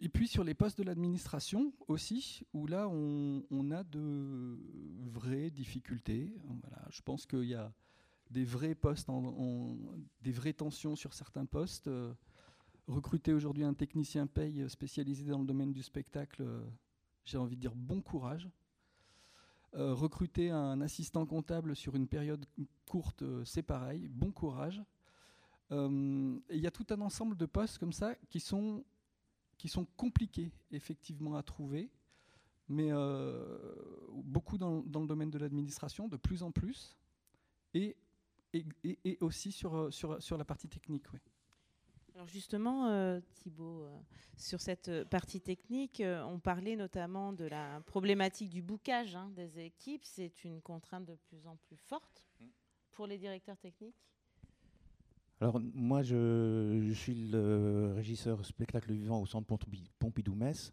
et 0.00 0.08
puis 0.08 0.28
sur 0.28 0.44
les 0.44 0.54
postes 0.54 0.78
de 0.78 0.82
l'administration 0.82 1.72
aussi, 1.88 2.42
où 2.52 2.66
là 2.66 2.88
on, 2.88 3.70
a 3.70 3.82
de 3.82 4.58
vraies 5.04 5.50
difficultés. 5.50 6.34
Je 6.90 7.00
pense 7.00 7.26
qu'il 7.26 7.44
y 7.44 7.54
a 7.54 7.72
des 8.30 8.44
vrais 8.44 8.74
postes, 8.74 9.08
des 10.20 10.32
vraies 10.32 10.52
tensions 10.52 10.96
sur 10.96 11.14
certains 11.14 11.46
postes. 11.46 11.88
recruter 12.86 13.32
aujourd'hui 13.32 13.64
un 13.64 13.74
technicien 13.74 14.26
paye 14.26 14.68
spécialisé 14.68 15.24
dans 15.24 15.38
le 15.38 15.46
domaine 15.46 15.72
du 15.72 15.82
spectacle, 15.82 16.44
j'ai 17.26 17.36
envie 17.36 17.56
de 17.56 17.60
dire 17.60 17.74
bon 17.74 18.00
courage. 18.00 18.48
Euh, 19.74 19.92
recruter 19.92 20.50
un 20.50 20.80
assistant 20.80 21.26
comptable 21.26 21.76
sur 21.76 21.94
une 21.96 22.08
période 22.08 22.46
courte, 22.86 23.22
c'est 23.44 23.62
pareil, 23.62 24.08
bon 24.08 24.32
courage. 24.32 24.82
Euh, 25.72 26.38
il 26.50 26.60
y 26.60 26.66
a 26.66 26.70
tout 26.70 26.86
un 26.90 27.00
ensemble 27.00 27.36
de 27.36 27.44
postes 27.44 27.78
comme 27.78 27.92
ça 27.92 28.14
qui 28.30 28.40
sont 28.40 28.84
qui 29.58 29.68
sont 29.68 29.86
compliqués 29.96 30.52
effectivement 30.70 31.34
à 31.34 31.42
trouver, 31.42 31.90
mais 32.68 32.88
euh, 32.90 33.74
beaucoup 34.22 34.58
dans, 34.58 34.82
le 34.82 35.06
domaine 35.06 35.30
de 35.30 35.38
l'administration, 35.38 36.08
de 36.08 36.18
plus 36.18 36.42
en 36.42 36.50
plus, 36.50 36.94
et, 37.72 37.96
et, 38.52 39.18
aussi 39.20 39.52
sur, 39.52 39.74
euh, 39.74 39.90
sur, 39.90 40.22
sur, 40.22 40.36
la 40.36 40.44
partie 40.44 40.68
technique. 40.68 41.06
Alors 42.16 42.28
justement, 42.28 42.86
euh, 42.86 43.20
Thibault, 43.34 43.86
sur 44.38 44.58
cette 44.62 45.04
partie 45.10 45.42
technique, 45.42 46.02
on 46.02 46.38
parlait 46.38 46.74
notamment 46.74 47.34
de 47.34 47.44
la 47.44 47.82
problématique 47.82 48.48
du 48.48 48.62
boucage 48.62 49.14
hein, 49.14 49.30
des 49.36 49.58
équipes. 49.58 50.02
C'est 50.02 50.42
une 50.44 50.62
contrainte 50.62 51.04
de 51.04 51.14
plus 51.28 51.46
en 51.46 51.56
plus 51.56 51.76
forte 51.76 52.24
mmh. 52.40 52.44
pour 52.92 53.06
les 53.06 53.18
directeurs 53.18 53.58
techniques? 53.58 54.08
Alors 55.42 55.60
moi, 55.74 56.02
je, 56.02 56.90
suis 56.94 57.14
le 57.14 57.92
régisseur 57.94 58.42
spectacle 58.46 58.94
vivant 58.94 59.20
au 59.20 59.26
Centre 59.26 59.54
Pompidou-Metz. 59.98 60.72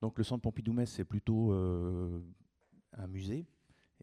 Donc 0.00 0.16
le 0.18 0.22
Centre 0.22 0.42
Pompidou-Metz, 0.42 0.88
c'est 0.88 1.04
plutôt 1.04 1.52
euh, 1.52 2.20
un 2.92 3.08
musée. 3.08 3.44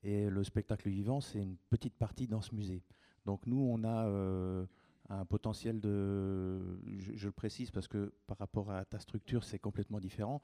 Et 0.01 0.29
le 0.29 0.43
spectacle 0.43 0.89
vivant, 0.89 1.21
c'est 1.21 1.39
une 1.39 1.55
petite 1.69 1.95
partie 1.95 2.27
dans 2.27 2.41
ce 2.41 2.53
musée. 2.53 2.83
Donc 3.25 3.47
nous, 3.47 3.61
on 3.61 3.85
a 3.85 4.05
euh, 5.11 5.19
un 5.21 5.25
potentiel 5.25 5.79
de... 5.79 6.79
je, 6.97 7.25
le 7.25 7.31
précise 7.31 7.71
parce 7.71 7.87
que 7.87 8.13
par 8.27 8.37
rapport 8.37 8.71
à 8.71 8.85
ta 8.85 8.99
structure, 8.99 9.43
c'est 9.43 9.59
complètement 9.59 9.99
différent. 9.99 10.41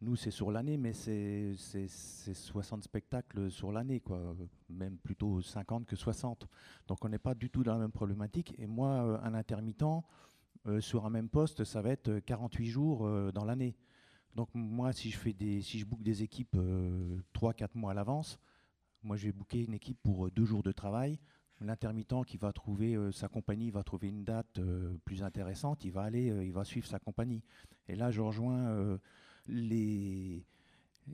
Nous, 0.00 0.14
c'est 0.14 0.30
sur 0.30 0.52
l'année, 0.52 0.76
mais 0.76 0.92
c'est 0.92 1.56
60 1.56 2.84
spectacles 2.84 3.50
sur 3.50 3.72
l'année, 3.72 3.98
quoi. 3.98 4.36
Même 4.68 4.96
plutôt 4.96 5.42
50 5.42 5.86
que 5.86 5.96
60. 5.96 6.46
Donc 6.86 7.04
on 7.04 7.08
n'est 7.08 7.18
pas 7.18 7.34
du 7.34 7.50
tout 7.50 7.64
dans 7.64 7.72
la 7.72 7.80
même 7.80 7.90
problématique. 7.90 8.54
Et 8.58 8.66
moi, 8.68 8.88
euh, 8.88 9.18
un 9.22 9.34
intermittent, 9.34 10.04
euh, 10.66 10.80
sur 10.80 11.04
un 11.04 11.10
même 11.10 11.28
poste, 11.28 11.64
ça 11.64 11.82
va 11.82 11.90
être 11.90 12.20
48 12.20 12.66
jours 12.68 13.06
euh, 13.06 13.32
dans 13.32 13.44
l'année. 13.44 13.76
Donc 14.36 14.50
moi, 14.54 14.92
si 14.92 15.10
je 15.10 15.18
fais 15.18 15.32
des, 15.32 15.62
si 15.62 15.80
je 15.80 15.84
book 15.84 16.02
des 16.02 16.22
équipes 16.22 16.56
3-4 17.34 17.70
mois 17.74 17.90
à 17.90 17.94
l'avance, 17.94 18.38
moi 19.02 19.16
je 19.16 19.26
vais 19.26 19.32
booker 19.32 19.64
une 19.64 19.74
équipe 19.74 19.98
pour 20.00 20.30
deux 20.30 20.44
jours 20.44 20.62
de 20.62 20.70
travail. 20.70 21.18
L'intermittent 21.60 22.24
qui 22.24 22.36
va 22.36 22.52
trouver 22.52 22.96
sa 23.12 23.28
compagnie 23.28 23.70
va 23.70 23.82
trouver 23.82 24.08
une 24.08 24.24
date 24.24 24.60
plus 25.04 25.22
intéressante, 25.22 25.84
il 25.84 25.90
va 25.90 26.02
aller, 26.02 26.26
il 26.44 26.52
va 26.52 26.64
suivre 26.64 26.86
sa 26.86 26.98
compagnie. 26.98 27.42
Et 27.88 27.96
là, 27.96 28.10
je 28.10 28.20
rejoins 28.20 28.98
les, 29.48 30.44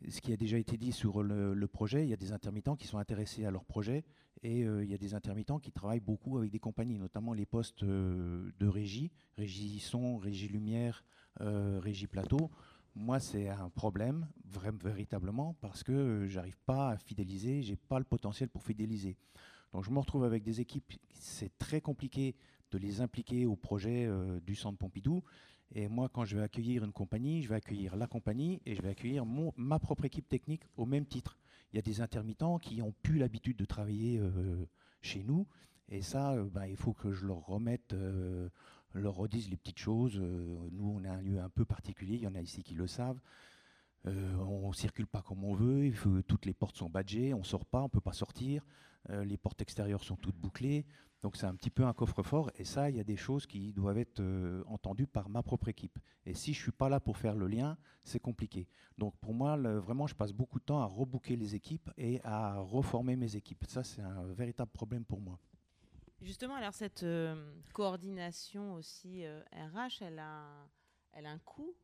ce 0.08 0.20
qui 0.20 0.32
a 0.32 0.36
déjà 0.36 0.58
été 0.58 0.76
dit 0.76 0.92
sur 0.92 1.22
le, 1.22 1.66
projet, 1.66 2.04
il 2.04 2.10
y 2.10 2.12
a 2.12 2.16
des 2.16 2.32
intermittents 2.32 2.76
qui 2.76 2.86
sont 2.86 2.98
intéressés 2.98 3.44
à 3.44 3.50
leur 3.50 3.64
projet 3.64 4.04
et 4.42 4.64
euh, 4.64 4.84
il 4.84 4.90
y 4.90 4.94
a 4.94 4.98
des 4.98 5.14
intermittents 5.14 5.58
qui 5.58 5.72
travaillent 5.72 6.00
beaucoup 6.00 6.38
avec 6.38 6.50
des 6.50 6.58
compagnies, 6.58 6.98
notamment 6.98 7.32
les 7.32 7.46
postes 7.46 7.82
euh, 7.82 8.50
de 8.58 8.66
régie, 8.66 9.10
régie 9.36 9.80
son, 9.80 10.18
régie 10.18 10.48
lumière, 10.48 11.04
euh, 11.40 11.80
régie 11.80 12.06
plateau. 12.06 12.50
Moi, 12.94 13.18
c'est 13.18 13.48
un 13.48 13.70
problème, 13.70 14.28
vraiment, 14.44 14.78
véritablement, 14.84 15.56
parce 15.60 15.82
que 15.82 16.26
j'arrive 16.28 16.58
pas 16.64 16.90
à 16.90 16.96
fidéliser, 16.96 17.62
j'ai 17.62 17.76
pas 17.76 17.98
le 17.98 18.04
potentiel 18.04 18.48
pour 18.48 18.62
fidéliser. 18.62 19.16
Donc 19.74 19.82
je 19.82 19.90
me 19.90 19.98
retrouve 19.98 20.22
avec 20.22 20.44
des 20.44 20.60
équipes, 20.60 20.94
c'est 21.12 21.58
très 21.58 21.80
compliqué 21.80 22.36
de 22.70 22.78
les 22.78 23.00
impliquer 23.00 23.44
au 23.44 23.56
projet 23.56 24.08
du 24.46 24.54
Centre 24.54 24.78
Pompidou. 24.78 25.24
Et 25.74 25.88
moi, 25.88 26.08
quand 26.08 26.24
je 26.24 26.36
vais 26.36 26.44
accueillir 26.44 26.84
une 26.84 26.92
compagnie, 26.92 27.42
je 27.42 27.48
vais 27.48 27.56
accueillir 27.56 27.96
la 27.96 28.06
compagnie 28.06 28.62
et 28.66 28.76
je 28.76 28.82
vais 28.82 28.90
accueillir 28.90 29.24
ma 29.56 29.80
propre 29.80 30.04
équipe 30.04 30.28
technique 30.28 30.62
au 30.76 30.86
même 30.86 31.06
titre. 31.06 31.36
Il 31.72 31.76
y 31.76 31.80
a 31.80 31.82
des 31.82 32.00
intermittents 32.00 32.60
qui 32.60 32.82
ont 32.82 32.94
plus 33.02 33.18
l'habitude 33.18 33.56
de 33.56 33.64
travailler 33.64 34.20
euh, 34.20 34.64
chez 35.02 35.24
nous. 35.24 35.48
Et 35.88 36.02
ça, 36.02 36.34
euh, 36.34 36.48
bah, 36.48 36.68
il 36.68 36.76
faut 36.76 36.92
que 36.92 37.10
je 37.10 37.26
leur 37.26 37.44
remette, 37.44 37.94
euh, 37.94 38.48
leur 38.92 39.16
redise 39.16 39.50
les 39.50 39.56
petites 39.56 39.80
choses. 39.80 40.16
nous, 40.16 40.88
on 40.88 41.02
a 41.02 41.10
un 41.10 41.20
lieu 41.20 41.40
un 41.40 41.48
peu 41.48 41.64
particulier. 41.64 42.14
Il 42.14 42.22
y 42.22 42.28
en 42.28 42.36
a 42.36 42.40
ici 42.40 42.62
qui 42.62 42.74
le 42.74 42.86
savent. 42.86 43.18
On 44.04 44.68
ne 44.68 44.72
circule 44.74 45.06
pas 45.06 45.22
comme 45.22 45.44
on 45.44 45.54
veut. 45.54 45.92
toutes 46.26 46.46
les 46.46 46.54
portes 46.54 46.76
sont 46.76 46.90
badgées. 46.90 47.34
On 47.34 47.38
ne 47.38 47.44
sort 47.44 47.64
pas, 47.64 47.80
on 47.80 47.84
ne 47.84 47.88
peut 47.88 48.00
pas 48.00 48.12
sortir. 48.12 48.64
les 49.08 49.36
portes 49.36 49.62
extérieures 49.62 50.04
sont 50.04 50.16
toutes 50.16 50.36
bouclées. 50.36 50.86
Donc 51.24 51.36
c'est 51.38 51.46
un 51.46 51.54
petit 51.54 51.70
peu 51.70 51.86
un 51.86 51.94
coffre-fort 51.94 52.50
et 52.56 52.64
ça, 52.64 52.90
il 52.90 52.96
y 52.96 53.00
a 53.00 53.04
des 53.04 53.16
choses 53.16 53.46
qui 53.46 53.72
doivent 53.72 53.96
être 53.96 54.20
euh, 54.20 54.62
entendues 54.66 55.06
par 55.06 55.30
ma 55.30 55.42
propre 55.42 55.68
équipe. 55.68 55.98
Et 56.26 56.34
si 56.34 56.52
je 56.52 56.60
suis 56.60 56.70
pas 56.70 56.90
là 56.90 57.00
pour 57.00 57.16
faire 57.16 57.34
le 57.34 57.46
lien, 57.46 57.78
c'est 58.02 58.20
compliqué. 58.20 58.68
Donc 58.98 59.16
pour 59.22 59.32
moi, 59.32 59.56
vraiment, 59.56 60.06
je 60.06 60.14
passe 60.14 60.34
beaucoup 60.34 60.58
de 60.58 60.64
temps 60.64 60.80
à 60.82 60.84
rebooker 60.84 61.36
les 61.36 61.54
équipes 61.54 61.90
et 61.96 62.20
à 62.24 62.58
reformer 62.58 63.16
mes 63.16 63.36
équipes. 63.36 63.64
Ça, 63.66 63.82
c'est 63.82 64.02
un 64.02 64.26
véritable 64.34 64.70
problème 64.70 65.06
pour 65.06 65.18
moi. 65.18 65.38
Justement, 66.20 66.56
alors 66.56 66.74
cette 66.74 67.04
euh, 67.04 67.54
coordination 67.72 68.74
aussi 68.74 69.24
RH, 69.26 70.02
euh, 70.02 70.06
elle 70.08 70.18
a, 70.18 70.44
elle 71.14 71.26
a 71.26 71.30
un 71.30 71.38
coût. 71.38 71.74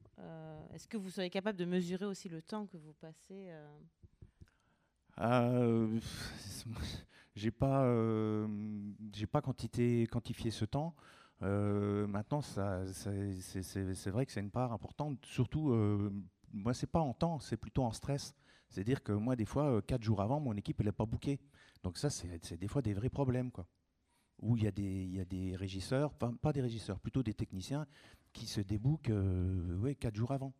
Est-ce 0.74 0.86
que 0.86 0.98
vous 0.98 1.10
serez 1.10 1.30
capable 1.30 1.58
de 1.58 1.64
mesurer 1.64 2.04
aussi 2.04 2.28
le 2.28 2.42
temps 2.42 2.66
que 2.66 2.76
vous 2.76 2.92
passez 2.92 3.50
j'ai 7.34 7.50
pas, 7.50 7.84
euh, 7.84 8.46
j'ai 9.14 9.26
pas 9.26 9.42
quantifié 9.42 10.50
ce 10.50 10.64
temps. 10.64 10.94
Euh, 11.42 12.06
maintenant, 12.06 12.42
c'est 12.42 14.10
vrai 14.10 14.26
que 14.26 14.32
c'est 14.32 14.40
une 14.40 14.50
part 14.50 14.72
importante, 14.72 15.24
surtout 15.24 15.70
euh, 15.70 16.12
moi, 16.52 16.74
c'est 16.74 16.86
pas 16.86 17.00
en 17.00 17.14
temps, 17.14 17.38
c'est 17.38 17.56
plutôt 17.56 17.82
en 17.82 17.92
stress. 17.92 18.34
C'est-à-dire 18.68 19.02
que 19.02 19.12
moi, 19.12 19.36
des 19.36 19.46
fois, 19.46 19.82
quatre 19.82 20.02
jours 20.02 20.20
avant, 20.20 20.38
mon 20.38 20.54
équipe, 20.54 20.80
elle 20.80 20.86
n'est 20.86 20.92
pas 20.92 21.06
bookée. 21.06 21.40
Donc 21.82 21.98
ça, 21.98 22.10
c'est 22.10 22.56
des 22.56 22.68
fois 22.68 22.82
des 22.82 22.94
vrais 22.94 23.08
problèmes, 23.08 23.50
quoi. 23.50 23.66
Où 24.42 24.56
il 24.56 24.62
y, 24.62 25.16
y 25.16 25.20
a 25.20 25.24
des 25.24 25.56
régisseurs, 25.56 26.14
pas 26.14 26.52
des 26.52 26.62
régisseurs, 26.62 26.98
plutôt 26.98 27.22
des 27.22 27.34
techniciens 27.34 27.86
qui 28.32 28.46
se 28.46 28.60
débookent 28.60 29.12
ouais, 29.80 29.94
quatre 29.94 30.16
jours 30.16 30.32
avant. 30.32 30.52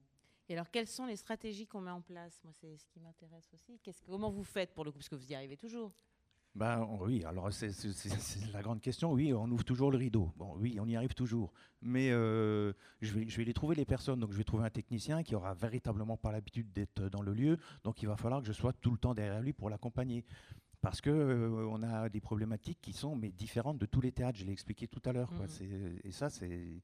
Et 0.51 0.55
alors, 0.55 0.69
quelles 0.69 0.89
sont 0.89 1.07
les 1.07 1.15
stratégies 1.15 1.69
qu'on 1.69 1.81
met 1.81 1.93
en 1.93 2.01
place? 2.01 2.41
Moi, 2.43 2.53
c'est 2.61 2.77
ce 2.77 2.85
qui 2.89 2.99
m'intéresse 2.99 3.49
aussi. 3.55 3.81
comment 4.05 4.31
vous 4.31 4.43
faites 4.43 4.75
pour 4.75 4.85
le 4.85 4.91
coup? 4.91 4.99
Parce 4.99 5.09
que 5.09 5.15
vous 5.15 5.31
y 5.31 5.35
arrivez 5.37 5.57
toujours. 5.57 5.93
Ben, 6.57 6.85
oui, 7.03 7.23
alors 7.25 7.53
c'est 7.53 7.71
la 8.53 8.61
grande 8.61 8.81
question. 8.81 9.13
Oui, 9.13 9.33
on 9.33 9.49
ouvre 9.49 9.63
toujours 9.63 9.93
le 9.93 9.99
rideau. 9.99 10.33
Bon, 10.37 10.57
oui, 10.57 10.79
on 10.81 10.89
y 10.89 10.97
arrive 10.97 11.15
toujours. 11.15 11.53
Mais 11.81 12.11
euh, 12.11 12.73
je, 13.01 13.13
vais, 13.13 13.29
je 13.29 13.37
vais 13.37 13.45
les 13.45 13.53
trouver, 13.53 13.77
les 13.77 13.85
personnes. 13.85 14.19
Donc, 14.19 14.33
je 14.33 14.37
vais 14.37 14.43
trouver 14.43 14.65
un 14.65 14.71
technicien 14.71 15.23
qui 15.23 15.37
aura 15.37 15.55
véritablement 15.55 16.17
pas 16.17 16.33
l'habitude 16.33 16.73
d'être 16.73 17.09
dans 17.09 17.23
le 17.23 17.33
lieu. 17.33 17.57
Donc, 17.85 18.03
il 18.03 18.09
va 18.09 18.17
falloir 18.17 18.41
que 18.41 18.49
je 18.49 18.53
sois 18.53 18.73
tout 18.73 18.91
le 18.91 18.99
temps 18.99 19.15
derrière 19.15 19.41
lui 19.41 19.53
pour 19.53 19.71
l'accompagner. 19.71 20.25
Parce 20.81 21.01
qu'on 21.01 21.11
euh, 21.11 21.69
on 21.71 21.85
a 21.85 22.09
des 22.09 22.21
problématiques 22.21 22.81
qui 22.81 22.93
sont 22.93 23.15
mais 23.15 23.31
différentes 23.31 23.79
de 23.79 23.87
tous 23.87 24.01
les 24.01 24.11
théâtres. 24.11 24.39
Je 24.39 24.45
l'ai 24.45 24.53
expliqué 24.53 24.89
tout 24.89 25.03
à 25.05 25.13
l'heure. 25.13 25.33
Mmh. 25.33 25.99
Et 26.03 26.11
ça, 26.11 26.29
c'est 26.29 26.83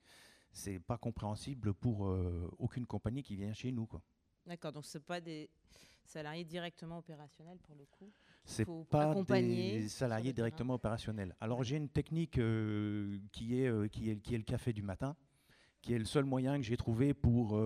c'est 0.57 0.79
pas 0.79 0.97
compréhensible 0.97 1.75
pour 1.75 2.07
euh, 2.07 2.51
aucune 2.59 2.87
compagnie 2.87 3.23
qui 3.23 3.37
vient 3.37 3.53
chez 3.53 3.71
nous. 3.71 3.87
D'accord, 4.47 4.73
donc 4.73 4.87
ce 4.87 4.99
pas 4.99 5.21
des 5.21 5.51
salariés 6.05 6.45
directement 6.45 6.99
opérationnels 6.99 7.59
pour 7.59 7.75
le 7.75 7.85
coup 7.85 8.11
C'est 8.45 8.67
pas 8.89 9.15
des 9.25 9.89
salariés 9.89 10.33
directement 10.33 10.75
opérationnels. 10.75 11.37
Alors 11.41 11.63
j'ai 11.63 11.77
une 11.77 11.91
technique 11.91 12.39
euh, 12.39 13.19
qui, 13.33 13.61
est, 13.61 13.67
euh, 13.67 13.87
qui, 13.89 14.11
est, 14.11 14.17
qui 14.17 14.35
est 14.35 14.39
le 14.39 14.45
café 14.45 14.73
du 14.73 14.83
matin, 14.83 15.15
qui 15.83 15.93
est 15.93 15.99
le 15.99 16.05
seul 16.07 16.25
moyen 16.25 16.57
que 16.57 16.63
j'ai 16.63 16.77
trouvé 16.77 17.13
pour, 17.13 17.61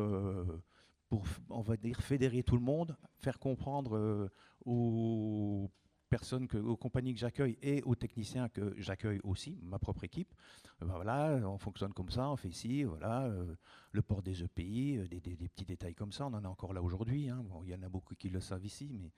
pour, 1.09 1.25
on 1.49 1.61
va 1.61 1.77
dire, 1.77 2.01
fédérer 2.01 2.43
tout 2.43 2.57
le 2.57 2.63
monde, 2.63 2.97
faire 3.19 3.39
comprendre 3.39 4.31
aux 4.65 5.71
personnes, 6.11 6.49
que, 6.49 6.59
aux 6.59 6.77
compagnies 6.77 7.15
que 7.15 7.21
j'accueille 7.21 7.57
et 7.63 7.83
aux 7.85 7.95
techniciens 7.95 8.49
que 8.49 8.75
j'accueille 8.77 9.21
aussi, 9.25 9.59
ma 9.63 9.79
propre 9.79 10.05
équipe. 10.05 10.35
Euh, 10.83 10.87
ben 10.87 10.95
voilà, 10.95 11.41
on 11.49 11.57
fonctionne 11.57 11.93
comme 11.95 12.11
ça, 12.11 12.29
on 12.29 12.37
fait 12.37 12.49
ici, 12.49 12.83
voilà, 12.83 13.25
euh, 13.25 13.55
le 13.93 14.03
port 14.03 14.21
des 14.21 14.43
EPI, 14.43 14.99
euh, 14.99 15.07
des, 15.09 15.21
petits 15.21 15.65
détails 15.65 15.95
comme 15.95 16.13
ça, 16.13 16.27
on 16.27 16.35
en 16.35 16.45
a 16.45 16.49
encore 16.49 16.75
là 16.75 16.83
aujourd'hui. 16.83 17.31
Hein. 17.31 17.43
il 17.65 17.71
y 17.71 17.75
en 17.75 17.83
a 17.83 17.89
beaucoup 17.89 18.15
qui 18.15 18.29
le 18.29 18.41
savent 18.41 18.65
ici, 18.65 18.91
mais 18.93 19.13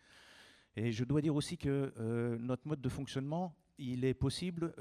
et 0.76 0.92
je 0.92 1.04
dois 1.04 1.20
dire 1.20 1.34
aussi 1.34 1.58
que 1.58 1.92
notre 2.38 2.66
mode 2.66 2.80
de 2.80 2.88
fonctionnement, 2.88 3.54
il 3.78 4.04
est 4.04 4.14
possible. 4.14 4.74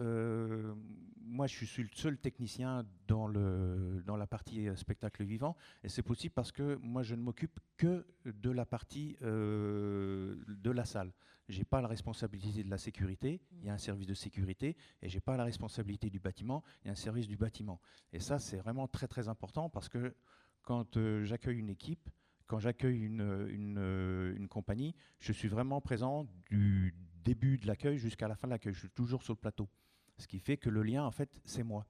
moi, 1.23 1.47
je 1.47 1.65
suis 1.65 1.83
le 1.83 1.89
seul 1.93 2.17
technicien 2.17 2.85
dans, 3.07 3.27
la 3.27 4.27
partie 4.27 4.67
spectacle 4.75 5.23
vivant, 5.23 5.55
et 5.83 5.89
c'est 5.89 6.03
possible 6.03 6.33
parce 6.33 6.51
que 6.51 6.75
moi, 6.81 7.03
je 7.03 7.15
ne 7.15 7.21
m'occupe 7.21 7.59
que 7.77 8.05
de 8.25 8.51
la 8.51 8.65
partie 8.65 9.17
de 9.21 10.71
la 10.71 10.85
salle 10.85 11.11
j'ai 11.51 11.65
pas 11.65 11.81
la 11.81 11.87
responsabilité 11.87 12.63
de 12.63 12.69
la 12.69 12.77
sécurité, 12.77 13.41
il 13.59 13.65
y 13.65 13.69
a 13.69 13.73
un 13.73 13.77
service 13.77 14.07
de 14.07 14.13
sécurité, 14.13 14.75
et 15.01 15.09
j'ai 15.09 15.19
pas 15.19 15.37
la 15.37 15.43
responsabilité 15.43 16.09
du 16.09 16.19
bâtiment, 16.19 16.63
il 16.83 16.87
y 16.87 16.89
a 16.89 16.93
un 16.93 16.95
service 16.95 17.27
du 17.27 17.37
bâtiment. 17.37 17.79
Et 18.13 18.19
ça, 18.19 18.39
c'est 18.39 18.57
vraiment 18.57 18.87
très 18.87 19.07
très 19.07 19.27
important 19.27 19.69
parce 19.69 19.89
que 19.89 20.15
quand 20.63 20.97
euh, 20.97 21.23
j'accueille 21.23 21.59
une 21.59 21.69
équipe, 21.69 22.09
quand 22.47 22.59
j'accueille 22.59 22.99
une, 22.99 23.47
une, 23.49 24.47
compagnie, 24.47 24.95
je 25.19 25.31
suis 25.31 25.47
vraiment 25.47 25.81
présent 25.81 26.27
du 26.49 26.93
début 27.23 27.57
de 27.57 27.67
l'accueil 27.67 27.97
jusqu'à 27.97 28.27
la 28.27 28.35
fin 28.35 28.47
de 28.47 28.53
l'accueil. 28.53 28.73
Je 28.73 28.79
suis 28.79 28.89
toujours 28.89 29.23
sur 29.23 29.33
le 29.33 29.39
plateau. 29.39 29.69
Ce 30.17 30.27
qui 30.27 30.39
fait 30.39 30.57
que 30.57 30.69
le 30.69 30.83
lien, 30.83 31.03
en 31.03 31.11
fait, 31.11 31.39
c'est 31.45 31.63
moi. 31.63 31.87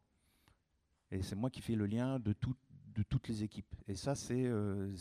Et 1.11 1.21
c'est 1.21 1.35
moi 1.35 1.49
qui 1.49 1.61
fais 1.61 1.75
le 1.75 1.85
lien 1.85 2.19
de, 2.19 2.33
de 2.87 3.03
toutes 3.03 3.27
les 3.27 3.43
équipes. 3.43 3.75
Et 3.87 3.95
ça, 3.95 4.15
c'est 4.15 4.45
euh, 4.45 4.95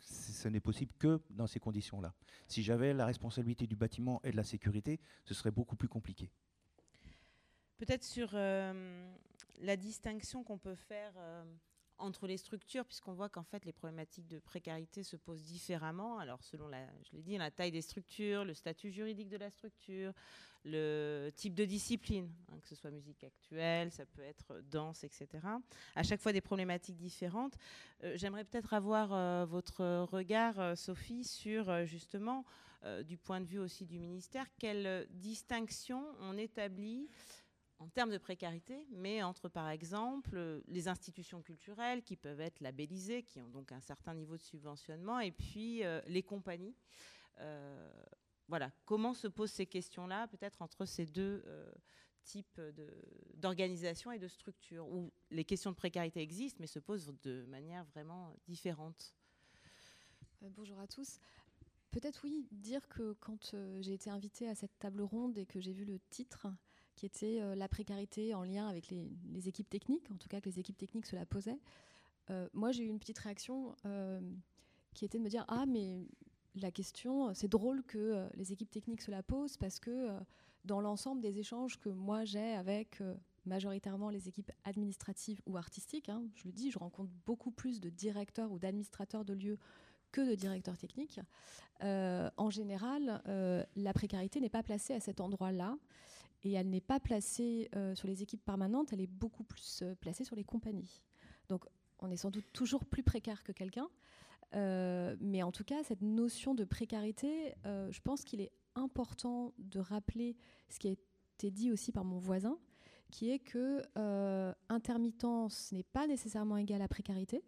ce 0.00 0.48
n'est 0.48 0.60
possible 0.60 0.92
que 0.98 1.20
dans 1.30 1.46
ces 1.46 1.60
conditions-là. 1.60 2.14
Si 2.48 2.62
j'avais 2.62 2.92
la 2.94 3.06
responsabilité 3.06 3.66
du 3.66 3.76
bâtiment 3.76 4.20
et 4.24 4.30
de 4.30 4.36
la 4.36 4.44
sécurité, 4.44 5.00
ce 5.24 5.34
serait 5.34 5.50
beaucoup 5.50 5.76
plus 5.76 5.88
compliqué. 5.88 6.30
Peut-être 7.78 8.04
sur 8.04 8.30
euh, 8.34 9.12
la 9.60 9.76
distinction 9.76 10.44
qu'on 10.44 10.58
peut 10.58 10.74
faire 10.74 11.12
euh, 11.16 11.44
entre 12.02 12.26
les 12.26 12.36
structures, 12.36 12.84
puisqu'on 12.84 13.12
voit 13.14 13.28
qu'en 13.28 13.44
fait 13.44 13.64
les 13.64 13.72
problématiques 13.72 14.26
de 14.26 14.38
précarité 14.38 15.02
se 15.02 15.16
posent 15.16 15.44
différemment. 15.44 16.18
Alors 16.18 16.42
selon 16.42 16.68
la, 16.68 16.86
je 17.04 17.16
l'ai 17.16 17.22
dit, 17.22 17.38
la 17.38 17.50
taille 17.50 17.72
des 17.72 17.82
structures, 17.82 18.44
le 18.44 18.54
statut 18.54 18.90
juridique 18.90 19.28
de 19.28 19.36
la 19.36 19.50
structure, 19.50 20.12
le 20.64 21.30
type 21.34 21.54
de 21.54 21.64
discipline, 21.64 22.30
hein, 22.50 22.58
que 22.60 22.68
ce 22.68 22.74
soit 22.74 22.90
musique 22.90 23.24
actuelle, 23.24 23.90
ça 23.90 24.06
peut 24.06 24.22
être 24.22 24.60
danse, 24.70 25.04
etc. 25.04 25.28
À 25.94 26.02
chaque 26.02 26.20
fois 26.20 26.32
des 26.32 26.40
problématiques 26.40 26.96
différentes. 26.96 27.54
Euh, 28.04 28.14
j'aimerais 28.16 28.44
peut-être 28.44 28.74
avoir 28.74 29.12
euh, 29.12 29.44
votre 29.44 29.84
regard, 30.12 30.58
euh, 30.60 30.74
Sophie, 30.74 31.24
sur 31.24 31.86
justement, 31.86 32.44
du 33.04 33.16
point 33.16 33.40
de 33.40 33.46
vue 33.46 33.60
aussi 33.60 33.86
du 33.86 34.00
ministère, 34.00 34.44
quelle 34.58 35.06
distinction 35.10 36.04
on 36.20 36.36
établit 36.36 37.08
en 37.82 37.88
termes 37.88 38.10
de 38.10 38.18
précarité, 38.18 38.86
mais 38.90 39.22
entre 39.24 39.48
par 39.48 39.68
exemple 39.68 40.62
les 40.68 40.86
institutions 40.86 41.42
culturelles 41.42 42.02
qui 42.02 42.16
peuvent 42.16 42.40
être 42.40 42.60
labellisées, 42.60 43.24
qui 43.24 43.42
ont 43.42 43.48
donc 43.48 43.72
un 43.72 43.80
certain 43.80 44.14
niveau 44.14 44.36
de 44.36 44.42
subventionnement, 44.42 45.18
et 45.18 45.32
puis 45.32 45.84
euh, 45.84 46.00
les 46.06 46.22
compagnies. 46.22 46.76
Euh, 47.40 47.90
voilà, 48.46 48.70
comment 48.84 49.14
se 49.14 49.26
posent 49.26 49.50
ces 49.50 49.66
questions-là, 49.66 50.28
peut-être 50.28 50.62
entre 50.62 50.84
ces 50.84 51.06
deux 51.06 51.42
euh, 51.46 51.72
types 52.22 52.60
d'organisations 53.34 54.12
et 54.12 54.18
de 54.20 54.28
structures, 54.28 54.86
où 54.88 55.12
les 55.30 55.44
questions 55.44 55.72
de 55.72 55.76
précarité 55.76 56.20
existent, 56.20 56.58
mais 56.60 56.68
se 56.68 56.78
posent 56.78 57.12
de 57.22 57.44
manière 57.46 57.84
vraiment 57.86 58.36
différente. 58.46 59.12
bonjour 60.40 60.78
à 60.78 60.86
tous. 60.86 61.18
Peut-être 61.90 62.20
oui, 62.24 62.46
dire 62.52 62.86
que 62.88 63.14
quand 63.14 63.56
j'ai 63.80 63.94
été 63.94 64.08
invitée 64.08 64.48
à 64.48 64.54
cette 64.54 64.78
table 64.78 65.02
ronde 65.02 65.36
et 65.36 65.46
que 65.46 65.60
j'ai 65.60 65.72
vu 65.72 65.84
le 65.84 65.98
titre, 66.10 66.46
qui 66.96 67.06
était 67.06 67.40
euh, 67.40 67.54
la 67.54 67.68
précarité 67.68 68.34
en 68.34 68.44
lien 68.44 68.68
avec 68.68 68.90
les, 68.90 69.48
équipes 69.48 69.68
techniques, 69.68 70.10
en 70.10 70.16
tout 70.16 70.28
cas 70.28 70.40
que 70.40 70.48
les 70.48 70.58
équipes 70.58 70.78
techniques 70.78 71.06
se 71.06 71.16
la 71.16 71.26
posaient. 71.26 71.58
Euh, 72.30 72.48
moi, 72.52 72.72
j'ai 72.72 72.84
eu 72.84 72.88
une 72.88 72.98
petite 72.98 73.18
réaction 73.18 73.74
euh, 73.86 74.20
qui 74.94 75.04
était 75.04 75.18
de 75.18 75.24
me 75.24 75.28
dire 75.28 75.44
Ah, 75.48 75.66
mais 75.66 76.06
la 76.54 76.70
question, 76.70 77.34
c'est 77.34 77.48
drôle 77.48 77.82
que 77.84 78.28
les 78.34 78.52
équipes 78.52 78.70
techniques 78.70 79.02
se 79.02 79.10
la 79.10 79.22
posent 79.22 79.56
parce 79.56 79.80
que 79.80 80.10
dans 80.64 80.80
l'ensemble 80.80 81.22
des 81.22 81.38
échanges 81.38 81.78
que 81.80 81.88
moi 81.88 82.24
j'ai 82.26 82.52
avec 82.52 83.02
majoritairement 83.46 84.10
les 84.10 84.28
équipes 84.28 84.52
administratives 84.64 85.40
ou 85.46 85.56
artistiques, 85.56 86.10
hein, 86.10 86.22
je 86.34 86.44
le 86.44 86.52
dis, 86.52 86.70
je 86.70 86.78
rencontre 86.78 87.10
beaucoup 87.24 87.50
plus 87.50 87.80
de 87.80 87.88
directeurs 87.88 88.52
ou 88.52 88.58
d'administrateurs 88.58 89.24
de 89.24 89.32
lieux 89.32 89.58
que 90.12 90.20
de 90.20 90.34
directeurs 90.34 90.76
techniques. 90.76 91.20
en 91.80 92.50
général, 92.50 93.22
la 93.74 93.92
précarité 93.94 94.38
n'est 94.38 94.50
pas 94.50 94.62
placée 94.62 94.92
à 94.92 95.00
cet 95.00 95.22
endroit-là 95.22 95.78
et 96.44 96.52
elle 96.52 96.68
n'est 96.68 96.80
pas 96.80 97.00
placée 97.00 97.68
euh, 97.76 97.94
sur 97.94 98.08
les 98.08 98.22
équipes 98.22 98.44
permanentes, 98.44 98.92
elle 98.92 99.00
est 99.00 99.06
beaucoup 99.06 99.44
plus 99.44 99.80
euh, 99.82 99.94
placée 99.94 100.24
sur 100.24 100.36
les 100.36 100.44
compagnies. 100.44 101.02
Donc 101.48 101.64
on 101.98 102.10
est 102.10 102.16
sans 102.16 102.30
doute 102.30 102.46
toujours 102.52 102.84
plus 102.84 103.02
précaire 103.02 103.44
que 103.44 103.52
quelqu'un, 103.52 103.88
euh, 104.54 105.16
mais 105.20 105.42
en 105.42 105.52
tout 105.52 105.64
cas, 105.64 105.82
cette 105.84 106.02
notion 106.02 106.54
de 106.54 106.64
précarité, 106.64 107.54
je 107.64 108.00
pense 108.00 108.24
qu'il 108.24 108.40
est 108.40 108.50
important 108.74 109.54
de 109.58 109.78
rappeler 109.78 110.36
ce 110.68 110.78
qui 110.78 110.88
a 110.88 110.90
été 110.90 111.50
dit 111.50 111.70
aussi 111.70 111.92
par 111.92 112.04
mon 112.04 112.18
voisin, 112.18 112.58
qui 113.10 113.30
est 113.30 113.38
que 113.38 113.82
intermittence 114.68 115.70
n'est 115.70 115.84
pas 115.84 116.06
nécessairement 116.06 116.56
égal 116.56 116.82
à 116.82 116.88
précarité. 116.88 117.44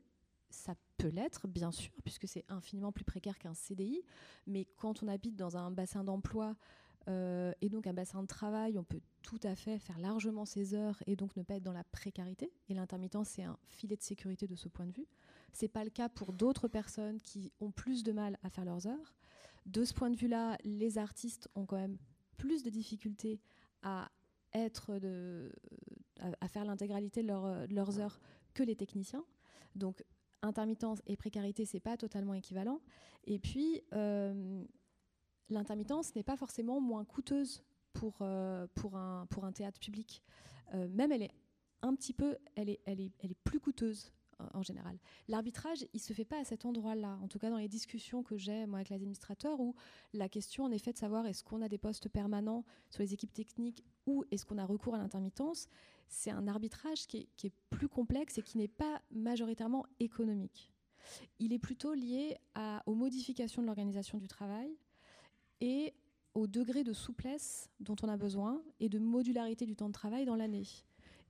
Ça 0.50 0.76
peut 0.98 1.08
l'être, 1.08 1.48
bien 1.48 1.72
sûr, 1.72 1.92
puisque 2.04 2.28
c'est 2.28 2.44
infiniment 2.48 2.92
plus 2.92 3.04
précaire 3.04 3.38
qu'un 3.38 3.54
CDI, 3.54 4.02
mais 4.46 4.66
quand 4.76 5.02
on 5.02 5.08
habite 5.08 5.34
dans 5.34 5.56
un 5.56 5.72
bassin 5.72 6.04
d'emploi 6.04 6.54
et 7.08 7.68
donc 7.68 7.86
un 7.86 7.92
bassin 7.92 8.22
de 8.22 8.26
travail, 8.26 8.78
on 8.78 8.84
peut 8.84 9.00
tout 9.22 9.40
à 9.42 9.54
fait 9.54 9.78
faire 9.78 9.98
largement 9.98 10.44
ses 10.44 10.74
heures 10.74 11.02
et 11.06 11.16
donc 11.16 11.36
ne 11.36 11.42
pas 11.42 11.56
être 11.56 11.62
dans 11.62 11.72
la 11.72 11.84
précarité. 11.84 12.52
Et 12.68 12.74
l'intermittence, 12.74 13.30
c'est 13.30 13.42
un 13.42 13.58
filet 13.68 13.96
de 13.96 14.02
sécurité 14.02 14.46
de 14.46 14.54
ce 14.54 14.68
point 14.68 14.86
de 14.86 14.92
vue. 14.92 15.06
Ce 15.52 15.64
n'est 15.64 15.68
pas 15.68 15.84
le 15.84 15.90
cas 15.90 16.08
pour 16.08 16.32
d'autres 16.32 16.68
personnes 16.68 17.20
qui 17.20 17.52
ont 17.60 17.70
plus 17.70 18.02
de 18.02 18.12
mal 18.12 18.38
à 18.42 18.50
faire 18.50 18.64
leurs 18.64 18.86
heures. 18.86 19.14
De 19.66 19.84
ce 19.84 19.94
point 19.94 20.10
de 20.10 20.16
vue-là, 20.16 20.58
les 20.64 20.98
artistes 20.98 21.48
ont 21.54 21.64
quand 21.64 21.76
même 21.76 21.96
plus 22.36 22.62
de 22.62 22.70
difficultés 22.70 23.40
à 23.82 24.10
être 24.52 24.98
à, 26.40 26.48
faire 26.48 26.64
l'intégralité 26.64 27.22
de, 27.22 27.74
leurs 27.74 27.98
heures 27.98 28.20
que 28.52 28.62
les 28.62 28.76
techniciens. 28.76 29.24
Donc 29.74 30.04
intermittence 30.42 31.00
et 31.06 31.16
précarité, 31.16 31.64
c'est 31.64 31.80
pas 31.80 31.96
totalement 31.96 32.34
équivalent. 32.34 32.80
Et 33.24 33.38
puis 33.38 33.82
euh, 33.94 34.64
l'intermittence 35.50 36.14
n'est 36.14 36.22
pas 36.22 36.36
forcément 36.36 36.80
moins 36.80 37.04
coûteuse 37.04 37.62
pour, 37.92 38.18
euh, 38.20 38.66
un, 38.94 39.52
théâtre 39.52 39.78
public. 39.78 40.22
Euh, 40.74 40.88
même 40.88 41.12
elle 41.12 41.22
est 41.22 41.34
un 41.82 41.94
petit 41.94 42.12
peu, 42.12 42.36
elle 42.56 42.70
est, 42.70 43.34
plus 43.44 43.60
coûteuse 43.60 44.12
en 44.52 44.62
général. 44.62 44.98
L'arbitrage, 45.28 45.86
il 45.92 46.00
se 46.00 46.12
fait 46.12 46.24
pas 46.24 46.40
à 46.40 46.44
cet 46.44 46.64
endroit-là, 46.64 47.18
en 47.22 47.28
tout 47.28 47.38
cas 47.38 47.50
dans 47.50 47.58
les 47.58 47.68
discussions 47.68 48.22
que 48.22 48.36
j'ai 48.36 48.66
moi 48.66 48.78
avec 48.78 48.88
les 48.88 48.96
administrateurs, 48.96 49.60
où 49.60 49.74
la 50.12 50.28
question 50.28 50.64
en 50.64 50.70
effet 50.72 50.92
de 50.92 50.98
savoir 50.98 51.26
est-ce 51.26 51.44
qu'on 51.44 51.62
a 51.62 51.68
des 51.68 51.78
postes 51.78 52.08
permanents 52.08 52.64
sur 52.90 53.02
les 53.02 53.12
équipes 53.12 53.32
techniques 53.32 53.84
ou 54.06 54.24
est-ce 54.30 54.44
qu'on 54.44 54.58
a 54.58 54.64
recours 54.64 54.94
à 54.94 54.98
l'intermittence, 54.98 55.68
c'est 56.08 56.30
un 56.30 56.48
arbitrage 56.48 57.06
qui 57.06 57.28
est, 57.42 57.52
plus 57.70 57.88
complexe 57.88 58.38
et 58.38 58.42
qui 58.42 58.58
n'est 58.58 58.68
pas 58.68 59.02
majoritairement 59.10 59.86
économique. 60.00 60.72
il 61.38 61.52
est 61.52 61.58
plutôt 61.58 61.92
lié 61.92 62.36
aux 62.86 62.94
modifications 62.94 63.62
de 63.62 63.66
l'organisation 63.66 64.18
du 64.18 64.26
travail 64.26 64.74
et 65.60 65.94
au 66.34 66.46
degré 66.46 66.84
de 66.84 66.92
souplesse 66.92 67.70
dont 67.80 67.96
on 68.02 68.08
a 68.08 68.16
besoin 68.16 68.62
et 68.80 68.88
de 68.88 68.98
modularité 68.98 69.66
du 69.66 69.76
temps 69.76 69.88
de 69.88 69.92
travail 69.92 70.24
dans 70.24 70.36
l'année. 70.36 70.66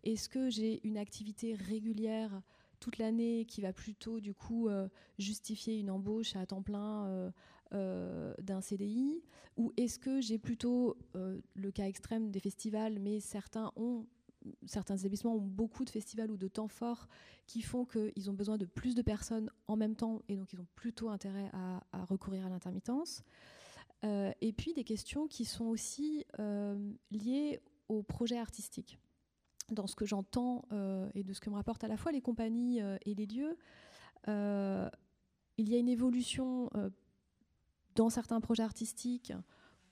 Est-ce 0.03 0.29
que 0.29 0.51
j'ai 0.51 0.87
une 0.87 0.99
activité 0.99 1.55
régulière 1.55 2.43
toute 2.81 2.99
l'année 2.99 3.47
qui 3.47 3.61
va 3.61 3.73
plutôt 3.73 4.21
du 4.21 4.35
coup 4.35 4.69
euh, 4.69 4.89
justifier 5.19 5.79
une 5.79 5.91
embauche 5.91 6.37
à 6.37 6.45
temps 6.45 6.63
plein 6.63 7.07
euh, 7.07 7.31
euh, 7.73 8.35
d'un 8.43 8.61
CDI 8.61 9.23
Ou 9.57 9.73
est-ce 9.77 9.99
que 9.99 10.21
j'ai 10.21 10.39
plutôt 10.39 10.97
le 11.15 11.71
cas 11.71 11.87
extrême 11.87 12.31
des 12.31 12.41
festivals, 12.41 12.99
mais 12.99 13.21
certains 13.21 13.73
ont 13.77 14.07
certains 14.67 14.97
établissements 14.97 15.35
ont 15.35 15.41
beaucoup 15.41 15.85
de 15.85 15.91
festivals 15.91 16.31
ou 16.31 16.37
de 16.37 16.49
temps 16.49 16.69
forts 16.69 17.09
qui 17.47 17.63
font 17.63 17.85
qu'ils 17.85 18.31
ont 18.31 18.35
besoin 18.35 18.59
de 18.59 18.67
plus 18.67 18.95
de 18.95 19.03
personnes 19.03 19.51
en 19.69 19.77
même 19.77 19.97
temps 19.97 20.23
et 20.29 20.37
donc 20.37 20.53
ils 20.53 20.61
ont 20.61 20.67
plutôt 20.75 21.09
intérêt 21.09 21.51
à, 21.53 22.05
recourir 22.05 22.47
à 22.47 22.49
l'intermittence? 22.49 23.23
Et 24.05 24.53
puis 24.53 24.75
des 24.75 24.85
questions 24.85 25.27
qui 25.27 25.45
sont 25.45 25.65
aussi 25.67 26.25
liées 27.11 27.61
au 27.89 28.03
projet 28.03 28.39
artistique 28.39 28.99
dans 29.71 29.87
ce 29.87 29.95
que 29.95 30.05
j'entends 30.05 30.65
euh, 30.73 31.09
et 31.15 31.23
de 31.23 31.33
ce 31.33 31.41
que 31.41 31.51
me 31.51 31.55
rapportent 31.55 31.85
à 31.85 31.89
la 31.89 31.97
fois 31.97 32.13
les 32.13 32.21
compagnies 32.21 32.83
euh, 32.83 32.97
et 33.05 33.15
les 33.15 33.27
lieux, 33.27 33.57
euh, 34.29 34.89
il 35.57 35.69
y 35.69 35.75
a 35.75 35.79
une 35.79 35.89
évolution 35.89 36.69
dans 37.95 38.11
certains 38.11 38.41
projets 38.41 38.65
artistiques 38.65 39.33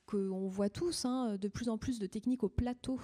qu'on 0.07 0.49
voit 0.49 0.69
tous, 0.69 1.05
hein, 1.05 1.37
de 1.37 1.47
plus 1.47 1.69
en 1.69 1.79
plus 1.79 2.01
de 2.01 2.07
techniques 2.07 2.43
au 2.43 2.49
plateau, 2.49 2.99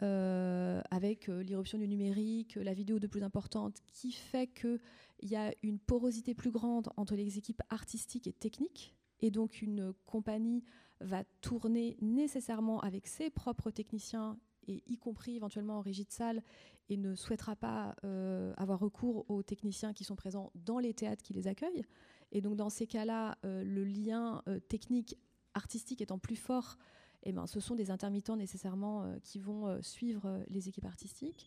avec 0.00 1.26
l'irruption 1.26 1.78
du 1.78 1.88
numérique, 1.88 2.54
la 2.54 2.72
vidéo 2.72 3.00
de 3.00 3.08
plus 3.08 3.24
importante, 3.24 3.80
qui 3.88 4.12
fait 4.12 4.46
qu'il 4.46 4.78
y 5.22 5.34
a 5.34 5.52
une 5.64 5.80
porosité 5.80 6.34
plus 6.34 6.52
grande 6.52 6.88
entre 6.96 7.16
les 7.16 7.36
équipes 7.36 7.62
artistiques 7.68 8.28
et 8.28 8.32
techniques. 8.32 8.94
Et 9.22 9.30
donc 9.30 9.62
une 9.62 9.94
compagnie 10.06 10.62
va 11.00 11.24
tourner 11.40 11.96
nécessairement 12.00 12.80
avec 12.80 13.06
ses 13.06 13.30
propres 13.30 13.70
techniciens 13.70 14.38
et 14.68 14.82
y 14.86 14.96
compris 14.96 15.36
éventuellement 15.36 15.78
en 15.78 15.80
régie 15.80 16.04
de 16.04 16.12
salle, 16.12 16.42
et 16.88 16.96
ne 16.96 17.14
souhaitera 17.14 17.56
pas 17.56 17.94
euh, 18.04 18.52
avoir 18.56 18.78
recours 18.78 19.24
aux 19.30 19.42
techniciens 19.42 19.92
qui 19.92 20.04
sont 20.04 20.16
présents 20.16 20.52
dans 20.54 20.78
les 20.78 20.92
théâtres 20.92 21.22
qui 21.22 21.32
les 21.32 21.48
accueillent. 21.48 21.84
Et 22.32 22.40
donc 22.40 22.56
dans 22.56 22.70
ces 22.70 22.86
cas-là, 22.86 23.38
euh, 23.44 23.64
le 23.64 23.84
lien 23.84 24.42
euh, 24.48 24.58
technique 24.60 25.16
artistique 25.54 26.02
étant 26.02 26.18
plus 26.18 26.36
fort, 26.36 26.76
eh 27.22 27.32
ben, 27.32 27.46
ce 27.46 27.60
sont 27.60 27.74
des 27.74 27.90
intermittents 27.90 28.36
nécessairement 28.36 29.14
qui 29.22 29.38
vont 29.38 29.80
suivre 29.80 30.42
les 30.48 30.68
équipes 30.68 30.86
artistiques. 30.86 31.46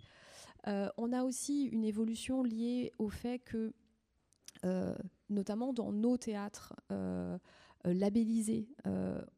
on 0.66 1.12
a 1.12 1.24
aussi 1.24 1.66
une 1.66 1.84
évolution 1.84 2.44
liée 2.44 2.94
au 2.98 3.10
fait 3.10 3.40
que, 3.40 3.74
notamment 5.30 5.74
dans 5.74 5.92
nos 5.92 6.16
théâtres 6.16 6.74
labellisés, 7.86 8.68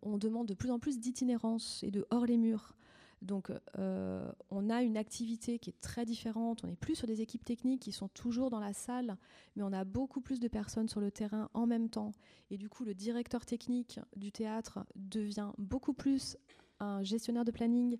on 0.02 0.18
demande 0.18 0.48
de 0.48 0.54
plus 0.54 0.72
en 0.72 0.80
plus 0.80 1.00
d'itinérance 1.00 1.84
et 1.84 1.92
de 1.92 2.06
hors 2.10 2.26
les 2.26 2.38
murs 2.38 2.78
donc 3.22 3.52
euh, 3.78 4.32
on 4.52 4.70
a 4.70 4.84
une 4.84 4.98
activité 4.98 5.58
qui 5.58 5.72
est 5.72 5.82
très 5.82 6.06
différente, 6.06 6.64
on 6.64 6.68
n'est 6.68 6.76
plus 6.76 6.96
sur 6.96 7.08
des 7.08 7.22
équipes 7.22 7.44
techniques 7.44 7.82
qui 7.82 7.92
sont 7.92 8.10
toujours 8.10 8.50
dans 8.50 8.60
la 8.60 8.74
salle, 8.74 9.18
mais 9.56 9.64
on 9.64 9.74
a 9.74 9.84
beaucoup 9.84 10.22
plus 10.22 10.40
de 10.40 10.48
personnes 10.48 10.88
sur 10.88 11.00
le 11.00 11.10
terrain 11.10 11.50
en 11.54 11.66
même 11.66 11.90
temps. 11.90 12.12
Et 12.52 12.58
du 12.58 12.70
coup, 12.70 12.84
le 12.84 12.94
directeur 12.94 13.46
technique 13.46 14.00
du 14.16 14.32
théâtre 14.32 14.86
devient 14.96 15.52
beaucoup 15.58 15.94
plus 15.94 16.38
un 16.80 17.02
gestionnaire 17.02 17.46
de 17.46 17.52
planning, 17.52 17.98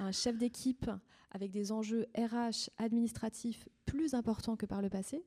un 0.00 0.12
chef 0.12 0.36
d'équipe 0.36 0.90
avec 1.30 1.50
des 1.50 1.72
enjeux 1.72 2.06
RH 2.16 2.68
administratifs 2.76 3.68
plus 3.86 4.12
importants 4.14 4.56
que 4.56 4.66
par 4.66 4.82
le 4.82 4.90
passé. 4.90 5.24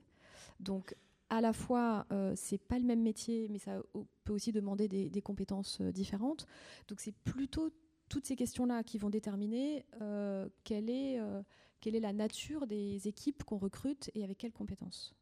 Donc 0.60 0.96
à 1.32 1.40
la 1.40 1.54
fois, 1.54 2.06
euh, 2.12 2.34
c'est 2.36 2.58
pas 2.58 2.78
le 2.78 2.84
même 2.84 3.02
métier, 3.02 3.48
mais 3.50 3.58
ça 3.58 3.82
peut 4.26 4.34
aussi 4.34 4.52
demander 4.52 4.90
des, 4.90 5.22
compétences 5.22 5.80
euh, 5.80 5.92
différentes. 5.92 6.46
Donc 6.90 7.00
c'est 7.00 7.14
plutôt 7.14 7.70
toutes 8.10 8.28
ces 8.28 8.36
questions-là 8.36 8.84
qui 8.84 8.98
vont 8.98 9.10
déterminer 9.10 9.86
euh, 10.02 10.50
quelle, 10.66 10.90
est, 10.90 11.22
euh, 11.22 11.42
quelle 11.80 11.96
est 11.96 12.02
la 12.02 12.12
nature 12.12 12.68
des 12.68 13.08
équipes 13.08 13.46
qu'on 13.46 13.58
recrute 13.58 14.12
et 14.14 14.26
avec 14.26 14.38
quelles 14.38 14.52
compétences. 14.52 15.16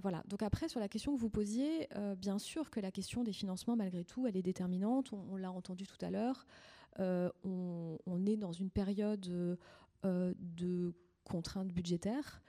Voilà. 0.00 0.22
Donc 0.28 0.42
après, 0.42 0.66
sur 0.70 0.80
la 0.80 0.88
question 0.88 1.14
que 1.14 1.20
vous 1.20 1.28
posiez, 1.28 1.90
bien 2.16 2.38
sûr 2.38 2.70
que 2.70 2.80
la 2.80 2.90
question 2.90 3.22
des 3.22 3.34
financements, 3.34 3.76
malgré 3.76 4.02
tout, 4.02 4.26
elle 4.26 4.34
est 4.34 4.42
déterminante. 4.42 5.12
On, 5.12 5.36
l'a 5.36 5.52
entendu 5.52 5.86
tout 5.86 5.98
à 6.00 6.08
l'heure. 6.08 6.46
On, 6.98 7.98
est 8.26 8.38
dans 8.38 8.52
une 8.52 8.70
période 8.70 9.20
de 9.20 10.94
contraintes 11.24 11.68
budgétaires 11.68 12.40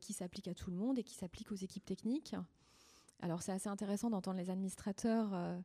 qui 0.00 0.12
s'appliquent 0.12 0.48
à 0.48 0.54
tout 0.54 0.70
le 0.70 0.76
monde 0.76 0.98
et 0.98 1.04
qui 1.04 1.14
s'appliquent 1.14 1.52
aux 1.52 1.56
équipes 1.56 1.84
techniques. 1.84 2.34
Alors 3.20 3.42
c'est 3.42 3.52
assez 3.52 3.68
intéressant 3.68 4.10
d'entendre 4.10 4.38
les 4.38 4.50
administrateurs 4.50 5.60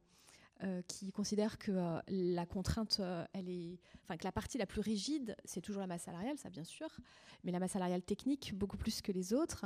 euh, 0.64 0.82
qui 0.88 1.12
considère 1.12 1.58
que 1.58 1.72
euh, 1.72 2.00
la 2.08 2.46
contrainte, 2.46 2.98
euh, 3.02 3.26
elle 3.34 3.50
est, 3.50 3.80
enfin 4.04 4.16
que 4.16 4.24
la 4.24 4.32
partie 4.32 4.58
la 4.58 4.66
plus 4.66 4.80
rigide, 4.80 5.36
c'est 5.44 5.60
toujours 5.60 5.82
la 5.82 5.88
masse 5.88 6.04
salariale, 6.04 6.38
ça 6.38 6.50
bien 6.50 6.64
sûr, 6.64 6.88
mais 7.44 7.52
la 7.52 7.60
masse 7.60 7.72
salariale 7.72 8.02
technique 8.02 8.54
beaucoup 8.56 8.78
plus 8.78 9.02
que 9.02 9.12
les 9.12 9.34
autres. 9.34 9.66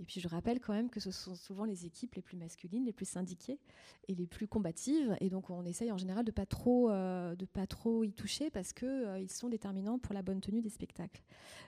Et 0.00 0.04
puis 0.04 0.20
je 0.20 0.28
rappelle 0.28 0.60
quand 0.60 0.72
même 0.72 0.90
que 0.90 1.00
ce 1.00 1.10
sont 1.10 1.34
souvent 1.34 1.64
les 1.64 1.84
équipes 1.84 2.14
les 2.14 2.22
plus 2.22 2.36
masculines, 2.36 2.84
les 2.84 2.92
plus 2.92 3.08
syndiquées 3.08 3.58
et 4.06 4.14
les 4.14 4.26
plus 4.26 4.46
combatives, 4.46 5.16
et 5.20 5.28
donc 5.28 5.50
on 5.50 5.64
essaye 5.64 5.90
en 5.90 5.98
général 5.98 6.24
de 6.24 6.30
pas 6.30 6.46
trop, 6.46 6.88
de 6.90 7.44
pas 7.44 7.66
trop 7.66 8.04
y 8.04 8.12
toucher 8.12 8.50
parce 8.50 8.72
que 8.72 9.20
ils 9.20 9.30
sont 9.30 9.48
déterminants 9.48 9.98
pour 9.98 10.14
la 10.14 10.22
bonne 10.22 10.40
tenue 10.40 10.60
des 10.60 10.70
spectacles. 10.70 11.22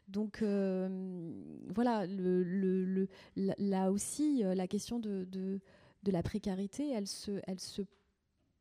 Donc 0.08 0.42
voilà, 0.42 2.06
le, 2.06 2.44
le, 2.44 3.08
là 3.36 3.90
aussi 3.90 4.42
la 4.44 4.68
question 4.68 5.00
de, 5.00 5.60
la 6.06 6.22
précarité, 6.22 6.90
elle 6.90 7.08
se, 7.08 7.82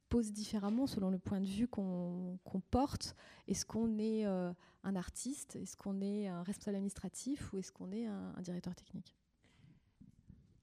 pose 0.09 0.31
différemment 0.31 0.87
selon 0.87 1.11
le 1.11 1.19
point 1.19 1.39
de 1.39 1.45
vue 1.45 1.67
qu'on 1.67 2.39
porte. 2.71 3.15
Est-ce 3.47 3.65
qu'on 3.65 3.99
est, 3.99 4.25
euh, 4.25 4.51
un 4.83 4.95
artiste? 4.95 5.55
Est-ce 5.55 5.77
qu'on 5.77 6.01
est 6.01 6.27
un 6.27 6.43
responsable 6.43 6.77
administratif 6.77 7.53
Ou 7.53 7.59
est-ce 7.59 7.71
qu'on 7.71 7.91
est 7.91 8.07
un, 8.07 8.33
directeur 8.41 8.75
technique? 8.75 9.15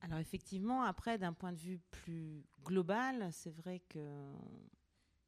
Alors 0.01 0.19
effectivement, 0.19 0.83
après, 0.83 1.19
d'un 1.19 1.33
point 1.33 1.53
de 1.53 1.59
vue 1.59 1.81
plus 1.91 2.45
global, 2.65 3.29
c'est 3.33 3.51
vrai 3.51 3.81
que 3.89 4.33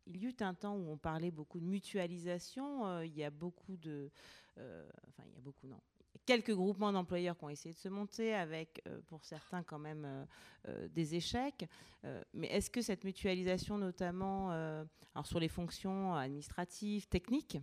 il 0.06 0.16
y 0.16 0.26
eut 0.26 0.36
un 0.40 0.54
temps 0.54 0.74
où 0.74 0.90
on 0.90 0.96
parlait 0.96 1.30
beaucoup 1.30 1.60
de 1.60 1.66
mutualisation. 1.66 2.86
Euh, 2.86 3.06
il 3.06 3.14
y 3.14 3.24
a 3.24 3.30
beaucoup 3.30 3.76
de, 3.76 4.10
euh, 4.58 4.88
enfin 5.08 5.22
il 5.26 5.34
y 5.34 5.36
a 5.36 5.40
beaucoup 5.40 5.66
non, 5.66 5.80
quelques 6.28 6.54
groupements 6.54 6.92
d'employeurs 6.92 7.38
qui 7.38 7.44
ont 7.46 7.48
essayé 7.48 7.72
de 7.72 7.78
se 7.78 7.88
monter, 7.88 8.34
avec 8.34 8.82
euh, 8.86 9.00
pour 9.06 9.24
certains 9.24 9.62
quand 9.62 9.78
même 9.78 10.04
euh, 10.04 10.24
euh, 10.68 10.88
des 10.88 11.14
échecs. 11.14 11.64
mais 12.34 12.48
est-ce 12.48 12.68
que 12.68 12.82
cette 12.82 13.02
mutualisation, 13.04 13.78
notamment 13.78 14.50
alors 14.50 15.26
sur 15.26 15.40
les 15.40 15.48
fonctions 15.48 16.14
administratives, 16.14 17.08
techniques, 17.08 17.58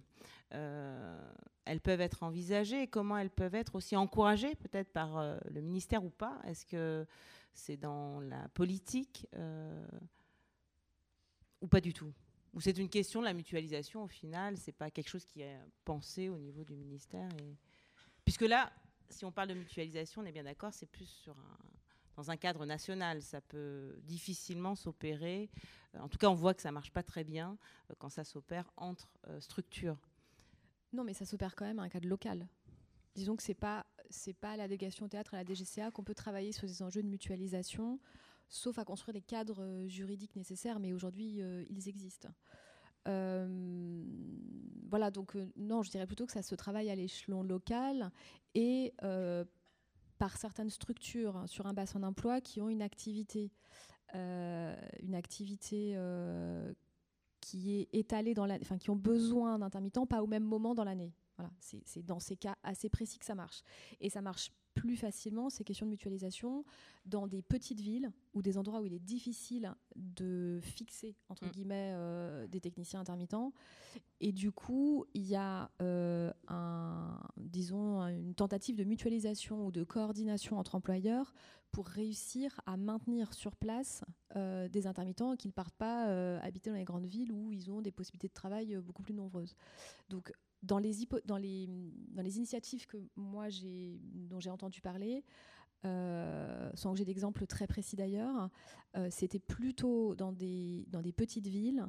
elles 0.49 1.79
peuvent 1.81 2.01
être 2.01 2.23
envisagées 2.23 2.87
comment 2.87 3.17
elles 3.17 3.29
peuvent 3.29 3.55
être 3.55 3.75
aussi 3.75 3.95
encouragées 3.95 4.55
peut-être 4.55 4.91
par 4.91 5.37
le 5.49 5.61
ministère 5.61 6.03
ou 6.03 6.09
pas? 6.09 6.41
Est-ce 6.45 6.65
que 6.65 7.05
c'est 7.53 7.77
dans 7.77 8.19
la 8.19 8.49
politique 8.49 9.27
ou 11.61 11.67
pas 11.67 11.81
du 11.81 11.93
tout? 11.93 12.11
Ou 12.53 12.61
c'est 12.61 12.77
une 12.77 12.89
question 12.89 13.21
de 13.21 13.25
la 13.25 13.33
mutualisation 13.33 14.03
au 14.03 14.07
final, 14.07 14.57
c'est 14.57 14.77
pas 14.77 14.91
quelque 14.91 15.09
chose 15.09 15.25
qui 15.25 15.41
est 15.41 15.59
pensé 15.85 16.29
au 16.29 16.37
niveau 16.37 16.63
du 16.63 16.75
ministère 16.75 17.29
et... 17.39 17.55
Puisque 18.25 18.41
là, 18.41 18.71
si 19.09 19.23
on 19.23 19.31
parle 19.31 19.49
de 19.49 19.53
mutualisation, 19.53 20.21
on 20.21 20.25
est 20.25 20.31
bien 20.31 20.43
d'accord, 20.43 20.73
c'est 20.73 20.87
plus 20.87 21.05
sur 21.05 21.35
dans 22.15 22.31
un 22.31 22.37
cadre 22.37 22.65
national. 22.65 23.21
Ça 23.21 23.41
peut 23.41 23.95
difficilement 24.03 24.75
s'opérer. 24.75 25.49
Euh, 25.95 25.99
en 25.99 26.09
tout 26.09 26.17
cas, 26.17 26.27
on 26.27 26.33
voit 26.33 26.53
que 26.53 26.61
ça 26.61 26.71
marche 26.71 26.91
pas 26.91 27.03
très 27.03 27.23
bien 27.23 27.57
euh, 27.89 27.93
quand 27.99 28.09
ça 28.09 28.23
s'opère 28.23 28.71
entre 28.77 29.09
euh, 29.27 29.39
structures. 29.39 29.97
Non, 30.93 31.03
mais 31.03 31.13
ça 31.13 31.25
s'opère 31.25 31.55
quand 31.55 31.65
même 31.65 31.79
à 31.79 31.83
un 31.83 31.89
cadre 31.89 32.07
local. 32.07 32.47
Disons 33.15 33.35
que 33.35 33.43
ce 33.43 33.49
n'est 33.49 33.55
pas, 33.55 33.85
pas 34.41 34.57
la 34.57 34.67
délégation 34.67 35.07
théâtre, 35.07 35.33
à 35.33 35.37
la 35.37 35.45
DGCA 35.45 35.91
qu'on 35.91 36.03
peut 36.03 36.15
travailler 36.15 36.51
sur 36.51 36.67
des 36.67 36.81
enjeux 36.81 37.03
de 37.03 37.07
mutualisation, 37.07 37.99
sauf 38.49 38.77
à 38.77 38.85
construire 38.85 39.13
les 39.13 39.21
cadres 39.21 39.85
juridiques 39.87 40.35
nécessaires, 40.35 40.79
mais 40.79 40.93
aujourd'hui, 40.93 41.39
ils 41.69 41.89
existent. 41.89 42.29
Euh, 43.07 44.03
voilà, 44.89 45.11
donc 45.11 45.35
euh, 45.35 45.47
non, 45.57 45.83
je 45.83 45.91
dirais 45.91 46.07
plutôt 46.07 46.25
que 46.25 46.31
ça 46.31 46.41
se 46.41 46.55
travaille 46.55 46.89
à 46.89 46.95
l'échelon 46.95 47.43
local 47.43 48.11
et 48.53 48.93
euh, 49.03 49.43
par 50.17 50.37
certaines 50.37 50.69
structures 50.69 51.35
hein, 51.37 51.47
sur 51.47 51.67
un 51.67 51.73
bassin 51.73 51.99
d'emploi 51.99 52.41
qui 52.41 52.61
ont 52.61 52.69
une 52.69 52.81
activité, 52.81 53.51
une 54.13 55.13
activité 55.13 55.97
qui 57.41 57.75
est 57.75 57.89
étalée 57.91 58.33
dans 58.33 58.45
la, 58.45 58.55
enfin 58.61 58.77
qui 58.77 58.89
ont 58.89 58.95
besoin 58.95 59.59
d'intermittents, 59.59 60.05
pas 60.05 60.23
au 60.23 60.27
même 60.27 60.43
moment 60.43 60.73
dans 60.73 60.85
l'année. 60.85 61.13
Voilà, 61.37 61.51
c'est 61.59 62.05
dans 62.05 62.21
ces 62.21 62.37
cas 62.37 62.55
assez 62.63 62.87
précis 62.87 63.19
que 63.19 63.25
ça 63.25 63.35
marche. 63.35 63.61
Et 63.99 64.09
ça 64.09 64.21
marche 64.21 64.51
plus 64.75 64.97
facilement 64.97 65.49
ces 65.49 65.63
questions 65.63 65.85
de 65.85 65.91
mutualisation 65.91 66.65
dans 67.05 67.27
des 67.27 67.41
petites 67.41 67.79
villes 67.79 68.11
ou 68.33 68.41
des 68.41 68.57
endroits 68.57 68.81
où 68.81 68.85
il 68.85 68.93
est 68.93 68.99
difficile 68.99 69.73
de 69.95 70.59
fixer 70.61 71.15
entre 71.29 71.45
mm. 71.45 71.49
guillemets 71.49 71.91
euh, 71.95 72.47
des 72.47 72.59
techniciens 72.59 72.99
intermittents 72.99 73.53
et 74.19 74.33
du 74.33 74.51
coup 74.51 75.05
il 75.13 75.25
y 75.25 75.35
a 75.35 75.71
euh, 75.81 76.31
un, 76.49 77.19
disons 77.37 78.01
une 78.01 78.35
tentative 78.35 78.75
de 78.75 78.83
mutualisation 78.83 79.65
ou 79.65 79.71
de 79.71 79.83
coordination 79.83 80.59
entre 80.59 80.75
employeurs 80.75 81.33
pour 81.71 81.87
réussir 81.87 82.59
à 82.65 82.77
maintenir 82.77 83.33
sur 83.33 83.55
place 83.55 84.03
euh, 84.35 84.67
des 84.67 84.87
intermittents 84.87 85.35
qui 85.35 85.47
ne 85.47 85.53
partent 85.53 85.75
pas 85.75 86.05
habiter 86.39 86.69
dans 86.69 86.75
les 86.75 86.85
grandes 86.85 87.07
villes 87.07 87.31
où 87.31 87.51
ils 87.51 87.71
ont 87.71 87.81
des 87.81 87.91
possibilités 87.91 88.27
de 88.27 88.33
travail 88.33 88.75
beaucoup 88.77 89.03
plus 89.03 89.13
nombreuses. 89.13 89.55
Donc, 90.09 90.31
dans 90.63 90.79
les, 90.79 90.97
initiatives 92.37 92.87
que 92.87 92.97
moi 93.15 93.47
dont 94.29 94.39
j'ai 94.39 94.49
entendu 94.49 94.81
parler, 94.81 95.23
sans 95.83 96.91
que 96.91 96.97
j'ai 96.97 97.05
d'exemples 97.05 97.45
très 97.45 97.67
précis 97.67 97.95
d'ailleurs, 97.95 98.49
c'était 99.09 99.39
plutôt 99.39 100.15
dans 100.15 100.31
des, 100.31 100.85
petites 101.15 101.47
villes 101.47 101.85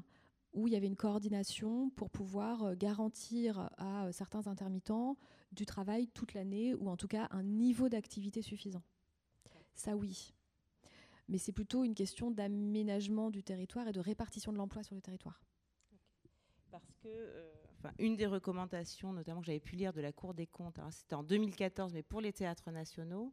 où 0.52 0.68
il 0.68 0.72
y 0.72 0.76
avait 0.76 0.86
une 0.86 0.96
coordination 0.96 1.90
pour 1.90 2.08
pouvoir 2.08 2.76
garantir 2.76 3.70
à 3.76 4.10
certains 4.12 4.46
intermittents 4.46 5.18
du 5.52 5.66
travail 5.66 6.08
toute 6.08 6.32
l'année 6.32 6.74
ou 6.74 6.88
en 6.88 6.96
tout 6.96 7.08
cas 7.08 7.28
un 7.30 7.42
niveau 7.42 7.88
d'activité 7.88 8.42
suffisant. 8.42 8.82
Ça 9.74 9.96
oui. 9.96 10.32
Mais 11.28 11.38
c'est 11.38 11.52
plutôt 11.52 11.84
une 11.84 11.94
question 11.94 12.30
d'aménagement 12.30 13.30
du 13.30 13.42
territoire 13.42 13.88
et 13.88 13.92
de 13.92 14.00
répartition 14.00 14.52
de 14.52 14.58
l'emploi 14.58 14.82
sur 14.82 14.94
le 14.94 15.00
territoire. 15.00 15.42
Parce 16.70 16.94
que, 17.02 17.08
euh, 17.08 17.52
une 17.98 18.16
des 18.16 18.26
recommandations, 18.26 19.12
notamment 19.12 19.40
que 19.40 19.46
j'avais 19.46 19.60
pu 19.60 19.76
lire 19.76 19.92
de 19.92 20.00
la 20.00 20.12
Cour 20.12 20.34
des 20.34 20.46
comptes, 20.46 20.78
hein, 20.78 20.90
c'était 20.90 21.14
en 21.14 21.22
2014, 21.22 21.92
mais 21.92 22.02
pour 22.02 22.20
les 22.20 22.32
théâtres 22.32 22.70
nationaux, 22.70 23.32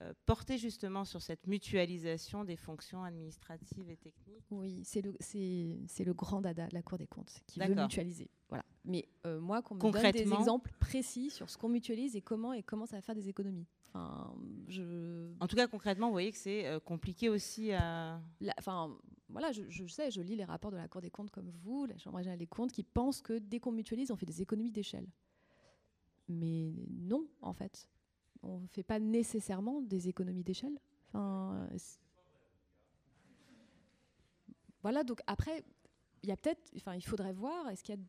euh, 0.00 0.12
porter 0.26 0.58
justement 0.58 1.04
sur 1.04 1.20
cette 1.20 1.48
mutualisation 1.48 2.44
des 2.44 2.54
fonctions 2.54 3.02
administratives 3.02 3.90
et 3.90 3.96
techniques 3.96 4.44
Oui, 4.50 4.80
c'est 4.84 5.00
le, 5.00 5.16
c'est, 5.18 6.04
le 6.04 6.14
grand 6.14 6.40
dada 6.40 6.68
de 6.68 6.74
la 6.74 6.82
Cour 6.82 6.98
des 6.98 7.08
comptes 7.08 7.42
qui 7.48 7.58
veut 7.58 7.74
mutualiser. 7.74 8.30
Voilà. 8.48 8.64
Mais 8.84 9.08
euh, 9.26 9.40
moi, 9.40 9.60
qu'on 9.60 9.74
me 9.74 9.80
donne 9.80 10.12
des 10.12 10.32
exemples 10.32 10.72
précis 10.78 11.30
sur 11.30 11.50
ce 11.50 11.58
qu'on 11.58 11.68
mutualise 11.68 12.14
et 12.14 12.20
comment 12.20 12.52
et 12.52 12.62
comment 12.62 12.86
ça 12.86 12.94
va 12.94 13.02
faire 13.02 13.16
des 13.16 13.28
économies. 13.28 13.66
Enfin, 13.88 14.32
je... 14.68 15.32
En 15.40 15.48
tout 15.48 15.56
cas, 15.56 15.66
concrètement, 15.66 16.06
vous 16.06 16.12
voyez 16.12 16.30
que 16.30 16.38
c'est 16.38 16.66
euh, 16.66 16.78
compliqué 16.78 17.28
aussi 17.28 17.72
à... 17.72 18.20
enfin, 18.56 18.96
voilà, 19.28 19.52
je, 19.52 19.62
je, 19.68 19.86
sais, 19.86 20.10
je 20.10 20.20
lis 20.20 20.36
les 20.36 20.44
rapports 20.44 20.70
de 20.70 20.76
la 20.76 20.88
Cour 20.88 21.00
des 21.00 21.10
comptes 21.10 21.30
comme 21.30 21.50
vous, 21.50 21.86
la 21.86 21.98
Chambre 21.98 22.16
régionale 22.16 22.38
des 22.38 22.46
comptes, 22.46 22.72
qui 22.72 22.82
pensent 22.82 23.20
que 23.20 23.38
dès 23.38 23.60
qu'on 23.60 23.72
mutualise, 23.72 24.10
on 24.10 24.16
fait 24.16 24.26
des 24.26 24.42
économies 24.42 24.72
d'échelle. 24.72 25.06
Mais 26.28 26.72
non, 26.90 27.26
en 27.40 27.52
fait 27.52 27.88
on 28.42 28.60
ne 28.60 28.66
fait 28.66 28.82
pas 28.82 28.98
nécessairement 28.98 29.80
des 29.82 30.08
économies 30.08 30.44
d'échelle. 30.44 30.78
Enfin, 31.08 31.68
voilà, 34.82 35.04
donc 35.04 35.20
après, 35.26 35.64
il 36.22 36.28
y 36.28 36.32
a 36.32 36.36
peut-être, 36.36 36.70
enfin, 36.76 36.94
il 36.94 37.04
faudrait 37.04 37.32
voir, 37.32 37.68
est-ce 37.70 37.82
qu'il 37.82 37.94
y 37.94 37.98
a 37.98 38.00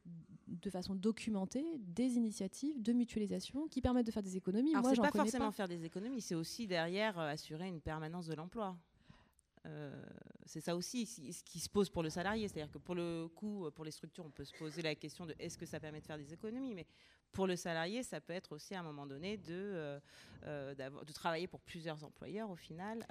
de 0.47 0.69
façon 0.69 0.95
documentée 0.95 1.77
des 1.79 2.15
initiatives 2.15 2.81
de 2.81 2.93
mutualisation 2.93 3.67
qui 3.67 3.81
permettent 3.81 4.07
de 4.07 4.11
faire 4.11 4.23
des 4.23 4.37
économies? 4.37 4.75
Alors, 4.75 4.89
c'est 4.89 5.01
pas 5.01 5.11
forcément 5.11 5.51
faire 5.51 5.67
des 5.67 5.85
économies, 5.85 6.21
c'est 6.21 6.35
aussi 6.35 6.67
derrière 6.67 7.19
euh, 7.19 7.29
assurer 7.29 7.67
une 7.67 7.81
permanence 7.81 8.27
de 8.27 8.35
l'emploi. 8.35 8.77
Euh, 9.65 9.91
c'est 10.45 10.61
ça 10.61 10.76
aussi 10.76 11.06
ce 11.06 11.44
qui 11.44 11.60
se 11.60 11.69
pose 11.69 11.90
pour 11.90 12.03
le 12.03 12.10
salarié. 12.10 12.48
C'est-à-dire 12.48 12.72
que 12.72 12.77
pour 12.77 12.95
le 12.95 13.27
coup, 13.27 13.69
pour 13.76 13.86
les 13.86 13.91
structures, 13.91 14.26
on 14.26 14.31
peut 14.31 14.45
se 14.45 14.57
poser 14.57 14.81
la 14.81 14.95
question 14.95 15.26
de 15.26 15.36
est-ce 15.40 15.57
que 15.57 15.65
ça 15.65 15.80
permet 15.80 16.02
de 16.02 16.06
faire 16.06 16.18
des 16.18 16.34
économies 16.34 16.73
Mais 16.73 16.88
pour 17.31 17.45
le 17.45 17.56
salarié, 17.56 18.02
ça 18.02 18.19
peut 18.22 18.34
être 18.34 18.53
aussi 18.53 18.73
à 18.73 18.80
un 18.80 18.84
moment 18.84 19.06
donné 19.06 19.38
de, 19.38 19.44
euh, 19.49 19.99
euh, 20.45 20.73
de 20.73 21.14
travailler 21.14 21.48
pour 21.48 21.60
plusieurs 21.60 22.03
employeurs 22.03 22.49
au 22.49 22.56
final 22.56 23.06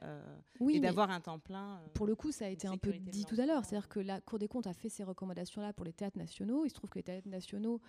oui, 0.58 0.76
et 0.76 0.80
d'avoir 0.80 1.10
un 1.10 1.20
temps 1.20 1.38
plein. 1.38 1.80
pour 1.94 2.06
le 2.06 2.16
coup, 2.16 2.32
ça 2.32 2.46
a 2.46 2.48
été 2.48 2.66
un 2.66 2.76
peu 2.76 2.92
dit 2.92 3.24
tout 3.24 3.38
à 3.38 3.46
l'heure. 3.46 3.64
C'est-à-dire 3.64 3.88
que 3.88 4.00
la 4.00 4.20
Cour 4.20 4.38
des 4.38 4.48
comptes 4.48 4.66
a 4.66 4.74
fait 4.74 4.88
ces 4.88 5.04
recommandations-là 5.04 5.72
pour 5.72 5.84
les 5.84 5.92
théâtres 5.92 6.18
nationaux. 6.18 6.64
Il 6.64 6.70
se 6.70 6.74
trouve 6.74 6.90
que 6.90 6.98
les 6.98 7.04
théâtres 7.04 7.28
nationaux 7.28 7.80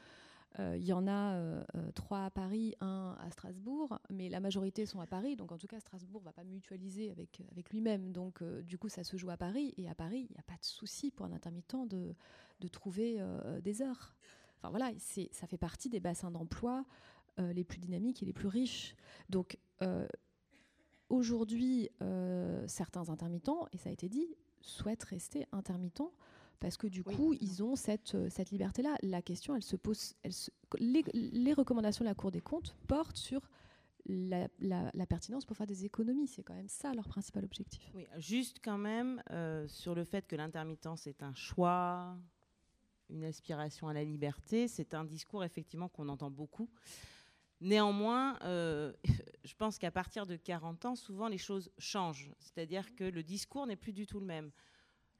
il 0.57 0.83
y 0.83 0.93
en 0.93 1.07
a 1.07 1.63
trois 1.93 2.25
à 2.25 2.29
Paris, 2.31 2.75
un 2.81 2.88
à 3.19 3.31
Strasbourg, 3.31 3.99
mais 4.09 4.29
la 4.29 4.39
majorité 4.39 4.85
sont 4.85 4.99
à 4.99 5.07
Paris. 5.07 5.35
Donc 5.35 5.51
en 5.51 5.57
tout 5.57 5.67
cas, 5.67 5.79
Strasbourg 5.79 6.21
ne 6.21 6.25
va 6.25 6.33
pas 6.33 6.43
mutualiser 6.43 7.11
avec, 7.11 7.41
avec 7.51 7.69
lui-même. 7.71 8.11
Donc 8.11 8.43
du 8.43 8.77
coup, 8.77 8.89
ça 8.89 9.03
se 9.03 9.17
joue 9.17 9.29
à 9.29 9.37
Paris. 9.37 9.73
Et 9.77 9.89
à 9.89 9.95
Paris, 9.95 10.27
il 10.29 10.33
n'y 10.33 10.39
a 10.39 10.43
pas 10.43 10.57
de 10.57 10.65
souci 10.65 11.11
pour 11.11 11.25
un 11.25 11.31
intermittent 11.31 11.87
de, 11.87 12.15
de 12.59 12.67
trouver 12.67 13.21
des 13.61 13.81
heures. 13.81 14.15
Enfin 14.57 14.69
voilà, 14.69 14.91
ça 14.97 15.47
fait 15.47 15.57
partie 15.57 15.89
des 15.89 15.99
bassins 15.99 16.31
d'emploi 16.31 16.85
les 17.37 17.63
plus 17.63 17.79
dynamiques 17.79 18.21
et 18.21 18.25
les 18.25 18.33
plus 18.33 18.47
riches. 18.47 18.95
Donc 19.29 19.57
aujourd'hui, 21.09 21.89
certains 22.67 23.09
intermittents, 23.09 23.67
et 23.71 23.77
ça 23.77 23.89
a 23.89 23.91
été 23.93 24.09
dit, 24.09 24.27
souhaitent 24.61 25.05
rester 25.05 25.45
intermittents 25.51 26.11
parce 26.59 26.77
que 26.77 26.87
du 26.87 27.03
coup, 27.03 27.33
ils 27.39 27.63
ont 27.63 27.75
cette, 27.75 28.15
euh, 28.15 28.29
cette 28.29 28.51
liberté-là. 28.51 28.95
La 29.01 29.21
question, 29.21 29.55
elle 29.55 29.63
se 29.63 29.75
pose. 29.75 30.15
Elle 30.23 30.33
les, 30.79 31.53
recommandations 31.53 32.03
de 32.03 32.09
la 32.09 32.15
Cour 32.15 32.31
des 32.31 32.41
comptes 32.41 32.75
portent 32.87 33.17
sur 33.17 33.49
la, 34.05 34.47
pertinence 35.07 35.45
pour 35.45 35.55
faire 35.55 35.67
des 35.67 35.85
économies. 35.85 36.27
C'est 36.27 36.43
quand 36.43 36.53
même 36.53 36.69
ça 36.69 36.93
leur 36.93 37.07
principal 37.07 37.45
objectif. 37.45 37.91
Oui, 37.95 38.07
juste 38.17 38.59
quand 38.63 38.77
même 38.77 39.21
euh, 39.31 39.67
sur 39.67 39.95
le 39.95 40.03
fait 40.03 40.27
que 40.27 40.35
l'intermittence 40.35 41.07
est 41.07 41.23
un 41.23 41.33
choix, 41.33 42.17
une 43.09 43.23
aspiration 43.23 43.87
à 43.87 43.93
la 43.93 44.03
liberté. 44.03 44.67
C'est 44.67 44.93
un 44.93 45.05
discours 45.05 45.43
effectivement 45.43 45.87
qu'on 45.87 46.09
entend 46.09 46.29
beaucoup. 46.29 46.69
Néanmoins, 47.61 48.37
euh, 48.43 48.93
je 49.43 49.55
pense 49.55 49.77
qu'à 49.77 49.91
partir 49.91 50.25
de 50.25 50.35
40 50.35 50.85
ans, 50.85 50.95
souvent 50.95 51.27
les 51.27 51.37
choses 51.37 51.71
changent. 51.77 52.31
C'est-à-dire 52.39 52.95
que 52.95 53.03
le 53.03 53.23
discours 53.23 53.65
n'est 53.65 53.75
plus 53.75 53.93
du 53.93 54.05
tout 54.05 54.19
le 54.19 54.25
même. 54.25 54.51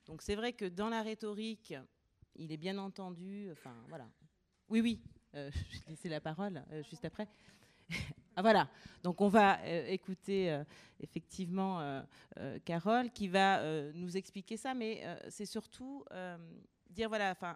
Donc 0.09 0.23
c'est 0.23 0.33
vrai 0.33 0.53
que 0.53 0.65
dans 0.65 0.89
la 0.89 1.03
rhétorique, 1.03 1.75
il 2.35 2.51
est 2.51 2.57
bien 2.57 2.79
entendu, 2.79 3.47
enfin 3.51 3.75
voilà. 3.89 4.09
Oui, 4.67 4.81
oui, 4.81 4.99
euh, 5.35 5.51
je 5.71 5.77
vais 5.81 5.89
laisser 5.91 6.09
la 6.09 6.19
parole 6.19 6.63
euh, 6.71 6.81
juste 6.81 7.05
après. 7.05 7.27
ah, 8.35 8.41
voilà, 8.41 8.67
donc 9.03 9.21
on 9.21 9.27
va 9.27 9.59
euh, 9.61 9.85
écouter 9.85 10.63
effectivement 10.99 12.03
Carole 12.65 13.11
qui 13.11 13.27
va 13.27 13.61
nous 13.93 14.17
expliquer 14.17 14.57
ça, 14.57 14.73
mais 14.73 15.05
c'est 15.29 15.45
surtout 15.45 16.03
dire 16.89 17.07
voilà, 17.07 17.29
enfin. 17.29 17.55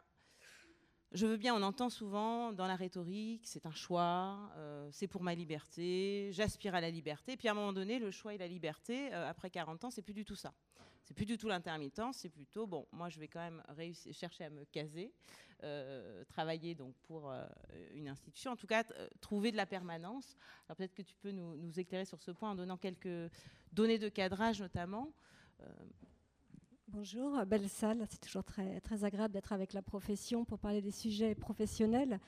Je 1.15 1.27
veux 1.27 1.37
bien, 1.37 1.53
on 1.53 1.61
entend 1.61 1.91
souvent 1.91 2.51
dans 2.53 2.65
la 2.65 2.75
rhétorique, 2.75 3.45
c'est 3.45 3.67
un 3.67 3.71
choix, 3.71 4.51
c'est 4.89 5.07
pour 5.07 5.21
ma 5.21 5.35
liberté, 5.35 6.31
j'aspire 6.31 6.73
à 6.73 6.81
la 6.81 6.89
liberté. 6.89 7.37
Puis 7.37 7.47
à 7.47 7.51
un 7.51 7.53
moment 7.53 7.71
donné, 7.71 7.99
le 7.99 8.09
choix 8.09 8.33
et 8.33 8.39
la 8.39 8.47
liberté, 8.47 9.13
après 9.13 9.51
40 9.51 9.83
ans, 9.83 9.91
c'est 9.91 10.01
plus 10.01 10.15
du 10.15 10.25
tout 10.25 10.33
ça 10.33 10.55
c'est 11.03 11.13
plus 11.13 11.25
du 11.25 11.37
tout 11.37 11.47
l'intermittence, 11.47 12.17
c'est 12.17 12.29
plutôt 12.29 12.65
bon. 12.65 12.87
Moi, 12.91 13.09
je 13.09 13.19
vais 13.19 13.27
quand 13.27 13.39
même 13.39 13.61
chercher 14.11 14.45
à 14.45 14.49
me 14.49 14.63
caser, 14.65 15.11
euh, 15.63 16.23
travailler 16.25 16.75
donc 16.75 16.95
pour 17.03 17.29
euh, 17.29 17.45
une 17.93 18.07
institution. 18.07 18.51
En 18.51 18.55
tout 18.55 18.67
cas, 18.67 18.83
euh, 18.91 19.07
trouver 19.19 19.51
de 19.51 19.57
la 19.57 19.65
permanence. 19.65 20.37
Alors 20.67 20.77
peut-être 20.77 20.93
que 20.93 21.01
tu 21.01 21.15
peux 21.15 21.31
nous, 21.31 21.79
éclairer 21.79 22.05
sur 22.05 22.21
ce 22.21 22.31
point 22.31 22.51
en 22.51 22.55
donnant 22.55 22.77
quelques 22.77 23.31
données 23.71 23.99
de 23.99 24.09
cadrage, 24.09 24.61
notamment. 24.61 25.11
Bonjour, 26.87 27.45
belle 27.45 27.69
salle. 27.69 28.05
C'est 28.09 28.19
toujours 28.19 28.43
très, 28.43 28.79
très 28.81 29.03
agréable 29.03 29.33
d'être 29.33 29.53
avec 29.53 29.73
la 29.73 29.81
profession 29.81 30.45
pour 30.45 30.59
parler 30.59 30.81
des 30.81 30.91
sujets 30.91 31.35
professionnels. 31.35 32.19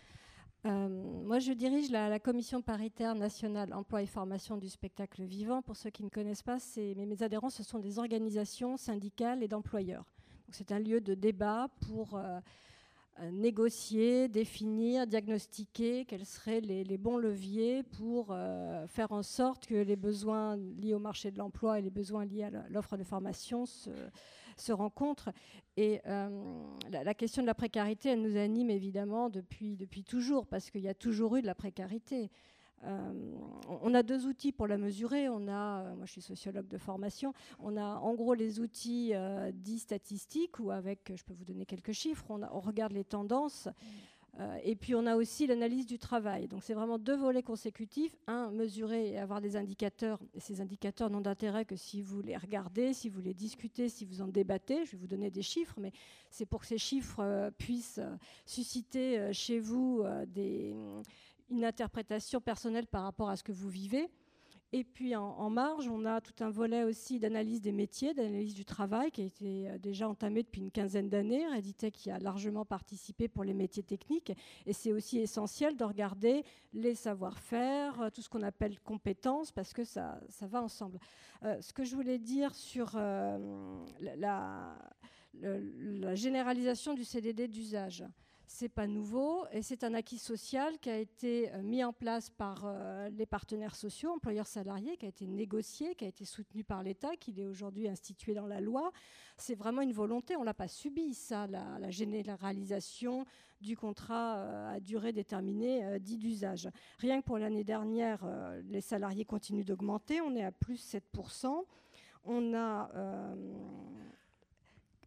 Euh, 0.65 0.87
moi, 0.89 1.37
je 1.37 1.51
dirige 1.51 1.91
la, 1.91 2.19
commission 2.19 2.61
paritaire 2.61 3.13
nationale 3.13 3.71
emploi 3.73 4.01
et 4.01 4.07
formation 4.07 4.57
du 4.57 4.67
spectacle 4.67 5.23
vivant. 5.23 5.61
Pour 5.61 5.75
ceux 5.75 5.91
qui 5.91 6.03
ne 6.03 6.09
connaissent 6.09 6.41
pas, 6.41 6.57
mes, 6.77 7.21
adhérents, 7.21 7.51
ce 7.51 7.61
sont 7.61 7.79
des 7.79 7.99
organisations 7.99 8.75
syndicales 8.75 9.43
et 9.43 9.47
d'employeurs. 9.47 10.05
C'est 10.49 10.71
un 10.71 10.79
lieu 10.79 11.01
de 11.01 11.13
débat 11.13 11.67
pour 11.87 12.15
euh, 12.15 12.39
euh, 13.19 13.31
négocier, 13.31 14.27
définir, 14.27 15.05
diagnostiquer 15.05 16.05
quels 16.05 16.25
seraient 16.25 16.61
les, 16.61 16.97
bons 16.97 17.17
leviers 17.17 17.83
pour 17.83 18.35
faire 18.87 19.11
en 19.11 19.23
sorte 19.23 19.67
que 19.67 19.75
les 19.75 19.95
besoins 19.95 20.57
liés 20.57 20.95
au 20.95 20.99
marché 20.99 21.29
de 21.29 21.37
l'emploi 21.37 21.77
et 21.77 21.83
les 21.83 21.91
besoins 21.91 22.25
liés 22.25 22.43
à 22.43 22.49
l'offre 22.69 22.97
de 22.97 23.03
formation 23.03 23.67
se, 23.67 23.91
se 24.55 24.71
rencontrent. 24.71 25.29
Et 25.77 26.01
euh, 26.07 26.29
la, 26.89 27.13
question 27.13 27.41
de 27.41 27.47
la 27.47 27.53
précarité, 27.53 28.09
elle 28.09 28.21
nous 28.21 28.37
anime 28.37 28.69
évidemment 28.69 29.29
depuis, 29.29 29.75
depuis 29.75 30.03
toujours, 30.03 30.45
parce 30.47 30.69
qu'il 30.69 30.81
y 30.81 30.87
a 30.87 30.93
toujours 30.93 31.35
eu 31.35 31.41
de 31.41 31.47
la 31.47 31.55
précarité. 31.55 32.31
Euh, 32.83 33.33
on 33.81 33.93
a 33.93 34.03
deux 34.03 34.25
outils 34.25 34.51
pour 34.51 34.67
la 34.67 34.77
mesurer. 34.77 35.27
On 35.27 35.47
a, 35.47 35.81
euh, 35.81 35.95
moi 35.95 36.05
je 36.05 36.13
suis 36.13 36.21
sociologue 36.21 36.67
de 36.67 36.77
formation, 36.77 37.33
on 37.59 37.77
a 37.77 37.83
en 37.83 38.13
gros 38.13 38.33
les 38.33 38.59
outils 38.59 39.13
dits 39.53 39.79
statistiques, 39.79 40.59
où 40.59 40.71
avec, 40.71 41.11
je 41.13 41.23
peux 41.23 41.33
vous 41.33 41.45
donner 41.45 41.65
quelques 41.65 41.93
chiffres, 41.93 42.25
on, 42.29 42.59
regarde 42.59 42.93
les 42.93 43.05
tendances. 43.05 43.67
Et 44.63 44.75
puis 44.75 44.95
on 44.95 45.05
a 45.05 45.15
aussi 45.15 45.47
l'analyse 45.47 45.85
du 45.85 45.97
travail. 45.97 46.47
Donc 46.47 46.63
c'est 46.63 46.73
vraiment 46.73 46.97
deux 46.97 47.15
volets 47.15 47.43
consécutifs. 47.43 48.15
Un, 48.27 48.51
mesurer 48.51 49.11
et 49.11 49.17
avoir 49.17 49.41
des 49.41 49.55
indicateurs. 49.55 50.19
Et 50.33 50.39
ces 50.39 50.61
indicateurs 50.61 51.09
n'ont 51.09 51.21
d'intérêt 51.21 51.65
que 51.65 51.75
si 51.75 52.01
vous 52.01 52.21
les 52.21 52.35
regardez, 52.35 52.93
si 52.93 53.09
vous 53.09 53.21
les 53.21 53.33
discutez, 53.33 53.87
si 53.89 54.05
vous 54.05 54.21
en 54.21 54.27
débattez. 54.27 54.85
Je 54.85 54.91
vais 54.91 54.97
vous 54.97 55.07
donner 55.07 55.31
des 55.31 55.41
chiffres, 55.41 55.75
mais 55.79 55.91
c'est 56.29 56.45
pour 56.45 56.61
que 56.61 56.67
ces 56.67 56.77
chiffres 56.77 57.21
euh, 57.21 57.51
puissent 57.51 57.99
euh, 57.99 58.15
susciter 58.45 59.31
chez 59.33 59.59
vous 59.59 60.03
une 61.49 61.63
interprétation 61.63 62.41
personnelle 62.41 62.87
par 62.87 63.03
rapport 63.03 63.29
à 63.29 63.35
ce 63.35 63.43
que 63.43 63.51
vous 63.51 63.69
vivez. 63.69 64.09
Et 64.77 64.83
puis 64.83 65.15
en, 65.15 65.49
marge, 65.49 65.87
on 65.87 66.03
a 66.03 66.19
tout 66.19 66.43
un 66.43 66.49
volet 66.49 66.83
aussi 66.83 67.17
d'analyse 67.17 67.61
des 67.61 67.71
métiers, 67.71 68.13
d'analyse 68.13 68.53
du 68.53 68.65
travail 68.65 69.09
qui 69.09 69.21
a 69.21 69.23
été 69.23 69.69
euh, 69.69 69.77
déjà 69.77 70.09
entamé 70.09 70.43
depuis 70.43 70.59
une 70.59 70.69
quinzaine 70.69 71.07
d'années. 71.07 71.47
Reditech 71.47 71.93
qui 71.93 72.11
a 72.11 72.19
largement 72.19 72.65
participé 72.65 73.29
pour 73.29 73.45
les 73.45 73.53
métiers 73.53 73.83
techniques. 73.83 74.33
Et 74.65 74.73
c'est 74.73 74.91
aussi 74.91 75.19
essentiel 75.19 75.77
de 75.77 75.85
regarder 75.85 76.43
les 76.73 76.93
savoir-faire, 76.93 78.01
euh, 78.01 78.09
tout 78.09 78.21
ce 78.21 78.27
qu'on 78.27 78.41
appelle 78.41 78.77
compétences, 78.81 79.49
parce 79.49 79.71
que 79.71 79.85
ça, 79.85 80.19
ça 80.27 80.45
va 80.45 80.61
ensemble. 80.61 80.99
Euh, 81.43 81.61
ce 81.61 81.71
que 81.71 81.85
je 81.85 81.95
voulais 81.95 82.19
dire 82.19 82.53
sur 82.53 82.97
la 82.97 84.75
généralisation 86.15 86.95
du 86.95 87.05
CDD 87.05 87.47
d'usage 87.47 88.03
c'est 88.47 88.69
pas 88.69 88.87
nouveau 88.87 89.45
et 89.51 89.61
c'est 89.61 89.83
un 89.83 89.93
acquis 89.93 90.17
social 90.17 90.77
qui 90.79 90.89
a 90.89 90.97
été 90.97 91.51
euh, 91.51 91.61
mis 91.61 91.83
en 91.83 91.93
place 91.93 92.29
par 92.29 92.63
euh, 92.65 93.09
les 93.09 93.25
partenaires 93.25 93.75
sociaux, 93.75 94.11
employeurs 94.11 94.47
salariés, 94.47 94.97
qui 94.97 95.05
a 95.05 95.09
été 95.09 95.25
négocié, 95.25 95.95
qui 95.95 96.05
a 96.05 96.07
été 96.07 96.25
soutenu 96.25 96.63
par 96.63 96.83
l'État, 96.83 97.15
qui 97.15 97.33
est 97.37 97.45
aujourd'hui 97.45 97.87
institué 97.87 98.33
dans 98.33 98.47
la 98.47 98.61
loi. 98.61 98.91
C'est 99.37 99.55
vraiment 99.55 99.81
une 99.81 99.93
volonté, 99.93 100.35
on 100.35 100.43
l'a 100.43 100.53
pas 100.53 100.67
subi 100.67 101.13
ça, 101.13 101.47
la, 101.47 101.89
généralisation 101.89 103.25
du 103.61 103.75
contrat 103.75 104.37
euh, 104.37 104.75
à 104.75 104.79
durée 104.79 105.11
déterminée 105.11 105.99
dit 105.99 106.17
d'usage. 106.17 106.69
Rien 106.99 107.21
que 107.21 107.25
pour 107.25 107.37
l'année 107.37 107.63
dernière, 107.63 108.25
les 108.63 108.81
salariés 108.81 109.25
continuent 109.25 109.65
d'augmenter, 109.65 110.21
on 110.21 110.35
est 110.35 110.43
à 110.43 110.51
plus 110.51 110.93
7%. 110.93 111.63
On 112.27 112.53
a 112.55 112.89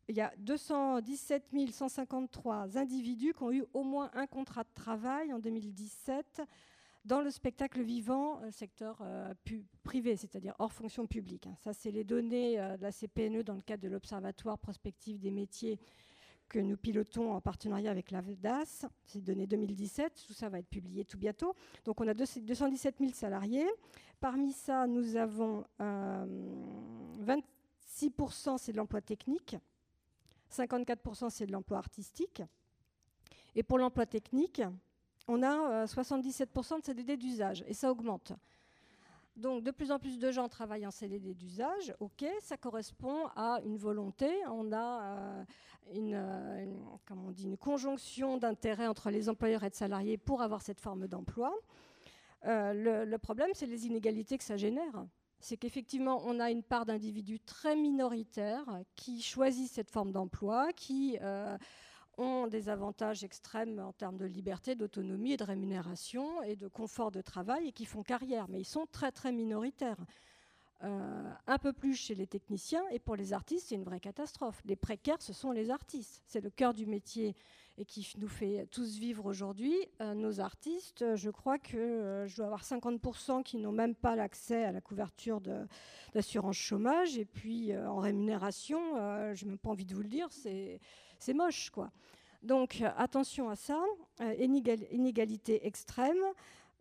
il 0.09 0.17
y 0.17 0.21
a 0.21 0.33
217 0.39 1.45
153 1.71 2.79
individus 2.79 3.35
qui 3.35 3.43
ont 3.43 3.53
eu 3.53 3.65
au 3.75 3.83
moins 3.83 4.11
un 4.15 4.27
contrat 4.27 4.65
de 4.65 4.73
travail 4.75 5.33
en 5.33 5.39
2017 5.39 6.43
dans 7.05 7.21
le 7.23 7.31
spectacle 7.31 7.81
vivant, 7.83 8.41
euh, 8.43 8.51
secteur 8.51 8.99
euh, 9.03 9.33
privé, 9.83 10.17
c'est-à-dire 10.17 10.55
hors 10.59 10.73
fonction 10.73 11.07
publique. 11.07 11.47
Hein. 11.47 11.55
Ça, 11.63 11.73
c'est 11.73 11.91
les 11.91 12.05
données 12.05 12.61
euh, 12.61 12.77
de 12.77 12.83
la 12.83 12.93
CPNE 12.93 13.43
dans 13.43 13.55
le 13.55 13.63
cadre 13.63 13.83
de 13.83 13.89
l'Observatoire 13.89 14.59
prospectif 14.59 15.19
des 15.19 15.31
métiers 15.31 15.79
que 16.49 16.59
nous 16.59 16.77
pilotons 16.77 17.33
en 17.33 17.41
partenariat 17.41 17.91
avec 17.91 18.11
la 18.11 18.21
VDAS. 18.21 18.85
C'est 19.05 19.23
données 19.23 19.47
2017, 19.47 20.25
tout 20.27 20.35
ça 20.35 20.49
va 20.49 20.59
être 20.59 20.69
publié 20.69 21.05
tout 21.05 21.19
bientôt. 21.19 21.55
Donc 21.85 22.01
on 22.01 22.09
a 22.09 22.15
217 22.15 22.97
000 22.99 23.13
salariés. 23.13 23.69
Parmi 24.21 24.53
ça, 24.53 24.87
nous 24.87 25.17
avons 25.17 25.65
26% 25.79 28.57
c'est 28.59 28.73
de 28.73 28.79
l'emploi 28.79 29.03
technique, 29.03 29.57
54% 30.51 31.31
c'est 31.31 31.47
de 31.47 31.53
l'emploi 31.53 31.79
artistique. 31.79 32.43
Et 33.55 33.63
pour 33.63 33.79
l'emploi 33.79 34.07
technique, 34.07 34.63
on 35.27 35.43
a 35.43 35.85
77% 35.85 36.75
euh, 36.75 36.79
de 36.79 36.85
CDD 36.85 37.17
d'usage, 37.17 37.65
et 37.67 37.75
ça 37.75 37.91
augmente. 37.91 38.33
Donc 39.37 39.63
de 39.63 39.71
plus 39.71 39.93
en 39.93 39.99
plus 39.99 40.19
de 40.19 40.33
gens 40.33 40.49
travaillent 40.49 40.87
en 40.87 40.91
CDD 40.91 41.35
d'usage, 41.35 41.95
ok, 42.01 42.25
ça 42.41 42.57
correspond 42.57 43.27
à 43.37 43.61
une 43.65 43.77
volonté. 43.77 44.29
On 44.49 44.73
a 44.73 45.03
euh, 45.03 45.45
une, 45.95 46.15
euh, 46.15 46.67
on 47.11 47.31
dit, 47.31 47.45
une 47.45 47.57
conjonction 47.57 48.37
d'intérêts 48.37 48.89
entre 48.89 49.11
les 49.11 49.29
employeurs 49.29 49.63
et 49.63 49.69
les 49.69 49.75
salariés 49.75 50.19
pour 50.19 50.43
avoir 50.43 50.63
cette 50.63 50.81
forme 50.81 51.07
d'emploi. 51.07 51.55
le, 52.45 53.17
problème, 53.19 53.51
c'est 53.55 53.67
les 53.67 53.87
inégalités 53.87 54.39
que 54.39 54.45
ça 54.45 54.57
génère 54.57 55.07
c'est 55.41 55.57
qu'effectivement, 55.57 56.23
on 56.25 56.41
a 56.41 56.51
une 56.51 56.63
part 56.63 56.85
d'individus 56.85 57.41
très 57.41 57.77
minoritaires 57.77 58.83
qui 58.97 59.23
choisissent 59.23 59.73
cette 59.73 59.91
forme 59.91 60.13
d'emploi, 60.13 60.73
qui 60.73 61.19
euh, 61.23 61.57
ont 62.17 62.49
des 62.49 62.69
avantages 62.69 63.25
extrêmes 63.25 63.79
en 63.79 63.93
termes 63.93 64.17
de 64.17 64.27
liberté, 64.27 64.75
d'autonomie 64.75 65.33
et 65.33 65.37
de 65.37 65.45
rémunération 65.45 66.43
et 66.43 66.57
de 66.57 66.69
confort 66.69 67.13
de 67.13 67.21
travail 67.21 67.69
et 67.69 67.73
qui 67.73 67.85
font 67.85 68.03
carrière, 68.03 68.47
mais 68.49 68.61
ils 68.61 68.67
sont 68.67 68.87
très 68.91 69.13
très 69.13 69.33
minoritaires. 69.33 70.05
Euh, 70.85 71.31
un 71.49 71.59
peu 71.59 71.73
plus 71.73 71.95
chez 71.95 72.15
les 72.15 72.29
techniciens 72.29 72.85
et 72.93 73.01
pour 73.01 73.17
les 73.17 73.33
artistes, 73.33 73.67
c'est 73.69 73.75
une 73.75 73.83
vraie 73.83 73.99
catastrophe. 73.99 74.63
Les 74.65 74.77
précaires, 74.77 75.21
ce 75.21 75.33
sont 75.33 75.51
les 75.51 75.71
artistes. 75.71 76.23
C'est 76.27 76.41
le 76.41 76.51
cœur 76.51 76.73
du 76.73 76.87
métier 76.87 77.35
et 77.79 77.85
qui 77.85 78.13
nous 78.19 78.29
fait 78.29 78.69
tous 78.71 78.97
vivre 78.97 79.27
aujourd'hui. 79.27 79.75
Euh, 80.01 80.15
nos 80.15 80.39
artistes, 80.39 81.17
je 81.17 81.31
crois 81.31 81.59
que 81.59 81.77
euh, 81.77 82.27
je 82.29 82.37
dois 82.37 82.47
avoir 82.47 82.63
50% 82.63 83.43
qui 83.43 83.57
n'ont 83.57 83.73
même 83.73 83.97
pas 83.97 84.15
l'accès 84.15 84.65
à 84.65 84.71
la 84.71 84.81
couverture 84.81 85.41
d'assurance 86.15 86.57
chômage. 86.57 87.19
Et 87.19 87.25
puis 87.25 87.77
en 87.77 87.97
rémunération, 87.97 88.79
je 89.35 89.45
n'ai 89.45 89.51
même 89.51 89.59
pas 89.59 89.71
envie 89.71 89.87
de 89.87 89.95
vous 89.97 90.03
le 90.03 90.09
dire, 90.09 90.29
c'est 90.31 91.35
moche. 91.35 91.71
quoi. 91.71 91.91
Donc 92.45 92.85
attention 92.97 93.49
à 93.49 93.57
ça, 93.57 93.83
inégalité 94.39 95.67
extrême. 95.67 96.23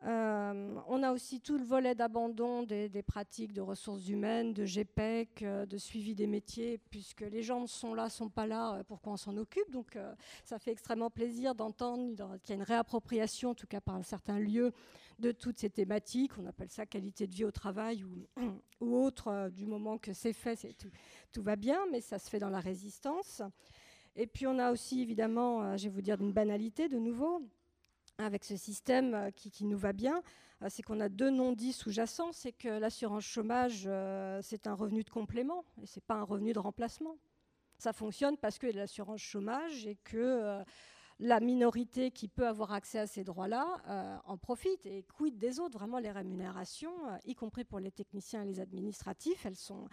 Euh, 0.05 0.79
on 0.87 1.01
a 1.01 1.11
aussi 1.11 1.41
tout 1.41 1.57
le 1.57 1.63
volet 1.63 1.95
d'abandon 1.95 2.61
des, 2.61 3.03
pratiques 3.05 3.51
de 3.51 3.61
ressources 3.61 4.07
humaines, 4.07 4.53
de 4.53 4.63
GPEC, 4.63 5.41
euh, 5.41 5.65
de 5.65 5.77
suivi 5.77 6.13
des 6.13 6.27
métiers, 6.27 6.79
puisque 6.91 7.21
les 7.21 7.41
gens 7.41 7.65
sont 7.65 7.95
là, 7.95 8.09
sont 8.09 8.29
pas 8.29 8.45
là, 8.45 8.75
euh, 8.75 8.83
pourquoi 8.83 9.13
on 9.13 9.17
s'en 9.17 9.35
occupe? 9.37 9.71
Donc 9.71 9.97
ça 10.43 10.59
fait 10.59 10.71
extrêmement 10.71 11.09
plaisir 11.09 11.55
d'entendre 11.55 12.37
qu'il 12.43 12.49
y 12.49 12.53
a 12.53 12.55
une 12.55 12.63
réappropriation, 12.63 13.51
en 13.51 13.55
tout 13.55 13.67
cas 13.67 13.81
par 13.81 14.03
certains 14.05 14.39
lieux, 14.39 14.71
de 15.19 15.31
toutes 15.31 15.57
ces 15.57 15.69
thématiques. 15.69 16.31
On 16.37 16.45
appelle 16.45 16.69
ça 16.69 16.85
qualité 16.85 17.25
de 17.25 17.33
vie 17.33 17.45
au 17.45 17.51
travail 17.51 18.03
ou, 18.03 18.27
autre, 18.79 19.49
du 19.49 19.65
moment 19.65 19.97
que 19.97 20.13
c'est 20.13 20.33
fait, 20.33 20.55
tout, 20.77 20.89
tout, 21.31 21.41
va 21.41 21.55
bien, 21.55 21.79
mais 21.91 22.01
ça 22.01 22.19
se 22.19 22.29
fait 22.29 22.39
dans 22.39 22.49
la 22.49 22.59
résistance. 22.59 23.41
Et 24.15 24.27
puis 24.27 24.45
on 24.45 24.59
a 24.59 24.71
aussi 24.71 25.01
évidemment, 25.01 25.75
je 25.75 25.85
vais 25.85 25.89
vous 25.89 26.01
dire 26.01 26.17
d'une 26.17 26.33
banalité 26.33 26.87
de 26.87 26.97
nouveau, 26.97 27.41
avec 28.17 28.43
ce 28.43 28.55
système 28.57 29.13
euh, 29.13 29.31
qui, 29.31 29.65
nous 29.65 29.77
va 29.77 29.93
bien, 29.93 30.21
euh, 30.61 30.67
c'est 30.69 30.83
qu'on 30.83 30.99
a 30.99 31.09
deux 31.09 31.29
non-dits 31.29 31.73
sous-jacents. 31.73 32.31
C'est 32.31 32.51
que 32.51 32.67
l'assurance 32.67 33.23
chômage, 33.23 33.83
euh, 33.85 34.39
c'est 34.41 34.67
un 34.67 34.73
revenu 34.73 35.03
de 35.03 35.09
complément 35.09 35.65
et 35.81 35.85
ce 35.85 35.99
n'est 35.99 36.05
pas 36.05 36.15
un 36.15 36.23
revenu 36.23 36.53
de 36.53 36.59
remplacement. 36.59 37.17
Ça 37.77 37.93
fonctionne 37.93 38.37
parce 38.37 38.57
que 38.57 38.67
l'assurance 38.67 39.21
chômage 39.21 39.85
et 39.85 39.95
que 39.97 40.63
la 41.19 41.39
minorité 41.39 42.09
qui 42.09 42.27
peut 42.27 42.47
avoir 42.47 42.73
accès 42.73 42.97
à 42.97 43.05
ces 43.05 43.23
droits-là 43.23 44.21
en 44.25 44.35
profite. 44.39 44.83
Et 44.87 45.03
quid 45.03 45.37
des 45.37 45.59
autres? 45.59 45.77
Vraiment, 45.77 45.99
les 45.99 46.09
rémunérations, 46.09 46.95
y 47.23 47.35
compris 47.35 47.65
pour 47.65 47.79
les 47.79 47.91
techniciens 47.91 48.41
et 48.41 48.45
les 48.47 48.59
administratifs, 48.59 49.45
elles 49.45 49.55
sont, 49.55 49.87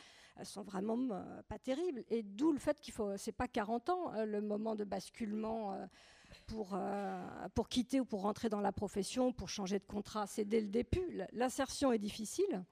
sont 0.44 0.62
vraiment 0.62 0.96
pas 1.46 1.58
terribles. 1.58 2.04
Et 2.08 2.22
d'où 2.22 2.52
le 2.52 2.58
fait 2.58 2.80
qu'il 2.80 2.94
faut, 2.94 3.18
c'est 3.18 3.32
pas 3.32 3.48
40 3.48 3.90
ans 3.90 4.24
le 4.24 4.40
moment 4.40 4.74
de 4.74 4.84
basculement 4.84 5.76
pour, 6.46 6.70
euh, 6.74 7.48
pour 7.54 7.68
quitter 7.68 8.00
ou 8.00 8.04
pour 8.04 8.22
rentrer 8.22 8.48
dans 8.48 8.60
la 8.60 8.72
profession, 8.72 9.32
pour 9.32 9.48
changer 9.48 9.78
de 9.78 9.84
contrat. 9.84 10.26
C'est 10.26 10.44
dès 10.44 10.60
le 10.60 10.68
début. 10.68 11.22
L'insertion 11.32 11.92
est 11.92 11.98
difficile. 11.98 12.64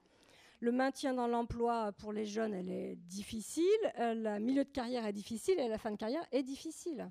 Le 0.59 0.71
maintien 0.71 1.13
dans 1.13 1.27
l'emploi 1.27 1.91
pour 1.93 2.13
les 2.13 2.25
jeunes, 2.25 2.53
elle 2.53 2.69
est 2.69 2.95
difficile. 2.95 3.63
Euh, 3.99 4.13
le 4.13 4.39
milieu 4.39 4.63
de 4.63 4.69
carrière 4.69 5.05
est 5.05 5.13
difficile 5.13 5.59
et 5.59 5.67
la 5.67 5.77
fin 5.77 5.91
de 5.91 5.97
carrière 5.97 6.25
est 6.31 6.43
difficile. 6.43 7.09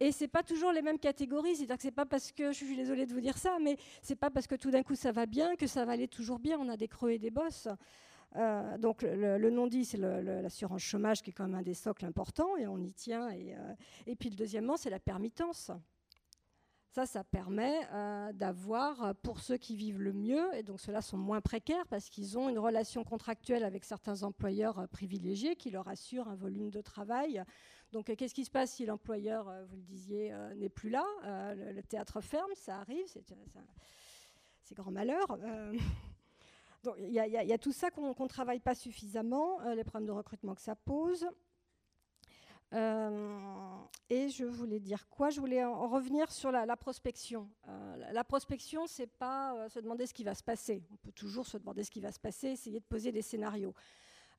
Et 0.00 0.12
c'est 0.12 0.28
pas 0.28 0.42
toujours 0.42 0.72
les 0.72 0.82
mêmes 0.82 0.98
catégories. 0.98 1.56
C'est-à-dire 1.56 1.76
que 1.76 1.82
c'est 1.82 1.90
pas 1.90 2.06
parce 2.06 2.32
que, 2.32 2.52
je 2.52 2.56
suis 2.56 2.76
désolée 2.76 3.06
de 3.06 3.12
vous 3.12 3.20
dire 3.20 3.38
ça, 3.38 3.58
mais 3.60 3.76
c'est 4.02 4.16
pas 4.16 4.30
parce 4.30 4.46
que 4.46 4.54
tout 4.54 4.70
d'un 4.70 4.82
coup 4.82 4.94
ça 4.94 5.12
va 5.12 5.26
bien 5.26 5.56
que 5.56 5.66
ça 5.66 5.84
va 5.84 5.92
aller 5.92 6.08
toujours 6.08 6.38
bien. 6.38 6.58
On 6.60 6.68
a 6.68 6.76
des 6.76 6.88
creux 6.88 7.10
et 7.10 7.18
des 7.18 7.30
bosses. 7.30 7.68
Euh, 8.36 8.76
donc 8.78 9.02
le, 9.02 9.50
non-dit, 9.50 9.84
c'est 9.84 9.98
l'assurance 9.98 10.82
chômage 10.82 11.22
qui 11.22 11.30
est 11.30 11.32
quand 11.32 11.44
même 11.44 11.54
un 11.54 11.62
des 11.62 11.74
socles 11.74 12.04
importants 12.04 12.56
et 12.56 12.66
on 12.66 12.78
y 12.78 12.92
tient. 12.92 13.30
Et, 13.30 13.54
euh, 13.54 14.14
puis 14.18 14.30
le 14.30 14.36
deuxièmement, 14.36 14.76
c'est 14.76 14.90
la 14.90 15.00
permittance. 15.00 15.70
Ça, 16.90 17.06
ça 17.06 17.22
permet 17.22 17.80
euh, 17.92 18.32
d'avoir, 18.32 19.14
pour 19.16 19.40
ceux 19.40 19.56
qui 19.56 19.76
vivent 19.76 20.00
le 20.00 20.12
mieux, 20.12 20.54
et 20.54 20.62
donc 20.62 20.80
ceux-là 20.80 21.02
sont 21.02 21.18
moins 21.18 21.40
précaires 21.40 21.86
parce 21.86 22.08
qu'ils 22.08 22.38
ont 22.38 22.48
une 22.48 22.58
relation 22.58 23.04
contractuelle 23.04 23.62
avec 23.62 23.84
certains 23.84 24.22
employeurs 24.22 24.88
privilégiés 24.88 25.54
qui 25.54 25.70
leur 25.70 25.86
assurent 25.86 26.28
un 26.28 26.34
volume 26.34 26.70
de 26.70 26.80
travail. 26.80 27.42
Donc 27.92 28.14
qu'est-ce 28.14 28.34
qui 28.34 28.44
se 28.44 28.50
passe 28.50 28.72
si 28.72 28.86
l'employeur, 28.86 29.52
vous 29.68 29.76
le 29.76 29.82
disiez, 29.82 30.34
n'est 30.56 30.68
plus 30.68 30.90
là 30.90 31.04
le, 31.54 31.80
théâtre 31.82 32.20
ferme, 32.20 32.50
ça 32.54 32.78
arrive, 32.78 33.06
c'est 34.62 34.74
grand 34.74 34.90
malheur 34.90 35.38
il 36.98 37.12
y, 37.12 37.52
a 37.52 37.58
tout 37.58 37.72
ça 37.72 37.90
qu'on 37.90 38.14
ne 38.18 38.28
travaille 38.28 38.60
pas 38.60 38.74
suffisamment, 38.74 39.60
euh, 39.62 39.74
les 39.74 39.84
problèmes 39.84 40.06
de 40.06 40.12
recrutement 40.12 40.54
que 40.54 40.60
ça 40.60 40.74
pose. 40.74 41.28
Euh, 42.74 43.78
et 44.10 44.28
je 44.28 44.44
voulais 44.44 44.78
dire 44.78 45.08
quoi? 45.08 45.30
Je 45.30 45.40
voulais 45.40 45.64
en 45.64 45.88
revenir 45.88 46.30
sur 46.30 46.52
la, 46.52 46.76
prospection. 46.76 47.48
Euh, 47.68 48.12
la 48.12 48.24
prospection, 48.24 48.86
c'est 48.86 49.06
pas 49.06 49.68
se 49.70 49.80
demander 49.80 50.06
ce 50.06 50.14
qui 50.14 50.22
va 50.22 50.34
se 50.34 50.42
passer. 50.42 50.82
On 50.92 50.96
peut 50.96 51.12
toujours 51.12 51.46
se 51.46 51.56
demander 51.56 51.82
ce 51.82 51.90
qui 51.90 52.00
va 52.00 52.12
se 52.12 52.20
passer, 52.20 52.48
essayer 52.48 52.80
de 52.80 52.84
poser 52.84 53.10
des 53.10 53.22
scénarios. 53.22 53.74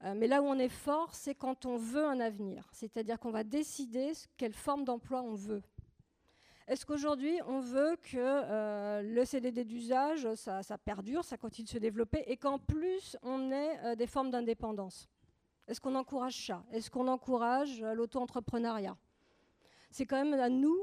mais 0.01 0.27
là 0.27 0.41
où 0.41 0.45
on 0.45 0.59
est 0.59 0.69
fort, 0.69 1.15
c'est 1.15 1.35
quand 1.35 1.65
on 1.65 1.75
veut 1.75 2.05
un 2.05 2.19
avenir. 2.19 2.69
C'est-à-dire 2.71 3.19
qu'on 3.19 3.31
va 3.31 3.43
décider 3.43 4.13
quelle 4.37 4.53
forme 4.53 4.85
d'emploi 4.85 5.21
on 5.21 5.33
veut. 5.33 5.63
Est-ce 6.69 6.85
qu'aujourd'hui, 6.85 7.39
on 7.47 7.61
veut 7.61 7.95
que 7.95 8.17
euh, 8.17 9.01
le 9.01 9.25
CDD 9.25 9.65
d'usage, 9.65 10.31
ça, 10.35 10.77
perdure, 10.77 11.25
ça 11.25 11.35
continue 11.35 11.65
de 11.65 11.69
se 11.71 11.79
développer, 11.79 12.23
et 12.27 12.37
qu'en 12.37 12.59
plus, 12.59 13.17
on 13.23 13.51
ait 13.51 13.79
euh, 13.79 13.95
des 13.95 14.05
formes 14.05 14.29
d'indépendance? 14.29 15.09
Est-ce 15.67 15.81
qu'on 15.81 15.95
encourage 15.95 16.45
ça? 16.45 16.63
Est-ce 16.71 16.91
qu'on 16.91 17.07
encourage 17.07 17.81
euh, 17.81 17.95
l'auto-entrepreneuriat? 17.95 18.95
C'est 19.89 20.05
quand 20.05 20.23
même 20.23 20.39
à 20.39 20.49
nous, 20.49 20.77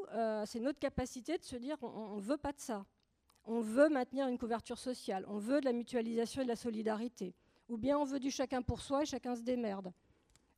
c'est 0.46 0.58
notre 0.58 0.80
capacité 0.80 1.38
de 1.38 1.44
se 1.44 1.54
dire, 1.54 1.76
on 1.80 2.16
ne 2.16 2.20
veut 2.20 2.38
pas 2.38 2.50
de 2.50 2.58
ça. 2.58 2.84
on 3.44 3.60
veut 3.60 3.88
maintenir 3.88 4.26
une 4.26 4.36
couverture 4.36 4.78
sociale, 4.78 5.24
on 5.28 5.38
veut 5.38 5.60
de 5.60 5.66
la 5.66 5.72
mutualisation 5.72 6.42
et 6.42 6.44
de 6.44 6.48
la 6.48 6.56
solidarité, 6.56 7.32
ou 7.68 7.76
bien 7.76 7.96
on 7.96 8.02
veut 8.02 8.18
du 8.18 8.32
chacun 8.32 8.62
pour 8.62 8.80
soi 8.80 9.04
et 9.04 9.06
chacun 9.06 9.36
se 9.36 9.42
démerde. 9.42 9.92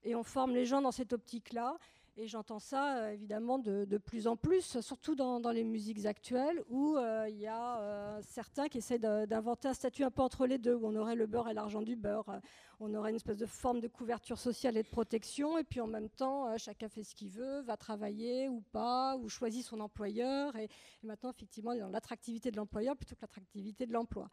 Et 0.03 0.15
on 0.15 0.23
forme 0.23 0.55
les 0.55 0.65
gens 0.65 0.81
dans 0.81 0.93
cette 0.93 1.13
optique-là. 1.13 1.77
Et 2.20 2.27
j'entends 2.27 2.59
ça 2.59 2.97
euh, 2.97 3.12
évidemment 3.12 3.61
de, 3.61 3.97
plus 3.97 4.27
en 4.27 4.36
plus, 4.36 4.81
surtout 4.81 5.15
dans, 5.15 5.39
les 5.53 5.62
musiques 5.62 6.05
actuelles, 6.05 6.61
où 6.69 6.97
euh, 6.97 7.28
il 7.28 7.39
y 7.39 7.47
a 7.47 7.78
euh, 7.78 8.20
certains 8.27 8.66
qui 8.66 8.78
essaient 8.78 8.99
d'inventer 8.99 9.69
un 9.69 9.73
statut 9.73 10.03
un 10.03 10.11
peu 10.11 10.23
entre 10.23 10.45
les 10.45 10.59
deux, 10.59 10.74
où 10.74 10.85
on 10.85 10.97
aurait 10.97 11.15
le 11.15 11.28
beurre 11.28 11.49
et 11.49 11.55
l'argent 11.55 11.81
du 11.81 11.95
beurre. 11.95 12.40
On 12.81 12.93
aurait 12.95 13.11
une 13.11 13.16
espèce 13.16 13.36
de 13.36 13.47
forme 13.47 13.78
de 13.78 13.86
couverture 13.86 14.36
sociale 14.36 14.77
et 14.77 14.82
de 14.82 14.89
protection, 14.89 15.59
et 15.59 15.65
puis 15.65 15.81
en 15.81 15.86
même 15.86 16.09
temps, 16.09 16.59
chacun 16.59 16.89
fait 16.89 17.05
ce 17.05 17.15
qu'il 17.15 17.31
veut, 17.31 17.61
va 17.61 17.77
travailler 17.77 18.49
ou 18.49 18.62
pas, 18.73 19.16
ou 19.16 19.28
choisit 19.28 19.65
son 19.65 19.78
employeur. 19.78 20.57
Et, 20.57 20.65
et 20.65 21.07
maintenant, 21.07 21.31
effectivement, 21.31 21.70
on 21.70 21.74
est 21.74 21.81
dans 21.81 21.89
l'attractivité 21.89 22.51
de 22.51 22.57
l'employeur 22.57 22.97
plutôt 22.97 23.15
que 23.15 23.23
l'attractivité 23.23 23.86
de 23.86 23.93
l'emploi 23.93 24.28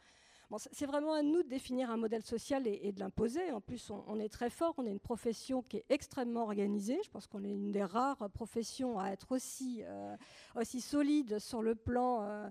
c'est 0.71 0.85
vraiment 0.85 1.13
à 1.13 1.21
nous 1.21 1.43
de 1.43 1.47
définir 1.47 1.89
un 1.89 1.97
modèle 1.97 2.23
social 2.23 2.67
et, 2.67 2.91
de 2.91 2.99
l'imposer. 2.99 3.51
En 3.51 3.61
plus, 3.61 3.89
on, 3.89 4.19
est 4.19 4.29
très 4.29 4.49
fort, 4.49 4.73
on 4.77 4.85
est 4.85 4.91
une 4.91 4.99
profession 4.99 5.61
qui 5.61 5.77
est 5.77 5.85
extrêmement 5.89 6.43
organisée. 6.43 6.99
Je 7.03 7.09
pense 7.09 7.27
qu'on 7.27 7.43
est 7.43 7.51
une 7.51 7.71
des 7.71 7.83
rares 7.83 8.29
professions 8.33 8.99
à 8.99 9.09
être 9.09 9.31
aussi, 9.31 9.83
euh, 9.83 10.15
solide 10.63 11.39
sur 11.39 11.61
le 11.61 11.75
plan 11.75 12.21
euh, 12.21 12.49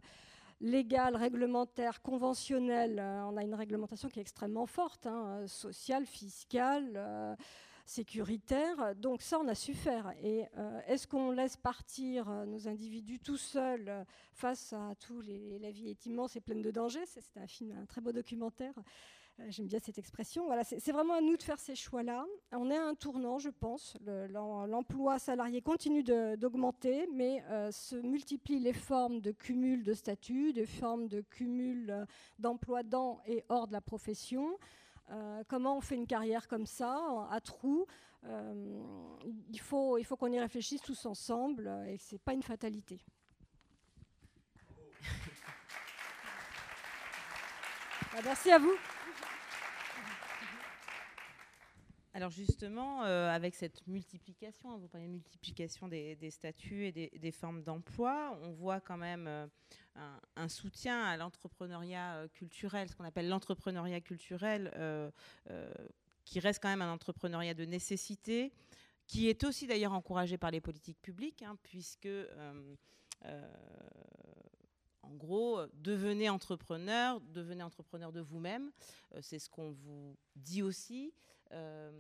légal, 0.61 1.17
réglementaire, 1.17 2.03
conventionnel. 2.03 2.99
Euh, 2.99 3.25
on 3.27 3.37
a 3.37 3.43
une 3.43 3.55
réglementation 3.55 4.09
qui 4.09 4.19
est 4.19 4.23
extrêmement 4.23 4.67
forte, 4.67 5.07
hein, 5.07 5.47
sociale, 5.47 6.07
fiscale 6.07 7.37
sécuritaire. 7.85 8.95
Donc 8.97 9.23
ça, 9.23 9.39
on 9.39 9.49
a 9.49 9.55
su 9.55 9.75
faire. 9.75 10.15
Et 10.23 10.47
euh, 10.57 10.81
est-ce 10.87 11.07
qu'on 11.07 11.31
laisse 11.31 11.57
partir 11.57 12.29
euh, 12.29 12.47
nos 12.47 12.69
individus 12.69 13.19
tout 13.21 13.37
seuls 13.37 13.89
euh, 13.89 14.05
face 14.33 14.73
à 14.73 14.95
tous 14.99 15.21
les... 15.21 15.59
La 15.59 15.71
vie 15.71 15.89
est 15.89 16.07
immense 16.07 16.37
et 16.37 16.41
pleine 16.41 16.63
de 16.63 16.71
dangers? 16.71 17.05
C'est 17.07 17.37
un 17.37 17.47
film, 17.47 17.77
un 17.81 17.87
très 17.87 18.01
beau 18.01 18.13
documentaire. 18.13 18.75
J'aime 19.49 19.67
bien 19.67 19.81
cette 19.81 19.99
expression. 19.99 20.47
Voilà, 20.47 20.63
c'est 20.63 20.93
vraiment 20.93 21.15
à 21.15 21.21
nous 21.21 21.37
de 21.37 21.43
faire 21.43 21.59
ces 21.59 21.75
choix-là. 21.75 22.25
On 22.53 22.71
est 22.71 22.77
à 22.77 22.87
un 22.87 22.95
tournant, 22.95 23.41
je 23.41 23.49
pense. 23.49 23.97
L'emploi 24.07 25.19
salarié 25.19 25.61
continue 25.61 26.05
d'augmenter, 26.05 27.09
mais 27.13 27.43
se 27.73 27.97
multiplient 27.97 28.61
les 28.61 28.73
formes 28.73 29.21
de 29.21 29.33
cumul 29.33 29.83
de 29.83 29.93
statut, 29.93 30.53
des 30.53 30.67
formes 30.67 31.09
de 31.09 31.21
cumul 31.21 32.07
d'emploi 32.39 32.85
dans 32.85 33.21
et 33.27 33.45
hors 33.49 33.67
de 33.67 33.73
la 33.73 33.81
profession. 33.81 34.57
Euh, 35.11 35.43
comment 35.49 35.77
on 35.77 35.81
fait 35.81 35.97
une 35.97 36.07
carrière 36.07 36.49
comme 36.49 36.67
ça, 36.67 37.29
à 37.31 37.41
trous 37.41 37.87
euh, 38.25 38.81
Il 39.51 39.61
faut, 39.61 39.99
il 39.99 40.05
faut 40.05 40.17
qu'on 40.17 40.33
y 40.33 40.41
réfléchisse 40.41 40.81
tous 40.81 41.07
ensemble 41.07 41.69
et 41.87 41.99
ce 41.99 42.15
n'est 42.15 42.19
pas 42.19 42.33
une 42.33 42.43
fatalité. 42.43 43.05
Bah, 48.13 48.21
merci 48.25 48.53
à 48.53 48.59
vous. 48.59 48.75
Alors 52.17 52.31
justement, 52.31 53.03
euh, 53.03 53.29
avec 53.29 53.57
cette 53.57 53.85
multiplication, 53.89 54.71
hein, 54.71 54.79
vous 54.79 54.87
parlez 54.87 55.09
de 55.09 55.13
multiplication 55.13 55.89
des, 55.89 56.31
statuts 56.31 56.87
et 56.87 56.93
des, 56.93 57.33
formes 57.33 57.65
d'emploi, 57.65 58.39
on 58.43 58.53
voit 58.53 58.81
quand 58.81 58.97
même 58.97 59.27
euh, 59.27 59.47
un, 60.37 60.49
soutien 60.49 61.03
à 61.03 61.17
l'entrepreneuriat 61.17 62.15
euh, 62.15 62.29
culturel, 62.29 62.89
ce 62.89 62.95
qu'on 62.95 63.03
appelle 63.03 63.29
l'entrepreneuriat 63.29 64.01
culturel, 64.01 64.73
qui 66.25 66.39
reste 66.39 66.63
quand 66.63 66.69
même 66.69 66.83
un 66.83 66.93
entrepreneuriat 66.93 67.53
de 67.53 67.65
nécessité, 67.65 68.53
qui 69.09 69.29
est 69.29 69.43
aussi 69.43 69.67
d'ailleurs 69.67 69.93
encouragé 69.93 70.39
par 70.39 70.53
les 70.53 70.61
politiques 70.61 71.03
publiques, 71.03 71.43
hein, 71.43 71.59
puisque 71.65 72.09
en 75.03 75.15
gros, 75.17 75.61
devenez 75.75 76.31
entrepreneur, 76.31 77.21
devenez 77.21 77.65
entrepreneur 77.65 78.13
de 78.13 78.21
vous-même. 78.21 78.71
c'est 79.21 79.41
ce 79.41 79.51
qu'on 79.51 79.73
vous 79.73 80.17
dit 80.37 80.63
aussi. 80.63 81.13
Euh, 81.55 81.91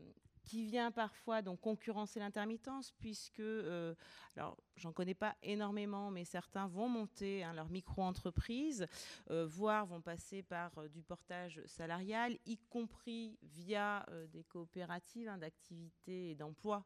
qui 0.42 0.62
vient 0.62 0.90
parfois 0.90 1.40
donc 1.40 1.62
concurrencer 1.62 2.20
l'intermittence, 2.20 2.92
puisque, 2.98 3.40
euh, 3.40 3.94
alors 4.36 4.58
j'en 4.76 4.92
connais 4.92 5.14
pas 5.14 5.34
énormément, 5.42 6.10
mais 6.10 6.26
certains 6.26 6.66
vont 6.66 6.86
monter 6.86 7.42
hein, 7.42 7.54
leur 7.54 7.70
micro-entreprise, 7.70 8.86
euh, 9.30 9.46
voire 9.46 9.86
vont 9.86 10.02
passer 10.02 10.42
par 10.42 10.86
du 10.90 11.02
portage 11.02 11.62
salarial, 11.64 12.38
y 12.44 12.58
compris 12.68 13.38
via 13.42 14.04
des 14.28 14.44
coopératives 14.44 15.30
hein, 15.30 15.38
d'activité 15.38 16.32
et 16.32 16.34
d'emploi 16.34 16.84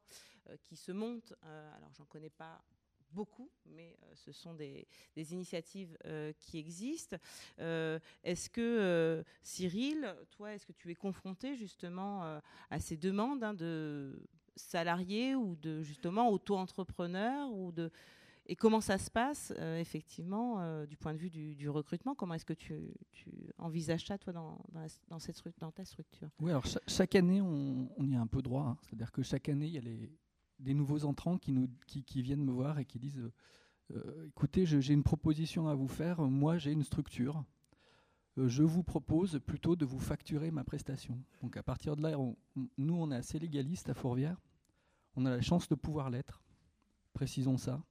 qui 0.63 0.77
se 0.77 0.93
montent. 0.93 1.35
alors 1.43 1.93
j'en 1.95 2.05
connais 2.05 2.31
pas 2.31 2.63
beaucoup, 3.13 3.51
mais 3.67 3.97
euh, 4.03 4.13
ce 4.15 4.33
sont 4.33 4.55
des, 4.55 4.87
initiatives 5.17 5.97
euh, 6.05 6.33
qui 6.39 6.59
existent. 6.59 7.17
Euh, 7.59 7.99
est-ce 8.25 8.51
que, 8.51 9.25
Cyril, 9.43 10.15
toi, 10.31 10.55
est-ce 10.55 10.67
que 10.67 10.73
tu 10.73 10.91
es 10.91 10.95
confronté 10.95 11.57
justement 11.57 12.41
à 12.71 12.81
ces 12.81 12.97
demandes 12.97 13.43
hein, 13.43 13.55
de 13.55 14.23
salariés 14.57 15.35
ou 15.35 15.57
de 15.57 15.83
justement 15.83 16.31
auto-entrepreneurs 16.31 17.53
ou 17.53 17.73
de 17.73 17.91
et 18.51 18.57
comment 18.57 18.81
ça 18.81 18.97
se 18.97 19.11
passe 19.11 19.53
effectivement 19.77 20.87
du 20.87 20.97
point 20.97 21.13
de 21.13 21.19
vue 21.19 21.29
du, 21.29 21.69
recrutement? 21.69 22.15
Comment 22.15 22.33
est-ce 22.33 22.47
que 22.47 22.55
tu, 22.55 22.95
envisages 23.59 24.07
ça 24.07 24.17
toi 24.17 24.33
dans, 24.33 24.59
cette, 25.19 25.43
dans 25.59 25.71
ta 25.71 25.85
structure? 25.85 26.31
Oui, 26.41 26.51
alors 26.51 26.65
chaque, 26.87 27.15
année 27.15 27.43
on, 27.43 27.91
y 28.01 28.17
a 28.17 28.21
un 28.21 28.27
peu 28.27 28.41
droit. 28.41 28.63
Hein. 28.63 28.79
C'est-à-dire 28.81 29.13
que 29.13 29.23
chaque 29.23 29.51
année 29.51 29.67
il 29.67 29.75
y 29.75 29.79
a 29.79 29.83
les, 29.83 30.11
des 30.59 30.75
nouveaux 30.75 31.05
entrants 31.05 31.39
qui, 31.39 32.23
viennent 32.23 32.45
me 32.45 32.53
voir 32.53 32.79
et 32.79 32.85
qui 32.85 32.99
disent 32.99 33.19
euh, 33.19 33.33
euh, 33.95 34.27
écoutez, 34.29 34.67
j'ai 34.67 34.93
une 34.93 35.03
proposition 35.03 35.69
à 35.69 35.75
vous 35.75 35.89
faire, 35.89 36.21
moi 36.23 36.59
j'ai 36.59 36.73
une 36.73 36.83
structure, 36.83 37.45
euh, 38.37 38.49
je 38.49 38.63
vous 38.63 38.83
propose 38.83 39.41
plutôt 39.47 39.77
de 39.77 39.85
vous 39.85 39.99
facturer 39.99 40.51
ma 40.51 40.65
prestation. 40.65 41.19
Donc 41.43 41.57
à 41.57 41.63
partir 41.63 41.97
de 41.97 42.03
là, 42.03 42.17
nous 42.77 42.95
on 42.95 43.11
est 43.11 43.17
assez 43.17 43.39
légaliste 43.39 43.89
à 43.89 43.95
Fourvière, 43.95 44.37
on 45.17 45.25
a 45.25 45.31
la 45.31 45.41
chance 45.41 45.69
de 45.69 45.75
pouvoir 45.75 46.11
l'être, 46.11 46.43
précisons 47.13 47.57
ça. 47.57 47.83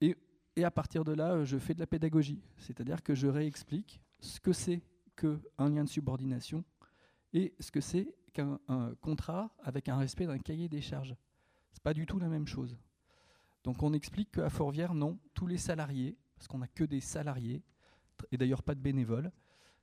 et, 0.00 0.16
à 0.64 0.70
partir 0.72 1.04
de 1.04 1.12
là, 1.12 1.44
je 1.44 1.56
fais 1.56 1.72
de 1.72 1.78
la 1.78 1.86
pédagogie, 1.86 2.42
c'est-à-dire 2.56 3.02
que 3.04 3.14
je 3.14 3.28
réexplique 3.28 4.00
ce 4.18 4.40
que 4.40 4.52
c'est 4.52 4.82
qu'un 5.14 5.68
lien 5.68 5.84
de 5.84 5.88
subordination 5.88 6.64
et 7.32 7.54
ce 7.60 7.70
que 7.70 7.80
c'est 7.80 8.12
qu'un 8.32 8.58
contrat 9.00 9.50
avec 9.62 9.88
un 9.88 9.96
respect 9.96 10.26
d'un 10.26 10.38
cahier 10.38 10.68
des 10.68 10.80
charges. 10.80 11.14
C'est 11.72 11.82
pas 11.82 11.94
du 11.94 12.06
tout 12.06 12.18
la 12.18 12.28
même 12.28 12.46
chose. 12.46 12.76
Donc 13.64 13.82
on 13.82 13.92
explique 13.92 14.32
qu'à 14.32 14.50
Fourvière, 14.50 14.94
non, 14.94 15.18
tous 15.34 15.46
les 15.46 15.58
salariés, 15.58 16.16
parce 16.36 16.48
qu'on 16.48 16.58
n'a 16.58 16.68
que 16.68 16.84
des 16.84 17.00
salariés, 17.00 17.62
et 18.32 18.36
d'ailleurs 18.36 18.62
pas 18.62 18.74
de 18.74 18.80
bénévoles, 18.80 19.30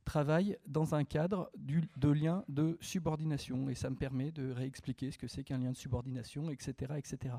travaillent 0.06 0.58
dans 0.68 0.96
un 0.96 1.04
cadre 1.04 1.52
de 1.58 2.10
lien 2.10 2.46
de 2.48 2.78
subordination. 2.80 3.70
Et 3.70 3.76
ça 3.76 3.90
me 3.90 3.96
permet 3.96 4.32
de 4.32 4.52
réexpliquer 4.52 5.12
ce 5.12 5.18
que 5.18 5.28
c'est 5.28 5.44
qu'un 5.44 5.58
lien 5.58 5.72
de 5.72 5.78
subordination, 5.78 6.50
etc., 6.52 6.94
etc. 6.98 7.36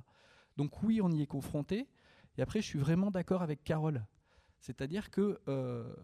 Donc 0.57 0.83
oui, 0.83 1.01
on 1.01 1.11
y 1.11 1.23
est 1.23 1.27
confronté. 1.27 1.89
Et 2.37 2.43
après, 2.43 2.61
je 2.61 2.67
suis 2.67 2.79
vraiment 2.79 3.11
d'accord 3.11 3.43
avec 3.43 3.63
Carole. 3.65 4.05
C'est-à-dire 4.61 5.11
que 5.11 5.41
euh, 5.49 5.95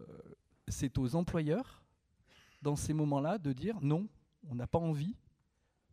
c'est 0.67 0.97
aux 0.97 1.15
employeurs, 1.15 1.83
dans 2.61 2.75
ces 2.75 2.93
moments-là, 2.93 3.37
de 3.37 3.51
dire 3.51 3.79
non, 3.81 4.07
on 4.49 4.55
n'a 4.55 4.67
pas 4.67 4.79
envie 4.79 5.15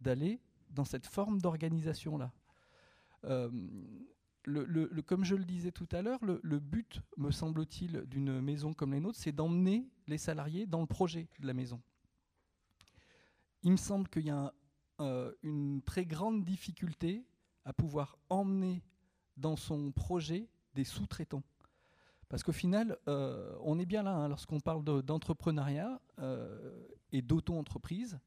d'aller 0.00 0.40
dans 0.70 0.84
cette 0.84 1.06
forme 1.06 1.40
d'organisation-là. 1.40 2.32
Euh, 3.24 3.50
comme 5.06 5.24
je 5.24 5.34
le 5.34 5.44
disais 5.44 5.72
tout 5.72 5.88
à 5.92 6.02
l'heure, 6.02 6.20
le, 6.24 6.58
but, 6.58 7.00
me 7.16 7.30
semble-t-il, 7.30 8.04
d'une 8.06 8.40
maison 8.40 8.72
comme 8.72 8.92
les 8.92 9.00
nôtres, 9.00 9.18
c'est 9.18 9.32
d'emmener 9.32 9.88
les 10.06 10.18
salariés 10.18 10.66
dans 10.66 10.80
le 10.80 10.86
projet 10.86 11.28
de 11.40 11.46
la 11.46 11.52
maison. 11.52 11.80
Il 13.62 13.72
me 13.72 13.76
semble 13.76 14.08
qu'il 14.08 14.24
y 14.24 14.30
a 14.30 14.54
euh, 15.00 15.32
une 15.42 15.82
très 15.82 16.06
grande 16.06 16.44
difficulté 16.44 17.26
à 17.64 17.74
pouvoir 17.74 18.16
emmener 18.30 18.82
dans 19.36 19.56
son 19.56 19.92
projet 19.92 20.48
des 20.74 20.84
sous-traitants. 20.84 21.42
Parce 22.30 22.42
qu'au 22.42 22.52
final, 22.52 22.96
euh, 23.08 23.54
on 23.60 23.78
est 23.78 23.86
bien 23.86 24.02
là, 24.02 24.14
hein, 24.14 24.28
lorsqu'on 24.28 24.60
parle 24.60 24.84
d'entrepreneuriat 25.02 26.00
et 27.12 27.22
d'auto-entreprise, 27.22 28.18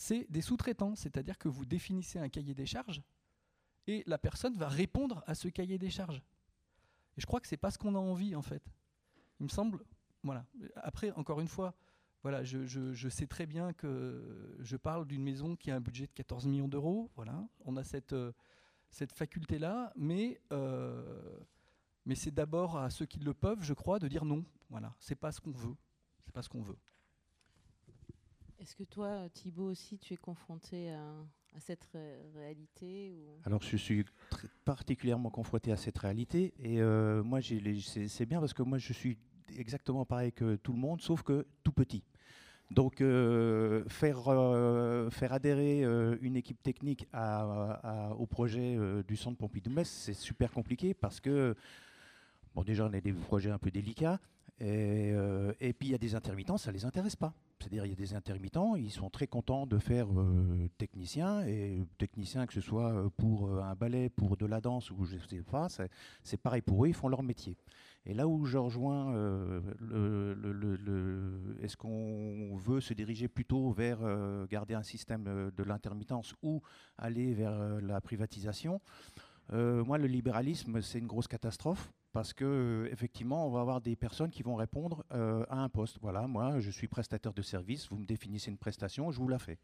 c'est 0.00 0.26
des 0.30 0.40
sous-traitants, 0.40 0.96
c'est-à-dire 0.96 1.36
que 1.36 1.48
vous 1.48 1.66
définissez 1.66 2.18
un 2.18 2.30
cahier 2.30 2.54
des 2.54 2.64
charges 2.64 3.02
et 3.86 4.02
la 4.06 4.16
personne 4.16 4.56
va 4.56 4.66
répondre 4.66 5.22
à 5.26 5.34
ce 5.34 5.48
cahier 5.48 5.76
des 5.76 5.90
charges. 5.90 6.22
Et 7.18 7.20
je 7.20 7.26
crois 7.26 7.38
que 7.38 7.46
c'est 7.46 7.58
pas 7.58 7.70
ce 7.70 7.76
qu'on 7.76 7.94
a 7.94 7.98
envie 7.98 8.34
en 8.34 8.40
fait. 8.40 8.62
Il 9.40 9.44
me 9.44 9.48
semble, 9.50 9.84
voilà. 10.22 10.46
Après, 10.76 11.10
encore 11.10 11.38
une 11.40 11.48
fois, 11.48 11.74
voilà, 12.22 12.42
je, 12.44 13.08
sais 13.10 13.26
très 13.26 13.44
bien 13.44 13.74
que 13.74 14.56
je 14.60 14.78
parle 14.78 15.06
d'une 15.06 15.22
maison 15.22 15.54
qui 15.54 15.70
a 15.70 15.76
un 15.76 15.80
budget 15.80 16.06
de 16.06 16.12
14 16.12 16.46
millions 16.46 16.68
d'euros. 16.68 17.10
Voilà, 17.14 17.46
on 17.66 17.76
a 17.76 17.84
cette, 17.84 18.14
euh, 18.14 18.32
cette 18.90 19.12
faculté-là, 19.12 19.92
mais, 19.96 20.40
euh, 20.50 21.38
mais 22.06 22.14
c'est 22.14 22.30
d'abord 22.30 22.78
à 22.78 22.88
ceux 22.88 23.04
qui 23.04 23.20
le 23.20 23.34
peuvent, 23.34 23.62
je 23.62 23.74
crois, 23.74 23.98
de 23.98 24.08
dire 24.08 24.24
non. 24.24 24.46
Voilà, 24.70 24.94
c'est 24.98 25.14
pas 25.14 25.30
ce 25.30 25.42
qu'on 25.42 25.52
veut. 25.52 25.76
pas 26.32 26.40
ce 26.40 26.48
qu'on 26.48 26.62
veut. 26.62 26.78
Est-ce 28.60 28.76
que 28.76 28.84
toi, 28.84 29.26
Thibault 29.32 29.70
aussi, 29.70 29.98
tu 29.98 30.12
es 30.12 30.16
confronté 30.18 30.90
à, 30.90 31.14
cette 31.60 31.88
réalité 32.34 33.16
Alors, 33.44 33.62
je 33.62 33.76
suis 33.76 34.04
particulièrement 34.66 35.30
confronté 35.30 35.72
à 35.72 35.76
cette 35.76 35.96
réalité. 35.96 36.52
Et 36.58 36.82
moi, 37.22 37.40
c'est 37.42 38.26
bien 38.26 38.38
parce 38.38 38.52
que 38.52 38.62
moi, 38.62 38.76
je 38.76 38.92
suis 38.92 39.16
exactement 39.56 40.04
pareil 40.04 40.32
que 40.32 40.56
tout 40.56 40.72
le 40.72 40.78
monde, 40.78 41.00
sauf 41.00 41.22
que 41.22 41.46
tout 41.64 41.72
petit. 41.72 42.04
Donc, 42.70 43.00
euh, 43.00 43.82
faire, 43.88 44.28
euh, 44.28 45.10
faire 45.10 45.32
adhérer 45.32 45.82
euh, 45.82 46.16
une 46.20 46.36
équipe 46.36 46.62
technique 46.62 47.08
au 48.18 48.26
projet 48.26 48.76
du 49.08 49.16
centre 49.16 49.38
Pompidou-Metz, 49.38 49.88
c'est 49.88 50.12
super 50.12 50.52
compliqué 50.52 50.92
parce 50.92 51.18
que, 51.18 51.56
bon, 52.54 52.62
déjà, 52.62 52.84
on 52.84 52.92
a 52.92 53.00
des 53.00 53.14
projets 53.14 53.50
un 53.50 53.58
peu 53.58 53.70
délicats. 53.70 54.20
Et, 54.60 55.14
et 55.60 55.72
puis, 55.72 55.88
il 55.88 55.92
y 55.92 55.94
a 55.94 55.98
des 55.98 56.14
intermittents, 56.14 56.58
ça 56.58 56.70
ne 56.70 56.76
les 56.76 56.84
intéresse 56.84 57.16
pas. 57.16 57.32
C'est-à-dire, 57.60 57.84
il 57.84 57.90
y 57.90 57.92
a 57.92 57.96
des 57.96 58.14
intermittents, 58.14 58.74
ils 58.74 58.90
sont 58.90 59.10
très 59.10 59.26
contents 59.26 59.66
de 59.66 59.78
faire 59.78 60.08
technicien, 60.78 61.46
et 61.46 61.84
technicien, 61.98 62.46
que 62.46 62.54
ce 62.54 62.60
soit 62.60 63.10
pour 63.18 63.50
un 63.62 63.74
ballet, 63.74 64.08
pour 64.08 64.38
de 64.38 64.46
la 64.46 64.60
danse 64.60 64.90
ou 64.90 65.04
je 65.04 65.16
ne 65.16 65.20
sais 65.20 65.42
pas, 65.42 65.68
c'est 66.24 66.40
pareil 66.40 66.62
pour 66.62 66.84
eux, 66.84 66.88
ils 66.88 66.94
font 66.94 67.08
leur 67.08 67.22
métier. 67.22 67.56
Et 68.06 68.14
là 68.14 68.26
où 68.26 68.46
je 68.46 68.56
rejoins, 68.56 69.14
euh, 69.14 69.60
est-ce 71.60 71.76
qu'on 71.76 72.56
veut 72.56 72.80
se 72.80 72.94
diriger 72.94 73.28
plutôt 73.28 73.70
vers 73.72 73.98
euh, 74.02 74.46
garder 74.46 74.74
un 74.74 74.82
système 74.82 75.26
euh, 75.28 75.50
de 75.50 75.62
l'intermittence 75.62 76.34
ou 76.42 76.62
aller 76.96 77.34
vers 77.34 77.80
la 77.80 78.00
privatisation 78.00 78.80
Moi, 79.52 79.98
le 79.98 80.06
libéralisme, 80.06 80.80
c'est 80.80 80.98
une 80.98 81.06
grosse 81.06 81.28
catastrophe 81.28 81.92
parce 82.12 82.32
que 82.32 82.88
effectivement, 82.90 83.46
on 83.46 83.50
va 83.50 83.60
avoir 83.60 83.80
des 83.80 83.96
personnes 83.96 84.30
qui 84.30 84.42
vont 84.42 84.56
répondre 84.56 85.04
à 85.10 85.56
un 85.56 85.68
poste. 85.68 85.98
Voilà, 86.00 86.26
moi, 86.26 86.60
je 86.60 86.70
suis 86.70 86.88
prestataire 86.88 87.32
de 87.32 87.42
service, 87.42 87.88
vous 87.88 87.98
me 87.98 88.06
définissez 88.06 88.50
une 88.50 88.58
prestation, 88.58 89.10
je 89.10 89.18
vous 89.18 89.28
la 89.28 89.38
fais. 89.38 89.58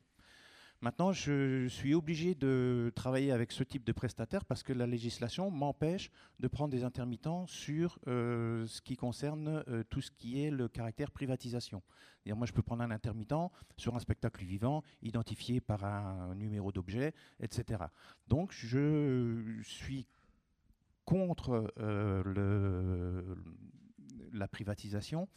Maintenant, 0.82 1.10
je 1.10 1.66
suis 1.68 1.94
obligé 1.94 2.34
de 2.34 2.92
travailler 2.94 3.32
avec 3.32 3.50
ce 3.50 3.64
type 3.64 3.82
de 3.82 3.92
prestataire 3.92 4.44
parce 4.44 4.62
que 4.62 4.74
la 4.74 4.86
législation 4.86 5.50
m'empêche 5.50 6.10
de 6.38 6.48
prendre 6.48 6.70
des 6.70 6.84
intermittents 6.84 7.46
sur 7.46 7.98
euh, 8.08 8.66
ce 8.66 8.82
qui 8.82 8.94
concerne 8.94 9.64
euh, 9.68 9.84
tout 9.88 10.02
ce 10.02 10.10
qui 10.10 10.44
est 10.44 10.50
le 10.50 10.68
caractère 10.68 11.10
privatisation. 11.10 11.82
Moi, 12.26 12.46
je 12.46 12.52
peux 12.52 12.62
prendre 12.62 12.82
un 12.82 12.90
intermittent 12.90 13.52
sur 13.76 13.94
un 13.94 14.00
spectacle 14.00 14.44
vivant, 14.44 14.82
identifié 15.00 15.60
par 15.60 15.84
un 15.84 16.34
numéro 16.34 16.72
d'objet, 16.72 17.14
etc. 17.40 17.84
Donc, 18.26 18.52
je 18.52 19.60
suis 19.62 20.06
contre 21.06 21.72
euh, 21.78 23.34
la 24.32 24.48
privatisation 24.48 25.28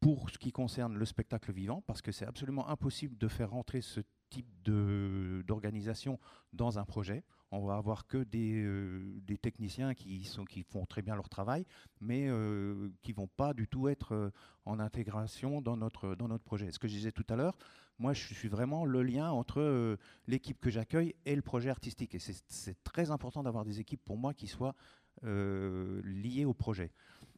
pour 0.00 0.30
ce 0.30 0.38
qui 0.38 0.50
concerne 0.50 0.96
le 0.96 1.04
spectacle 1.04 1.52
vivant, 1.52 1.82
parce 1.86 2.00
que 2.00 2.10
c'est 2.10 2.26
absolument 2.26 2.68
impossible 2.68 3.16
de 3.18 3.28
faire 3.28 3.50
rentrer 3.50 3.82
ce 3.82 4.00
type 4.30 4.48
d'organisation 4.62 6.18
dans 6.52 6.78
un 6.78 6.84
projet. 6.84 7.22
On 7.50 7.66
va 7.66 7.76
avoir 7.76 8.06
que 8.06 8.18
des, 8.24 8.62
euh, 8.62 9.20
techniciens 9.42 9.94
qui 9.94 10.24
font 10.62 10.86
très 10.86 11.02
bien 11.02 11.16
leur 11.16 11.28
travail, 11.28 11.66
mais 12.00 12.28
euh, 12.28 12.90
qui 13.02 13.12
vont 13.12 13.26
pas 13.26 13.52
du 13.52 13.66
tout 13.66 13.88
être 13.88 14.14
euh, 14.14 14.30
en 14.64 14.78
intégration 14.78 15.60
dans 15.60 15.76
notre, 15.76 16.14
dans 16.14 16.28
notre 16.28 16.44
projet. 16.44 16.70
Ce 16.70 16.78
que 16.78 16.88
je 16.88 16.94
disais 16.94 17.12
tout 17.12 17.26
à 17.28 17.36
l'heure, 17.36 17.58
moi 18.00 18.12
je 18.12 18.34
suis 18.34 18.48
vraiment 18.48 18.84
le 18.84 19.02
lien 19.04 19.30
entre 19.30 19.96
l'équipe 20.26 20.60
que 20.60 20.70
j'accueille 20.70 21.14
et 21.24 21.36
le 21.36 21.42
projet 21.42 21.70
artistique. 21.70 22.16
Et 22.16 22.18
c'est 22.18 22.82
très 22.82 23.12
important 23.12 23.44
d'avoir 23.44 23.64
des 23.64 23.78
équipes 23.78 24.04
pour 24.04 24.16
moi 24.16 24.34
qui 24.34 24.48
soient 24.48 24.74
liées 25.22 26.44
au 26.44 26.54
projet. 26.54 26.90